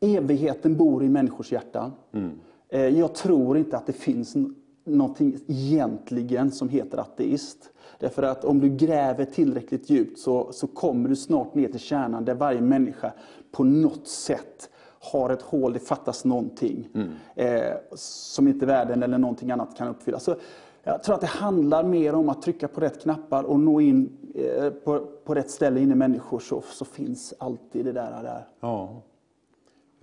evigheten 0.00 0.76
bor 0.76 1.04
i 1.04 1.08
människors 1.08 1.52
hjärtan. 1.52 1.92
Mm. 2.12 2.30
Eh, 2.68 2.88
jag 2.88 3.14
tror 3.14 3.58
inte 3.58 3.76
att 3.76 3.86
det 3.86 3.92
finns 3.92 4.36
någonting 4.84 5.38
egentligen 5.46 6.50
som 6.50 6.68
heter 6.68 6.98
ateist. 6.98 7.70
Därför 7.98 8.22
att 8.22 8.44
om 8.44 8.60
du 8.60 8.68
gräver 8.68 9.24
tillräckligt 9.24 9.90
djupt 9.90 10.18
så, 10.18 10.52
så 10.52 10.66
kommer 10.66 11.08
du 11.08 11.16
snart 11.16 11.54
ner 11.54 11.68
till 11.68 11.80
kärnan 11.80 12.24
där 12.24 12.34
varje 12.34 12.60
människa 12.60 13.12
på 13.52 13.64
något 13.64 14.08
sätt 14.08 14.70
har 15.12 15.30
ett 15.30 15.42
hål, 15.42 15.72
det 15.72 15.78
fattas 15.78 16.24
någonting 16.24 16.88
eh, 17.34 17.74
som 17.96 18.48
inte 18.48 18.66
världen 18.66 19.02
eller 19.02 19.18
någonting 19.18 19.50
annat 19.50 19.76
kan 19.76 19.88
uppfylla. 19.88 20.18
Så 20.18 20.36
jag 20.82 21.02
tror 21.02 21.14
att 21.14 21.20
det 21.20 21.26
handlar 21.26 21.84
mer 21.84 22.14
om 22.14 22.28
att 22.28 22.42
trycka 22.42 22.68
på 22.68 22.80
rätt 22.80 23.02
knappar 23.02 23.44
och 23.44 23.60
nå 23.60 23.80
in 23.80 24.16
eh, 24.34 24.70
på, 24.70 25.06
på 25.24 25.34
rätt 25.34 25.50
ställe 25.50 25.80
in 25.80 25.92
i 25.92 25.94
människor 25.94 26.38
så, 26.38 26.62
så 26.66 26.84
finns 26.84 27.34
alltid 27.38 27.84
det 27.84 27.92
där. 27.92 28.22
där. 28.22 28.46
Ja. 28.60 29.02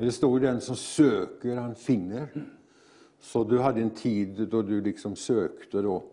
Det 0.01 0.11
står 0.11 0.39
ju 0.39 0.45
den 0.45 0.61
som 0.61 0.75
söker, 0.75 1.55
han 1.55 1.75
finner. 1.75 2.27
Så 3.19 3.43
du 3.43 3.59
hade 3.59 3.81
en 3.81 3.89
tid 3.89 4.47
då 4.51 4.61
du 4.61 4.81
liksom 4.81 5.15
sökte 5.15 5.81
då. 5.81 6.03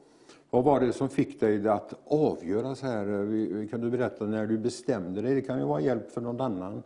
Vad 0.50 0.64
var 0.64 0.80
det 0.80 0.92
som 0.92 1.08
fick 1.08 1.40
dig 1.40 1.68
att 1.68 1.94
avgöra 2.06 2.74
så 2.74 2.86
här? 2.86 3.68
Kan 3.70 3.80
du 3.80 3.90
berätta 3.90 4.26
när 4.26 4.46
du 4.46 4.58
bestämde 4.58 5.22
dig? 5.22 5.34
Det 5.34 5.40
kan 5.40 5.58
ju 5.58 5.64
vara 5.64 5.80
hjälp 5.80 6.10
för 6.10 6.20
någon 6.20 6.40
annan. 6.40 6.82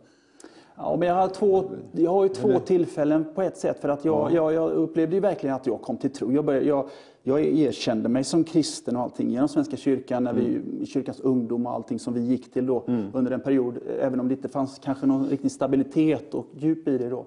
Ja, 0.75 0.95
men 0.99 1.07
jag 1.07 1.15
har, 1.15 1.27
två, 1.27 1.63
jag 1.91 2.11
har 2.11 2.23
ju 2.23 2.29
två 2.29 2.59
tillfällen 2.59 3.25
på 3.35 3.41
ett 3.41 3.57
sätt. 3.57 3.79
För 3.79 3.89
att 3.89 4.05
jag, 4.05 4.31
jag, 4.33 4.53
jag 4.53 4.71
upplevde 4.71 5.15
ju 5.15 5.21
verkligen 5.21 5.55
att 5.55 5.67
jag 5.67 5.81
kom 5.81 5.97
till 5.97 6.09
tro. 6.09 6.31
Jag, 6.31 6.45
började, 6.45 6.65
jag, 6.65 6.89
jag 7.23 7.41
erkände 7.41 8.09
mig 8.09 8.23
som 8.23 8.43
kristen 8.43 8.95
och 8.95 9.01
allting 9.01 9.31
genom 9.31 9.47
Svenska 9.47 9.77
kyrkan, 9.77 10.23
när 10.23 10.33
vi, 10.33 10.61
i 10.81 10.85
kyrkans 10.85 11.19
ungdom 11.19 11.65
och 11.65 11.73
allting 11.73 11.99
som 11.99 12.13
vi 12.13 12.21
gick 12.21 12.53
till 12.53 12.65
då 12.65 12.83
under 13.13 13.31
en 13.31 13.39
period. 13.39 13.79
Även 13.99 14.19
om 14.19 14.27
det 14.27 14.33
inte 14.33 14.49
fanns 14.49 14.79
kanske 14.83 15.05
någon 15.05 15.27
riktig 15.27 15.51
stabilitet 15.51 16.33
och 16.33 16.45
djup 16.57 16.87
i 16.87 16.97
det 16.97 17.09
då. 17.09 17.25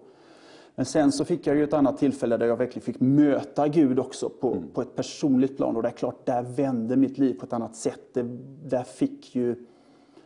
Men 0.75 0.87
sen 0.87 1.13
så 1.13 1.25
fick 1.25 1.47
jag 1.47 1.57
ju 1.57 1.65
ett 1.65 1.73
annat 1.73 1.99
tillfälle 1.99 2.37
där 2.37 2.47
jag 2.47 2.57
verkligen 2.57 2.85
fick 2.85 3.01
möta 3.01 3.69
Gud 3.69 3.99
också 3.99 4.29
på, 4.29 4.63
på 4.75 4.83
ett 4.83 4.97
personligt 4.97 5.57
plan. 5.57 5.77
Och 5.77 5.83
det 5.83 5.89
är 5.89 5.93
klart, 5.93 6.27
där 6.27 6.43
vände 6.43 6.97
mitt 6.97 7.19
liv 7.19 7.35
på 7.35 7.47
ett 7.47 7.53
annat 7.53 7.77
sätt. 7.77 8.01
Det, 8.13 8.23
där 8.65 8.83
fick 8.83 9.35
ju 9.35 9.57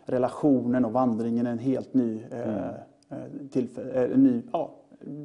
relationen 0.05 0.85
och 0.85 0.93
vandringen 0.93 1.47
en 1.47 1.59
helt 1.59 1.95
ny 1.95 2.23
eh, 2.31 2.57
eh, 2.57 2.71
tillfälle. 3.51 4.05
Eh, 4.05 4.19
ny, 4.19 4.43
ja, 4.53 4.71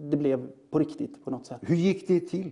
det 0.09 0.17
blev 0.17 0.47
på 0.69 0.79
riktigt 0.79 1.23
på 1.25 1.31
något 1.31 1.45
sätt. 1.45 1.57
Hur 1.61 1.75
gick 1.75 2.07
det 2.07 2.19
till? 2.19 2.51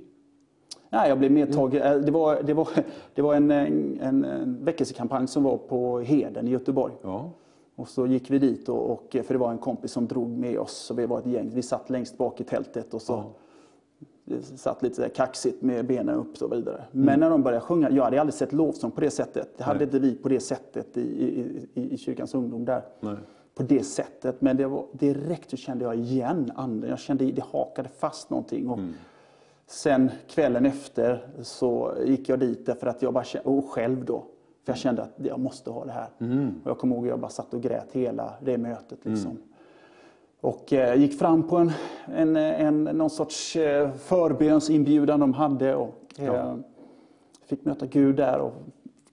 Nej, 0.89 1.09
jag 1.09 1.19
blev 1.19 1.31
medtagen. 1.31 1.81
eh, 1.81 1.95
Det 2.05 2.11
var, 2.11 2.43
det 2.43 2.53
var, 2.53 2.67
det 3.15 3.21
var 3.21 3.35
en, 3.35 3.51
en, 3.51 3.99
en 4.25 4.57
väckelsekampanj 4.65 5.27
som 5.27 5.43
var 5.43 5.57
på 5.57 5.99
Heden 5.99 6.47
i 6.47 6.51
Göteborg. 6.51 6.93
Ja. 7.01 7.31
Och 7.75 7.87
så 7.89 8.05
gick 8.07 8.29
vi 8.31 8.39
dit, 8.39 8.69
och, 8.69 8.91
och, 8.91 9.15
för 9.23 9.33
det 9.33 9.37
var 9.37 9.51
en 9.51 9.57
kompis 9.57 9.91
som 9.91 10.07
drog 10.07 10.29
med 10.29 10.59
oss. 10.59 10.71
Så 10.73 10.93
vi 10.93 11.05
var 11.05 11.19
ett 11.19 11.25
gäng. 11.25 11.51
Vi 11.53 11.61
satt 11.61 11.89
längst 11.89 12.17
bak 12.17 12.41
i 12.41 12.43
tältet 12.43 12.93
och 12.93 13.01
så 13.01 13.23
det 14.25 14.41
satt 14.43 14.83
lite 14.83 15.09
kaxigt 15.09 15.61
med 15.61 15.85
benen 15.85 16.15
upp 16.15 16.31
och 16.31 16.37
så 16.37 16.47
vidare. 16.47 16.83
Men 16.91 17.19
när 17.19 17.29
de 17.29 17.43
började 17.43 17.61
sjunga, 17.65 17.89
jag 17.91 18.03
hade 18.03 18.21
aldrig 18.21 18.33
sett 18.33 18.53
lovsång 18.53 18.91
på 18.91 19.01
det 19.01 19.09
sättet. 19.09 19.57
Det 19.57 19.63
hade 19.63 19.83
inte 19.83 19.99
vi 19.99 20.15
på 20.15 20.29
det 20.29 20.39
sättet 20.39 20.97
i, 20.97 21.01
i, 21.01 21.67
i, 21.73 21.93
i 21.93 21.97
kyrkans 21.97 22.35
ungdom 22.35 22.65
där. 22.65 22.81
Nej. 22.99 23.15
På 23.55 23.63
det 23.63 23.83
sättet. 23.83 24.41
Men 24.41 24.57
det 24.57 24.67
var, 24.67 24.85
direkt 24.91 25.49
så 25.49 25.57
kände 25.57 25.85
jag 25.85 25.95
igen 25.95 26.51
anden. 26.55 26.89
Jag 26.89 26.99
kände 26.99 27.25
det 27.25 27.43
hakade 27.43 27.89
fast 27.89 28.29
någonting. 28.29 28.69
Och 28.69 28.79
Sen 29.67 30.11
kvällen 30.27 30.65
efter 30.65 31.27
så 31.41 31.93
gick 32.05 32.29
jag 32.29 32.39
dit 32.39 32.65
därför 32.65 32.87
att 32.87 33.01
jag 33.01 33.13
bara 33.13 33.23
kände, 33.23 33.49
och 33.49 33.69
själv 33.69 34.05
då. 34.05 34.25
För 34.63 34.71
jag 34.71 34.77
kände 34.77 35.01
att 35.01 35.13
jag 35.15 35.39
måste 35.39 35.69
ha 35.69 35.85
det 35.85 35.91
här. 35.91 36.07
Och 36.63 36.69
jag 36.69 36.77
kommer 36.77 36.95
ihåg 36.95 37.05
att 37.05 37.09
jag 37.09 37.19
bara 37.19 37.31
satt 37.31 37.53
och 37.53 37.61
grät 37.61 37.91
hela 37.91 38.33
det 38.41 38.57
mötet. 38.57 39.05
Liksom. 39.05 39.37
Och 40.41 40.73
eh, 40.73 40.95
gick 40.95 41.19
fram 41.19 41.47
på 41.47 41.57
en, 41.57 41.71
en, 42.05 42.35
en, 42.35 42.83
någon 42.83 43.09
sorts 43.09 43.55
eh, 43.55 43.91
förbönsinbjudan 43.91 45.19
de 45.19 45.33
hade. 45.33 45.75
Och, 45.75 46.19
eh, 46.19 46.55
Fick 47.45 47.65
möta 47.65 47.85
Gud 47.85 48.15
där 48.15 48.39
och 48.39 48.53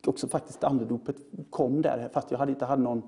också 0.07 0.29
faktiskt 0.29 0.65
andedopet 0.65 1.17
kom 1.51 1.83
där. 1.83 2.09
Fast 2.13 2.31
jag 2.31 2.39
hade 2.39 2.53
inte 2.53 2.65
hade 2.65 2.83
någon 2.83 3.03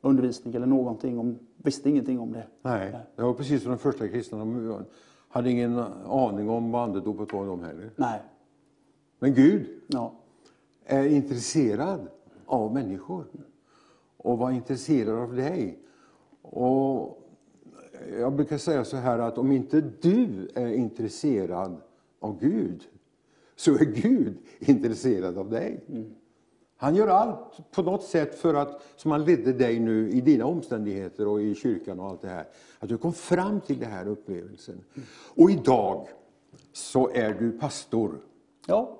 undervisning 0.00 0.54
eller 0.54 0.66
någonting. 0.66 1.18
Om, 1.18 1.38
visste 1.56 1.90
ingenting 1.90 2.20
om 2.20 2.32
det. 2.32 2.46
Nej, 2.62 2.96
det 3.16 3.22
var 3.22 3.34
precis 3.34 3.62
som 3.62 3.70
de 3.72 3.78
första 3.78 4.08
kristna. 4.08 4.38
De 4.38 4.84
hade 5.28 5.50
ingen 5.50 5.78
aning 6.06 6.48
om 6.50 6.70
vad 6.72 6.82
andedopet 6.82 7.32
var 7.32 7.46
de 7.46 7.62
heller. 7.62 7.90
Nej. 7.96 8.20
Men 9.18 9.34
Gud 9.34 9.66
Ja. 9.86 10.12
är 10.84 11.06
intresserad 11.06 12.08
av 12.46 12.74
människor 12.74 13.24
och 14.16 14.38
var 14.38 14.50
intresserad 14.50 15.18
av 15.18 15.34
dig. 15.34 15.78
Och 16.42 17.16
jag 18.18 18.32
brukar 18.32 18.58
säga 18.58 18.84
så 18.84 18.96
här 18.96 19.18
att 19.18 19.38
om 19.38 19.52
inte 19.52 19.80
du 19.80 20.48
är 20.54 20.72
intresserad 20.72 21.76
av 22.20 22.38
Gud 22.40 22.82
så 23.56 23.74
är 23.74 23.84
Gud 23.84 24.38
intresserad 24.58 25.38
av 25.38 25.50
dig. 25.50 25.80
Han 26.80 26.94
gör 26.94 27.08
allt 27.08 27.70
på 27.70 27.82
något 27.82 28.02
sätt 28.02 28.34
för 28.34 28.54
att, 28.54 28.82
som 28.96 29.10
han 29.10 29.24
ledde 29.24 29.52
dig 29.52 29.80
nu 29.80 30.10
i 30.10 30.20
dina 30.20 30.46
omständigheter 30.46 31.28
och 31.28 31.42
i 31.42 31.54
kyrkan 31.54 32.00
och 32.00 32.06
allt 32.06 32.22
det 32.22 32.28
här, 32.28 32.44
att 32.78 32.88
du 32.88 32.96
kom 32.98 33.12
fram 33.12 33.60
till 33.60 33.78
den 33.78 33.90
här 33.90 34.08
upplevelsen. 34.08 34.80
Och 35.36 35.50
idag 35.50 36.08
så 36.72 37.10
är 37.10 37.34
du 37.34 37.52
pastor. 37.52 38.18
Ja. 38.66 38.98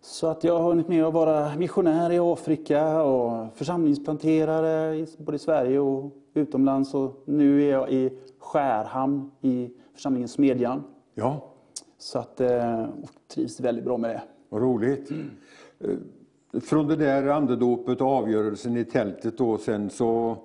Så 0.00 0.26
att 0.26 0.44
jag 0.44 0.58
har 0.58 0.68
hunnit 0.68 0.88
med 0.88 1.04
att 1.04 1.14
vara 1.14 1.56
missionär 1.56 2.12
i 2.12 2.18
Afrika 2.18 3.02
och 3.02 3.46
församlingsplanterare 3.54 5.06
både 5.18 5.36
i 5.36 5.38
Sverige 5.38 5.78
och 5.78 6.12
utomlands. 6.34 6.94
Och 6.94 7.22
nu 7.24 7.62
är 7.62 7.70
jag 7.70 7.92
i 7.92 8.18
Skärhamn 8.38 9.30
i 9.40 9.70
församlingen 9.94 10.28
Smedjan. 10.28 10.82
Ja, 11.14 11.52
Så 11.98 12.18
att 12.18 12.40
eh, 12.40 12.82
och 12.82 13.10
trivs 13.28 13.60
väldigt 13.60 13.84
bra 13.84 13.96
med 13.96 14.10
det. 14.10 14.22
Vad 14.48 14.62
roligt. 14.62 15.10
Eh, 15.80 15.90
Från 16.60 16.88
det 16.88 16.96
där 16.96 17.26
andedopet 17.28 18.00
och 18.00 18.06
avgörelsen 18.08 18.76
i 18.76 18.84
tältet 18.84 19.38
då 19.38 19.58
sen 19.58 19.90
så, 19.90 20.36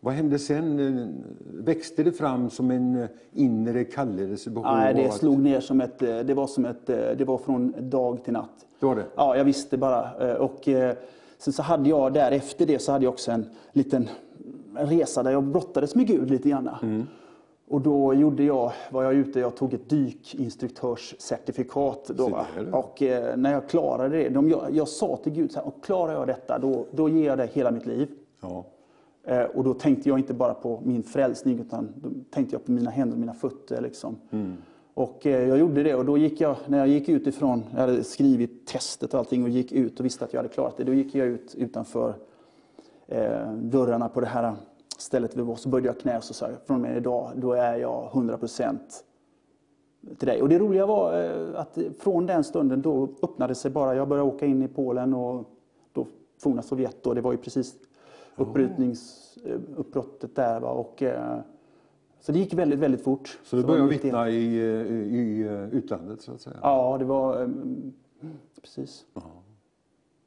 vad 0.00 0.14
hände 0.14 0.38
sen? 0.38 1.14
Växte 1.54 2.02
det 2.02 2.12
fram 2.12 2.50
som 2.50 2.70
en 2.70 3.08
inre 3.32 3.84
kallelse? 3.84 4.50
Nej, 4.62 4.94
det 4.94 5.10
slog 5.12 5.38
ner 5.38 5.60
som 5.60 5.80
ett, 5.80 5.98
det 5.98 6.34
var 6.34 6.46
som 6.46 6.64
ett, 6.64 6.86
det 6.86 7.24
var 7.26 7.38
från 7.38 7.74
dag 7.90 8.24
till 8.24 8.32
natt. 8.32 8.66
Det 8.80 8.86
var 8.86 8.96
det? 8.96 9.04
Ja, 9.16 9.36
jag 9.36 9.44
visste 9.44 9.76
bara. 9.78 10.30
Eh, 10.30 10.36
Och 10.36 10.68
eh, 10.68 10.94
sen 11.38 11.52
så 11.52 11.62
hade 11.62 11.88
jag 11.88 12.12
där 12.12 12.30
efter 12.32 12.66
det 12.66 12.78
så 12.78 12.92
hade 12.92 13.04
jag 13.04 13.12
också 13.12 13.30
en 13.30 13.46
liten 13.72 14.08
resa 14.74 15.22
där 15.22 15.30
jag 15.30 15.44
brottades 15.44 15.94
med 15.94 16.06
Gud 16.06 16.30
lite 16.30 16.48
grann. 16.48 16.70
Mm. 16.82 17.06
Och 17.70 17.80
då 17.80 18.14
gjorde 18.14 18.44
jag, 18.44 18.72
var 18.90 19.02
jag 19.02 19.14
ute, 19.14 19.40
jag 19.40 19.56
tog 19.56 19.74
ett 19.74 19.88
dykinstruktörscertifikat. 19.88 22.10
Då, 22.14 22.24
och 22.72 23.02
eh, 23.02 23.36
när 23.36 23.52
jag 23.52 23.68
klarade 23.68 24.16
det, 24.16 24.28
de, 24.28 24.50
jag, 24.50 24.62
jag 24.72 24.88
sa 24.88 25.16
till 25.16 25.32
Gud 25.32 25.52
så 25.52 25.58
här, 25.58 25.66
och 25.66 25.84
klarar 25.84 26.12
jag 26.12 26.26
detta, 26.26 26.58
då, 26.58 26.86
då 26.90 27.08
ger 27.08 27.26
jag 27.26 27.38
det 27.38 27.46
hela 27.52 27.70
mitt 27.70 27.86
liv. 27.86 28.08
Ja. 28.40 28.64
Eh, 29.24 29.42
Och 29.42 29.64
då 29.64 29.74
tänkte 29.74 30.08
jag 30.08 30.18
inte 30.18 30.34
bara 30.34 30.54
på 30.54 30.80
min 30.84 31.02
frälsning 31.02 31.58
utan 31.60 31.88
då 31.96 32.08
tänkte 32.30 32.54
jag 32.54 32.64
på 32.64 32.72
mina 32.72 32.90
händer 32.90 33.14
och 33.14 33.20
mina 33.20 33.34
fötter. 33.34 33.80
Liksom. 33.80 34.16
Och 34.94 35.26
eh, 35.26 35.48
jag 35.48 35.58
gjorde 35.58 35.82
det 35.82 35.94
och 35.94 36.04
då 36.04 36.18
gick 36.18 36.40
jag, 36.40 36.56
när 36.66 36.78
jag 36.78 36.88
gick 36.88 37.08
ut 37.08 37.26
ifrån, 37.26 37.64
jag 37.74 37.80
hade 37.80 38.04
skrivit 38.04 38.66
testet 38.66 39.14
och 39.14 39.20
allting 39.20 39.42
och 39.42 39.48
gick 39.48 39.72
ut 39.72 40.00
och 40.00 40.06
visste 40.06 40.24
att 40.24 40.32
jag 40.32 40.38
hade 40.38 40.48
klarat 40.54 40.76
det. 40.76 40.84
Då 40.84 40.94
gick 40.94 41.14
jag 41.14 41.26
ut 41.26 41.54
utanför 41.54 42.14
eh, 43.06 43.52
dörrarna 43.52 44.08
på 44.08 44.20
det 44.20 44.26
här 44.26 44.54
stället 45.00 45.36
vi 45.36 45.42
var. 45.42 45.56
Så 45.56 45.68
böjde 45.68 45.88
jag 45.88 45.98
knä 45.98 46.16
och 46.16 46.24
så 46.24 46.34
sa 46.34 46.48
jag, 46.48 46.56
från 46.66 46.76
och 46.76 46.82
med 46.82 46.96
idag, 46.96 47.32
då 47.36 47.52
är 47.52 47.76
jag 47.76 48.10
100% 48.12 48.78
till 50.18 50.28
dig. 50.28 50.42
Och 50.42 50.48
det 50.48 50.58
roliga 50.58 50.86
var 50.86 51.22
eh, 51.22 51.60
att 51.60 51.78
från 51.98 52.26
den 52.26 52.44
stunden 52.44 52.82
då 52.82 53.08
öppnade 53.22 53.54
sig 53.54 53.70
bara, 53.70 53.94
jag 53.94 54.08
började 54.08 54.28
åka 54.28 54.46
in 54.46 54.62
i 54.62 54.68
Polen 54.68 55.14
och 55.14 55.44
då 55.92 56.06
forna 56.38 56.62
Sovjet 56.62 57.06
och 57.06 57.14
det 57.14 57.20
var 57.20 57.32
ju 57.32 57.38
precis 57.38 57.74
uppbrytningsuppbrottet 58.36 60.36
där. 60.36 60.60
Va? 60.60 60.70
Och, 60.70 61.02
eh, 61.02 61.38
så 62.20 62.32
det 62.32 62.38
gick 62.38 62.54
väldigt, 62.54 62.78
väldigt 62.78 63.04
fort. 63.04 63.38
Så 63.42 63.56
du 63.56 63.64
började 63.64 63.88
vittna 63.88 64.30
i, 64.30 64.58
eh, 64.58 64.64
i 65.14 65.48
utlandet 65.72 66.20
så 66.20 66.32
att 66.32 66.40
säga? 66.40 66.56
Ja, 66.62 66.96
det 66.98 67.04
var... 67.04 67.50
Precis. 68.62 69.06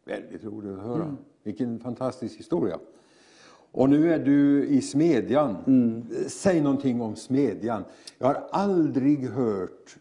Väldigt 0.06 0.44
roligt 0.44 0.78
att 0.78 0.84
höra. 0.84 1.16
Vilken 1.44 1.80
fantastisk 1.80 2.40
historia. 2.40 2.80
Och 3.72 3.90
nu 3.90 4.14
är 4.14 4.20
du 4.20 4.66
i 4.66 4.82
Smedjan. 4.82 5.58
Säg 6.28 6.62
någonting 6.62 7.02
om 7.02 7.16
Smedjan. 7.16 7.84
Jag 8.18 8.28
har 8.28 8.44
aldrig 8.52 9.30
hört 9.30 9.98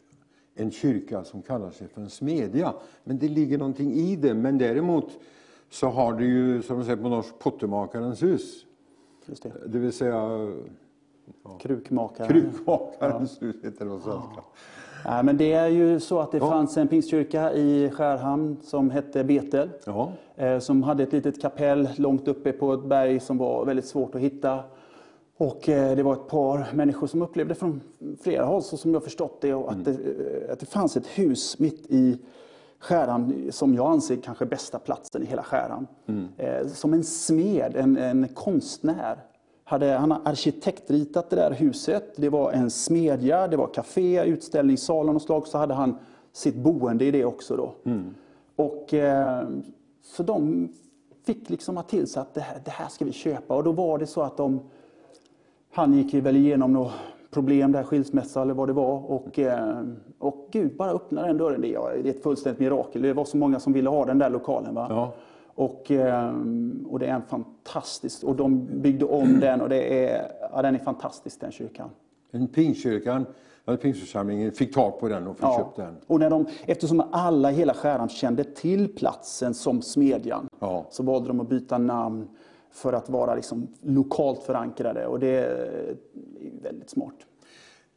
en 0.54 0.70
kyrka 0.70 1.24
som 1.24 1.42
kallar 1.42 1.70
sig 1.70 1.88
för 1.88 2.00
en 2.00 2.10
smedja. 2.10 2.74
Men 3.04 3.18
det 3.18 3.28
ligger 3.28 3.58
någonting 3.58 3.92
i 3.92 4.16
det. 4.16 4.34
Men 4.34 4.58
däremot 4.58 5.10
så 5.70 5.88
har 5.88 6.12
du 6.12 6.24
ju, 6.24 6.62
som 6.62 6.78
de 6.78 6.84
säger 6.84 7.02
på 7.02 7.08
norsk, 7.08 7.38
pottemakarens 7.38 8.22
hus. 8.22 8.66
Just 9.26 9.42
det. 9.42 9.52
Det 9.66 9.78
vill 9.78 9.92
säga 9.92 10.48
Krukmakare. 11.60 12.28
krukmakarens 12.28 13.42
hus 13.42 13.56
heter 13.62 13.84
det 13.84 13.90
på 13.90 14.00
svenska. 14.00 14.42
Nej, 15.04 15.24
men 15.24 15.36
det 15.36 15.52
är 15.52 15.66
ju 15.68 16.00
så 16.00 16.20
att 16.20 16.32
det 16.32 16.40
fanns 16.40 16.76
en 16.76 16.88
pingstkyrka 16.88 17.52
i 17.52 17.90
Skärhamn 17.90 18.56
som 18.62 18.90
hette 18.90 19.24
Betel. 19.24 19.70
Ja. 19.84 20.12
eh, 20.36 20.58
Som 20.58 20.82
hade 20.82 21.02
ett 21.02 21.12
litet 21.12 21.40
kapell 21.42 21.88
långt 21.96 22.28
uppe 22.28 22.52
på 22.52 22.72
ett 22.72 22.84
berg 22.84 23.20
som 23.20 23.38
var 23.38 23.64
väldigt 23.64 23.84
svårt 23.86 24.14
att 24.14 24.20
hitta. 24.20 24.58
Och 25.36 25.68
eh, 25.68 25.96
det 25.96 26.02
var 26.02 26.12
ett 26.12 26.28
par 26.28 26.66
människor 26.72 27.06
som 27.06 27.22
upplevde 27.22 27.54
från 27.54 27.80
flera 28.22 28.44
håll, 28.44 28.62
så 28.62 28.76
som 28.76 28.94
jag 28.94 29.04
förstått 29.04 29.38
det, 29.40 29.54
och 29.54 29.72
att, 29.72 29.84
det 29.84 29.90
eh, 29.90 30.52
att 30.52 30.60
det 30.60 30.66
fanns 30.66 30.96
ett 30.96 31.06
hus 31.06 31.58
mitt 31.58 31.86
i 31.88 32.18
Skärhamn 32.78 33.52
som 33.52 33.74
jag 33.74 33.90
anser 33.90 34.16
kanske 34.16 34.46
bästa 34.46 34.78
platsen 34.78 35.22
i 35.22 35.26
hela 35.26 35.42
Skärhamn. 35.42 35.86
Eh, 36.36 36.66
Som 36.66 36.94
en 36.94 37.04
smed, 37.04 37.76
en, 37.76 37.96
en 37.96 38.28
konstnär. 38.28 39.16
Hade, 39.70 39.92
han 39.92 40.10
har 40.10 40.20
arkitektritat 40.24 41.30
det 41.30 41.36
där 41.36 41.50
huset. 41.50 42.12
Det 42.16 42.28
var 42.28 42.52
en 42.52 42.70
smedja, 42.70 43.48
det 43.48 43.56
var 43.56 43.66
café, 43.66 44.24
utställningssal 44.24 45.06
något 45.06 45.22
slag. 45.22 45.46
Så 45.46 45.58
hade 45.58 45.74
han 45.74 45.98
sitt 46.32 46.54
boende 46.54 47.04
i 47.04 47.10
det 47.10 47.24
också. 47.24 47.56
Då. 47.56 47.72
Och, 48.56 48.94
eh, 48.94 49.48
så 50.02 50.22
de 50.22 50.68
fick 51.26 51.50
liksom 51.50 51.76
ha 51.76 51.82
till 51.82 52.06
sig 52.06 52.20
att 52.20 52.34
det 52.34 52.40
här, 52.40 52.60
det 52.64 52.70
här 52.70 52.88
ska 52.88 53.04
vi 53.04 53.12
köpa. 53.12 53.56
Och 53.56 53.64
då 53.64 53.72
var 53.72 53.98
det 53.98 54.06
så 54.06 54.22
att 54.22 54.36
de, 54.36 54.60
han 55.72 55.94
gick 55.94 56.14
väl 56.14 56.36
igenom 56.36 56.72
något 56.72 56.92
problem 57.30 57.72
där, 57.72 57.82
skilsmässa 57.82 58.42
eller 58.42 58.54
vad 58.54 58.68
det 58.68 58.72
var. 58.72 59.10
Och, 59.10 59.38
eh, 59.38 59.82
och 60.18 60.48
Gud 60.50 60.76
bara 60.76 60.90
öppnade 60.90 61.26
den 61.28 61.36
dörren. 61.36 61.60
Det 61.60 61.74
är 61.76 62.06
ett 62.06 62.22
fullständigt 62.22 62.60
mirakel. 62.60 63.02
Det 63.02 63.12
var 63.12 63.24
så 63.24 63.36
många 63.36 63.60
som 63.60 63.72
ville 63.72 63.90
ha 63.90 64.04
den 64.04 64.18
där 64.18 64.30
lokalen. 64.30 64.74
Va? 64.74 64.86
Ja. 64.90 65.12
Och, 65.60 65.90
eh, 65.90 66.34
och 66.86 66.98
det 66.98 67.06
är 67.06 67.14
en 67.14 67.22
fantastisk, 67.22 68.24
och 68.24 68.36
de 68.36 68.66
byggde 68.82 69.04
om 69.04 69.40
den 69.40 69.60
och 69.60 69.68
det 69.68 70.04
är, 70.08 70.32
ja, 70.52 70.62
den 70.62 70.74
är 70.74 70.78
fantastisk 70.78 71.40
den 71.40 71.52
kyrkan. 71.52 71.90
En 72.30 72.48
pingstkyrkan, 72.48 73.26
eller 73.66 73.76
pingstförsamlingen, 73.76 74.52
fick 74.52 74.74
tag 74.74 75.00
på 75.00 75.08
den 75.08 75.26
och 75.26 75.36
fick 75.38 75.56
köpt 75.56 75.76
den. 75.76 75.96
Och 76.06 76.20
när 76.20 76.30
de, 76.30 76.46
eftersom 76.66 77.02
alla 77.12 77.50
i 77.50 77.54
hela 77.54 77.74
Skärhamn 77.74 78.08
kände 78.08 78.44
till 78.44 78.94
platsen 78.94 79.54
som 79.54 79.82
Smedjan 79.82 80.48
Ja. 80.58 80.86
så 80.90 81.02
valde 81.02 81.28
de 81.28 81.40
att 81.40 81.48
byta 81.48 81.78
namn 81.78 82.28
för 82.70 82.92
att 82.92 83.10
vara 83.10 83.34
liksom 83.34 83.68
lokalt 83.82 84.42
förankrade. 84.42 85.06
Och 85.06 85.18
det 85.18 85.28
är 85.28 85.96
väldigt 86.62 86.90
smart. 86.90 87.14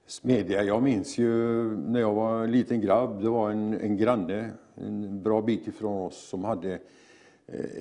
Smedja, 0.08 0.64
jag 0.64 0.84
minns 0.84 1.18
ju 1.18 1.32
när 1.78 2.00
jag 2.00 2.14
var 2.14 2.44
en 2.44 2.52
liten 2.52 2.82
grabb, 2.82 3.22
det 3.22 3.30
var 3.30 3.52
en, 3.52 3.74
en 3.74 3.98
granne 3.98 4.50
en 4.76 5.24
bra 5.24 5.42
bit 5.42 5.68
ifrån 5.68 6.06
oss 6.08 6.30
som 6.30 6.44
hade 6.44 6.80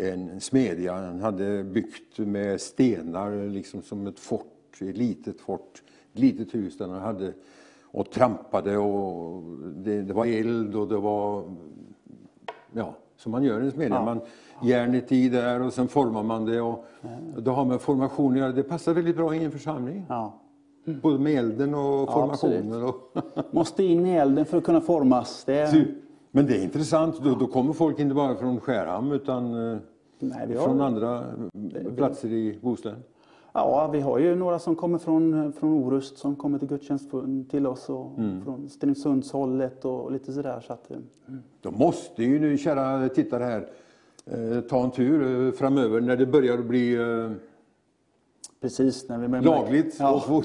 en 0.01 0.41
smedja. 0.41 0.95
Han 0.95 1.21
hade 1.21 1.65
byggt 1.65 2.19
med 2.19 2.61
stenar 2.61 3.49
liksom 3.49 3.83
som 3.83 4.07
ett 4.07 4.19
fort, 4.19 4.79
ett 4.81 4.97
litet 4.97 5.41
fort, 5.41 5.83
ett 6.13 6.19
litet 6.19 6.55
hus 6.55 6.79
där 6.79 6.89
han 6.89 7.01
hade 7.01 7.33
och 7.83 8.11
trampade 8.11 8.79
och 8.79 9.43
det, 9.77 10.03
det 10.03 10.13
var 10.13 10.27
eld 10.27 10.75
och 10.75 10.89
det 10.89 10.97
var 10.97 11.45
ja, 12.73 12.95
som 13.17 13.33
man 13.33 13.43
gör 13.43 13.61
i 13.61 13.65
en 13.65 13.73
smedja. 13.73 14.05
Man, 14.05 14.21
järnet 14.63 15.13
i 15.13 15.29
där 15.29 15.63
och 15.63 15.73
sen 15.73 15.89
formar 15.89 16.23
man 16.23 16.45
det 16.45 16.61
och 16.61 16.85
då 17.37 17.51
har 17.51 17.65
man 17.65 17.79
formation 17.79 18.33
att 18.33 18.39
göra. 18.39 18.53
Det 18.53 18.63
passar 18.63 18.95
väldigt 18.95 19.17
bra 19.17 19.35
i 19.35 19.45
en 19.45 19.51
församling. 19.51 20.07
Ja. 20.09 20.39
Både 20.85 21.19
med 21.19 21.33
elden 21.33 21.75
och 21.75 22.13
formationen. 22.13 22.83
Och 22.83 23.17
Måste 23.51 23.85
in 23.85 24.07
i 24.07 24.11
elden 24.11 24.45
för 24.45 24.59
att 24.59 24.65
kunna 24.65 24.81
formas. 24.81 25.45
Det 25.45 25.59
är, 25.59 25.87
Men 26.35 26.47
det 26.47 26.57
är 26.59 26.63
intressant, 26.63 27.21
då, 27.25 27.35
då 27.35 27.47
kommer 27.47 27.73
folk 27.73 27.99
inte 27.99 28.15
bara 28.15 28.37
från 28.37 28.61
Skärhamn 28.61 29.13
utan 29.13 29.73
eh, 29.73 29.79
nej, 30.19 30.47
vi 30.49 30.57
har, 30.57 30.65
från 30.65 30.81
andra 30.81 31.25
platser 31.97 32.29
i 32.29 32.59
Bohuslän. 32.63 33.03
Ja, 33.53 33.91
vi 33.93 34.01
har 34.01 34.19
ju 34.19 34.35
några 34.35 34.59
som 34.59 34.77
kommer 34.77 34.99
från, 34.99 35.53
från 35.53 35.73
Orust 35.73 36.19
som 36.19 36.37
kommer 36.37 36.59
till 36.59 36.69
gudstjänst 36.69 37.11
till 37.51 37.67
oss 37.67 37.89
och 37.89 38.11
från 38.45 38.69
Stenungsundshållet 38.69 39.85
och 39.85 40.13
lite 40.13 40.33
sådär. 40.33 40.61
Så 40.67 40.73
att, 40.73 40.91
eh, 40.91 40.97
Då 41.61 41.71
måste 41.71 42.23
ju 42.23 42.41
nu, 42.41 42.59
kära 42.59 43.09
tittare 43.09 43.45
här, 43.45 43.69
eh, 44.27 44.61
ta 44.61 44.85
en 44.85 44.91
tur 44.91 45.47
eh, 45.47 45.53
framöver 45.53 46.01
när 46.01 46.17
det 46.17 46.27
börjar 46.27 46.59
bli 46.59 46.95
eh, 46.95 47.31
precis 48.61 49.09
när 49.09 49.19
vi 49.19 49.29
börjar 49.29 49.45
lagligt. 49.45 49.97
Ja, 49.99 50.43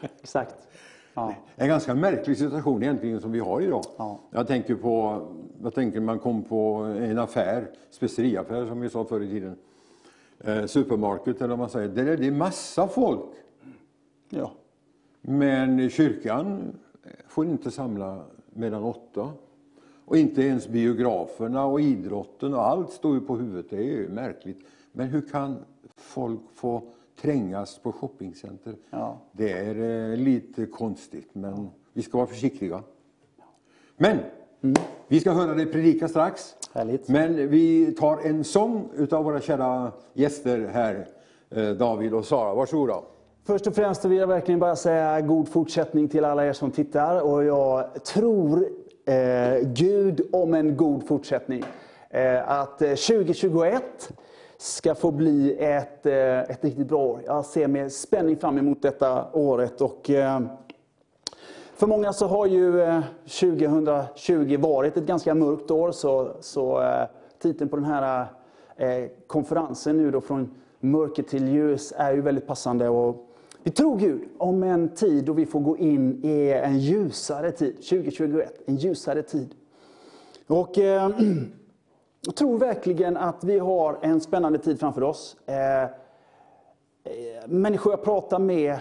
exakt. 0.20 0.68
Ja. 1.14 1.34
en 1.56 1.68
ganska 1.68 1.94
märklig 1.94 2.38
situation 2.38 2.82
egentligen 2.82 3.20
som 3.20 3.32
vi 3.32 3.38
har 3.38 3.60
idag. 3.60 3.84
Ja. 3.96 4.18
Jag 4.30 4.46
tänker 4.46 4.74
på, 4.74 5.22
jag 5.62 5.74
tänker 5.74 6.00
man 6.00 6.18
kom 6.18 6.42
på 6.42 6.74
en 7.00 7.18
affär, 7.18 7.70
speceriaffär 7.90 8.66
som 8.66 8.80
vi 8.80 8.90
sa 8.90 9.04
förr 9.04 9.20
i 9.20 9.28
tiden. 9.28 9.56
Eh, 10.44 10.66
supermarket 10.66 11.36
eller 11.36 11.48
vad 11.48 11.58
man 11.58 11.70
säger. 11.70 11.88
Där 11.88 12.06
är 12.06 12.16
det 12.16 12.30
massa 12.30 12.88
folk. 12.88 13.30
Ja. 14.28 14.50
Men 15.20 15.90
kyrkan 15.90 16.76
får 17.28 17.46
inte 17.46 17.70
samla 17.70 18.24
mellan 18.50 18.82
åtta. 18.82 19.30
Och 20.04 20.16
inte 20.16 20.42
ens 20.42 20.68
biograferna 20.68 21.64
och 21.64 21.80
idrotten 21.80 22.54
och 22.54 22.66
allt 22.66 22.90
står 22.90 23.14
ju 23.14 23.20
på 23.20 23.36
huvudet. 23.36 23.66
Det 23.70 23.76
är 23.76 23.82
ju 23.82 24.08
märkligt. 24.08 24.60
Men 24.92 25.08
hur 25.08 25.20
kan 25.20 25.56
folk 25.96 26.40
få 26.54 26.82
trängas 27.20 27.78
på 27.78 27.92
shoppingcenter? 27.92 28.74
Ja. 28.90 29.18
Det 29.32 29.52
är 29.52 30.10
eh, 30.10 30.16
lite 30.16 30.66
konstigt, 30.66 31.28
men 31.32 31.70
vi 31.92 32.02
ska 32.02 32.18
vara 32.18 32.26
försiktiga. 32.26 32.82
Men 33.96 34.18
vi 35.08 35.20
ska 35.20 35.32
höra 35.32 35.54
dig 35.54 35.66
predika 35.66 36.08
strax. 36.08 36.54
Härligt. 36.72 37.08
Men 37.08 37.48
vi 37.48 37.92
tar 37.92 38.18
en 38.18 38.44
sång 38.44 38.88
utav 38.94 39.24
våra 39.24 39.40
kära 39.40 39.92
gäster 40.12 40.70
här, 40.72 41.06
eh, 41.50 41.70
David 41.70 42.14
och 42.14 42.24
Sara. 42.24 42.54
Varsågoda. 42.54 43.02
Först 43.44 43.66
och 43.66 43.74
främst 43.74 44.04
vill 44.04 44.18
jag 44.18 44.26
verkligen 44.26 44.60
bara 44.60 44.76
säga 44.76 45.20
god 45.20 45.48
fortsättning 45.48 46.08
till 46.08 46.24
alla 46.24 46.46
er 46.46 46.52
som 46.52 46.70
tittar. 46.70 47.20
Och 47.20 47.44
jag 47.44 48.04
tror 48.04 48.68
eh, 49.04 49.58
Gud 49.62 50.20
om 50.32 50.54
en 50.54 50.76
god 50.76 51.06
fortsättning. 51.06 51.64
Eh, 52.10 52.48
att 52.50 52.82
eh, 52.82 52.88
2021 52.88 54.12
ska 54.62 54.94
få 54.94 55.10
bli 55.10 55.56
ett, 55.58 56.06
eh, 56.06 56.40
ett 56.40 56.64
riktigt 56.64 56.88
bra 56.88 57.04
år. 57.04 57.22
Jag 57.26 57.44
ser 57.44 57.68
med 57.68 57.92
spänning 57.92 58.36
fram 58.36 58.58
emot 58.58 58.82
detta 58.82 59.32
året. 59.32 59.80
Och, 59.80 60.10
eh, 60.10 60.40
för 61.74 61.86
många 61.86 62.12
så 62.12 62.26
har 62.26 62.46
ju 62.46 62.80
eh, 62.80 63.00
2020 63.26 64.56
varit 64.60 64.96
ett 64.96 65.06
ganska 65.06 65.34
mörkt 65.34 65.70
år. 65.70 65.92
Så, 65.92 66.36
så 66.40 66.82
titeln 67.38 67.70
på 67.70 67.76
den 67.76 67.84
här 67.84 68.26
konferensen 69.26 69.96
nu 69.96 70.10
då 70.10 70.20
från 70.20 70.54
mörker 70.80 71.22
till 71.22 71.48
ljus 71.48 71.92
är 71.96 72.12
ju 72.12 72.20
väldigt 72.20 72.46
passande. 72.46 72.88
Och 72.88 73.28
vi 73.62 73.70
tror 73.70 73.96
Gud 73.96 74.28
om 74.38 74.62
en 74.62 74.88
tid 74.88 75.24
då 75.24 75.32
vi 75.32 75.46
får 75.46 75.60
gå 75.60 75.76
in 75.76 76.24
i 76.24 76.50
en 76.50 76.78
ljusare 76.78 77.50
tid, 77.50 77.74
2021, 77.76 78.62
en 78.66 78.76
ljusare 78.76 79.22
tid. 79.22 79.54
Och 80.46 80.78
eh, 80.78 81.10
jag 82.26 82.34
tror 82.36 82.58
verkligen 82.58 83.16
att 83.16 83.44
vi 83.44 83.58
har 83.58 83.98
en 84.02 84.20
spännande 84.20 84.58
tid 84.58 84.80
framför 84.80 85.02
oss. 85.02 85.36
Eh, 85.46 85.82
eh 85.82 85.88
människor 87.46 87.92
jag 87.92 88.04
pratar 88.04 88.38
med, 88.38 88.78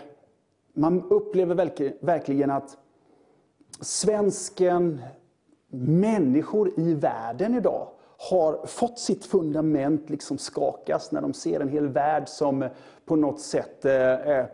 man 0.73 1.03
upplever 1.09 1.55
verkligen, 2.01 2.51
att 2.51 2.77
svensken, 3.80 5.01
människor 5.77 6.80
i 6.80 6.93
världen 6.93 7.55
idag 7.55 7.88
har 8.30 8.65
fått 8.65 8.99
sitt 8.99 9.26
fundament 9.26 10.09
liksom 10.09 10.38
skakas 10.38 11.11
när 11.11 11.22
de 11.22 11.34
ser 11.34 11.59
en 11.59 11.69
hel 11.69 11.88
värld 11.88 12.27
som 12.27 12.69
på 13.05 13.15
något 13.15 13.39
sätt, 13.39 13.85
eh, 13.85 14.13
eh 14.13 14.45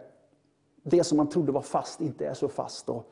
det 0.83 1.03
som 1.03 1.17
man 1.17 1.29
trodde 1.29 1.51
var 1.51 1.61
fast 1.61 2.01
inte 2.01 2.27
är 2.27 2.33
så 2.33 2.47
fast. 2.47 2.87
Då. 2.87 3.03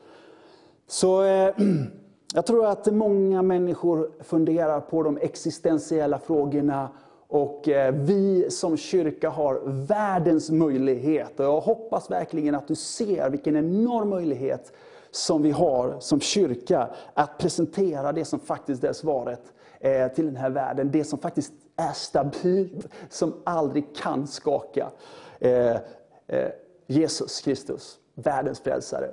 Så 0.86 1.24
eh, 1.24 1.54
jag 2.34 2.46
tror 2.46 2.66
att 2.66 2.86
många 2.86 3.42
människor 3.42 4.10
funderar 4.20 4.80
på 4.80 5.02
de 5.02 5.18
existentiella 5.18 6.18
frågorna 6.18 6.90
och 7.28 7.68
eh, 7.68 7.94
vi 7.94 8.50
som 8.50 8.76
kyrka 8.76 9.28
har 9.28 9.60
världens 9.86 10.50
möjlighet. 10.50 11.40
Och 11.40 11.46
jag 11.46 11.60
hoppas 11.60 12.10
verkligen 12.10 12.54
att 12.54 12.68
du 12.68 12.74
ser 12.74 13.30
vilken 13.30 13.56
enorm 13.56 14.10
möjlighet 14.10 14.72
som 15.10 15.42
vi 15.42 15.50
har 15.50 15.96
som 16.00 16.20
kyrka 16.20 16.88
att 17.14 17.38
presentera 17.38 18.12
det 18.12 18.24
som 18.24 18.40
faktiskt 18.40 18.84
är 18.84 18.92
svaret 18.92 19.42
eh, 19.80 20.08
till 20.08 20.26
den 20.26 20.36
här 20.36 20.50
världen. 20.50 20.90
Det 20.92 21.04
som 21.04 21.18
faktiskt 21.18 21.52
är 21.76 21.92
stabilt, 21.92 22.88
som 23.10 23.34
aldrig 23.44 23.96
kan 23.96 24.26
skaka. 24.26 24.90
Eh, 25.38 25.76
Jesus 26.86 27.40
Kristus, 27.40 27.98
världens 28.14 28.60
frälsare. 28.60 29.10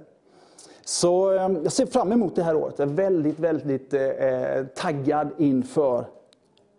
Så 0.85 1.31
eh, 1.31 1.51
jag 1.64 1.72
ser 1.72 1.85
fram 1.85 2.11
emot 2.11 2.35
det 2.35 2.43
här 2.43 2.55
året. 2.55 2.80
Jag 2.80 2.89
är 2.89 2.93
väldigt, 2.93 3.39
väldigt 3.39 3.93
eh, 3.93 4.01
eh, 4.01 4.65
taggad 4.65 5.30
inför 5.38 6.05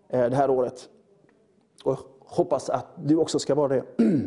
eh, 0.08 0.30
det 0.30 0.36
här 0.36 0.50
året. 0.50 0.88
Och 1.84 1.98
hoppas 2.20 2.70
att 2.70 2.86
du 2.96 3.16
också 3.16 3.38
ska 3.38 3.54
vara 3.54 3.68
det. 3.68 3.84
Jag 3.96 4.20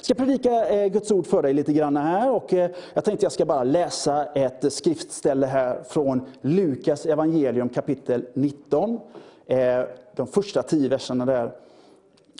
ska 0.00 0.14
predika 0.14 0.68
eh, 0.68 0.88
Guds 0.88 1.10
ord 1.10 1.26
för 1.26 1.42
dig 1.42 1.54
lite 1.54 1.72
grann 1.72 1.96
här. 1.96 2.30
Och 2.30 2.54
eh, 2.54 2.70
jag 2.94 3.04
tänkte 3.04 3.24
jag 3.24 3.32
ska 3.32 3.44
bara 3.44 3.64
läsa 3.64 4.24
ett 4.24 4.72
skriftställe 4.72 5.46
här 5.46 5.82
från 5.88 6.26
Lukas 6.40 7.06
evangelium 7.06 7.68
kapitel 7.68 8.26
19. 8.34 9.00
Eh, 9.46 9.82
de 10.16 10.26
första 10.26 10.62
tio 10.62 10.88
verserna 10.88 11.26
där. 11.26 11.52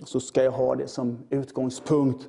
Så 0.05 0.21
ska 0.21 0.45
jag 0.45 0.53
ha 0.53 0.75
det 0.75 0.89
som 0.89 1.19
utgångspunkt. 1.31 2.29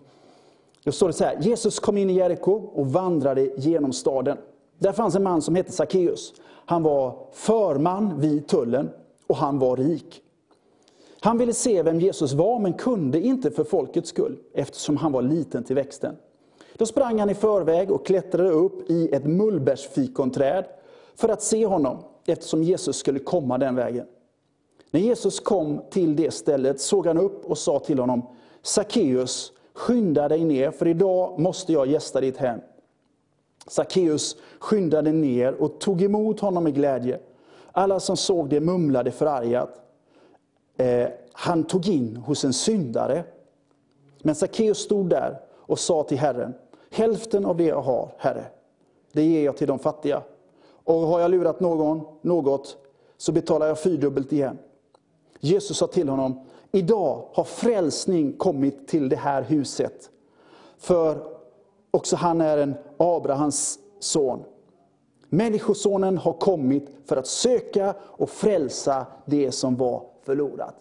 Då 0.84 0.92
står 0.92 1.08
det 1.08 1.14
så 1.14 1.24
här, 1.24 1.38
Jesus 1.42 1.80
kom 1.80 1.98
in 1.98 2.10
i 2.10 2.14
Jeriko 2.14 2.52
och 2.52 2.88
vandrade 2.88 3.50
genom 3.58 3.94
staden. 3.94 4.38
Där 4.80 4.92
fanns 4.92 5.16
en 5.16 5.24
man 5.24 5.42
som 5.42 5.56
hette 5.56 5.72
Sackeus. 5.72 6.34
Han 6.66 6.84
var 6.84 7.28
förman 7.32 8.20
vid 8.20 8.48
tullen 8.48 8.90
och 9.28 9.36
han 9.36 9.60
var 9.60 9.78
rik. 9.78 10.22
Han 11.20 11.38
ville 11.38 11.54
se 11.54 11.84
vem 11.84 12.00
Jesus 12.00 12.34
var, 12.34 12.60
men 12.60 12.74
kunde 12.74 13.22
inte 13.22 13.52
för 13.52 13.64
folkets 13.64 14.10
skull, 14.10 14.38
eftersom 14.54 14.98
han 14.98 15.12
var 15.12 15.22
liten 15.22 15.64
till 15.64 15.76
växten. 15.76 16.16
Då 16.78 16.86
sprang 16.86 17.20
han 17.20 17.30
i 17.30 17.36
förväg 17.36 17.92
och 17.92 18.06
klättrade 18.06 18.50
upp 18.50 18.90
i 18.90 19.10
ett 19.10 19.26
mullbärsfikonträd 19.26 20.66
för 21.16 21.30
att 21.30 21.42
se 21.42 21.66
honom, 21.66 21.98
eftersom 22.26 22.64
Jesus 22.64 22.98
skulle 22.98 23.20
komma 23.20 23.58
den 23.58 23.76
vägen. 23.76 24.06
När 24.92 25.00
Jesus 25.00 25.40
kom 25.40 25.82
till 25.90 26.16
det 26.16 26.34
stället 26.34 26.82
såg 26.82 27.08
han 27.08 27.18
upp 27.18 27.46
och 27.46 27.58
sa 27.58 27.80
till 27.80 28.00
honom, 28.00 28.26
Sackeus, 28.62 29.53
skynda 29.74 30.28
dig 30.28 30.46
ner, 30.46 30.72
för 30.72 30.88
idag 30.88 31.40
måste 31.40 31.74
jag 31.74 31.88
gästa 31.88 32.22
ditt 32.22 32.38
hem. 32.38 32.60
Sackeus 33.68 34.36
skyndade 34.60 35.12
ner 35.12 35.54
och 35.54 35.80
tog 35.80 36.02
emot 36.02 36.40
honom 36.40 36.64
med 36.64 36.76
glädje. 36.76 37.20
Alla 37.72 38.00
som 38.00 38.18
såg 38.18 38.50
det 38.50 38.60
mumlade 38.60 39.12
förargat. 39.12 39.82
Eh, 40.78 41.08
han 41.34 41.64
tog 41.64 41.88
in 41.88 42.16
hos 42.16 42.46
en 42.46 42.54
syndare. 42.54 43.24
Men 44.22 44.36
Sackeus 44.36 44.78
stod 44.78 45.10
där 45.10 45.40
och 45.52 45.80
sa 45.80 46.04
till 46.04 46.18
Herren, 46.18 46.54
hälften 46.92 47.46
av 47.46 47.58
det 47.58 47.64
jag 47.64 47.82
har, 47.82 48.10
Herre, 48.18 48.46
det 49.12 49.24
ger 49.24 49.46
jag 49.46 49.58
till 49.58 49.68
de 49.68 49.80
fattiga. 49.80 50.22
Och 50.84 50.96
har 50.96 51.20
jag 51.20 51.32
lurat 51.32 51.60
någon 51.60 52.02
något, 52.22 52.78
så 53.18 53.32
betalar 53.32 53.68
jag 53.68 53.80
fyrdubbelt 53.80 54.34
igen. 54.34 54.58
Jesus 55.40 55.78
sa 55.78 55.88
till 55.88 56.10
honom, 56.10 56.40
idag 56.76 57.26
har 57.34 57.44
frälsning 57.44 58.34
kommit 58.34 58.88
till 58.88 59.10
det 59.10 59.16
här 59.16 59.42
huset. 59.42 60.10
För 60.78 61.18
också 61.92 62.16
han 62.16 62.42
är 62.42 62.58
en 62.58 62.76
Abrahams 62.98 63.80
son. 64.00 64.44
Människosonen 65.30 66.18
har 66.18 66.34
kommit 66.34 66.90
för 67.06 67.18
att 67.18 67.28
söka 67.28 67.94
och 68.02 68.30
frälsa 68.30 69.06
det 69.26 69.52
som 69.52 69.76
var 69.76 70.04
förlorat. 70.24 70.76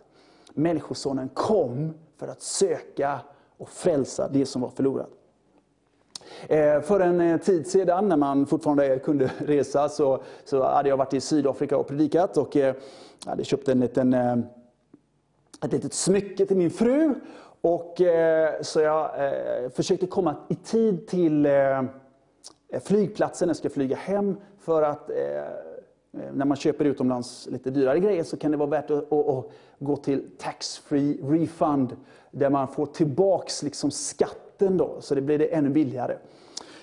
Människosonen 0.55 1.29
kom 1.29 1.95
för 2.17 2.29
att 2.29 2.43
söka 2.43 3.21
och 3.59 3.69
frälsa 3.69 4.29
det 4.29 4.47
som 4.47 4.63
var 4.63 4.69
förlorat. 4.69 5.11
Eh, 6.49 6.81
för 6.81 7.01
en 7.01 7.21
eh, 7.21 7.41
tid 7.41 7.67
sedan, 7.67 8.09
när 8.09 8.17
man 8.17 8.47
fortfarande 8.47 8.99
kunde 8.99 9.31
resa, 9.39 9.89
så, 9.89 10.23
så 10.45 10.63
hade 10.63 10.89
jag 10.89 10.97
varit 10.97 11.15
i 11.15 11.21
Sydafrika 11.21 11.77
och 11.77 11.87
predikat. 11.87 12.37
Och 12.37 12.57
jag 12.57 12.75
hade 13.27 13.45
köpt 13.45 13.69
en 13.69 13.81
liten, 13.81 14.15
ett 15.65 15.73
litet 15.73 15.95
smycke 15.95 16.47
till 16.47 16.57
min 16.57 16.71
fru. 16.71 17.15
Och, 17.61 18.01
eh, 18.01 18.63
så 18.63 18.81
jag 18.81 19.27
eh, 19.27 19.71
försökte 19.71 20.07
komma 20.07 20.37
i 20.49 20.55
tid 20.55 21.07
till 21.07 21.47
eh, 21.47 21.83
flygplatsen, 22.85 23.49
jag 23.49 23.57
ska 23.57 23.71
flyga 23.71 23.97
hem. 23.97 24.37
För 24.59 24.83
att 24.83 25.11
när 26.33 26.45
man 26.45 26.57
köper 26.57 26.85
utomlands 26.85 27.49
lite 27.51 27.71
dyrare 27.71 28.01
grejer 28.01 28.25
så 28.25 28.37
kan 28.37 28.51
det 28.51 28.57
vara 28.57 28.69
värt 28.69 28.91
att, 28.91 29.13
att, 29.13 29.29
att 29.29 29.45
gå 29.79 29.97
till 29.97 30.25
tax 30.39 30.79
free 30.79 31.21
refund. 31.23 31.97
Där 32.31 32.51
man 32.51 32.69
får 32.69 32.87
tillbaks 32.87 33.63
liksom 33.63 33.91
skatten 33.91 34.77
då, 34.77 34.97
så 35.01 35.15
det 35.15 35.21
blir 35.21 35.39
det 35.39 35.55
ännu 35.55 35.69
billigare. 35.71 36.17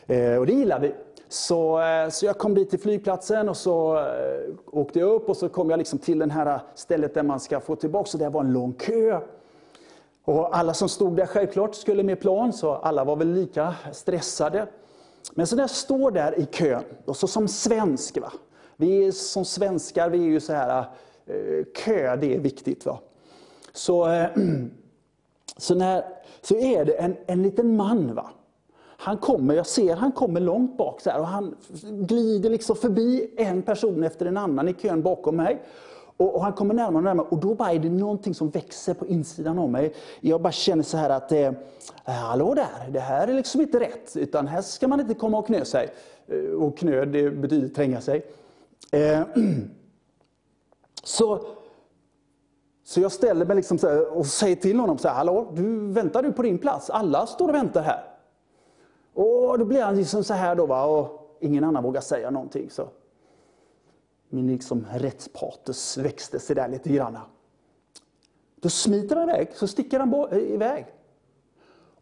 Eh, 0.07 0.35
och 0.35 0.45
det 0.45 0.53
gillar 0.53 0.80
vi. 0.80 0.93
Så, 1.31 1.81
eh, 1.81 2.10
så 2.10 2.26
jag 2.26 2.38
kom 2.38 2.53
dit 2.53 2.69
till 2.69 2.80
flygplatsen 2.80 3.49
och 3.49 3.57
så 3.57 3.97
eh, 3.97 4.53
åkte 4.65 4.99
jag 4.99 5.10
upp 5.10 5.30
och 5.30 5.38
så 5.38 5.49
kom 5.49 5.69
jag 5.69 5.77
liksom 5.77 5.99
till 5.99 6.19
det 6.19 6.31
här 6.31 6.45
eh, 6.45 6.61
stället 6.76 7.14
där 7.14 7.23
man 7.23 7.39
ska 7.39 7.60
få 7.60 7.76
tillbaka. 7.76 8.18
Det 8.18 8.30
var 8.30 8.41
en 8.41 8.53
lång 8.53 8.73
kö. 8.73 9.19
Och 10.23 10.57
alla 10.57 10.73
som 10.73 10.89
stod 10.89 11.15
där 11.15 11.26
självklart 11.26 11.76
skulle 11.76 12.03
med 12.03 12.19
plan, 12.19 12.53
så 12.53 12.73
alla 12.73 13.03
var 13.03 13.15
väl 13.15 13.34
lika 13.34 13.76
stressade. 13.91 14.68
Men 15.34 15.47
så 15.47 15.56
när 15.56 15.64
jag 15.64 15.69
står 15.69 16.11
där 16.11 16.39
i 16.39 16.45
kön, 16.45 16.84
och 17.06 17.18
så 17.18 17.27
som 17.27 17.47
svensk, 17.47 18.18
va? 18.18 18.31
vi 18.76 19.07
är, 19.07 19.11
som 19.11 19.45
svenskar 19.45 20.10
vi 20.10 20.18
är 20.18 20.30
ju 20.30 20.39
så 20.39 20.53
här, 20.53 20.85
kö 21.76 22.15
det 22.15 22.35
är 22.35 22.39
viktigt. 22.39 22.85
Va? 22.85 22.99
Så, 23.73 24.07
så, 25.57 25.76
när, 25.76 26.03
så 26.41 26.56
är 26.56 26.85
det 26.85 26.93
en, 26.93 27.18
en 27.26 27.43
liten 27.43 27.76
man. 27.76 28.15
va 28.15 28.30
han 29.01 29.17
kommer, 29.17 29.55
jag 29.55 29.67
ser 29.67 29.95
han 29.95 30.11
kommer 30.11 30.39
långt 30.39 30.77
bak 30.77 31.01
så 31.01 31.09
här, 31.09 31.19
och 31.19 31.27
han 31.27 31.55
glider 31.84 32.49
liksom 32.49 32.76
förbi 32.76 33.34
en 33.38 33.61
person 33.61 34.03
efter 34.03 34.26
en 34.26 34.38
annan 34.38 34.67
i 34.67 34.73
kön 34.73 35.01
bakom 35.01 35.35
mig. 35.35 35.61
Och, 36.17 36.35
och 36.35 36.43
han 36.43 36.53
kommer 36.53 36.73
närmare 36.73 36.97
och 36.97 37.03
närmare 37.03 37.27
och 37.30 37.38
då 37.38 37.55
bara 37.55 37.71
är 37.71 37.80
det 37.80 37.89
någonting 37.89 38.35
som 38.35 38.49
växer 38.49 38.93
på 38.93 39.07
insidan 39.07 39.59
av 39.59 39.69
mig. 39.69 39.93
Jag 40.21 40.41
bara 40.41 40.51
känner 40.51 40.84
så 40.84 40.97
här 40.97 41.09
att, 41.09 41.31
eh, 41.31 41.39
eh 41.39 41.53
hallå 42.05 42.53
där, 42.53 42.91
det 42.91 42.99
här 42.99 43.27
är 43.27 43.34
liksom 43.34 43.61
inte 43.61 43.80
rätt. 43.80 44.17
Utan 44.17 44.47
här 44.47 44.61
ska 44.61 44.88
man 44.88 44.99
inte 44.99 45.13
komma 45.13 45.38
och 45.38 45.45
knö 45.45 45.65
sig. 45.65 45.89
Eh, 46.27 46.51
och 46.51 46.77
knö, 46.77 47.05
det 47.05 47.31
betyder 47.31 47.67
tränga 47.67 48.01
sig. 48.01 48.26
Eh, 48.91 49.21
så, 51.03 51.45
så 52.85 53.01
jag 53.01 53.11
ställer 53.11 53.45
mig 53.45 53.55
liksom 53.55 53.77
och 54.11 54.26
säger 54.26 54.55
till 54.55 54.80
honom 54.80 54.97
så 54.97 55.07
här, 55.07 55.15
hallå, 55.15 55.51
du, 55.55 55.91
väntar 55.91 56.23
du 56.23 56.31
på 56.31 56.41
din 56.41 56.57
plats? 56.57 56.89
Alla 56.89 57.27
står 57.27 57.47
och 57.47 57.55
väntar 57.55 57.81
här. 57.81 58.09
Och 59.21 59.59
då 59.59 59.65
blir 59.65 59.83
han 59.83 59.95
liksom 59.95 60.23
så 60.23 60.33
här 60.33 60.55
då, 60.55 60.65
va? 60.65 60.85
och 60.85 61.37
ingen 61.39 61.63
annan 61.63 61.83
vågar 61.83 62.01
säga 62.01 62.29
någonting. 62.29 62.69
Så 62.69 62.89
min 64.29 64.47
liksom 64.47 64.85
rättspatos 64.91 65.97
växte 65.97 66.39
sig 66.39 66.55
där 66.55 66.67
lite 66.67 66.89
grann. 66.89 67.17
Då 68.55 68.69
smiter 68.69 69.15
han 69.15 69.29
iväg, 69.29 69.47
så 69.53 69.67
sticker 69.67 69.99
han 69.99 70.33
iväg. 70.33 70.85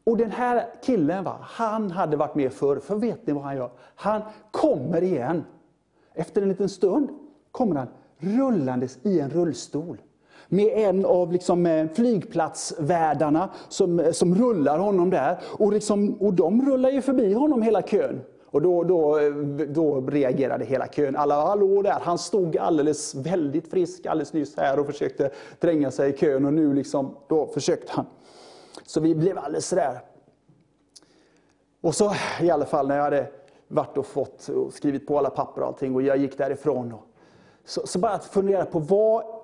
Och 0.03 0.18
den 0.18 0.31
här 0.31 0.73
killen, 0.84 1.23
va, 1.23 1.38
han 1.41 1.91
hade 1.91 2.18
varit 2.18 2.35
med 2.35 2.53
förr, 2.53 2.80
för 2.80 2.95
vet 2.95 3.27
ni 3.27 3.34
vad 3.34 3.44
han 3.44 3.56
gör? 3.56 3.72
Han 3.95 4.22
kommer 4.52 5.03
igen. 5.03 5.44
Efter 6.14 6.41
en 6.41 6.49
liten 6.49 6.69
stund 6.69 7.10
kommer 7.52 7.76
han 7.76 7.88
rullandes 8.18 8.98
i 9.06 9.19
en 9.19 9.30
rullstol 9.30 10.02
med 10.48 10.68
en 10.76 11.06
av 11.06 11.32
liksom 11.32 11.65
eh, 11.65 11.88
flygplatsvärdarna 11.94 13.49
som, 13.69 13.99
eh, 13.99 14.11
som 14.11 14.36
rullar 14.36 14.80
honom 14.80 15.10
där. 15.10 15.38
Och, 15.44 15.74
liksom, 15.74 16.14
och 16.14 16.34
de 16.34 16.65
rullar 16.65 16.90
ju 16.90 17.02
förbi 17.02 17.34
honom 17.34 17.61
hela 17.61 17.82
kön. 17.82 18.22
Och 18.45 18.61
då, 18.61 18.84
då, 18.84 19.19
eh, 19.19 19.34
då 19.68 20.02
reagerade 20.02 20.65
hela 20.65 20.88
kön. 20.88 21.15
Alla, 21.15 21.45
hallå 21.45 21.82
där! 21.82 21.99
Han 22.02 22.18
stod 22.18 22.57
alldeles 22.57 23.15
väldigt 23.15 23.68
frisk 23.68 24.06
alldeles 24.06 24.34
nyss 24.34 24.57
här 24.57 24.80
och 24.80 24.86
försökte 24.86 25.30
tränga 25.60 25.91
sig 25.91 26.10
i 26.10 26.18
kön 26.18 26.45
och 26.45 26.53
nu 26.53 26.74
liksom, 26.74 27.15
då 27.28 27.48
försökte 27.48 27.91
han. 27.95 28.06
Så 28.86 28.99
vi 28.99 29.15
blev 29.15 29.38
alldeles 29.38 29.68
sådär. 29.68 30.02
Och 31.82 31.95
så 31.95 32.14
i 32.41 32.49
alla 32.52 32.65
fall 32.65 32.88
när 32.88 32.95
jag 32.95 33.03
hade 33.03 33.28
varit 33.68 33.98
och 33.98 34.06
fått 34.06 34.49
och 34.49 34.74
skrivit 34.74 35.07
på 35.07 35.18
alla 35.18 35.30
papper 35.30 35.61
och 35.61 35.68
allting 35.68 35.95
och 35.95 36.02
jag 36.02 36.18
gick 36.18 36.38
därifrån. 36.38 36.94
Och, 36.94 37.03
så, 37.65 37.88
så 37.88 37.99
bara 37.99 38.11
att 38.11 38.26
fundera 38.26 38.65
på 38.65 38.80
vad 38.80 39.37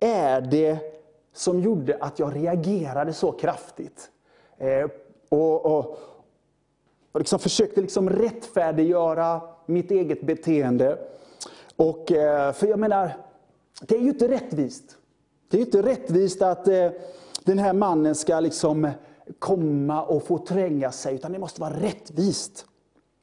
är 0.00 0.40
det 0.40 0.78
som 1.32 1.60
gjorde 1.60 1.96
att 2.00 2.18
jag 2.18 2.36
reagerade 2.36 3.12
så 3.12 3.32
kraftigt? 3.32 4.10
Eh, 4.58 4.90
och, 5.28 5.66
och, 5.66 5.98
och 7.12 7.20
liksom 7.20 7.38
försökte 7.38 7.80
liksom 7.80 8.10
rättfärdiggöra 8.10 9.40
mitt 9.66 9.90
eget 9.90 10.22
beteende. 10.22 10.98
Och, 11.76 12.12
eh, 12.12 12.52
för 12.52 12.66
jag 12.66 12.78
menar, 12.78 13.16
det 13.80 13.96
är 13.96 14.00
ju 14.00 14.08
inte 14.08 14.28
rättvist. 14.28 14.96
Det 15.48 15.56
är 15.56 15.58
ju 15.58 15.64
inte 15.64 15.82
rättvist 15.82 16.42
att 16.42 16.68
eh, 16.68 16.90
den 17.44 17.58
här 17.58 17.72
mannen 17.72 18.14
ska 18.14 18.40
liksom 18.40 18.90
komma 19.38 20.02
och 20.02 20.22
få 20.22 20.38
tränga 20.38 20.92
sig, 20.92 21.14
utan 21.14 21.32
det 21.32 21.38
måste 21.38 21.60
vara 21.60 21.72
rättvist. 21.80 22.66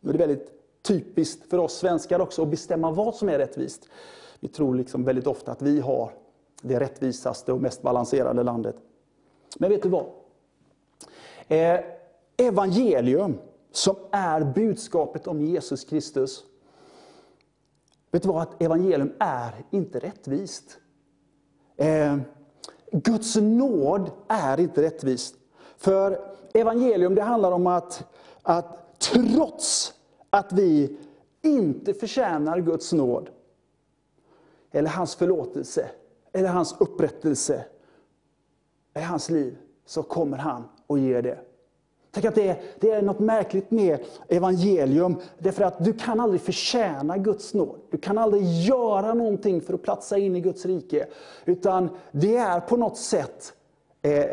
Och 0.02 0.08
det 0.08 0.24
är 0.24 0.28
väldigt 0.28 0.52
typiskt 0.82 1.50
för 1.50 1.58
oss 1.58 1.78
svenskar 1.78 2.20
också 2.20 2.42
att 2.42 2.48
bestämma 2.48 2.92
vad 2.92 3.16
som 3.16 3.30
är 3.30 3.38
rättvist. 3.38 3.90
Vi 4.40 4.48
tror 4.48 4.76
liksom 4.76 5.04
väldigt 5.04 5.28
ofta 5.28 5.52
att 5.52 5.62
vi 5.62 5.80
har 5.80 6.12
det 6.62 6.80
rättvisaste 6.80 7.54
och 7.54 7.62
mest 7.62 7.82
balanserade 7.82 8.44
landet. 8.44 8.76
Men 9.58 9.70
vet 9.70 9.84
du 9.84 9.90
vad? 9.90 10.06
Eh, 11.48 11.80
evangelium, 12.38 13.38
som 13.72 13.96
är 14.12 14.44
budskapet 14.44 15.28
om 15.28 15.42
Jesus 15.42 15.84
Kristus. 15.84 16.44
Vet 18.12 18.24
du 18.24 18.30
vad? 18.30 18.42
Att 18.42 18.62
evangelium 18.62 19.14
är 19.20 19.66
inte 19.72 20.00
rättvist. 20.00 20.78
Eh, 21.76 22.18
Guds 22.92 23.36
nåd 23.36 24.12
är 24.28 24.60
inte 24.60 24.82
rättvist. 24.82 25.36
För 25.78 26.20
evangelium 26.54 27.16
det 27.16 27.22
handlar 27.22 27.52
om 27.52 27.68
att, 27.68 28.04
att 28.42 29.00
trots 29.00 29.94
att 30.30 30.54
vi 30.54 30.98
inte 31.42 31.94
förtjänar 31.94 32.60
Guds 32.60 32.94
nåd, 32.94 33.30
eller 34.72 34.90
hans 34.90 35.16
förlåtelse, 35.16 35.90
eller 36.34 36.50
hans 36.50 36.76
upprättelse 36.80 37.66
i 38.96 39.00
hans 39.00 39.30
liv, 39.30 39.58
så 39.86 40.04
kommer 40.04 40.38
han 40.38 40.64
och 40.88 41.00
ger 41.00 41.22
det. 41.22 41.40
Tänk 42.12 42.26
att 42.26 42.36
det 42.36 42.48
är, 42.48 42.62
det 42.80 42.92
är 42.92 43.02
något 43.02 43.20
märkligt 43.20 43.72
med 43.72 44.00
evangelium. 44.28 45.16
Därför 45.40 45.64
att 45.64 45.86
du 45.86 45.94
kan 45.94 46.20
aldrig 46.20 46.42
förtjäna 46.42 47.18
Guds 47.18 47.54
nåd. 47.54 47.80
Du 47.92 47.98
kan 47.98 48.18
aldrig 48.18 48.44
göra 48.44 49.14
någonting 49.14 49.62
för 49.62 49.74
att 49.74 49.84
platsa 49.84 50.18
in 50.18 50.36
i 50.36 50.42
Guds 50.42 50.66
rike. 50.66 51.08
Utan 51.46 51.90
det 52.12 52.38
är 52.38 52.60
på 52.60 52.78
något 52.78 52.98
sätt 52.98 53.54
eh, 54.02 54.26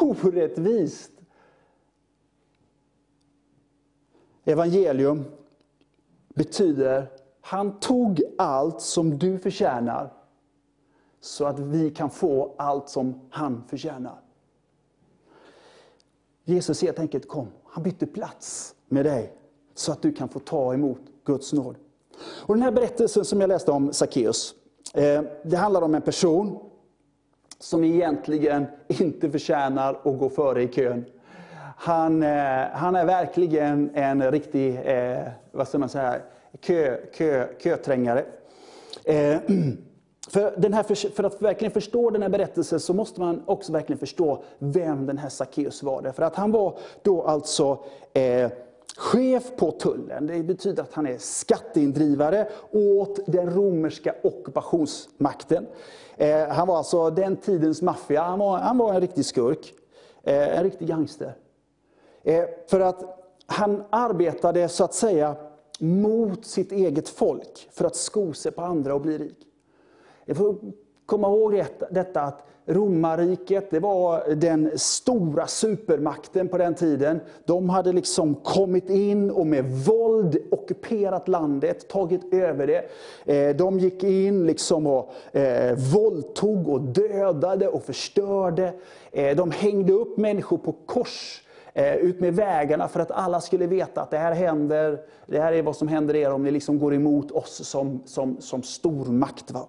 orättvist. 0.00 1.10
Evangelium 4.44 5.24
betyder, 6.34 7.06
han 7.40 7.80
tog 7.80 8.22
allt 8.38 8.80
som 8.80 9.18
du 9.18 9.38
förtjänar, 9.38 10.12
så 11.22 11.44
att 11.44 11.58
vi 11.58 11.90
kan 11.90 12.10
få 12.10 12.54
allt 12.58 12.88
som 12.88 13.20
han 13.30 13.64
förtjänar. 13.68 14.20
Jesus 16.44 16.82
helt 16.82 16.98
enkelt 16.98 17.28
kom. 17.28 17.48
Han 17.64 17.82
bytte 17.82 18.06
plats 18.06 18.74
med 18.88 19.04
dig 19.04 19.32
så 19.74 19.92
att 19.92 20.02
du 20.02 20.12
kan 20.12 20.28
få 20.28 20.38
ta 20.38 20.74
emot 20.74 21.00
Guds 21.24 21.52
nåd. 21.52 21.76
Och 22.20 22.54
den 22.54 22.62
här 22.62 22.72
berättelsen 22.72 23.24
som 23.24 23.40
jag 23.40 23.48
läste 23.48 23.70
om 23.70 23.92
Sackeus, 23.92 24.54
eh, 24.94 25.22
det 25.44 25.56
handlar 25.56 25.82
om 25.82 25.94
en 25.94 26.02
person 26.02 26.58
som 27.58 27.84
egentligen 27.84 28.66
inte 28.88 29.30
förtjänar 29.30 29.94
att 29.94 30.18
gå 30.18 30.30
före 30.30 30.62
i 30.62 30.68
kön. 30.68 31.04
Han, 31.76 32.22
eh, 32.22 32.66
han 32.72 32.96
är 32.96 33.04
verkligen 33.04 33.90
en 33.94 34.30
riktig 34.30 34.80
eh, 34.84 35.28
vad 35.52 35.68
ska 35.68 35.78
man 35.78 35.88
säga, 35.88 36.20
kö, 36.60 36.96
kö, 37.14 37.48
köträngare. 37.58 38.24
För, 40.32 40.54
den 40.56 40.72
här, 40.72 41.10
för 41.10 41.24
att 41.24 41.42
verkligen 41.42 41.72
förstå 41.72 42.10
den 42.10 42.22
här 42.22 42.28
berättelsen 42.28 42.80
så 42.80 42.94
måste 42.94 43.20
man 43.20 43.42
också 43.46 43.72
verkligen 43.72 43.98
förstå 43.98 44.42
vem 44.58 45.06
den 45.06 45.18
här 45.18 45.28
Sackeus 45.28 45.82
var. 45.82 46.12
För 46.12 46.22
att 46.22 46.36
han 46.36 46.52
var 46.52 46.78
då 47.02 47.22
alltså 47.22 47.84
eh, 48.12 48.50
chef 48.96 49.56
på 49.56 49.70
tullen. 49.70 50.26
Det 50.26 50.42
betyder 50.42 50.82
att 50.82 50.92
han 50.92 51.06
är 51.06 51.18
skatteindrivare 51.18 52.48
åt 52.70 53.18
den 53.26 53.50
romerska 53.54 54.14
ockupationsmakten. 54.22 55.66
Eh, 56.16 56.48
han 56.48 56.68
var 56.68 56.76
alltså 56.76 57.10
den 57.10 57.36
tidens 57.36 57.82
maffia. 57.82 58.22
Han 58.22 58.38
var, 58.38 58.58
han 58.58 58.78
var 58.78 58.94
en 58.94 59.00
riktig 59.00 59.24
skurk. 59.24 59.74
Eh, 60.22 60.58
en 60.58 60.64
riktig 60.64 60.88
gangster. 60.88 61.34
Eh, 62.22 62.44
för 62.66 62.80
att 62.80 63.28
han 63.46 63.84
arbetade 63.90 64.68
så 64.68 64.84
att 64.84 64.94
säga 64.94 65.36
mot 65.78 66.46
sitt 66.46 66.72
eget 66.72 67.08
folk 67.08 67.68
för 67.72 67.84
att 67.84 67.96
sko 67.96 68.32
sig 68.32 68.52
på 68.52 68.62
andra 68.62 68.94
och 68.94 69.00
bli 69.00 69.18
rik. 69.18 69.48
Jag 70.24 70.36
får 70.36 70.56
komma 71.06 71.28
ihåg 71.28 71.64
detta 71.90 72.20
att 72.20 72.46
romarriket 72.66 73.70
det 73.70 73.80
var 73.80 74.34
den 74.34 74.70
stora 74.78 75.46
supermakten 75.46 76.48
på 76.48 76.58
den 76.58 76.74
tiden. 76.74 77.20
De 77.44 77.68
hade 77.68 77.92
liksom 77.92 78.34
kommit 78.34 78.90
in 78.90 79.30
och 79.30 79.46
med 79.46 79.64
våld 79.64 80.36
ockuperat 80.50 81.28
landet, 81.28 81.88
tagit 81.88 82.34
över 82.34 82.66
det. 82.66 82.84
Eh, 83.34 83.56
de 83.56 83.78
gick 83.78 84.02
in 84.04 84.46
liksom 84.46 84.86
och 84.86 85.36
eh, 85.36 85.76
våldtog 85.94 86.68
och 86.68 86.80
dödade 86.80 87.68
och 87.68 87.82
förstörde. 87.82 88.72
Eh, 89.12 89.36
de 89.36 89.50
hängde 89.50 89.92
upp 89.92 90.16
människor 90.16 90.58
på 90.58 90.72
kors 90.86 91.42
eh, 91.74 91.96
ut 91.96 92.20
med 92.20 92.34
vägarna 92.34 92.88
för 92.88 93.00
att 93.00 93.10
alla 93.10 93.40
skulle 93.40 93.66
veta 93.66 94.02
att 94.02 94.10
det 94.10 94.18
här 94.18 94.32
händer, 94.32 95.00
det 95.26 95.40
här 95.40 95.52
är 95.52 95.62
vad 95.62 95.76
som 95.76 95.88
händer 95.88 96.16
er 96.16 96.32
om 96.32 96.42
ni 96.42 96.50
liksom 96.50 96.78
går 96.78 96.94
emot 96.94 97.30
oss 97.30 97.68
som, 97.68 98.02
som, 98.04 98.40
som 98.40 98.62
stormakt. 98.62 99.50
Va? 99.50 99.68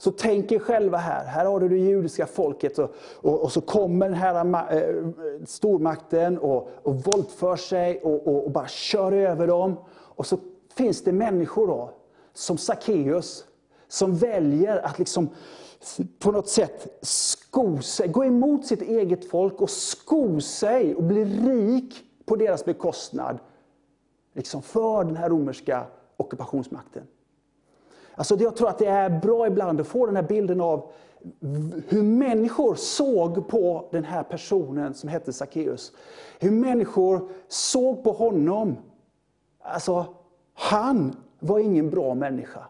Så 0.00 0.10
tänk 0.10 0.52
er 0.52 0.58
själva 0.58 0.98
här, 0.98 1.24
här 1.24 1.44
har 1.44 1.60
du 1.60 1.68
det 1.68 1.76
judiska 1.76 2.26
folket 2.26 2.78
och, 2.78 2.94
och, 3.14 3.42
och 3.42 3.52
så 3.52 3.60
kommer 3.60 4.08
den 4.08 4.14
här 4.14 4.74
äh, 4.74 5.06
stormakten 5.46 6.38
och, 6.38 6.68
och 6.82 6.94
våldför 6.94 7.56
sig 7.56 8.00
och, 8.00 8.26
och, 8.26 8.44
och, 8.44 8.50
bara 8.50 8.68
kör 8.68 9.12
över 9.12 9.46
dem. 9.46 9.76
Och 9.90 10.26
så 10.26 10.38
finns 10.74 11.04
det 11.04 11.12
människor 11.12 11.66
då, 11.66 11.90
som 12.32 12.58
Sackeus, 12.58 13.44
som 13.88 14.16
väljer 14.16 14.76
att 14.76 14.98
liksom 14.98 15.28
på 16.18 16.32
något 16.32 16.48
sätt 16.48 16.98
sko 17.02 17.82
sig, 17.82 18.08
gå 18.08 18.24
emot 18.24 18.66
sitt 18.66 18.82
eget 18.82 19.30
folk 19.30 19.60
och 19.60 19.70
sko 19.70 20.40
sig 20.40 20.94
och 20.94 21.02
bli 21.02 21.24
rik 21.24 22.04
på 22.24 22.36
deras 22.36 22.64
bekostnad. 22.64 23.38
Liksom 24.34 24.62
för 24.62 25.04
den 25.04 25.16
här 25.16 25.28
romerska 25.28 25.86
ockupationsmakten. 26.16 27.02
Alltså 28.20 28.36
jag 28.36 28.56
tror 28.56 28.68
att 28.68 28.78
det 28.78 28.86
är 28.86 29.20
bra 29.20 29.46
ibland 29.46 29.80
att 29.80 29.86
få 29.86 30.06
den 30.06 30.16
här 30.16 30.22
bilden 30.22 30.60
av 30.60 30.92
hur 31.88 32.02
människor 32.02 32.74
såg 32.74 33.48
på 33.48 33.88
den 33.90 34.04
här 34.04 34.22
personen 34.22 34.94
som 34.94 35.08
hette 35.08 35.32
Sackeus. 35.32 35.92
Hur 36.38 36.50
människor 36.50 37.28
såg 37.48 38.04
på 38.04 38.12
honom. 38.12 38.76
Alltså, 39.60 40.14
han 40.54 41.16
var 41.38 41.58
ingen 41.58 41.90
bra 41.90 42.14
människa. 42.14 42.64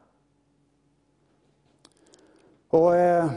Och 2.69 2.97
eh, 2.97 3.31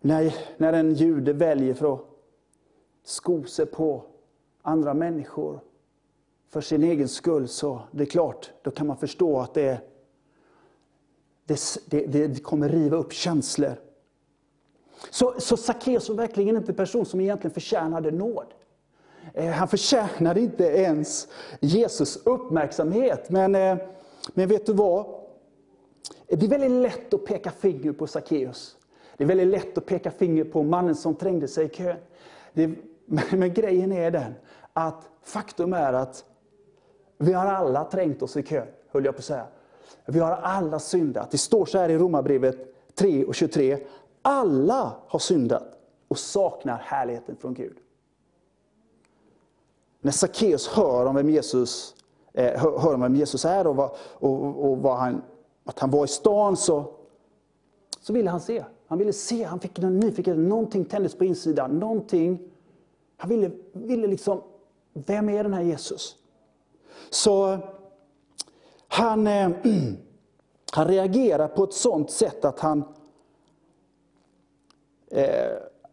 när, 0.00 0.34
när 0.56 0.72
en 0.72 0.94
jude 0.94 1.32
väljer 1.32 1.74
för 1.74 1.94
att 1.94 2.00
sko 3.04 3.44
sig 3.44 3.66
på 3.66 4.02
andra 4.62 4.94
människor 4.94 5.60
för 6.50 6.60
sin 6.60 6.84
egen 6.84 7.08
skull, 7.08 7.48
så 7.48 7.80
det 7.90 8.02
är 8.02 8.06
klart, 8.06 8.50
då 8.62 8.70
kan 8.70 8.86
man 8.86 8.96
förstå 8.96 9.40
att 9.40 9.54
det, 9.54 9.80
det, 11.44 11.60
det, 11.86 12.06
det 12.06 12.42
kommer 12.42 12.68
riva 12.68 12.96
upp 12.96 13.12
känslor. 13.12 13.80
Så, 15.10 15.34
så 15.38 15.56
Sackeus 15.56 16.08
var 16.08 16.16
verkligen 16.16 16.56
inte 16.56 16.72
en 16.72 16.76
person 16.76 17.06
som 17.06 17.20
egentligen 17.20 17.54
förtjänade 17.54 18.10
nåd. 18.10 18.46
Eh, 19.34 19.50
han 19.50 19.68
förtjänade 19.68 20.40
inte 20.40 20.64
ens 20.64 21.28
Jesus 21.60 22.16
uppmärksamhet. 22.16 23.30
Men, 23.30 23.54
eh, 23.54 23.76
men 24.34 24.48
vet 24.48 24.66
du 24.66 24.72
vad? 24.72 25.06
Det 26.26 26.46
är 26.46 26.48
väldigt 26.48 26.70
lätt 26.70 27.14
att 27.14 27.24
peka 27.24 27.50
finger 27.50 27.92
på 27.92 28.06
Sackeus. 28.06 28.76
Det 29.16 29.24
är 29.24 29.28
väldigt 29.28 29.46
lätt 29.46 29.78
att 29.78 29.86
peka 29.86 30.10
finger 30.10 30.44
på 30.44 30.62
mannen 30.62 30.94
som 30.94 31.14
trängde 31.14 31.48
sig 31.48 31.66
i 31.66 31.68
kön. 31.68 31.96
Det, 32.52 32.70
men, 33.06 33.24
men 33.32 33.54
grejen 33.54 33.92
är 33.92 34.10
den 34.10 34.34
att 34.72 35.08
faktum 35.22 35.72
är 35.72 35.92
att 35.92 36.24
vi 37.22 37.32
har 37.32 37.46
alla 37.46 37.84
trängt 37.84 38.22
oss 38.22 38.36
i 38.36 38.42
kön, 38.42 38.66
höll 38.88 39.04
jag 39.04 39.14
på 39.14 39.18
att 39.18 39.24
säga. 39.24 39.46
Vi 40.06 40.20
har 40.20 40.32
alla 40.32 40.78
syndat. 40.78 41.30
Det 41.30 41.38
står 41.38 41.66
så 41.66 41.78
här 41.78 41.88
i 41.88 41.98
Romarbrevet 41.98 42.56
3 42.94 43.24
och 43.24 43.34
23. 43.34 43.78
Alla 44.22 44.92
har 45.06 45.18
syndat 45.18 45.78
och 46.08 46.18
saknar 46.18 46.78
härligheten 46.78 47.36
från 47.36 47.54
Gud. 47.54 47.76
När 50.00 50.12
Sackeus 50.12 50.68
hör 50.68 51.06
om 51.06 51.14
vem 51.14 51.30
Jesus, 51.30 51.94
eh, 52.32 52.60
hör 52.60 52.94
om 52.94 53.00
vem 53.00 53.16
Jesus 53.16 53.44
är 53.44 53.66
och, 53.66 53.76
vad, 53.76 53.90
och, 54.00 54.70
och 54.70 54.78
vad 54.78 54.96
han, 54.96 55.22
att 55.64 55.78
han 55.78 55.90
var 55.90 56.04
i 56.04 56.08
stan 56.08 56.56
så, 56.56 56.92
så 58.00 58.12
ville 58.12 58.30
han 58.30 58.40
se. 58.40 58.64
Han 58.86 58.98
ville 58.98 59.12
se, 59.12 59.42
han 59.42 59.60
fick 59.60 59.78
en 59.78 60.00
nyfikenhet, 60.00 60.48
någonting 60.48 60.84
tändes 60.84 61.14
på 61.14 61.24
insidan. 61.24 61.78
Någonting, 61.78 62.38
han 63.16 63.30
ville, 63.30 63.50
ville 63.72 64.06
liksom, 64.06 64.40
vem 64.92 65.28
är 65.28 65.42
den 65.42 65.54
här 65.54 65.62
Jesus? 65.62 66.16
Så 67.10 67.58
han, 68.88 69.26
eh, 69.26 69.50
han 70.72 70.88
reagerar 70.88 71.48
på 71.48 71.64
ett 71.64 71.72
sånt 71.72 72.10
sätt 72.10 72.44
att 72.44 72.60
han, 72.60 72.84
eh, 75.10 75.24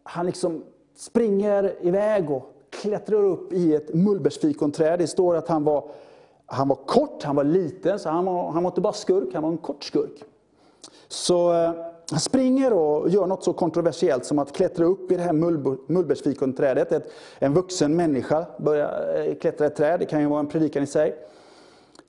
han 0.04 0.26
liksom 0.26 0.64
springer 0.96 1.76
iväg 1.82 2.32
och 2.32 2.54
klättrar 2.70 3.24
upp 3.24 3.54
i 3.54 3.76
ett 3.76 3.94
mullbärsfikonträd. 3.94 5.00
Det 5.00 5.08
står 5.08 5.36
att 5.36 5.48
han 5.48 5.64
var, 5.64 5.90
han 6.46 6.68
var 6.68 6.76
kort, 6.76 7.24
han 7.24 7.36
var 7.36 7.44
liten, 7.44 8.00
så 8.00 8.10
han 8.10 8.26
var, 8.26 8.52
han 8.52 8.64
var 8.64 8.72
inte 8.72 8.82
bara 8.82 8.94
skurk, 8.94 9.34
han 9.34 9.44
var 9.44 9.50
en 9.50 9.58
kort 9.58 9.84
skurk. 9.84 10.24
Så 11.08 11.54
eh, 11.54 11.72
han 12.12 12.20
springer 12.20 12.74
och 12.74 13.10
gör 13.10 13.28
något 13.28 13.44
så 13.44 13.54
kontroversiellt 13.54 14.26
som 14.26 14.40
att 14.40 14.54
klättra 14.54 14.86
upp 14.86 15.12
i 15.12 15.16
det 15.16 15.24
här 15.24 15.34
mullbärsfikonträdet. 15.88 17.12
En 17.40 17.54
vuxen 17.54 17.96
människa 17.96 18.46
börjar 18.58 19.16
eh, 19.16 19.36
klättra 19.36 19.66
i 19.66 19.68
ett 19.68 19.76
träd, 19.76 20.00
det 20.00 20.06
kan 20.06 20.22
ju 20.22 20.28
vara 20.28 20.40
en 20.40 20.48
predikan 20.48 20.84
i 20.84 20.88
sig. 20.88 21.16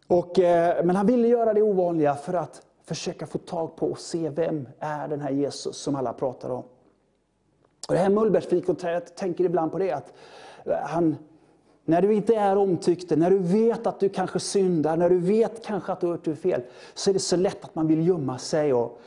Och, 0.06 0.38
eh, 0.38 0.84
men 0.84 0.96
han 0.96 1.06
ville 1.06 1.28
göra 1.28 1.54
det 1.54 1.62
ovanliga 1.62 2.14
för 2.14 2.34
att 2.34 2.62
försöka 2.84 3.26
få 3.26 3.38
tag 3.38 3.76
på 3.76 3.86
och 3.86 3.98
se 3.98 4.28
vem 4.28 4.68
är 4.78 5.08
den 5.08 5.20
här 5.20 5.30
Jesus 5.30 5.76
som 5.76 5.96
alla 5.96 6.12
pratar 6.12 6.50
om. 6.50 6.62
Och 7.88 7.94
det 7.94 7.98
här 7.98 8.10
mullbärsfikonträdet 8.10 9.16
tänker 9.16 9.44
ibland 9.44 9.72
på 9.72 9.78
det 9.78 9.92
att 9.92 10.12
eh, 10.64 10.72
han, 10.82 11.16
när 11.84 12.02
du 12.02 12.14
inte 12.14 12.34
är 12.34 12.56
omtyckt, 12.56 13.10
när 13.10 13.30
du 13.30 13.38
vet 13.38 13.86
att 13.86 14.00
du 14.00 14.08
kanske 14.08 14.40
syndar, 14.40 14.96
när 14.96 15.10
du 15.10 15.18
vet 15.18 15.64
kanske 15.64 15.92
att 15.92 16.00
du 16.00 16.06
har 16.06 16.14
gjort 16.14 16.38
fel, 16.38 16.62
så 16.94 17.10
är 17.10 17.14
det 17.14 17.20
så 17.20 17.36
lätt 17.36 17.64
att 17.64 17.74
man 17.74 17.86
vill 17.86 18.08
gömma 18.08 18.38
sig 18.38 18.72
och, 18.72 19.00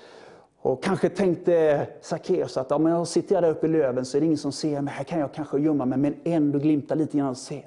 och 0.64 0.84
kanske 0.84 1.10
tänkte 1.10 1.88
Sackeus 2.02 2.58
att 2.58 2.72
om 2.72 2.86
jag 2.86 3.08
sitter 3.08 3.42
där 3.42 3.50
uppe 3.50 3.66
i 3.66 3.70
löven 3.70 4.06
så 4.06 4.18
är 4.18 4.22
det 4.22 4.26
ingen 4.26 4.38
som 4.38 4.52
ser 4.52 4.82
mig. 4.82 4.94
Här 4.94 5.04
kan 5.04 5.20
jag 5.20 5.34
kanske 5.34 5.60
gömma 5.60 5.86
mig 5.86 5.98
men 5.98 6.16
ändå 6.24 6.60
glimta 6.60 6.96
lite 6.96 7.18
grann 7.18 7.30
och 7.30 7.38
se. 7.38 7.66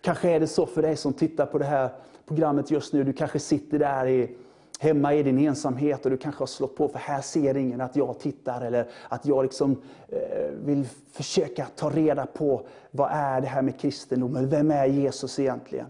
Kanske 0.00 0.30
är 0.30 0.40
det 0.40 0.46
så 0.46 0.66
för 0.66 0.82
dig 0.82 0.96
som 0.96 1.12
tittar 1.12 1.46
på 1.46 1.58
det 1.58 1.64
här 1.64 1.90
programmet 2.26 2.70
just 2.70 2.92
nu. 2.92 3.04
Du 3.04 3.12
kanske 3.12 3.38
sitter 3.38 3.78
där 3.78 4.06
i, 4.06 4.36
hemma 4.80 5.14
i 5.14 5.22
din 5.22 5.38
ensamhet 5.38 6.04
och 6.04 6.10
du 6.10 6.16
kanske 6.16 6.42
har 6.42 6.46
slått 6.46 6.76
på 6.76 6.88
för 6.88 6.98
här 6.98 7.20
ser 7.20 7.56
ingen 7.56 7.80
att 7.80 7.96
jag 7.96 8.18
tittar 8.18 8.60
eller 8.60 8.86
att 9.08 9.26
jag 9.26 9.42
liksom 9.42 9.76
eh, 10.08 10.18
vill 10.64 10.88
försöka 11.12 11.66
ta 11.76 11.90
reda 11.90 12.26
på 12.26 12.66
vad 12.90 13.10
är 13.12 13.40
det 13.40 13.46
här 13.46 13.62
med 13.62 13.80
kristendomen? 13.80 14.48
Vem 14.48 14.70
är 14.70 14.86
Jesus 14.86 15.38
egentligen? 15.38 15.86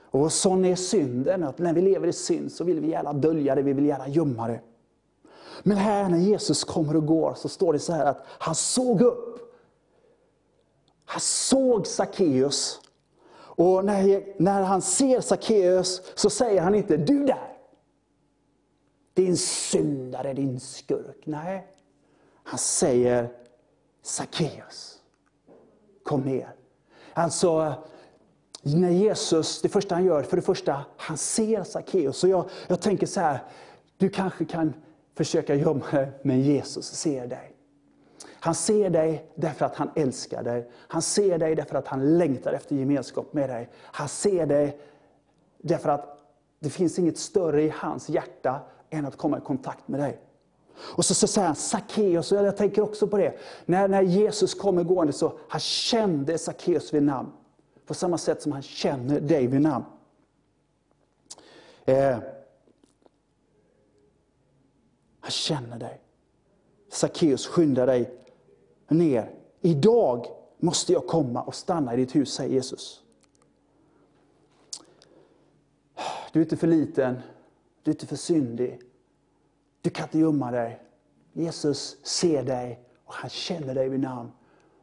Och 0.00 0.32
sån 0.32 0.64
är 0.64 0.74
synden, 0.74 1.44
att 1.44 1.58
när 1.58 1.72
vi 1.72 1.80
lever 1.80 2.08
i 2.08 2.12
synd 2.12 2.52
så 2.52 2.64
vill 2.64 2.80
vi 2.80 2.88
gärna 2.88 3.12
dölja 3.12 3.54
det, 3.54 3.62
vi 3.62 3.72
vill 3.72 3.86
gärna 3.86 4.08
gömma 4.08 4.48
det. 4.48 4.60
Men 5.62 5.76
här 5.76 6.08
när 6.08 6.18
Jesus 6.18 6.64
kommer 6.64 6.96
och 6.96 7.06
går 7.06 7.34
så 7.34 7.48
står 7.48 7.72
det 7.72 7.78
så 7.78 7.92
här 7.92 8.06
att 8.06 8.26
han 8.26 8.54
såg 8.54 9.00
upp. 9.00 9.36
Han 11.04 11.20
såg 11.20 11.86
Sackeus. 11.86 12.80
Och 13.38 13.84
när, 13.84 14.34
när 14.42 14.62
han 14.62 14.82
ser 14.82 15.20
Sackeus 15.20 16.02
så 16.14 16.30
säger 16.30 16.62
han 16.62 16.74
inte 16.74 16.96
du 16.96 17.24
där. 17.24 17.52
Din 19.14 19.36
syndare, 19.36 20.34
din 20.34 20.60
skurk. 20.60 21.22
Nej, 21.24 21.66
han 22.42 22.58
säger 22.58 23.28
Sackeus. 24.02 25.00
Kom 26.02 26.20
ner. 26.20 26.54
Alltså, 27.14 27.74
när 28.62 28.90
Jesus, 28.90 29.62
det 29.62 29.68
första 29.68 29.94
han 29.94 30.04
gör, 30.04 30.22
för 30.22 30.36
det 30.36 30.42
första, 30.42 30.84
han 30.96 31.16
ser 31.16 31.62
Sackeus. 31.62 32.16
Så 32.16 32.28
jag, 32.28 32.50
jag 32.66 32.80
tänker 32.80 33.06
så 33.06 33.20
här, 33.20 33.38
du 33.96 34.08
kanske 34.08 34.44
kan 34.44 34.74
försöka 35.16 35.54
gömma 35.54 35.90
dig, 35.90 36.10
men 36.22 36.40
Jesus 36.40 36.86
ser 36.86 37.26
dig. 37.26 37.52
Han 38.40 38.54
ser 38.54 38.90
dig 38.90 39.30
därför 39.34 39.64
att 39.64 39.76
han 39.76 39.90
älskar 39.96 40.42
dig. 40.42 40.70
Han 40.74 41.02
ser 41.02 41.38
dig 41.38 41.54
därför 41.54 41.78
att 41.78 41.88
han 41.88 42.18
längtar 42.18 42.52
efter 42.52 42.76
gemenskap 42.76 43.32
med 43.32 43.50
dig. 43.50 43.68
Han 43.74 44.08
ser 44.08 44.46
dig 44.46 44.78
därför 45.58 45.88
att 45.88 46.18
det 46.58 46.70
finns 46.70 46.98
inget 46.98 47.18
större 47.18 47.62
i 47.62 47.72
hans 47.76 48.08
hjärta 48.08 48.60
än 48.90 49.06
att 49.06 49.16
komma 49.16 49.38
i 49.38 49.40
kontakt 49.40 49.88
med 49.88 50.00
dig. 50.00 50.20
Och 50.78 51.04
så, 51.04 51.14
så 51.14 51.26
säger 51.26 51.46
han 51.46 51.56
Sackeus, 51.56 52.32
och 52.32 52.38
jag 52.38 52.56
tänker 52.56 52.82
också 52.82 53.06
på 53.06 53.16
det. 53.16 53.38
När, 53.64 53.88
när 53.88 54.02
Jesus 54.02 54.54
kommer 54.54 54.84
gående 54.84 55.12
så 55.12 55.38
han 55.48 55.60
kände 55.60 56.38
Sackeus 56.38 56.94
vid 56.94 57.02
namn. 57.02 57.32
På 57.86 57.94
samma 57.94 58.18
sätt 58.18 58.42
som 58.42 58.52
han 58.52 58.62
känner 58.62 59.20
dig 59.20 59.46
vid 59.46 59.60
namn. 59.60 59.84
Eh, 61.84 62.18
jag 65.26 65.32
känner 65.32 65.78
dig. 65.78 66.00
Sackeus, 66.88 67.46
skynda 67.46 67.86
dig 67.86 68.10
ner. 68.88 69.30
Idag 69.60 70.26
måste 70.58 70.92
jag 70.92 71.06
komma 71.06 71.42
och 71.42 71.54
stanna 71.54 71.94
i 71.94 71.96
ditt 71.96 72.14
hus, 72.14 72.34
säger 72.34 72.54
Jesus. 72.54 73.02
Du 76.32 76.40
är 76.40 76.44
inte 76.44 76.56
för 76.56 76.66
liten, 76.66 77.18
du 77.82 77.90
är 77.90 77.94
inte 77.94 78.06
för 78.06 78.16
syndig. 78.16 78.80
Du 79.80 79.90
kan 79.90 80.04
inte 80.04 80.18
gömma 80.18 80.50
dig. 80.50 80.82
Jesus 81.32 82.06
ser 82.06 82.42
dig 82.42 82.80
och 83.04 83.14
han 83.14 83.30
känner 83.30 83.74
dig 83.74 83.88
vid 83.88 84.00
namn. 84.00 84.30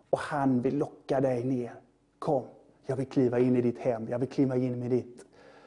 Och 0.09 0.19
han 0.19 0.61
vill 0.61 0.77
locka 0.77 1.21
dig 1.21 1.43
ner. 1.43 1.73
Kom, 2.19 2.43
jag 2.85 2.95
vill 2.95 3.07
kliva 3.07 3.39
in 3.39 3.55
i 3.55 3.61
ditt 3.61 3.79
hem, 3.79 4.07
jag 4.09 4.19
vill 4.19 4.29
kliva 4.29 4.57
in 4.57 4.83
i 4.83 4.89
ditt 4.89 5.25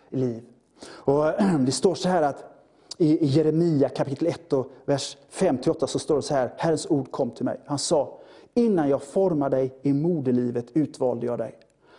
liv. 0.08 0.44
Och 0.88 1.24
Det 1.66 1.72
står 1.72 1.94
så 1.94 2.08
här 2.08 2.22
att 2.22 2.55
i 2.98 3.26
Jeremia 3.26 3.88
kapitel 3.88 4.26
1 4.26 4.52
och 4.52 4.70
vers 4.84 5.16
5-8 5.32 5.86
så 5.86 5.98
står 5.98 6.16
det 6.16 6.22
så 6.22 6.34
här, 6.34 6.54
Herrens 6.56 6.86
ord 6.90 7.10
kom 7.10 7.30
till 7.30 7.44
mig. 7.44 7.60
Han 7.66 7.78
sa, 7.78 8.18
innan 8.54 8.88
jag 8.88 9.02
formade 9.02 9.56
dig 9.56 9.74
i 9.82 9.92
moderlivet 9.92 10.66
utvalde 10.72 11.26
jag 11.26 11.38
dig. 11.38 11.58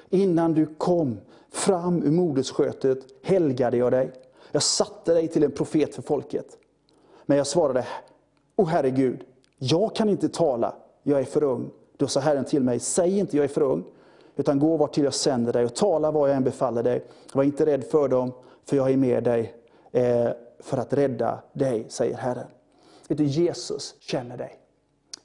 Innan 0.10 0.54
du 0.54 0.66
kom 0.66 1.18
fram 1.52 2.04
ur 2.04 2.12
moderskötet 2.12 3.00
helgade 3.24 3.78
jag 3.78 3.92
dig. 3.92 4.12
Jag 4.52 4.64
satte 4.64 5.14
dig 5.14 5.28
till 5.28 5.44
en 5.44 5.52
profet 5.52 5.96
för 5.96 6.02
folket. 6.02 6.58
Men 7.26 7.38
jag 7.38 7.48
svarade, 7.48 7.88
O 8.56 8.64
Herre 8.64 8.90
Gud, 8.90 9.24
jag 9.58 9.96
kan 9.96 10.10
inte 10.10 10.30
tala, 10.30 10.76
jag 11.04 11.20
är 11.20 11.24
för 11.24 11.44
ung. 11.44 11.70
Då 11.98 12.08
sa 12.08 12.20
Herren 12.20 12.46
till 12.46 12.64
mig, 12.64 12.80
säg 12.80 13.20
inte 13.20 13.38
jag 13.38 13.44
är 13.44 13.48
för 13.48 13.62
ung, 13.62 13.84
utan 14.36 14.60
gå 14.60 14.78
vart 14.78 14.94
till 14.94 15.04
jag 15.04 15.14
sänder 15.14 15.54
dig 15.54 15.66
och 15.66 15.76
tala 15.76 16.12
vad 16.12 16.30
jag 16.30 16.36
än 16.36 16.44
befaller 16.44 16.84
dig. 16.84 17.06
Var 17.34 17.44
inte 17.44 17.66
rädd 17.66 17.84
för 17.84 18.08
dem, 18.08 18.32
för 18.66 18.78
jag 18.78 18.92
är 18.92 18.98
med 18.98 19.24
dig 19.24 19.54
eh, 19.92 20.30
för 20.60 20.78
att 20.78 20.94
rädda 20.94 21.44
dig, 21.54 21.86
säger 21.90 22.18
Herren. 22.18 22.48
Vet 23.08 23.18
du, 23.18 23.24
Jesus 23.24 23.96
känner 24.00 24.38
dig. 24.38 24.60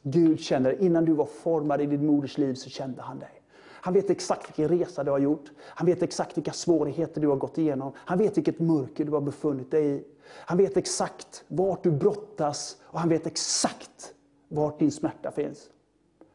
Gud 0.03 0.41
känner 0.41 0.71
dig. 0.71 0.87
Innan 0.87 1.05
du 1.05 1.13
var 1.13 1.27
formad 1.27 1.81
i 1.81 1.87
din 1.87 2.07
moders 2.07 2.39
liv 2.39 2.55
så 2.55 2.71
kände 2.71 3.03
han 3.03 3.19
dig. 3.19 3.43
Han 3.85 3.95
vet 3.95 4.11
exakt 4.11 4.49
vilken 4.49 4.79
resa 4.79 5.05
du 5.05 5.11
har 5.11 5.19
gjort. 5.19 5.51
Han 5.59 5.87
vet 5.87 6.03
exakt 6.03 6.37
vilka 6.37 6.53
svårigheter 6.53 7.21
du 7.21 7.29
har 7.29 7.37
gått 7.37 7.59
igenom. 7.59 7.93
Han 7.97 8.19
vet 8.19 8.37
vilket 8.37 8.59
mörker 8.59 9.05
du 9.05 9.13
har 9.13 9.21
befunnit 9.21 9.71
dig 9.71 9.97
i. 9.97 10.05
Han 10.29 10.59
vet 10.59 10.77
exakt 10.77 11.45
vart 11.49 11.83
du 11.83 11.91
brottas 11.91 12.77
och 12.83 12.99
han 12.99 13.09
vet 13.09 13.27
exakt 13.27 14.15
vart 14.49 14.79
din 14.79 14.93
smärta 14.93 15.31
finns. 15.31 15.71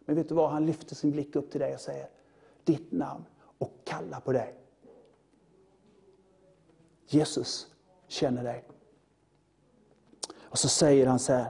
Men 0.06 0.16
vet 0.16 0.30
du 0.30 0.36
vad? 0.36 0.52
Han 0.52 0.66
lyfter 0.66 0.96
sin 0.96 1.12
blick 1.12 1.36
upp 1.36 1.52
till 1.52 1.60
dig 1.60 1.74
och 1.74 1.82
säger 1.82 2.08
ditt 2.64 2.92
namn 2.92 3.24
och 3.58 3.74
kallar 3.84 4.20
på 4.20 4.32
dig. 4.32 4.56
Jesus 7.08 7.68
känner 8.08 8.44
dig. 8.44 8.66
Och 10.50 10.58
så 10.58 10.70
säger 10.70 11.08
han 11.08 11.20
så 11.20 11.34
här. 11.34 11.48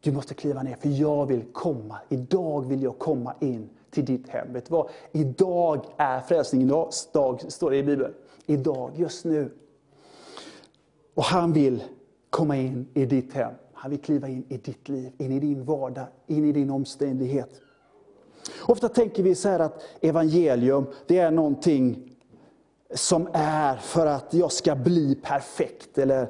Du 0.00 0.12
måste 0.12 0.34
kliva 0.34 0.62
ner, 0.62 0.76
för 0.76 0.88
jag 0.88 1.26
vill 1.26 1.44
komma. 1.52 1.98
Idag 2.08 2.66
vill 2.66 2.82
jag 2.82 2.98
komma 2.98 3.34
in 3.40 3.68
till 3.90 4.04
ditt 4.04 4.28
hem. 4.28 4.52
Vet 4.52 4.66
du 4.66 4.72
vad? 4.72 4.88
Idag 5.12 5.84
är 5.96 6.20
frälsningens 6.20 7.08
dag, 7.12 7.52
står 7.52 7.70
det 7.70 7.76
i 7.76 7.82
Bibeln. 7.82 8.14
Idag, 8.46 8.92
just 8.96 9.24
nu. 9.24 9.50
Och 11.14 11.24
han 11.24 11.52
vill 11.52 11.84
komma 12.30 12.56
in 12.56 12.88
i 12.94 13.06
ditt 13.06 13.32
hem. 13.32 13.52
Han 13.72 13.90
vill 13.90 14.00
kliva 14.00 14.28
in 14.28 14.44
i 14.48 14.56
ditt 14.56 14.88
liv, 14.88 15.12
in 15.18 15.32
i 15.32 15.40
din 15.40 15.64
vardag, 15.64 16.06
in 16.26 16.44
i 16.44 16.52
din 16.52 16.70
omständighet. 16.70 17.60
Ofta 18.66 18.88
tänker 18.88 19.22
vi 19.22 19.34
så 19.34 19.48
här 19.48 19.60
att 19.60 19.82
evangelium, 20.00 20.86
det 21.06 21.18
är 21.18 21.30
någonting 21.30 22.16
som 22.94 23.28
är 23.32 23.76
för 23.76 24.06
att 24.06 24.34
jag 24.34 24.52
ska 24.52 24.74
bli 24.74 25.14
perfekt. 25.14 25.98
Eller 25.98 26.28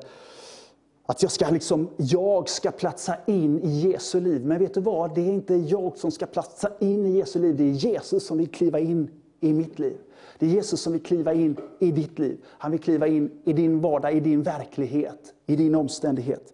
att 1.07 1.23
jag 1.23 1.33
ska, 1.33 1.51
liksom, 1.51 1.89
jag 1.97 2.49
ska 2.49 2.71
platsa 2.71 3.17
in 3.27 3.61
i 3.61 3.69
Jesu 3.69 4.21
liv. 4.21 4.47
Men 4.47 4.59
vet 4.59 4.75
du 4.75 4.81
vad? 4.81 5.15
Det 5.15 5.21
är 5.21 5.33
inte 5.33 5.55
jag 5.55 5.99
som 5.99 6.11
ska 6.11 6.27
platsa 6.27 6.71
in 6.79 7.07
i 7.07 7.19
Jesu 7.19 7.39
liv. 7.39 7.57
Det 7.57 7.65
är 7.65 7.73
Jesus 7.73 8.27
som 8.27 8.39
vill 8.39 8.49
kliva 8.49 8.79
in 8.79 9.11
i 9.41 9.53
mitt 9.53 9.79
liv. 9.79 9.97
Det 10.39 10.47
är 10.47 10.51
Jesus 10.51 10.81
som 10.81 10.93
vill 10.93 11.03
kliva 11.03 11.35
in 11.35 11.57
i 11.79 11.91
ditt 11.91 12.19
liv. 12.19 12.39
Han 12.45 12.71
vill 12.71 12.81
kliva 12.81 13.07
in 13.07 13.31
i 13.45 13.53
din 13.53 13.81
vardag, 13.81 14.15
i 14.15 14.21
din 14.21 14.43
verklighet, 14.43 15.35
i 15.47 15.57
din 15.57 15.75
omständighet. 15.75 16.53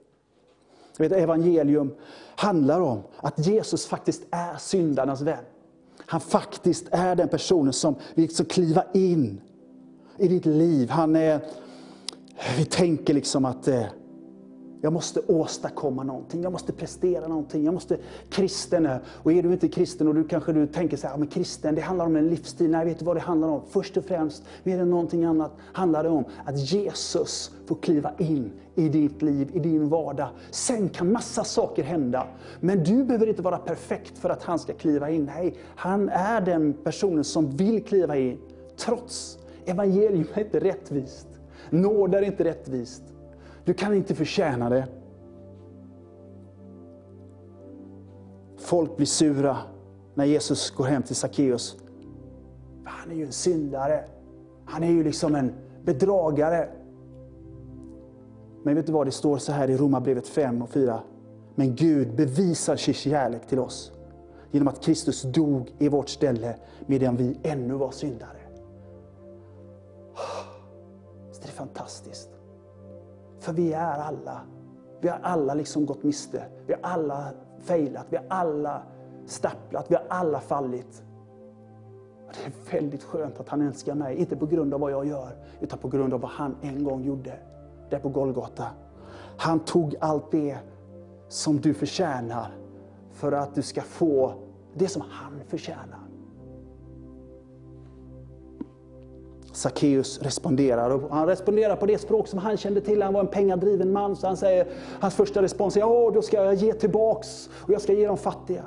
Vet, 0.99 1.12
evangelium 1.12 1.95
handlar 2.37 2.81
om 2.81 3.03
att 3.16 3.47
Jesus 3.47 3.87
faktiskt 3.87 4.23
är 4.31 4.57
syndarnas 4.57 5.20
vän. 5.20 5.45
Han 5.99 6.20
faktiskt 6.20 6.87
är 6.91 7.16
den 7.16 7.29
personen 7.29 7.73
som 7.73 7.95
vill 8.15 8.24
liksom 8.24 8.47
kliva 8.47 8.85
in 8.93 9.41
i 10.19 10.29
ditt 10.29 10.47
liv. 10.47 10.91
Han 10.91 11.16
är, 11.16 11.41
vi 12.59 12.65
tänker 12.65 13.15
liksom 13.15 13.45
att 13.45 13.69
eh, 13.69 13.85
jag 14.85 14.93
måste 14.93 15.21
åstadkomma 15.27 16.03
någonting, 16.03 16.43
jag 16.43 16.53
måste 16.53 16.73
prestera 16.73 17.29
någonting, 17.29 17.65
jag 17.65 17.75
måste 17.75 17.97
kristen. 18.31 18.89
Och 19.07 19.33
är 19.33 19.43
du 19.43 19.53
inte 19.53 19.69
kristen 19.69 20.09
och 20.09 20.15
du 20.15 20.25
kanske 20.25 20.53
du 20.53 20.67
tänker 20.67 20.97
så 20.97 21.07
här, 21.07 21.17
men 21.17 21.29
kristen 21.29 21.75
det 21.75 21.81
handlar 21.81 22.07
om 22.07 22.17
en 22.17 22.29
livsstil. 22.29 22.71
Nej, 22.71 22.85
vet 22.85 22.99
du 22.99 23.05
vad 23.05 23.17
det 23.17 23.21
handlar 23.21 23.49
om? 23.49 23.63
Först 23.71 23.97
och 23.97 24.05
främst, 24.05 24.43
mer 24.63 24.81
än 24.81 24.91
någonting 24.91 25.25
annat, 25.25 25.53
handlar 25.73 26.03
det 26.03 26.09
om 26.09 26.25
att 26.45 26.59
Jesus 26.59 27.51
får 27.67 27.77
kliva 27.77 28.13
in 28.19 28.53
i 28.75 28.89
ditt 28.89 29.23
liv, 29.23 29.51
i 29.55 29.59
din 29.59 29.89
vardag. 29.89 30.29
Sen 30.51 30.89
kan 30.89 31.13
massa 31.13 31.45
saker 31.45 31.83
hända. 31.83 32.27
Men 32.61 32.85
du 32.85 33.05
behöver 33.05 33.27
inte 33.27 33.43
vara 33.43 33.59
perfekt 33.59 34.19
för 34.19 34.31
att 34.31 34.43
han 34.43 34.59
ska 34.59 34.73
kliva 34.73 35.11
in. 35.11 35.25
Nej, 35.25 35.55
han 35.77 36.09
är 36.09 36.41
den 36.41 36.73
personen 36.73 37.25
som 37.25 37.51
vill 37.51 37.85
kliva 37.85 38.17
in, 38.17 38.39
trots 38.77 39.39
evangelium 39.65 40.27
är 40.35 40.41
inte 40.41 40.61
rättvist. 40.61 41.27
Nåd 41.71 42.15
är 42.15 42.23
inte 42.23 42.45
rättvist. 42.45 43.12
Du 43.65 43.75
kan 43.75 43.95
inte 43.95 44.15
förtjäna 44.15 44.69
det. 44.69 44.89
Folk 48.57 48.97
blir 48.97 49.07
sura 49.07 49.57
när 50.15 50.25
Jesus 50.25 50.71
går 50.71 50.85
hem 50.85 51.03
till 51.03 51.17
Sackeus. 51.17 51.77
Han 52.85 53.11
är 53.11 53.15
ju 53.15 53.27
en 53.27 53.33
syndare. 53.33 54.05
Han 54.65 54.83
är 54.83 54.91
ju 54.91 55.05
liksom 55.05 55.35
en 55.35 55.53
bedragare. 55.85 56.69
Men 58.63 58.75
vet 58.75 58.87
du 58.87 58.93
vad, 58.93 59.07
det 59.07 59.11
står 59.11 59.39
så 59.39 59.53
här 59.53 59.71
i 59.71 59.77
Romarbrevet 59.77 60.29
5 60.29 60.63
och 60.63 60.71
4. 60.71 61.01
Men 61.55 61.75
Gud 61.75 62.15
bevisar 62.17 62.77
sin 62.77 62.95
kärlek 62.95 63.47
till 63.47 63.59
oss 63.59 63.93
genom 64.51 64.69
att 64.69 64.81
Kristus 64.81 65.23
dog 65.23 65.75
i 65.79 65.89
vårt 65.89 66.09
ställe 66.09 66.57
medan 66.87 67.17
vi 67.17 67.39
ännu 67.43 67.75
var 67.75 67.91
syndare. 67.91 68.39
Det 71.43 71.49
är 71.49 71.53
fantastiskt. 71.53 72.32
För 73.43 73.52
vi 73.52 73.73
är 73.73 73.98
alla 73.98 74.40
Vi 75.01 75.09
har 75.09 75.19
alla 75.23 75.55
liksom 75.55 75.86
gått 75.86 76.02
miste. 76.02 76.44
Vi 76.66 76.73
har 76.73 76.81
alla 76.82 77.32
failat. 77.60 78.06
Vi 78.10 78.16
har 78.16 78.24
alla 78.28 78.82
stapplat. 79.27 79.90
Vi 79.90 79.94
har 79.94 80.05
alla 80.09 80.40
fallit. 80.40 81.02
Det 82.35 82.47
är 82.47 82.81
väldigt 82.81 83.02
skönt 83.02 83.40
att 83.40 83.48
han 83.48 83.62
älskar 83.62 83.94
mig, 83.94 84.16
inte 84.16 84.36
på 84.36 84.47
grund 84.47 84.74
av 84.74 84.81
vad 84.81 84.93
jag 84.93 85.06
gör, 85.06 85.36
utan 85.60 85.78
på 85.78 85.89
grund 85.89 86.14
av 86.14 86.20
vad 86.20 86.31
han 86.31 86.56
en 86.62 86.85
gång 86.85 87.05
gjorde, 87.05 87.32
där 87.90 87.98
på 87.98 88.09
Golgata. 88.09 88.66
Han 89.36 89.60
tog 89.60 89.97
allt 90.01 90.31
det 90.31 90.59
som 91.28 91.60
du 91.60 91.74
förtjänar 91.74 92.55
för 93.12 93.32
att 93.32 93.55
du 93.55 93.62
ska 93.62 93.81
få 93.81 94.35
det 94.74 94.89
som 94.89 95.02
han 95.10 95.40
förtjänar. 95.48 96.02
Sackeus 99.53 100.23
responderar 100.23 100.91
och 100.91 101.16
han 101.16 101.27
responderar 101.27 101.77
på 101.77 101.87
det 101.87 101.99
språk 101.99 102.29
som 102.29 102.39
han 102.39 102.57
kände 102.57 102.81
till. 102.81 103.03
Han 103.03 103.15
var 103.15 103.20
en 103.20 103.27
pengadriven 103.27 103.93
man. 103.93 104.16
Så 104.16 104.27
han 104.27 104.37
säger, 104.37 104.66
hans 105.01 105.15
första 105.15 105.43
respons 105.43 105.77
är 105.77 105.81
ja, 105.81 106.11
då 106.15 106.23
ska 106.23 106.45
jag 106.45 106.55
ge 106.55 106.73
tillbaks 106.73 107.51
och 107.53 107.70
jag 107.70 107.81
ska 107.81 107.93
ge 107.93 108.07
de 108.07 108.16
fattiga. 108.16 108.65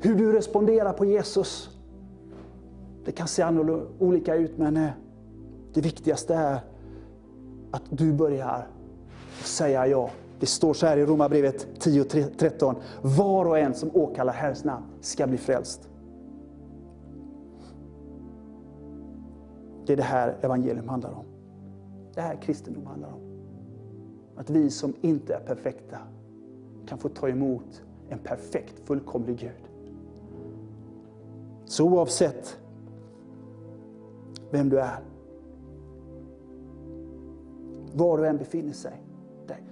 Hur 0.00 0.14
du 0.14 0.32
responderar 0.32 0.92
på 0.92 1.04
Jesus, 1.04 1.70
det 3.04 3.12
kan 3.12 3.28
se 3.28 3.46
olika 3.98 4.34
ut 4.34 4.58
men 4.58 4.76
eh, 4.76 4.90
det 5.74 5.80
viktigaste 5.80 6.34
är 6.34 6.60
att 7.70 7.82
du 7.88 8.12
börjar 8.12 8.66
säga 9.44 9.86
ja. 9.86 10.10
Det 10.40 10.46
står 10.46 10.74
så 10.74 10.86
här 10.86 10.96
i 10.96 11.06
Romarbrevet 11.06 11.66
10.13. 11.80 12.74
Var 13.02 13.44
och 13.44 13.58
en 13.58 13.74
som 13.74 13.90
åkallar 13.94 14.32
Herrens 14.32 14.64
namn 14.64 14.84
ska 15.00 15.26
bli 15.26 15.38
frälst. 15.38 15.87
Det 19.88 19.94
är 19.94 19.96
det 19.96 20.02
här 20.02 20.36
evangelium 20.40 20.88
handlar 20.88 21.10
om. 21.10 21.24
Det 22.14 22.20
här 22.20 22.42
kristendom 22.42 22.86
handlar 22.86 23.08
om. 23.08 23.20
Att 24.36 24.50
vi 24.50 24.70
som 24.70 24.94
inte 25.00 25.34
är 25.34 25.40
perfekta 25.40 25.98
kan 26.86 26.98
få 26.98 27.08
ta 27.08 27.28
emot 27.28 27.82
en 28.08 28.18
perfekt, 28.18 28.80
fullkomlig 28.84 29.38
Gud. 29.38 29.70
Så 31.64 31.84
oavsett 31.84 32.58
vem 34.50 34.68
du 34.68 34.80
är, 34.80 35.00
var 37.92 38.18
du 38.18 38.26
än 38.26 38.36
befinner 38.36 38.72
sig, 38.72 39.02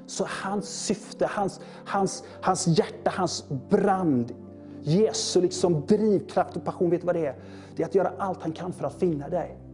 så 0.06 0.24
hans 0.28 0.68
syfte, 0.68 1.26
hans, 1.30 1.60
hans, 1.86 2.24
hans 2.40 2.66
hjärta, 2.66 3.10
hans 3.14 3.48
brand, 3.70 4.34
Jesu 4.80 5.40
liksom 5.40 5.86
drivkraft 5.86 6.56
och 6.56 6.64
passion, 6.64 6.90
vet 6.90 7.00
du 7.00 7.06
vad 7.06 7.16
det 7.16 7.26
är? 7.26 7.36
Det 7.76 7.82
är 7.82 7.86
att 7.86 7.94
göra 7.94 8.12
allt 8.18 8.42
han 8.42 8.52
kan 8.52 8.72
för 8.72 8.86
att 8.86 8.94
finna 8.94 9.28
dig. 9.28 9.65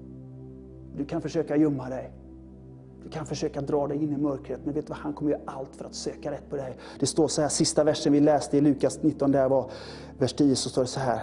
Du 0.96 1.04
kan 1.04 1.22
försöka 1.22 1.56
gömma 1.56 1.88
dig. 1.88 2.12
Du 3.04 3.08
kan 3.08 3.26
försöka 3.26 3.60
dra 3.60 3.86
dig 3.86 4.04
in 4.04 4.12
i 4.12 4.16
mörkret, 4.16 4.60
men 4.64 4.74
vet 4.74 4.86
du 4.86 4.90
vad? 4.90 4.98
Han 4.98 5.12
kommer 5.12 5.30
göra 5.30 5.40
allt 5.44 5.76
för 5.76 5.84
att 5.84 5.94
söka 5.94 6.30
rätt 6.30 6.50
på 6.50 6.56
dig. 6.56 6.76
Det 7.00 7.06
står 7.06 7.28
så 7.28 7.42
här, 7.42 7.48
sista 7.48 7.84
versen 7.84 8.12
vi 8.12 8.20
läste 8.20 8.56
i 8.56 8.60
Lukas 8.60 9.02
19, 9.02 9.32
där 9.32 9.48
var 9.48 9.70
vers 10.18 10.32
10, 10.32 10.56
så 10.56 10.68
står 10.68 10.82
det 10.82 10.88
så 10.88 11.00
här. 11.00 11.22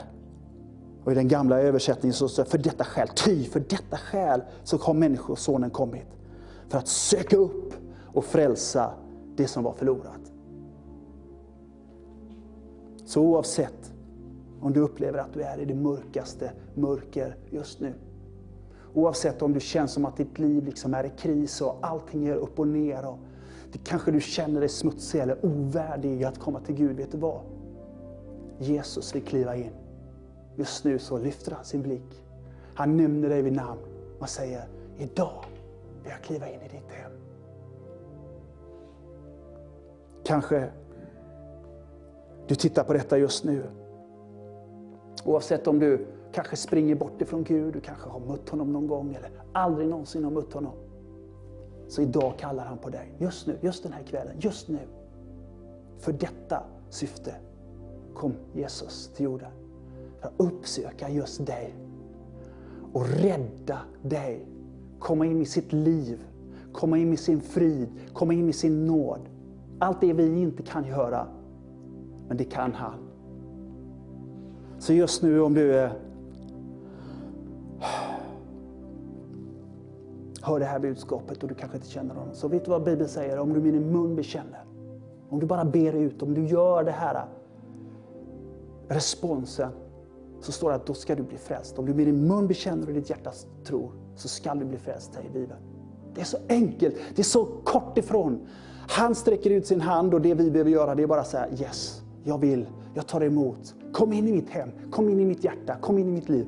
Och 1.04 1.12
i 1.12 1.16
den 1.16 1.28
gamla 1.28 1.62
översättningen 1.62 2.14
så 2.14 2.28
står 2.28 2.44
det, 2.44 2.50
för 2.50 2.58
detta 2.58 2.84
skäl, 2.84 3.08
ty 3.08 3.44
för 3.44 3.60
detta 3.60 3.98
skäl 3.98 4.42
så 4.64 4.78
har 4.78 4.94
Människosonen 4.94 5.70
kommit. 5.70 6.08
För 6.70 6.78
att 6.78 6.88
söka 6.88 7.38
upp 7.38 7.74
och 8.06 8.26
frälsa 8.26 8.94
det 9.36 9.48
som 9.48 9.64
var 9.64 9.74
förlorat. 9.74 10.32
Så 13.06 13.22
oavsett 13.22 13.94
om 14.62 14.74
du 14.74 14.80
upplever 14.80 15.20
att 15.20 15.34
du 15.34 15.42
är 15.42 15.60
i 15.60 15.66
det 15.66 15.76
mörkaste 15.76 16.52
mörker 16.74 17.38
just 17.50 17.80
nu, 17.80 17.94
Oavsett 18.94 19.42
om 19.42 19.54
du 19.54 19.60
känner 19.60 19.88
som 19.88 20.06
att 20.06 20.18
ditt 20.18 20.40
liv 20.40 20.66
liksom 20.66 20.94
är 20.94 21.04
i 21.04 21.10
kris 21.10 21.62
och 21.62 21.78
allting 21.82 22.28
är 22.28 22.36
upp 22.36 22.60
och 22.60 22.68
ner. 22.68 23.06
Och 23.06 23.18
det 23.72 23.80
kanske 23.84 24.12
du 24.12 24.22
känner 24.22 24.60
dig 24.60 24.70
smutsig 24.70 25.20
eller 25.20 25.46
ovärdig 25.46 26.24
att 26.24 26.40
komma 26.40 26.60
till 26.60 26.76
Gud. 26.76 26.98
Vet 26.98 27.12
du 27.12 27.18
vad? 27.18 27.42
Jesus 28.58 29.16
vill 29.16 29.24
kliva 29.24 29.56
in. 29.56 29.72
Just 30.56 30.84
nu 30.84 31.00
så 31.00 31.18
lyfter 31.18 31.52
han 31.52 31.66
sin 31.66 31.82
blick. 31.82 32.24
Han 32.74 32.98
nämner 32.98 33.30
dig 33.30 33.42
vid 33.42 33.54
namn 33.54 33.80
och 34.20 34.30
säger, 34.30 34.68
idag 34.98 35.46
vill 36.04 36.12
jag 36.12 36.22
kliva 36.22 36.50
in 36.50 36.60
i 36.62 36.68
ditt 36.68 36.92
hem. 36.92 37.12
Kanske 40.24 40.70
du 42.48 42.56
tittar 42.56 42.84
på 42.84 42.94
detta 42.94 43.18
just 43.18 43.44
nu. 43.44 43.64
Oavsett 45.26 45.68
om 45.68 45.80
du 45.80 46.08
kanske 46.32 46.56
springer 46.56 46.96
bort 46.96 47.22
ifrån 47.22 47.44
Gud, 47.44 47.74
du 47.74 47.80
kanske 47.80 48.10
har 48.10 48.20
mött 48.20 48.50
honom 48.50 48.74
någon 48.74 48.88
gång 48.88 49.14
eller 49.16 49.32
aldrig 49.54 49.88
någonsin 49.88 50.24
har 50.24 50.32
mött 50.32 50.54
honom. 50.54 50.74
Så 51.88 52.02
idag 52.02 52.34
kallar 52.38 52.66
han 52.66 52.78
på 52.78 52.90
dig, 52.90 53.16
just 53.18 53.48
nu, 53.48 53.58
just 53.62 53.84
den 53.84 53.94
här 53.94 54.04
kvällen, 54.04 54.36
just 54.40 54.68
nu. 54.68 54.80
För 56.00 56.12
detta 56.12 56.64
syfte 56.90 57.36
kom 58.14 58.34
Jesus 58.54 59.12
till 59.16 59.26
jorden. 59.26 59.52
För 60.20 60.28
att 60.28 60.34
uppsöka 60.38 61.10
just 61.10 61.46
dig 61.46 61.76
och 62.94 63.06
rädda 63.08 63.80
dig. 64.02 64.46
Komma 65.00 65.26
in 65.26 65.42
i 65.42 65.46
sitt 65.46 65.74
liv, 65.74 66.20
komma 66.74 66.98
in 66.98 67.14
i 67.14 67.18
sin 67.18 67.42
frid, 67.42 67.88
komma 68.14 68.34
in 68.34 68.50
i 68.50 68.54
sin 68.54 68.86
nåd. 68.86 69.30
Allt 69.80 70.02
det 70.02 70.14
vi 70.14 70.42
inte 70.42 70.64
kan 70.64 70.86
göra, 70.86 71.28
men 72.28 72.38
det 72.38 72.44
kan 72.44 72.74
han. 72.74 73.00
Så 74.80 74.94
just 74.94 75.24
nu 75.24 75.42
om 75.42 75.54
du 75.54 75.76
är 75.76 76.09
hör 80.42 80.60
det 80.60 80.66
här 80.66 80.80
budskapet 80.80 81.44
och 81.44 81.50
du 81.50 81.56
kanske 81.56 81.78
inte 81.78 81.90
känner 81.90 82.16
honom. 82.16 82.34
Så 82.36 82.48
vet 82.48 82.66
du 82.66 82.72
vad 82.72 82.84
Bibeln 82.84 83.10
säger? 83.10 83.40
Om 83.40 83.54
du 83.54 83.60
med 83.60 83.74
din 83.74 83.92
mun 83.92 84.16
bekänner, 84.16 84.64
om 85.30 85.40
du 85.40 85.46
bara 85.46 85.66
ber 85.66 85.94
ut, 85.94 86.22
om 86.22 86.34
du 86.34 86.46
gör 86.46 86.84
det 86.84 86.92
här 86.92 87.26
responsen, 88.88 89.72
så 90.42 90.52
står 90.52 90.70
det 90.70 90.76
att 90.76 90.86
då 90.86 90.94
ska 90.94 91.16
du 91.16 91.24
bli 91.24 91.38
frälst. 91.38 91.80
Om 91.80 91.86
du 91.86 91.94
med 91.94 92.08
din 92.08 92.28
mun 92.28 92.48
bekänner 92.48 92.88
och 92.88 92.94
ditt 92.94 93.10
hjärta 93.10 93.32
tror, 93.64 93.92
så 94.16 94.28
ska 94.28 94.56
du 94.56 94.66
bli 94.66 94.78
frälst, 94.78 95.14
säger 95.14 95.30
Bibeln. 95.30 95.60
Det 96.16 96.22
är 96.22 96.26
så 96.26 96.38
enkelt, 96.50 96.96
det 97.16 97.22
är 97.22 97.24
så 97.24 97.46
kort 97.46 97.98
ifrån. 97.98 98.48
Han 98.90 99.16
sträcker 99.16 99.50
ut 99.50 99.68
sin 99.68 99.82
hand 99.82 100.14
och 100.14 100.22
det 100.22 100.34
vi 100.34 100.52
behöver 100.52 100.72
göra 100.72 100.96
det 100.96 101.04
är 101.04 101.08
bara 101.08 101.24
säga 101.24 101.48
yes, 101.50 102.02
jag 102.24 102.38
vill, 102.38 102.66
jag 102.94 103.08
tar 103.08 103.22
emot. 103.22 103.76
Kom 103.94 104.14
in 104.14 104.28
i 104.28 104.32
mitt 104.32 104.50
hem, 104.50 104.70
kom 104.92 105.10
in 105.10 105.20
i 105.20 105.26
mitt 105.26 105.44
hjärta, 105.44 105.76
kom 105.82 105.98
in 105.98 106.10
i 106.10 106.12
mitt 106.12 106.30
liv. 106.30 106.48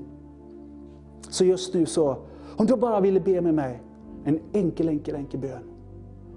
Så 1.32 1.46
just 1.46 1.74
nu 1.74 1.86
så, 1.86 2.18
om 2.56 2.66
du 2.66 2.76
bara 2.76 3.00
ville 3.00 3.20
be 3.20 3.42
med 3.42 3.54
mig, 3.54 3.82
en 4.26 4.40
enkel, 4.54 4.90
enkel, 4.90 5.16
enkel 5.16 5.40
bön. 5.40 5.64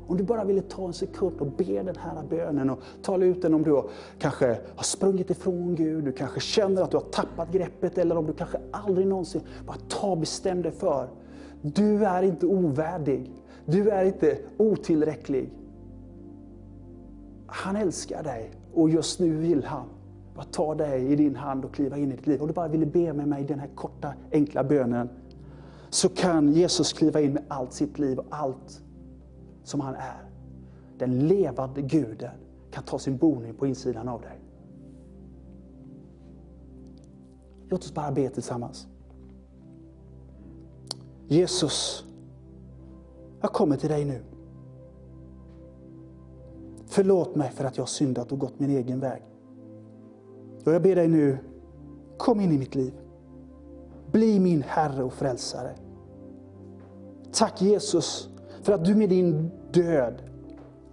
Om 0.07 0.17
du 0.17 0.25
bara 0.25 0.45
ville 0.45 0.61
ta 0.61 0.87
en 0.87 0.93
sekund 0.93 1.41
och 1.41 1.47
be 1.47 1.83
den 1.83 1.97
här 1.97 2.23
bönen 2.31 2.71
och 2.71 2.79
tala 3.03 3.25
ut 3.25 3.43
den 3.43 3.55
om 3.55 3.63
du 3.63 3.83
kanske 4.19 4.59
har 4.77 4.83
sprungit 4.83 5.31
ifrån 5.31 5.75
Gud, 5.75 6.05
du 6.05 6.13
kanske 6.13 6.41
känner 6.41 6.83
att 6.83 6.91
du 6.91 6.97
har 6.97 7.05
tappat 7.05 7.53
greppet 7.53 7.99
eller 7.99 8.17
om 8.17 8.27
du 8.27 8.33
kanske 8.33 8.59
aldrig 8.71 9.07
någonsin, 9.07 9.41
bara 9.67 9.77
ta 9.89 10.17
bestäm 10.17 10.63
dig 10.63 10.73
för, 10.73 11.09
du 11.63 12.05
är 12.05 12.23
inte 12.23 12.47
ovärdig. 12.47 13.33
Du 13.67 13.91
är 13.91 14.05
inte 14.05 14.39
otillräcklig. 14.57 15.53
Han 17.47 17.77
älskar 17.77 18.23
dig 18.23 18.51
och 18.75 18.91
just 18.91 19.21
nu 19.21 19.37
vill 19.37 19.65
han 19.65 19.87
bara 20.35 20.45
ta 20.45 20.75
dig 20.75 21.13
i 21.13 21.17
din 21.17 21.37
hand 21.37 21.65
och 21.65 21.75
kliva 21.75 21.97
in 21.97 22.13
i 22.13 22.17
ditt 22.17 22.27
liv. 22.27 22.41
Om 22.41 22.47
du 22.47 22.53
bara 22.53 22.69
ville 22.69 22.87
be 22.87 23.13
med 23.13 23.29
mig 23.29 23.45
den 23.45 23.59
här 23.59 23.71
korta 23.75 24.15
enkla 24.33 24.65
bönen 24.65 25.09
så 25.91 26.09
kan 26.09 26.53
Jesus 26.53 26.93
kliva 26.93 27.21
in 27.21 27.33
med 27.33 27.43
allt 27.49 27.73
sitt 27.73 27.99
liv 27.99 28.19
och 28.19 28.27
allt 28.31 28.83
som 29.65 29.81
han 29.81 29.95
är. 29.95 30.31
Den 30.99 31.29
levande 31.29 31.83
guden 31.83 32.31
kan 32.71 32.85
ta 32.85 32.99
sin 32.99 33.17
boning 33.17 33.55
på 33.55 33.67
insidan 33.67 34.09
av 34.09 34.21
dig. 34.21 34.41
Låt 37.69 37.81
oss 37.81 37.95
bara 37.95 38.13
be 38.13 38.29
tillsammans. 38.29 38.87
Jesus, 41.29 42.05
jag 43.41 43.53
kommer 43.53 43.77
till 43.77 43.89
dig 43.89 44.05
nu. 44.05 44.23
Förlåt 46.87 47.35
mig 47.35 47.51
för 47.51 47.65
att 47.65 47.79
jag 47.79 47.89
syndat 47.89 48.33
och 48.33 48.39
gått 48.39 48.61
min 48.61 48.71
egen 48.71 49.01
väg. 49.01 49.23
Och 50.65 50.73
jag 50.73 50.83
ber 50.83 50.97
dig 50.97 51.09
nu, 51.09 51.39
kom 52.17 52.41
in 52.41 52.53
i 52.53 52.59
mitt 52.59 52.75
liv. 52.75 52.93
Bli 54.13 54.41
min 54.41 54.63
Herre 54.63 55.05
och 55.05 55.13
Frälsare. 55.13 55.75
Tack 57.33 57.63
Jesus 57.63 58.29
för 58.63 58.73
att 58.73 58.85
du 58.85 58.95
med 58.95 59.09
din 59.09 59.51
död 59.73 60.23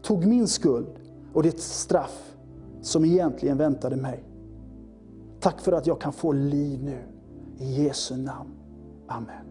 tog 0.02 0.26
min 0.26 0.48
skuld 0.48 1.00
och 1.34 1.44
det 1.44 1.60
straff 1.60 2.36
som 2.82 3.06
egentligen 3.06 3.58
väntade 3.58 3.96
mig. 3.96 4.24
Tack 5.40 5.62
för 5.62 5.72
att 5.72 5.88
jag 5.88 6.02
kan 6.02 6.14
få 6.14 6.32
liv 6.32 6.84
nu. 6.84 6.98
I 7.58 7.84
Jesu 7.84 8.18
namn. 8.18 8.50
Amen. 9.08 9.46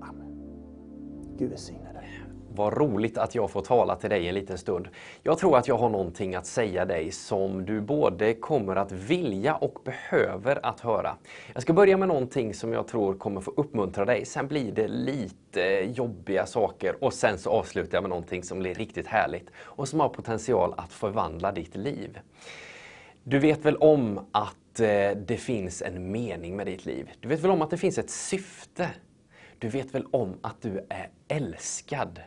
Amen. 0.00 0.36
Gud 1.38 1.50
välsigne. 1.50 1.81
Vad 2.54 2.78
roligt 2.78 3.18
att 3.18 3.34
jag 3.34 3.50
får 3.50 3.60
tala 3.60 3.96
till 3.96 4.10
dig 4.10 4.28
en 4.28 4.34
liten 4.34 4.58
stund. 4.58 4.88
Jag 5.22 5.38
tror 5.38 5.56
att 5.58 5.68
jag 5.68 5.78
har 5.78 5.88
någonting 5.88 6.34
att 6.34 6.46
säga 6.46 6.84
dig 6.84 7.10
som 7.10 7.64
du 7.64 7.80
både 7.80 8.34
kommer 8.34 8.76
att 8.76 8.92
vilja 8.92 9.54
och 9.54 9.78
behöver 9.84 10.66
att 10.66 10.80
höra. 10.80 11.16
Jag 11.54 11.62
ska 11.62 11.72
börja 11.72 11.96
med 11.96 12.08
någonting 12.08 12.54
som 12.54 12.72
jag 12.72 12.88
tror 12.88 13.14
kommer 13.14 13.40
få 13.40 13.52
uppmuntra 13.56 14.04
dig. 14.04 14.24
Sen 14.24 14.48
blir 14.48 14.72
det 14.72 14.88
lite 14.88 15.60
jobbiga 15.94 16.46
saker 16.46 17.04
och 17.04 17.12
sen 17.12 17.38
så 17.38 17.50
avslutar 17.50 17.96
jag 17.96 18.02
med 18.02 18.10
någonting 18.10 18.42
som 18.42 18.58
blir 18.58 18.74
riktigt 18.74 19.06
härligt 19.06 19.50
och 19.56 19.88
som 19.88 20.00
har 20.00 20.08
potential 20.08 20.74
att 20.76 20.92
förvandla 20.92 21.52
ditt 21.52 21.76
liv. 21.76 22.18
Du 23.24 23.38
vet 23.38 23.64
väl 23.64 23.76
om 23.76 24.20
att 24.32 24.80
eh, 24.80 25.10
det 25.26 25.40
finns 25.40 25.82
en 25.82 26.10
mening 26.10 26.56
med 26.56 26.66
ditt 26.66 26.86
liv? 26.86 27.10
Du 27.20 27.28
vet 27.28 27.40
väl 27.40 27.50
om 27.50 27.62
att 27.62 27.70
det 27.70 27.76
finns 27.76 27.98
ett 27.98 28.10
syfte? 28.10 28.90
Du 29.58 29.68
vet 29.68 29.94
väl 29.94 30.06
om 30.10 30.34
att 30.42 30.62
du 30.62 30.86
är 30.88 31.08
älskad? 31.28 32.20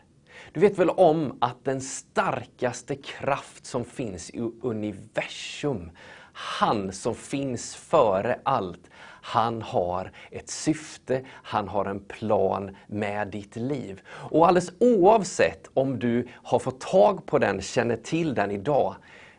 Du 0.55 0.61
vet 0.61 0.79
väl 0.79 0.89
om 0.89 1.37
att 1.41 1.65
den 1.65 1.81
starkaste 1.81 2.95
kraft 2.95 3.65
som 3.65 3.85
finns 3.85 4.29
i 4.29 4.39
universum, 4.61 5.91
han 6.33 6.91
som 6.91 7.15
finns 7.15 7.75
före 7.75 8.39
allt, 8.43 8.89
han 9.21 9.61
har 9.61 10.11
ett 10.31 10.49
syfte, 10.49 11.21
han 11.27 11.67
har 11.67 11.85
en 11.85 11.99
plan 11.99 12.75
med 12.87 13.27
ditt 13.27 13.55
liv. 13.55 14.01
Och 14.07 14.47
alldeles 14.47 14.71
oavsett 14.79 15.69
om 15.73 15.99
du 15.99 16.27
har 16.43 16.59
fått 16.59 16.79
tag 16.79 17.25
på 17.25 17.39
den, 17.39 17.61
känner 17.61 17.95
till 17.95 18.33
den 18.33 18.51
idag, 18.51 18.95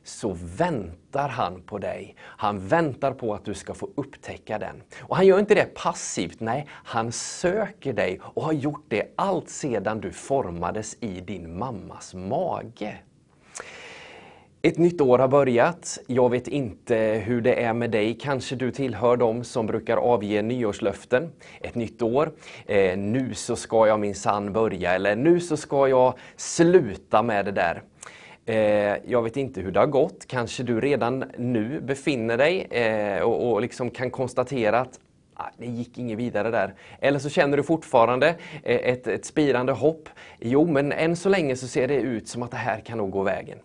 så 0.09 0.37
väntar 0.57 1.29
han 1.29 1.63
på 1.63 1.79
dig. 1.79 2.17
Han 2.21 2.69
väntar 2.69 3.13
på 3.13 3.35
att 3.35 3.45
du 3.45 3.55
ska 3.55 3.75
få 3.75 3.89
upptäcka 3.95 4.59
den. 4.59 4.83
Och 5.01 5.17
han 5.17 5.27
gör 5.27 5.39
inte 5.39 5.55
det 5.55 5.75
passivt, 5.75 6.41
nej, 6.41 6.67
han 6.71 7.13
söker 7.13 7.93
dig 7.93 8.21
och 8.23 8.43
har 8.43 8.53
gjort 8.53 8.85
det 8.89 9.13
allt 9.17 9.49
sedan 9.49 10.01
du 10.01 10.13
formades 10.13 10.97
i 11.01 11.21
din 11.21 11.59
mammas 11.59 12.15
mage. 12.15 12.99
Ett 14.63 14.79
nytt 14.79 15.01
år 15.01 15.19
har 15.19 15.29
börjat. 15.29 15.99
Jag 16.07 16.31
vet 16.31 16.49
inte 16.49 16.97
hur 17.25 17.41
det 17.41 17.63
är 17.63 17.73
med 17.73 17.91
dig. 17.91 18.19
Kanske 18.21 18.57
du 18.57 18.71
tillhör 18.71 19.17
dem 19.17 19.45
som 19.45 19.67
brukar 19.67 19.97
avge 19.97 20.43
nyårslöften. 20.43 21.33
Ett 21.61 21.75
nytt 21.75 22.03
år. 22.03 22.33
Eh, 22.67 22.99
nu 22.99 23.35
så 23.35 23.57
ska 23.57 23.87
jag 23.87 24.01
minsann 24.01 24.53
börja 24.53 24.95
eller 24.95 25.17
nu 25.17 25.41
så 25.41 25.57
ska 25.57 25.89
jag 25.89 26.15
sluta 26.37 27.23
med 27.23 27.45
det 27.45 27.53
där. 27.53 27.83
Eh, 28.47 28.97
jag 29.07 29.23
vet 29.23 29.37
inte 29.37 29.61
hur 29.61 29.73
det 29.73 29.81
har 29.81 29.87
gått. 29.87 30.27
Kanske 30.27 30.63
du 30.63 30.81
redan 30.81 31.25
nu 31.39 31.81
befinner 31.81 32.37
dig 32.37 32.61
eh, 32.61 33.23
och, 33.23 33.53
och 33.53 33.61
liksom 33.61 33.91
kan 33.91 34.11
konstatera 34.11 34.81
att 34.81 35.01
ah, 35.35 35.49
det 35.59 35.67
gick 35.67 35.99
inget 35.99 36.19
vidare 36.19 36.51
där. 36.51 36.75
Eller 37.01 37.19
så 37.19 37.29
känner 37.29 37.57
du 37.57 37.63
fortfarande 37.63 38.29
eh, 38.63 38.77
ett, 38.77 39.07
ett 39.07 39.25
spirande 39.25 39.73
hopp. 39.73 40.09
Jo, 40.41 40.67
men 40.67 40.93
än 40.93 41.17
så 41.17 41.29
länge 41.29 41.57
så 41.57 41.69
ser 41.69 41.89
det 41.89 41.95
ut 41.95 42.29
som 42.29 42.43
att 42.43 42.51
det 42.51 42.57
här 42.57 42.81
kan 42.81 42.99
nog 42.99 43.11
gå 43.11 43.23
vägen. 43.23 43.59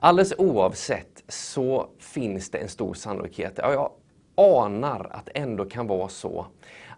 Alldeles 0.00 0.34
oavsett 0.38 1.24
så 1.28 1.88
finns 1.98 2.50
det 2.50 2.58
en 2.58 2.68
stor 2.68 2.94
sannolikhet, 2.94 3.52
ja, 3.56 3.72
jag 3.72 3.90
anar 4.34 5.08
att 5.10 5.26
det 5.26 5.32
ändå 5.34 5.64
kan 5.64 5.86
vara 5.86 6.08
så, 6.08 6.46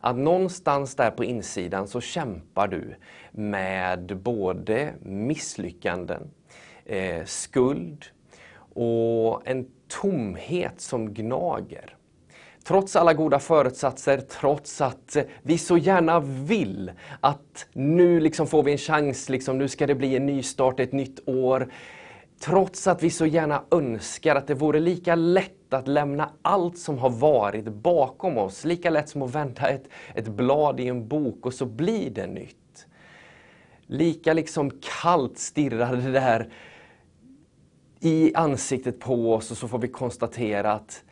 att 0.00 0.16
någonstans 0.16 0.96
där 0.96 1.10
på 1.10 1.24
insidan 1.24 1.88
så 1.88 2.00
kämpar 2.00 2.68
du 2.68 2.94
med 3.30 4.16
både 4.16 4.92
misslyckanden, 5.02 6.30
eh, 6.86 7.24
skuld 7.24 8.04
och 8.74 9.48
en 9.48 9.66
tomhet 9.88 10.80
som 10.80 11.14
gnager. 11.14 11.96
Trots 12.64 12.96
alla 12.96 13.14
goda 13.14 13.38
förutsatser, 13.38 14.20
trots 14.20 14.80
att 14.80 15.16
vi 15.42 15.58
så 15.58 15.78
gärna 15.78 16.20
vill 16.20 16.92
att 17.20 17.66
nu 17.72 18.20
liksom 18.20 18.46
får 18.46 18.62
vi 18.62 18.72
en 18.72 18.78
chans, 18.78 19.28
liksom, 19.28 19.58
nu 19.58 19.68
ska 19.68 19.86
det 19.86 19.94
bli 19.94 20.16
en 20.16 20.26
ny 20.26 20.42
start, 20.42 20.80
ett 20.80 20.92
nytt 20.92 21.28
år. 21.28 21.68
Trots 22.40 22.86
att 22.86 23.02
vi 23.02 23.10
så 23.10 23.26
gärna 23.26 23.62
önskar 23.70 24.36
att 24.36 24.46
det 24.46 24.54
vore 24.54 24.80
lika 24.80 25.14
lätt 25.14 25.74
att 25.74 25.88
lämna 25.88 26.30
allt 26.42 26.78
som 26.78 26.98
har 26.98 27.10
varit 27.10 27.64
bakom 27.64 28.38
oss, 28.38 28.64
lika 28.64 28.90
lätt 28.90 29.08
som 29.08 29.22
att 29.22 29.34
vända 29.34 29.68
ett, 29.68 29.88
ett 30.14 30.28
blad 30.28 30.80
i 30.80 30.88
en 30.88 31.08
bok 31.08 31.46
och 31.46 31.54
så 31.54 31.66
blir 31.66 32.10
det 32.10 32.26
nytt. 32.26 32.86
Lika 33.86 34.32
liksom 34.32 34.70
kallt 35.02 35.38
stirrar 35.38 35.96
det 35.96 36.12
där 36.12 36.48
i 38.00 38.32
ansiktet 38.34 39.00
på 39.00 39.34
oss 39.34 39.50
och 39.50 39.56
så 39.56 39.68
får 39.68 39.78
vi 39.78 39.88
konstatera 39.88 40.72
att 40.72 41.04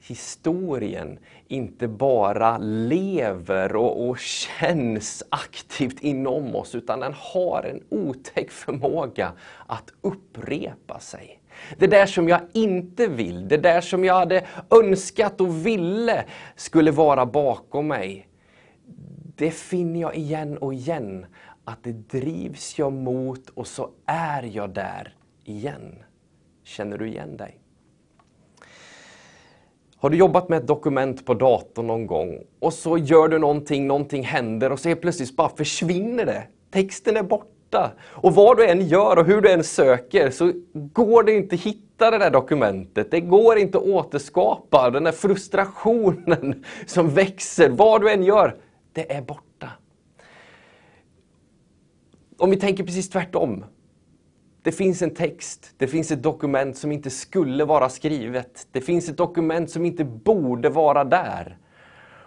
historien 0.00 1.18
inte 1.48 1.88
bara 1.88 2.58
lever 2.58 3.76
och, 3.76 4.08
och, 4.08 4.18
känns 4.18 5.22
aktivt 5.28 6.00
inom 6.00 6.56
oss 6.56 6.74
utan 6.74 7.00
den 7.00 7.14
har 7.16 7.62
en 7.62 7.82
otäck 7.88 8.50
förmåga 8.50 9.32
att 9.66 9.92
upprepa 10.00 10.98
sig. 10.98 11.40
Det 11.78 11.86
där 11.86 12.06
som 12.06 12.28
jag 12.28 12.40
inte 12.52 13.06
vill, 13.06 13.48
det 13.48 13.56
där 13.56 13.80
som 13.80 14.04
jag 14.04 14.14
hade 14.14 14.46
önskat 14.70 15.40
och 15.40 15.66
ville 15.66 16.24
skulle 16.56 16.90
vara 16.90 17.26
bakom 17.26 17.86
mig. 17.86 18.28
Det 19.36 19.50
finner 19.50 20.00
jag 20.00 20.16
igen 20.16 20.58
och 20.58 20.74
igen 20.74 21.26
att 21.64 21.84
det 21.84 21.92
drivs 21.92 22.78
jag 22.78 22.92
mot 22.92 23.48
och 23.48 23.66
så 23.66 23.90
är 24.06 24.42
jag 24.42 24.70
där 24.70 25.14
igen. 25.44 25.98
Känner 26.64 26.98
du 26.98 27.08
igen 27.08 27.36
dig? 27.36 27.58
Har 29.96 30.10
du 30.10 30.16
jobbat 30.16 30.48
med 30.48 30.58
ett 30.58 30.66
dokument 30.66 31.26
på 31.26 31.34
datorn 31.34 31.86
någon 31.86 32.06
gång 32.06 32.38
och 32.58 32.72
så 32.72 32.98
gör 32.98 33.28
du 33.28 33.38
någonting, 33.38 33.86
någonting 33.86 34.22
händer 34.22 34.72
och 34.72 34.80
så 34.80 34.88
helt 34.88 35.00
plötsligt 35.00 35.36
bara 35.36 35.48
försvinner 35.48 36.26
det. 36.26 36.42
Texten 36.70 37.16
är 37.16 37.22
borta. 37.22 37.92
Och 38.02 38.34
vad 38.34 38.56
du 38.56 38.66
än 38.66 38.88
gör 38.88 39.18
och 39.18 39.26
hur 39.26 39.40
du 39.40 39.50
än 39.50 39.64
söker 39.64 40.30
så 40.30 40.52
går 40.72 41.22
det 41.22 41.32
inte 41.32 41.54
att 41.54 41.60
hitta 41.60 42.10
det 42.10 42.18
där 42.18 42.30
dokumentet. 42.30 43.10
Det 43.10 43.20
går 43.20 43.58
inte 43.58 43.78
att 43.78 43.84
återskapa 43.84 44.90
den 44.90 45.04
där 45.04 45.12
frustrationen 45.12 46.64
som 46.86 47.08
växer. 47.08 47.68
Vad 47.68 48.00
du 48.00 48.10
än 48.10 48.22
gör, 48.22 48.56
det 48.92 49.12
är 49.12 49.22
borta. 49.22 49.70
Om 52.38 52.50
vi 52.50 52.56
tänker 52.56 52.84
precis 52.84 53.10
tvärtom. 53.10 53.64
Det 54.62 54.72
finns 54.72 55.02
en 55.02 55.14
text, 55.14 55.74
det 55.76 55.86
finns 55.86 56.10
ett 56.10 56.22
dokument 56.22 56.76
som 56.76 56.92
inte 56.92 57.10
skulle 57.10 57.64
vara 57.64 57.88
skrivet. 57.88 58.66
Det 58.72 58.80
finns 58.80 59.08
ett 59.08 59.16
dokument 59.16 59.70
som 59.70 59.84
inte 59.86 60.04
borde 60.04 60.68
vara 60.68 61.04
där. 61.04 61.58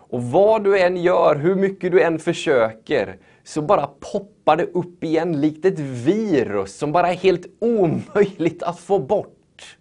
Och 0.08 0.24
vad 0.24 0.64
du 0.64 0.80
än 0.80 0.98
gör, 0.98 1.36
hur 1.36 1.56
mycket 1.56 1.92
du 1.92 2.02
än 2.02 2.20
försöker, 2.20 3.18
så 3.44 3.62
bara 3.62 3.88
poppar 3.88 4.58
det 4.58 4.66
upp 4.66 5.04
igen 5.04 5.42
likt 5.42 5.66
ett 5.66 5.80
virus 5.80 6.78
som 6.78 6.92
bara 6.92 7.10
är 7.10 7.16
helt 7.16 7.46
omöjligt 7.60 8.64
att 8.64 8.80
få 8.80 9.00
bort. 9.00 9.78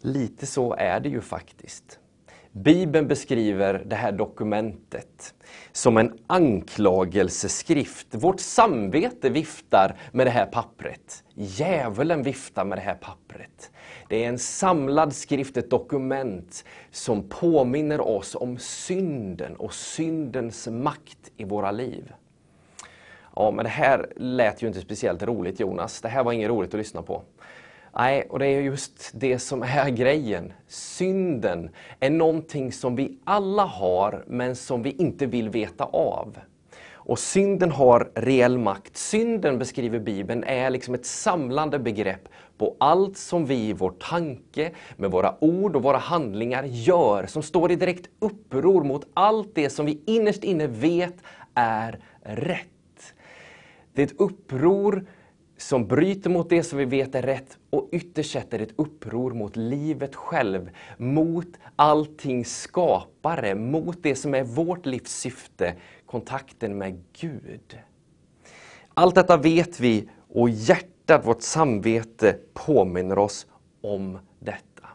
Lite 0.00 0.46
så 0.46 0.74
är 0.74 1.00
det 1.00 1.08
ju 1.08 1.20
faktiskt. 1.20 1.98
Bibeln 2.52 3.08
beskriver 3.08 3.82
det 3.86 3.96
här 3.96 4.12
dokumentet 4.12 5.34
som 5.72 5.96
en 5.96 6.18
anklagelseskrift. 6.26 8.06
Vårt 8.10 8.40
samvete 8.40 9.30
viftar 9.30 9.96
med 10.12 10.26
det 10.26 10.30
här 10.30 10.46
pappret. 10.46 11.24
Djävulen 11.34 12.22
viftar 12.22 12.64
med 12.64 12.78
det 12.78 12.82
här 12.82 12.94
pappret. 12.94 13.70
Det 14.08 14.24
är 14.24 14.28
en 14.28 14.38
samlad 14.38 15.12
skrift, 15.12 15.56
ett 15.56 15.70
dokument 15.70 16.64
som 16.90 17.28
påminner 17.28 18.00
oss 18.00 18.34
om 18.34 18.58
synden 18.58 19.56
och 19.56 19.74
syndens 19.74 20.68
makt 20.68 21.30
i 21.36 21.44
våra 21.44 21.70
liv. 21.70 22.12
Ja, 23.36 23.50
men 23.50 23.64
det 23.64 23.70
här 23.70 24.12
lät 24.16 24.62
ju 24.62 24.66
inte 24.66 24.80
speciellt 24.80 25.22
roligt 25.22 25.60
Jonas. 25.60 26.00
Det 26.00 26.08
här 26.08 26.24
var 26.24 26.32
inget 26.32 26.50
roligt 26.50 26.74
att 26.74 26.78
lyssna 26.78 27.02
på. 27.02 27.22
Nej, 27.94 28.26
och 28.30 28.38
det 28.38 28.46
är 28.46 28.60
just 28.60 29.10
det 29.14 29.38
som 29.38 29.62
är 29.62 29.90
grejen. 29.96 30.52
Synden 30.68 31.70
är 32.00 32.10
någonting 32.10 32.72
som 32.72 32.96
vi 32.96 33.18
alla 33.24 33.64
har, 33.64 34.24
men 34.26 34.56
som 34.56 34.82
vi 34.82 34.90
inte 34.90 35.26
vill 35.26 35.48
veta 35.48 35.84
av. 35.84 36.38
Och 36.92 37.18
synden 37.18 37.70
har 37.70 38.10
reell 38.14 38.58
makt. 38.58 38.96
Synden, 38.96 39.58
beskriver 39.58 39.98
Bibeln, 39.98 40.44
är 40.44 40.70
liksom 40.70 40.94
ett 40.94 41.06
samlande 41.06 41.78
begrepp 41.78 42.28
på 42.58 42.76
allt 42.80 43.16
som 43.16 43.46
vi 43.46 43.54
i 43.54 43.72
vår 43.72 43.90
tanke, 43.90 44.70
med 44.96 45.10
våra 45.10 45.44
ord 45.44 45.76
och 45.76 45.82
våra 45.82 45.98
handlingar 45.98 46.64
gör, 46.64 47.26
som 47.26 47.42
står 47.42 47.72
i 47.72 47.76
direkt 47.76 48.08
uppror 48.18 48.84
mot 48.84 49.06
allt 49.14 49.54
det 49.54 49.70
som 49.70 49.86
vi 49.86 50.00
innerst 50.06 50.44
inne 50.44 50.66
vet 50.66 51.14
är 51.54 52.00
rätt. 52.22 53.14
Det 53.92 54.02
är 54.02 54.06
ett 54.06 54.20
uppror 54.20 55.06
som 55.62 55.86
bryter 55.86 56.30
mot 56.30 56.48
det 56.50 56.62
som 56.62 56.78
vi 56.78 56.84
vet 56.84 57.14
är 57.14 57.22
rätt 57.22 57.58
och 57.70 57.88
ytterst 57.92 58.32
sett 58.32 58.54
är 58.54 58.58
det 58.58 58.64
ett 58.64 58.74
uppror 58.76 59.30
mot 59.30 59.56
livet 59.56 60.14
själv, 60.16 60.70
mot 60.96 61.46
allting 61.76 62.44
skapare, 62.44 63.54
mot 63.54 64.02
det 64.02 64.14
som 64.14 64.34
är 64.34 64.44
vårt 64.44 64.86
livs 64.86 65.10
syfte, 65.10 65.74
kontakten 66.06 66.78
med 66.78 67.02
Gud. 67.20 67.78
Allt 68.94 69.14
detta 69.14 69.36
vet 69.36 69.80
vi 69.80 70.08
och 70.28 70.50
hjärtat, 70.50 71.26
vårt 71.26 71.42
samvete, 71.42 72.36
påminner 72.54 73.18
oss 73.18 73.46
om 73.80 74.18
detta. 74.38 74.88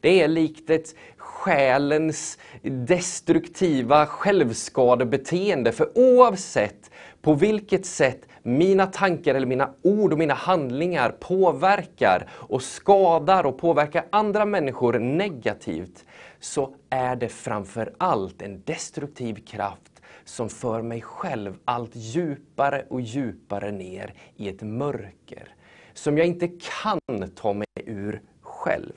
Det 0.00 0.22
är 0.22 0.28
likt 0.28 0.70
ett 0.70 0.94
själens 1.16 2.38
destruktiva 2.62 4.06
självskadebeteende, 4.06 5.72
för 5.72 5.98
oavsett 5.98 6.90
på 7.22 7.34
vilket 7.34 7.86
sätt 7.86 8.27
mina 8.48 8.86
tankar 8.86 9.34
eller 9.34 9.46
mina 9.46 9.74
ord 9.82 10.12
och 10.12 10.18
mina 10.18 10.34
handlingar 10.34 11.10
påverkar 11.10 12.28
och 12.30 12.62
skadar 12.62 13.46
och 13.46 13.58
påverkar 13.58 14.06
andra 14.10 14.44
människor 14.44 14.98
negativt, 14.98 16.04
så 16.40 16.74
är 16.90 17.16
det 17.16 17.28
framför 17.28 17.94
allt 17.98 18.42
en 18.42 18.62
destruktiv 18.62 19.34
kraft 19.46 20.02
som 20.24 20.48
för 20.48 20.82
mig 20.82 21.02
själv 21.02 21.54
allt 21.64 21.90
djupare 21.94 22.84
och 22.88 23.00
djupare 23.00 23.70
ner 23.70 24.14
i 24.36 24.48
ett 24.48 24.62
mörker 24.62 25.54
som 25.94 26.18
jag 26.18 26.26
inte 26.26 26.48
kan 26.82 27.30
ta 27.34 27.52
mig 27.52 27.66
ur 27.74 28.22
själv. 28.40 28.92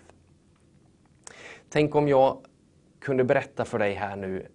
Tänk 1.70 1.96
om 1.96 2.08
jag 2.08 2.38
kunde 3.00 3.24
berätta 3.24 3.66
för 3.66 3.80
dig 3.80 3.94
här 3.94 4.16
nu 4.16 4.48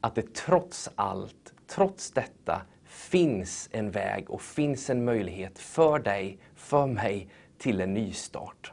att 0.00 0.14
det 0.14 0.34
trots 0.34 0.90
allt, 0.94 1.54
trots 1.66 2.10
detta, 2.10 2.62
finns 3.10 3.68
en 3.72 3.90
väg 3.90 4.30
och 4.30 4.42
finns 4.42 4.90
en 4.90 5.04
möjlighet 5.04 5.58
för 5.58 5.98
dig, 5.98 6.38
för 6.54 6.86
mig, 6.86 7.28
till 7.58 7.80
en 7.80 7.94
nystart. 7.94 8.72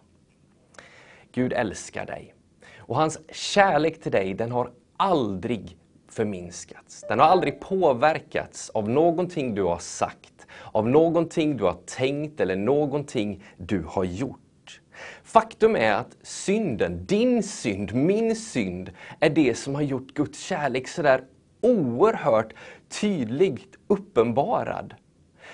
Gud 1.31 1.53
älskar 1.53 2.05
dig. 2.05 2.34
Och 2.77 2.95
hans 2.95 3.19
kärlek 3.31 4.01
till 4.01 4.11
dig, 4.11 4.34
den 4.34 4.51
har 4.51 4.72
aldrig 4.97 5.77
förminskats. 6.09 7.05
Den 7.09 7.19
har 7.19 7.26
aldrig 7.26 7.59
påverkats 7.59 8.69
av 8.69 8.89
någonting 8.89 9.55
du 9.55 9.64
har 9.64 9.80
sagt, 9.80 10.47
av 10.72 10.89
någonting 10.89 11.57
du 11.57 11.64
har 11.64 11.77
tänkt 11.85 12.39
eller 12.39 12.55
någonting 12.55 13.43
du 13.57 13.84
har 13.88 14.03
gjort. 14.03 14.81
Faktum 15.23 15.76
är 15.76 15.93
att 15.93 16.18
synden, 16.22 17.05
din 17.05 17.43
synd, 17.43 17.93
min 17.93 18.35
synd, 18.35 18.91
är 19.19 19.30
det 19.30 19.57
som 19.57 19.76
har 19.76 19.81
gjort 19.81 20.14
Guds 20.14 20.39
kärlek 20.39 20.88
sådär 20.88 21.23
oerhört 21.61 22.53
tydligt 22.89 23.77
uppenbarad. 23.88 24.95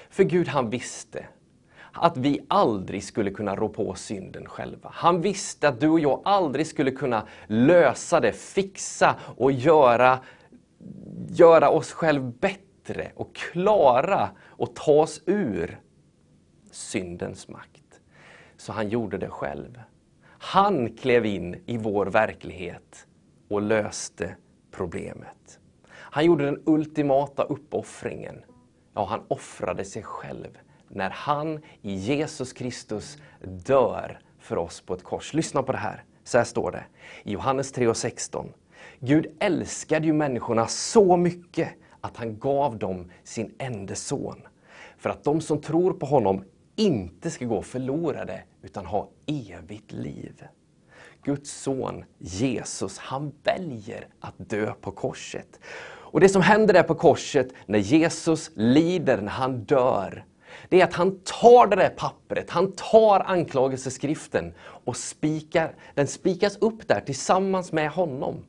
För 0.09 0.23
Gud 0.23 0.47
han 0.47 0.69
visste 0.69 1.27
att 1.91 2.17
vi 2.17 2.45
aldrig 2.47 3.03
skulle 3.03 3.31
kunna 3.31 3.55
rå 3.55 3.69
på 3.69 3.95
synden 3.95 4.45
själva. 4.45 4.89
Han 4.93 5.21
visste 5.21 5.67
att 5.67 5.79
du 5.79 5.89
och 5.89 5.99
jag 5.99 6.21
aldrig 6.25 6.67
skulle 6.67 6.91
kunna 6.91 7.27
lösa 7.47 8.19
det, 8.19 8.31
fixa 8.31 9.15
och 9.37 9.51
göra, 9.51 10.19
göra 11.29 11.69
oss 11.69 11.91
själva 11.91 12.31
bättre 12.39 13.11
och 13.15 13.35
klara 13.35 14.29
och 14.41 14.75
ta 14.75 14.91
oss 14.91 15.21
ur 15.25 15.79
syndens 16.71 17.47
makt. 17.47 18.01
Så 18.57 18.73
han 18.73 18.89
gjorde 18.89 19.17
det 19.17 19.29
själv. 19.29 19.81
Han 20.27 20.89
klev 20.95 21.25
in 21.25 21.63
i 21.65 21.77
vår 21.77 22.05
verklighet 22.05 23.07
och 23.47 23.61
löste 23.61 24.35
problemet. 24.71 25.59
Han 26.13 26.25
gjorde 26.25 26.45
den 26.45 26.61
ultimata 26.65 27.43
uppoffringen. 27.43 28.43
Ja, 28.93 29.05
han 29.05 29.21
offrade 29.27 29.85
sig 29.85 30.03
själv 30.03 30.57
när 30.87 31.09
han 31.09 31.59
i 31.81 31.93
Jesus 31.93 32.53
Kristus 32.53 33.17
dör 33.41 34.19
för 34.39 34.57
oss 34.57 34.81
på 34.81 34.93
ett 34.93 35.03
kors. 35.03 35.33
Lyssna 35.33 35.63
på 35.63 35.71
det 35.71 35.77
här. 35.77 36.03
Så 36.23 36.37
här 36.37 36.45
står 36.45 36.71
det 36.71 36.83
i 37.23 37.31
Johannes 37.31 37.73
3.16. 37.73 38.49
Gud 38.99 39.25
älskade 39.39 40.05
ju 40.07 40.13
människorna 40.13 40.67
så 40.67 41.17
mycket 41.17 41.69
att 42.01 42.17
han 42.17 42.39
gav 42.39 42.77
dem 42.77 43.11
sin 43.23 43.55
enda 43.57 43.95
son. 43.95 44.41
För 44.97 45.09
att 45.09 45.23
de 45.23 45.41
som 45.41 45.61
tror 45.61 45.93
på 45.93 46.05
honom 46.05 46.43
inte 46.75 47.31
ska 47.31 47.45
gå 47.45 47.61
förlorade 47.61 48.43
utan 48.61 48.85
ha 48.85 49.09
evigt 49.25 49.91
liv. 49.91 50.43
Guds 51.23 51.51
son 51.51 52.05
Jesus, 52.17 52.97
han 52.97 53.31
väljer 53.43 54.07
att 54.19 54.35
dö 54.37 54.73
på 54.81 54.91
korset. 54.91 55.59
Och 56.13 56.19
det 56.19 56.29
som 56.29 56.41
händer 56.41 56.73
där 56.73 56.83
på 56.83 56.95
korset 56.95 57.53
när 57.65 57.79
Jesus 57.79 58.51
lider, 58.55 59.21
när 59.21 59.31
han 59.31 59.63
dör, 59.63 60.25
det 60.69 60.81
är 60.81 60.83
att 60.83 60.93
han 60.93 61.19
tar 61.19 61.67
det 61.67 61.75
där 61.75 61.89
pappret, 61.89 62.49
han 62.49 62.71
tar 62.71 63.19
anklagelseskriften 63.19 64.53
och 64.59 64.97
spikar, 64.97 65.75
den 65.93 66.07
spikas 66.07 66.57
upp 66.57 66.87
där 66.87 67.01
tillsammans 67.01 67.71
med 67.71 67.89
honom. 67.89 68.45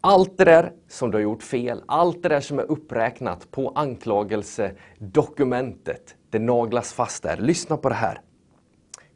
Allt 0.00 0.38
det 0.38 0.44
där 0.44 0.72
som 0.88 1.10
du 1.10 1.16
har 1.16 1.22
gjort 1.22 1.42
fel, 1.42 1.82
allt 1.86 2.22
det 2.22 2.28
där 2.28 2.40
som 2.40 2.58
är 2.58 2.70
uppräknat 2.70 3.50
på 3.50 3.72
anklagelsedokumentet, 3.74 6.14
det 6.30 6.38
naglas 6.38 6.92
fast 6.92 7.22
där. 7.22 7.36
Lyssna 7.36 7.76
på 7.76 7.88
det 7.88 7.94
här. 7.94 8.20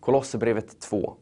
Kolosserbrevet 0.01 0.81
2. 0.81 1.17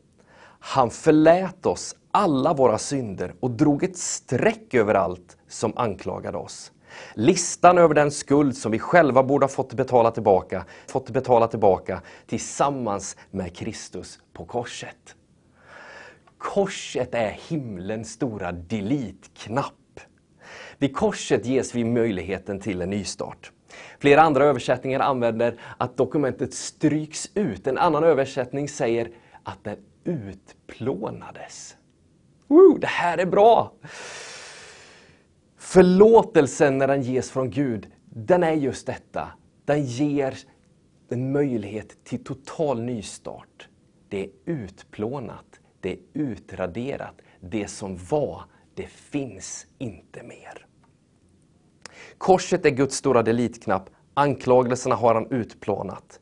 Han 0.61 0.91
förlät 0.91 1.67
oss 1.67 1.97
alla 2.11 2.55
våra 2.55 2.79
synder 2.79 3.35
och 3.41 3.51
drog 3.51 3.85
ett 3.85 3.97
streck 3.97 4.75
över 4.75 4.95
allt 4.95 5.37
som 5.49 5.73
anklagade 5.77 6.39
oss. 6.39 6.73
Listan 7.15 7.79
över 7.79 7.95
den 7.95 8.11
skuld 8.11 8.57
som 8.57 8.73
vi 8.73 8.79
själva 8.79 9.23
borde 9.23 9.45
ha 9.45 9.49
fått 9.49 9.75
betala 9.75 10.11
tillbaka, 10.11 10.65
fått 10.89 11.11
betala 11.11 11.49
tillbaka 11.49 12.03
tillsammans 12.27 13.17
med 13.31 13.57
Kristus 13.57 14.19
på 14.33 14.45
korset. 14.45 15.17
Korset 16.39 17.15
är 17.15 17.39
himlens 17.49 18.13
stora 18.13 18.53
delete-knapp. 18.53 20.01
Vid 20.79 20.97
korset 20.97 21.47
ges 21.47 21.75
vi 21.75 21.85
möjligheten 21.85 22.61
till 22.61 22.83
en 22.83 22.91
nystart. 22.91 23.53
Flera 23.99 24.23
andra 24.23 24.45
översättningar 24.45 25.01
använder 25.01 25.61
att 25.79 25.97
dokumentet 25.97 26.55
stryks 26.55 27.31
ut. 27.35 27.67
En 27.67 27.79
annan 27.79 28.05
översättning 28.05 28.69
säger 28.69 29.11
att 29.43 29.65
det 29.65 29.77
utplånades. 30.05 31.77
Woo, 32.51 32.79
det 32.79 32.87
här 32.87 33.19
är 33.19 33.27
bra! 33.27 33.73
Förlåtelsen 35.57 36.79
när 36.79 36.89
den 36.89 37.03
ges 37.03 37.31
från 37.31 37.51
Gud, 37.51 37.87
den 38.05 38.43
är 38.43 38.53
just 38.53 38.87
detta. 38.87 39.29
Den 39.65 39.85
ger 39.85 40.39
en 41.09 41.33
möjlighet 41.33 42.05
till 42.05 42.25
total 42.25 42.83
nystart. 42.83 43.69
Det 44.09 44.25
är 44.25 44.31
utplånat, 44.45 45.61
det 45.81 45.93
är 45.93 45.99
utraderat. 46.13 47.15
Det 47.41 47.69
som 47.69 47.97
var, 48.11 48.45
det 48.75 48.87
finns 48.87 49.67
inte 49.79 50.23
mer. 50.23 50.67
Korset 52.19 52.67
är 52.67 52.71
Guds 52.71 52.97
stora 52.97 53.23
delitknapp. 53.23 53.91
Anklagelserna 54.15 54.95
har 54.95 55.15
han 55.15 55.31
utplånat. 55.31 56.21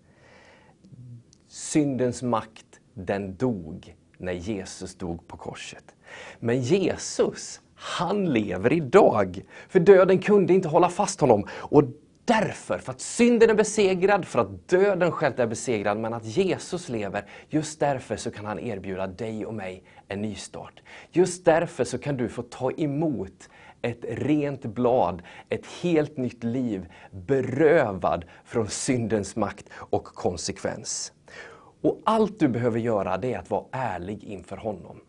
Syndens 1.48 2.22
makt, 2.22 2.80
den 2.94 3.36
dog 3.36 3.96
när 4.18 4.32
Jesus 4.32 4.94
dog 4.94 5.28
på 5.28 5.36
korset. 5.36 5.94
Men 6.40 6.60
Jesus, 6.60 7.60
han 7.74 8.32
lever 8.32 8.72
idag. 8.72 9.42
För 9.68 9.80
döden 9.80 10.18
kunde 10.18 10.52
inte 10.52 10.68
hålla 10.68 10.88
fast 10.88 11.20
honom. 11.20 11.46
Och 11.52 11.84
därför, 12.24 12.78
för 12.78 12.92
att 12.92 13.00
synden 13.00 13.50
är 13.50 13.54
besegrad, 13.54 14.24
för 14.24 14.38
att 14.38 14.68
döden 14.68 15.12
själv 15.12 15.40
är 15.40 15.46
besegrad, 15.46 15.98
men 15.98 16.14
att 16.14 16.24
Jesus 16.24 16.88
lever, 16.88 17.24
just 17.48 17.80
därför 17.80 18.16
så 18.16 18.30
kan 18.30 18.46
han 18.46 18.58
erbjuda 18.58 19.06
dig 19.06 19.46
och 19.46 19.54
mig 19.54 19.82
en 20.08 20.22
nystart. 20.22 20.82
Just 21.12 21.44
därför 21.44 21.84
så 21.84 21.98
kan 21.98 22.16
du 22.16 22.28
få 22.28 22.42
ta 22.42 22.70
emot 22.72 23.48
ett 23.82 24.04
rent 24.08 24.62
blad, 24.62 25.22
ett 25.48 25.66
helt 25.66 26.16
nytt 26.16 26.44
liv, 26.44 26.86
berövad 27.10 28.24
från 28.44 28.68
syndens 28.68 29.36
makt 29.36 29.66
och 29.72 30.04
konsekvens. 30.04 31.12
Och 31.82 32.00
allt 32.04 32.38
du 32.38 32.48
behöver 32.48 32.78
göra 32.78 33.16
det 33.16 33.34
är 33.34 33.38
att 33.38 33.50
vara 33.50 33.64
ärlig 33.72 34.24
inför 34.24 34.56
honom. 34.56 35.00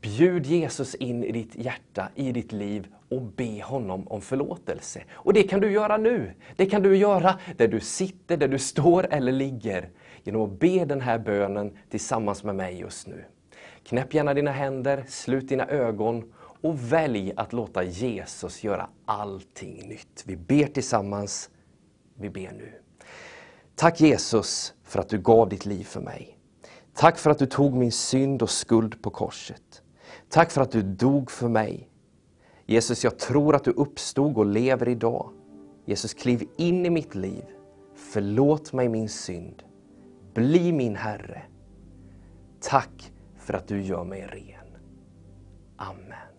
Bjud 0.00 0.46
Jesus 0.46 0.94
in 0.94 1.24
i 1.24 1.32
ditt 1.32 1.54
hjärta, 1.56 2.08
i 2.14 2.32
ditt 2.32 2.52
liv 2.52 2.86
och 3.08 3.22
be 3.22 3.62
honom 3.62 4.08
om 4.08 4.20
förlåtelse. 4.20 5.02
Och 5.12 5.32
det 5.32 5.42
kan 5.42 5.60
du 5.60 5.72
göra 5.72 5.96
nu. 5.96 6.32
Det 6.56 6.66
kan 6.66 6.82
du 6.82 6.96
göra 6.96 7.38
där 7.56 7.68
du 7.68 7.80
sitter, 7.80 8.36
där 8.36 8.48
du 8.48 8.58
står 8.58 9.06
eller 9.10 9.32
ligger. 9.32 9.90
Genom 10.24 10.42
att 10.42 10.58
be 10.58 10.84
den 10.84 11.00
här 11.00 11.18
bönen 11.18 11.76
tillsammans 11.90 12.44
med 12.44 12.54
mig 12.54 12.80
just 12.80 13.06
nu. 13.06 13.24
Knäpp 13.84 14.14
gärna 14.14 14.34
dina 14.34 14.50
händer, 14.50 15.04
slut 15.08 15.48
dina 15.48 15.66
ögon 15.66 16.32
och 16.62 16.92
välj 16.92 17.32
att 17.36 17.52
låta 17.52 17.82
Jesus 17.82 18.64
göra 18.64 18.88
allting 19.04 19.88
nytt. 19.88 20.24
Vi 20.26 20.36
ber 20.36 20.66
tillsammans. 20.66 21.50
Vi 22.14 22.30
ber 22.30 22.52
nu. 22.52 22.72
Tack 23.74 24.00
Jesus 24.00 24.74
för 24.84 25.00
att 25.00 25.08
du 25.08 25.18
gav 25.18 25.48
ditt 25.48 25.66
liv 25.66 25.84
för 25.84 26.00
mig. 26.00 26.38
Tack 26.94 27.18
för 27.18 27.30
att 27.30 27.38
du 27.38 27.46
tog 27.46 27.74
min 27.74 27.92
synd 27.92 28.42
och 28.42 28.50
skuld 28.50 29.02
på 29.02 29.10
korset. 29.10 29.81
Tack 30.32 30.50
för 30.50 30.60
att 30.60 30.70
du 30.70 30.82
dog 30.82 31.30
för 31.30 31.48
mig. 31.48 31.88
Jesus, 32.66 33.04
jag 33.04 33.18
tror 33.18 33.56
att 33.56 33.64
du 33.64 33.70
uppstod 33.70 34.38
och 34.38 34.46
lever 34.46 34.88
idag. 34.88 35.30
Jesus, 35.84 36.14
kliv 36.14 36.48
in 36.56 36.86
i 36.86 36.90
mitt 36.90 37.14
liv. 37.14 37.44
Förlåt 37.94 38.72
mig 38.72 38.88
min 38.88 39.08
synd. 39.08 39.62
Bli 40.34 40.72
min 40.72 40.96
Herre. 40.96 41.42
Tack 42.60 43.12
för 43.38 43.54
att 43.54 43.68
du 43.68 43.82
gör 43.82 44.04
mig 44.04 44.22
ren. 44.22 44.78
Amen. 45.76 46.32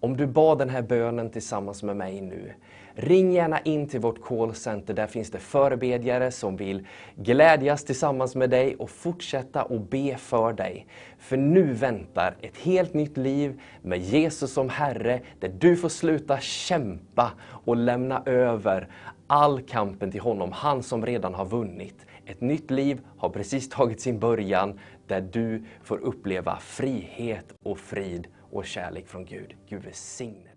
Om 0.00 0.16
du 0.16 0.26
bad 0.26 0.58
den 0.58 0.70
här 0.70 0.82
bönen 0.82 1.30
tillsammans 1.30 1.82
med 1.82 1.96
mig 1.96 2.20
nu, 2.20 2.52
ring 2.94 3.32
gärna 3.32 3.60
in 3.60 3.88
till 3.88 4.00
vårt 4.00 4.22
callcenter. 4.22 4.94
Där 4.94 5.06
finns 5.06 5.30
det 5.30 5.38
förebedjare 5.38 6.30
som 6.30 6.56
vill 6.56 6.86
glädjas 7.16 7.84
tillsammans 7.84 8.34
med 8.34 8.50
dig 8.50 8.76
och 8.76 8.90
fortsätta 8.90 9.62
att 9.62 9.90
be 9.90 10.16
för 10.16 10.52
dig. 10.52 10.86
För 11.22 11.36
nu 11.36 11.72
väntar 11.72 12.36
ett 12.40 12.56
helt 12.56 12.94
nytt 12.94 13.16
liv 13.16 13.60
med 13.82 13.98
Jesus 13.98 14.52
som 14.52 14.68
Herre, 14.68 15.20
där 15.40 15.48
du 15.48 15.76
får 15.76 15.88
sluta 15.88 16.40
kämpa 16.40 17.32
och 17.64 17.76
lämna 17.76 18.22
över 18.26 18.88
all 19.26 19.62
kampen 19.62 20.10
till 20.10 20.20
honom, 20.20 20.52
han 20.52 20.82
som 20.82 21.06
redan 21.06 21.34
har 21.34 21.44
vunnit. 21.44 22.06
Ett 22.26 22.40
nytt 22.40 22.70
liv 22.70 23.00
har 23.18 23.28
precis 23.28 23.68
tagit 23.68 24.00
sin 24.00 24.18
början 24.18 24.78
där 25.06 25.20
du 25.20 25.64
får 25.82 25.98
uppleva 25.98 26.58
frihet 26.60 27.54
och 27.64 27.78
frid 27.78 28.26
och 28.50 28.66
kärlek 28.66 29.08
från 29.08 29.24
Gud. 29.24 29.54
Gud 29.68 29.82
välsigne 29.82 30.51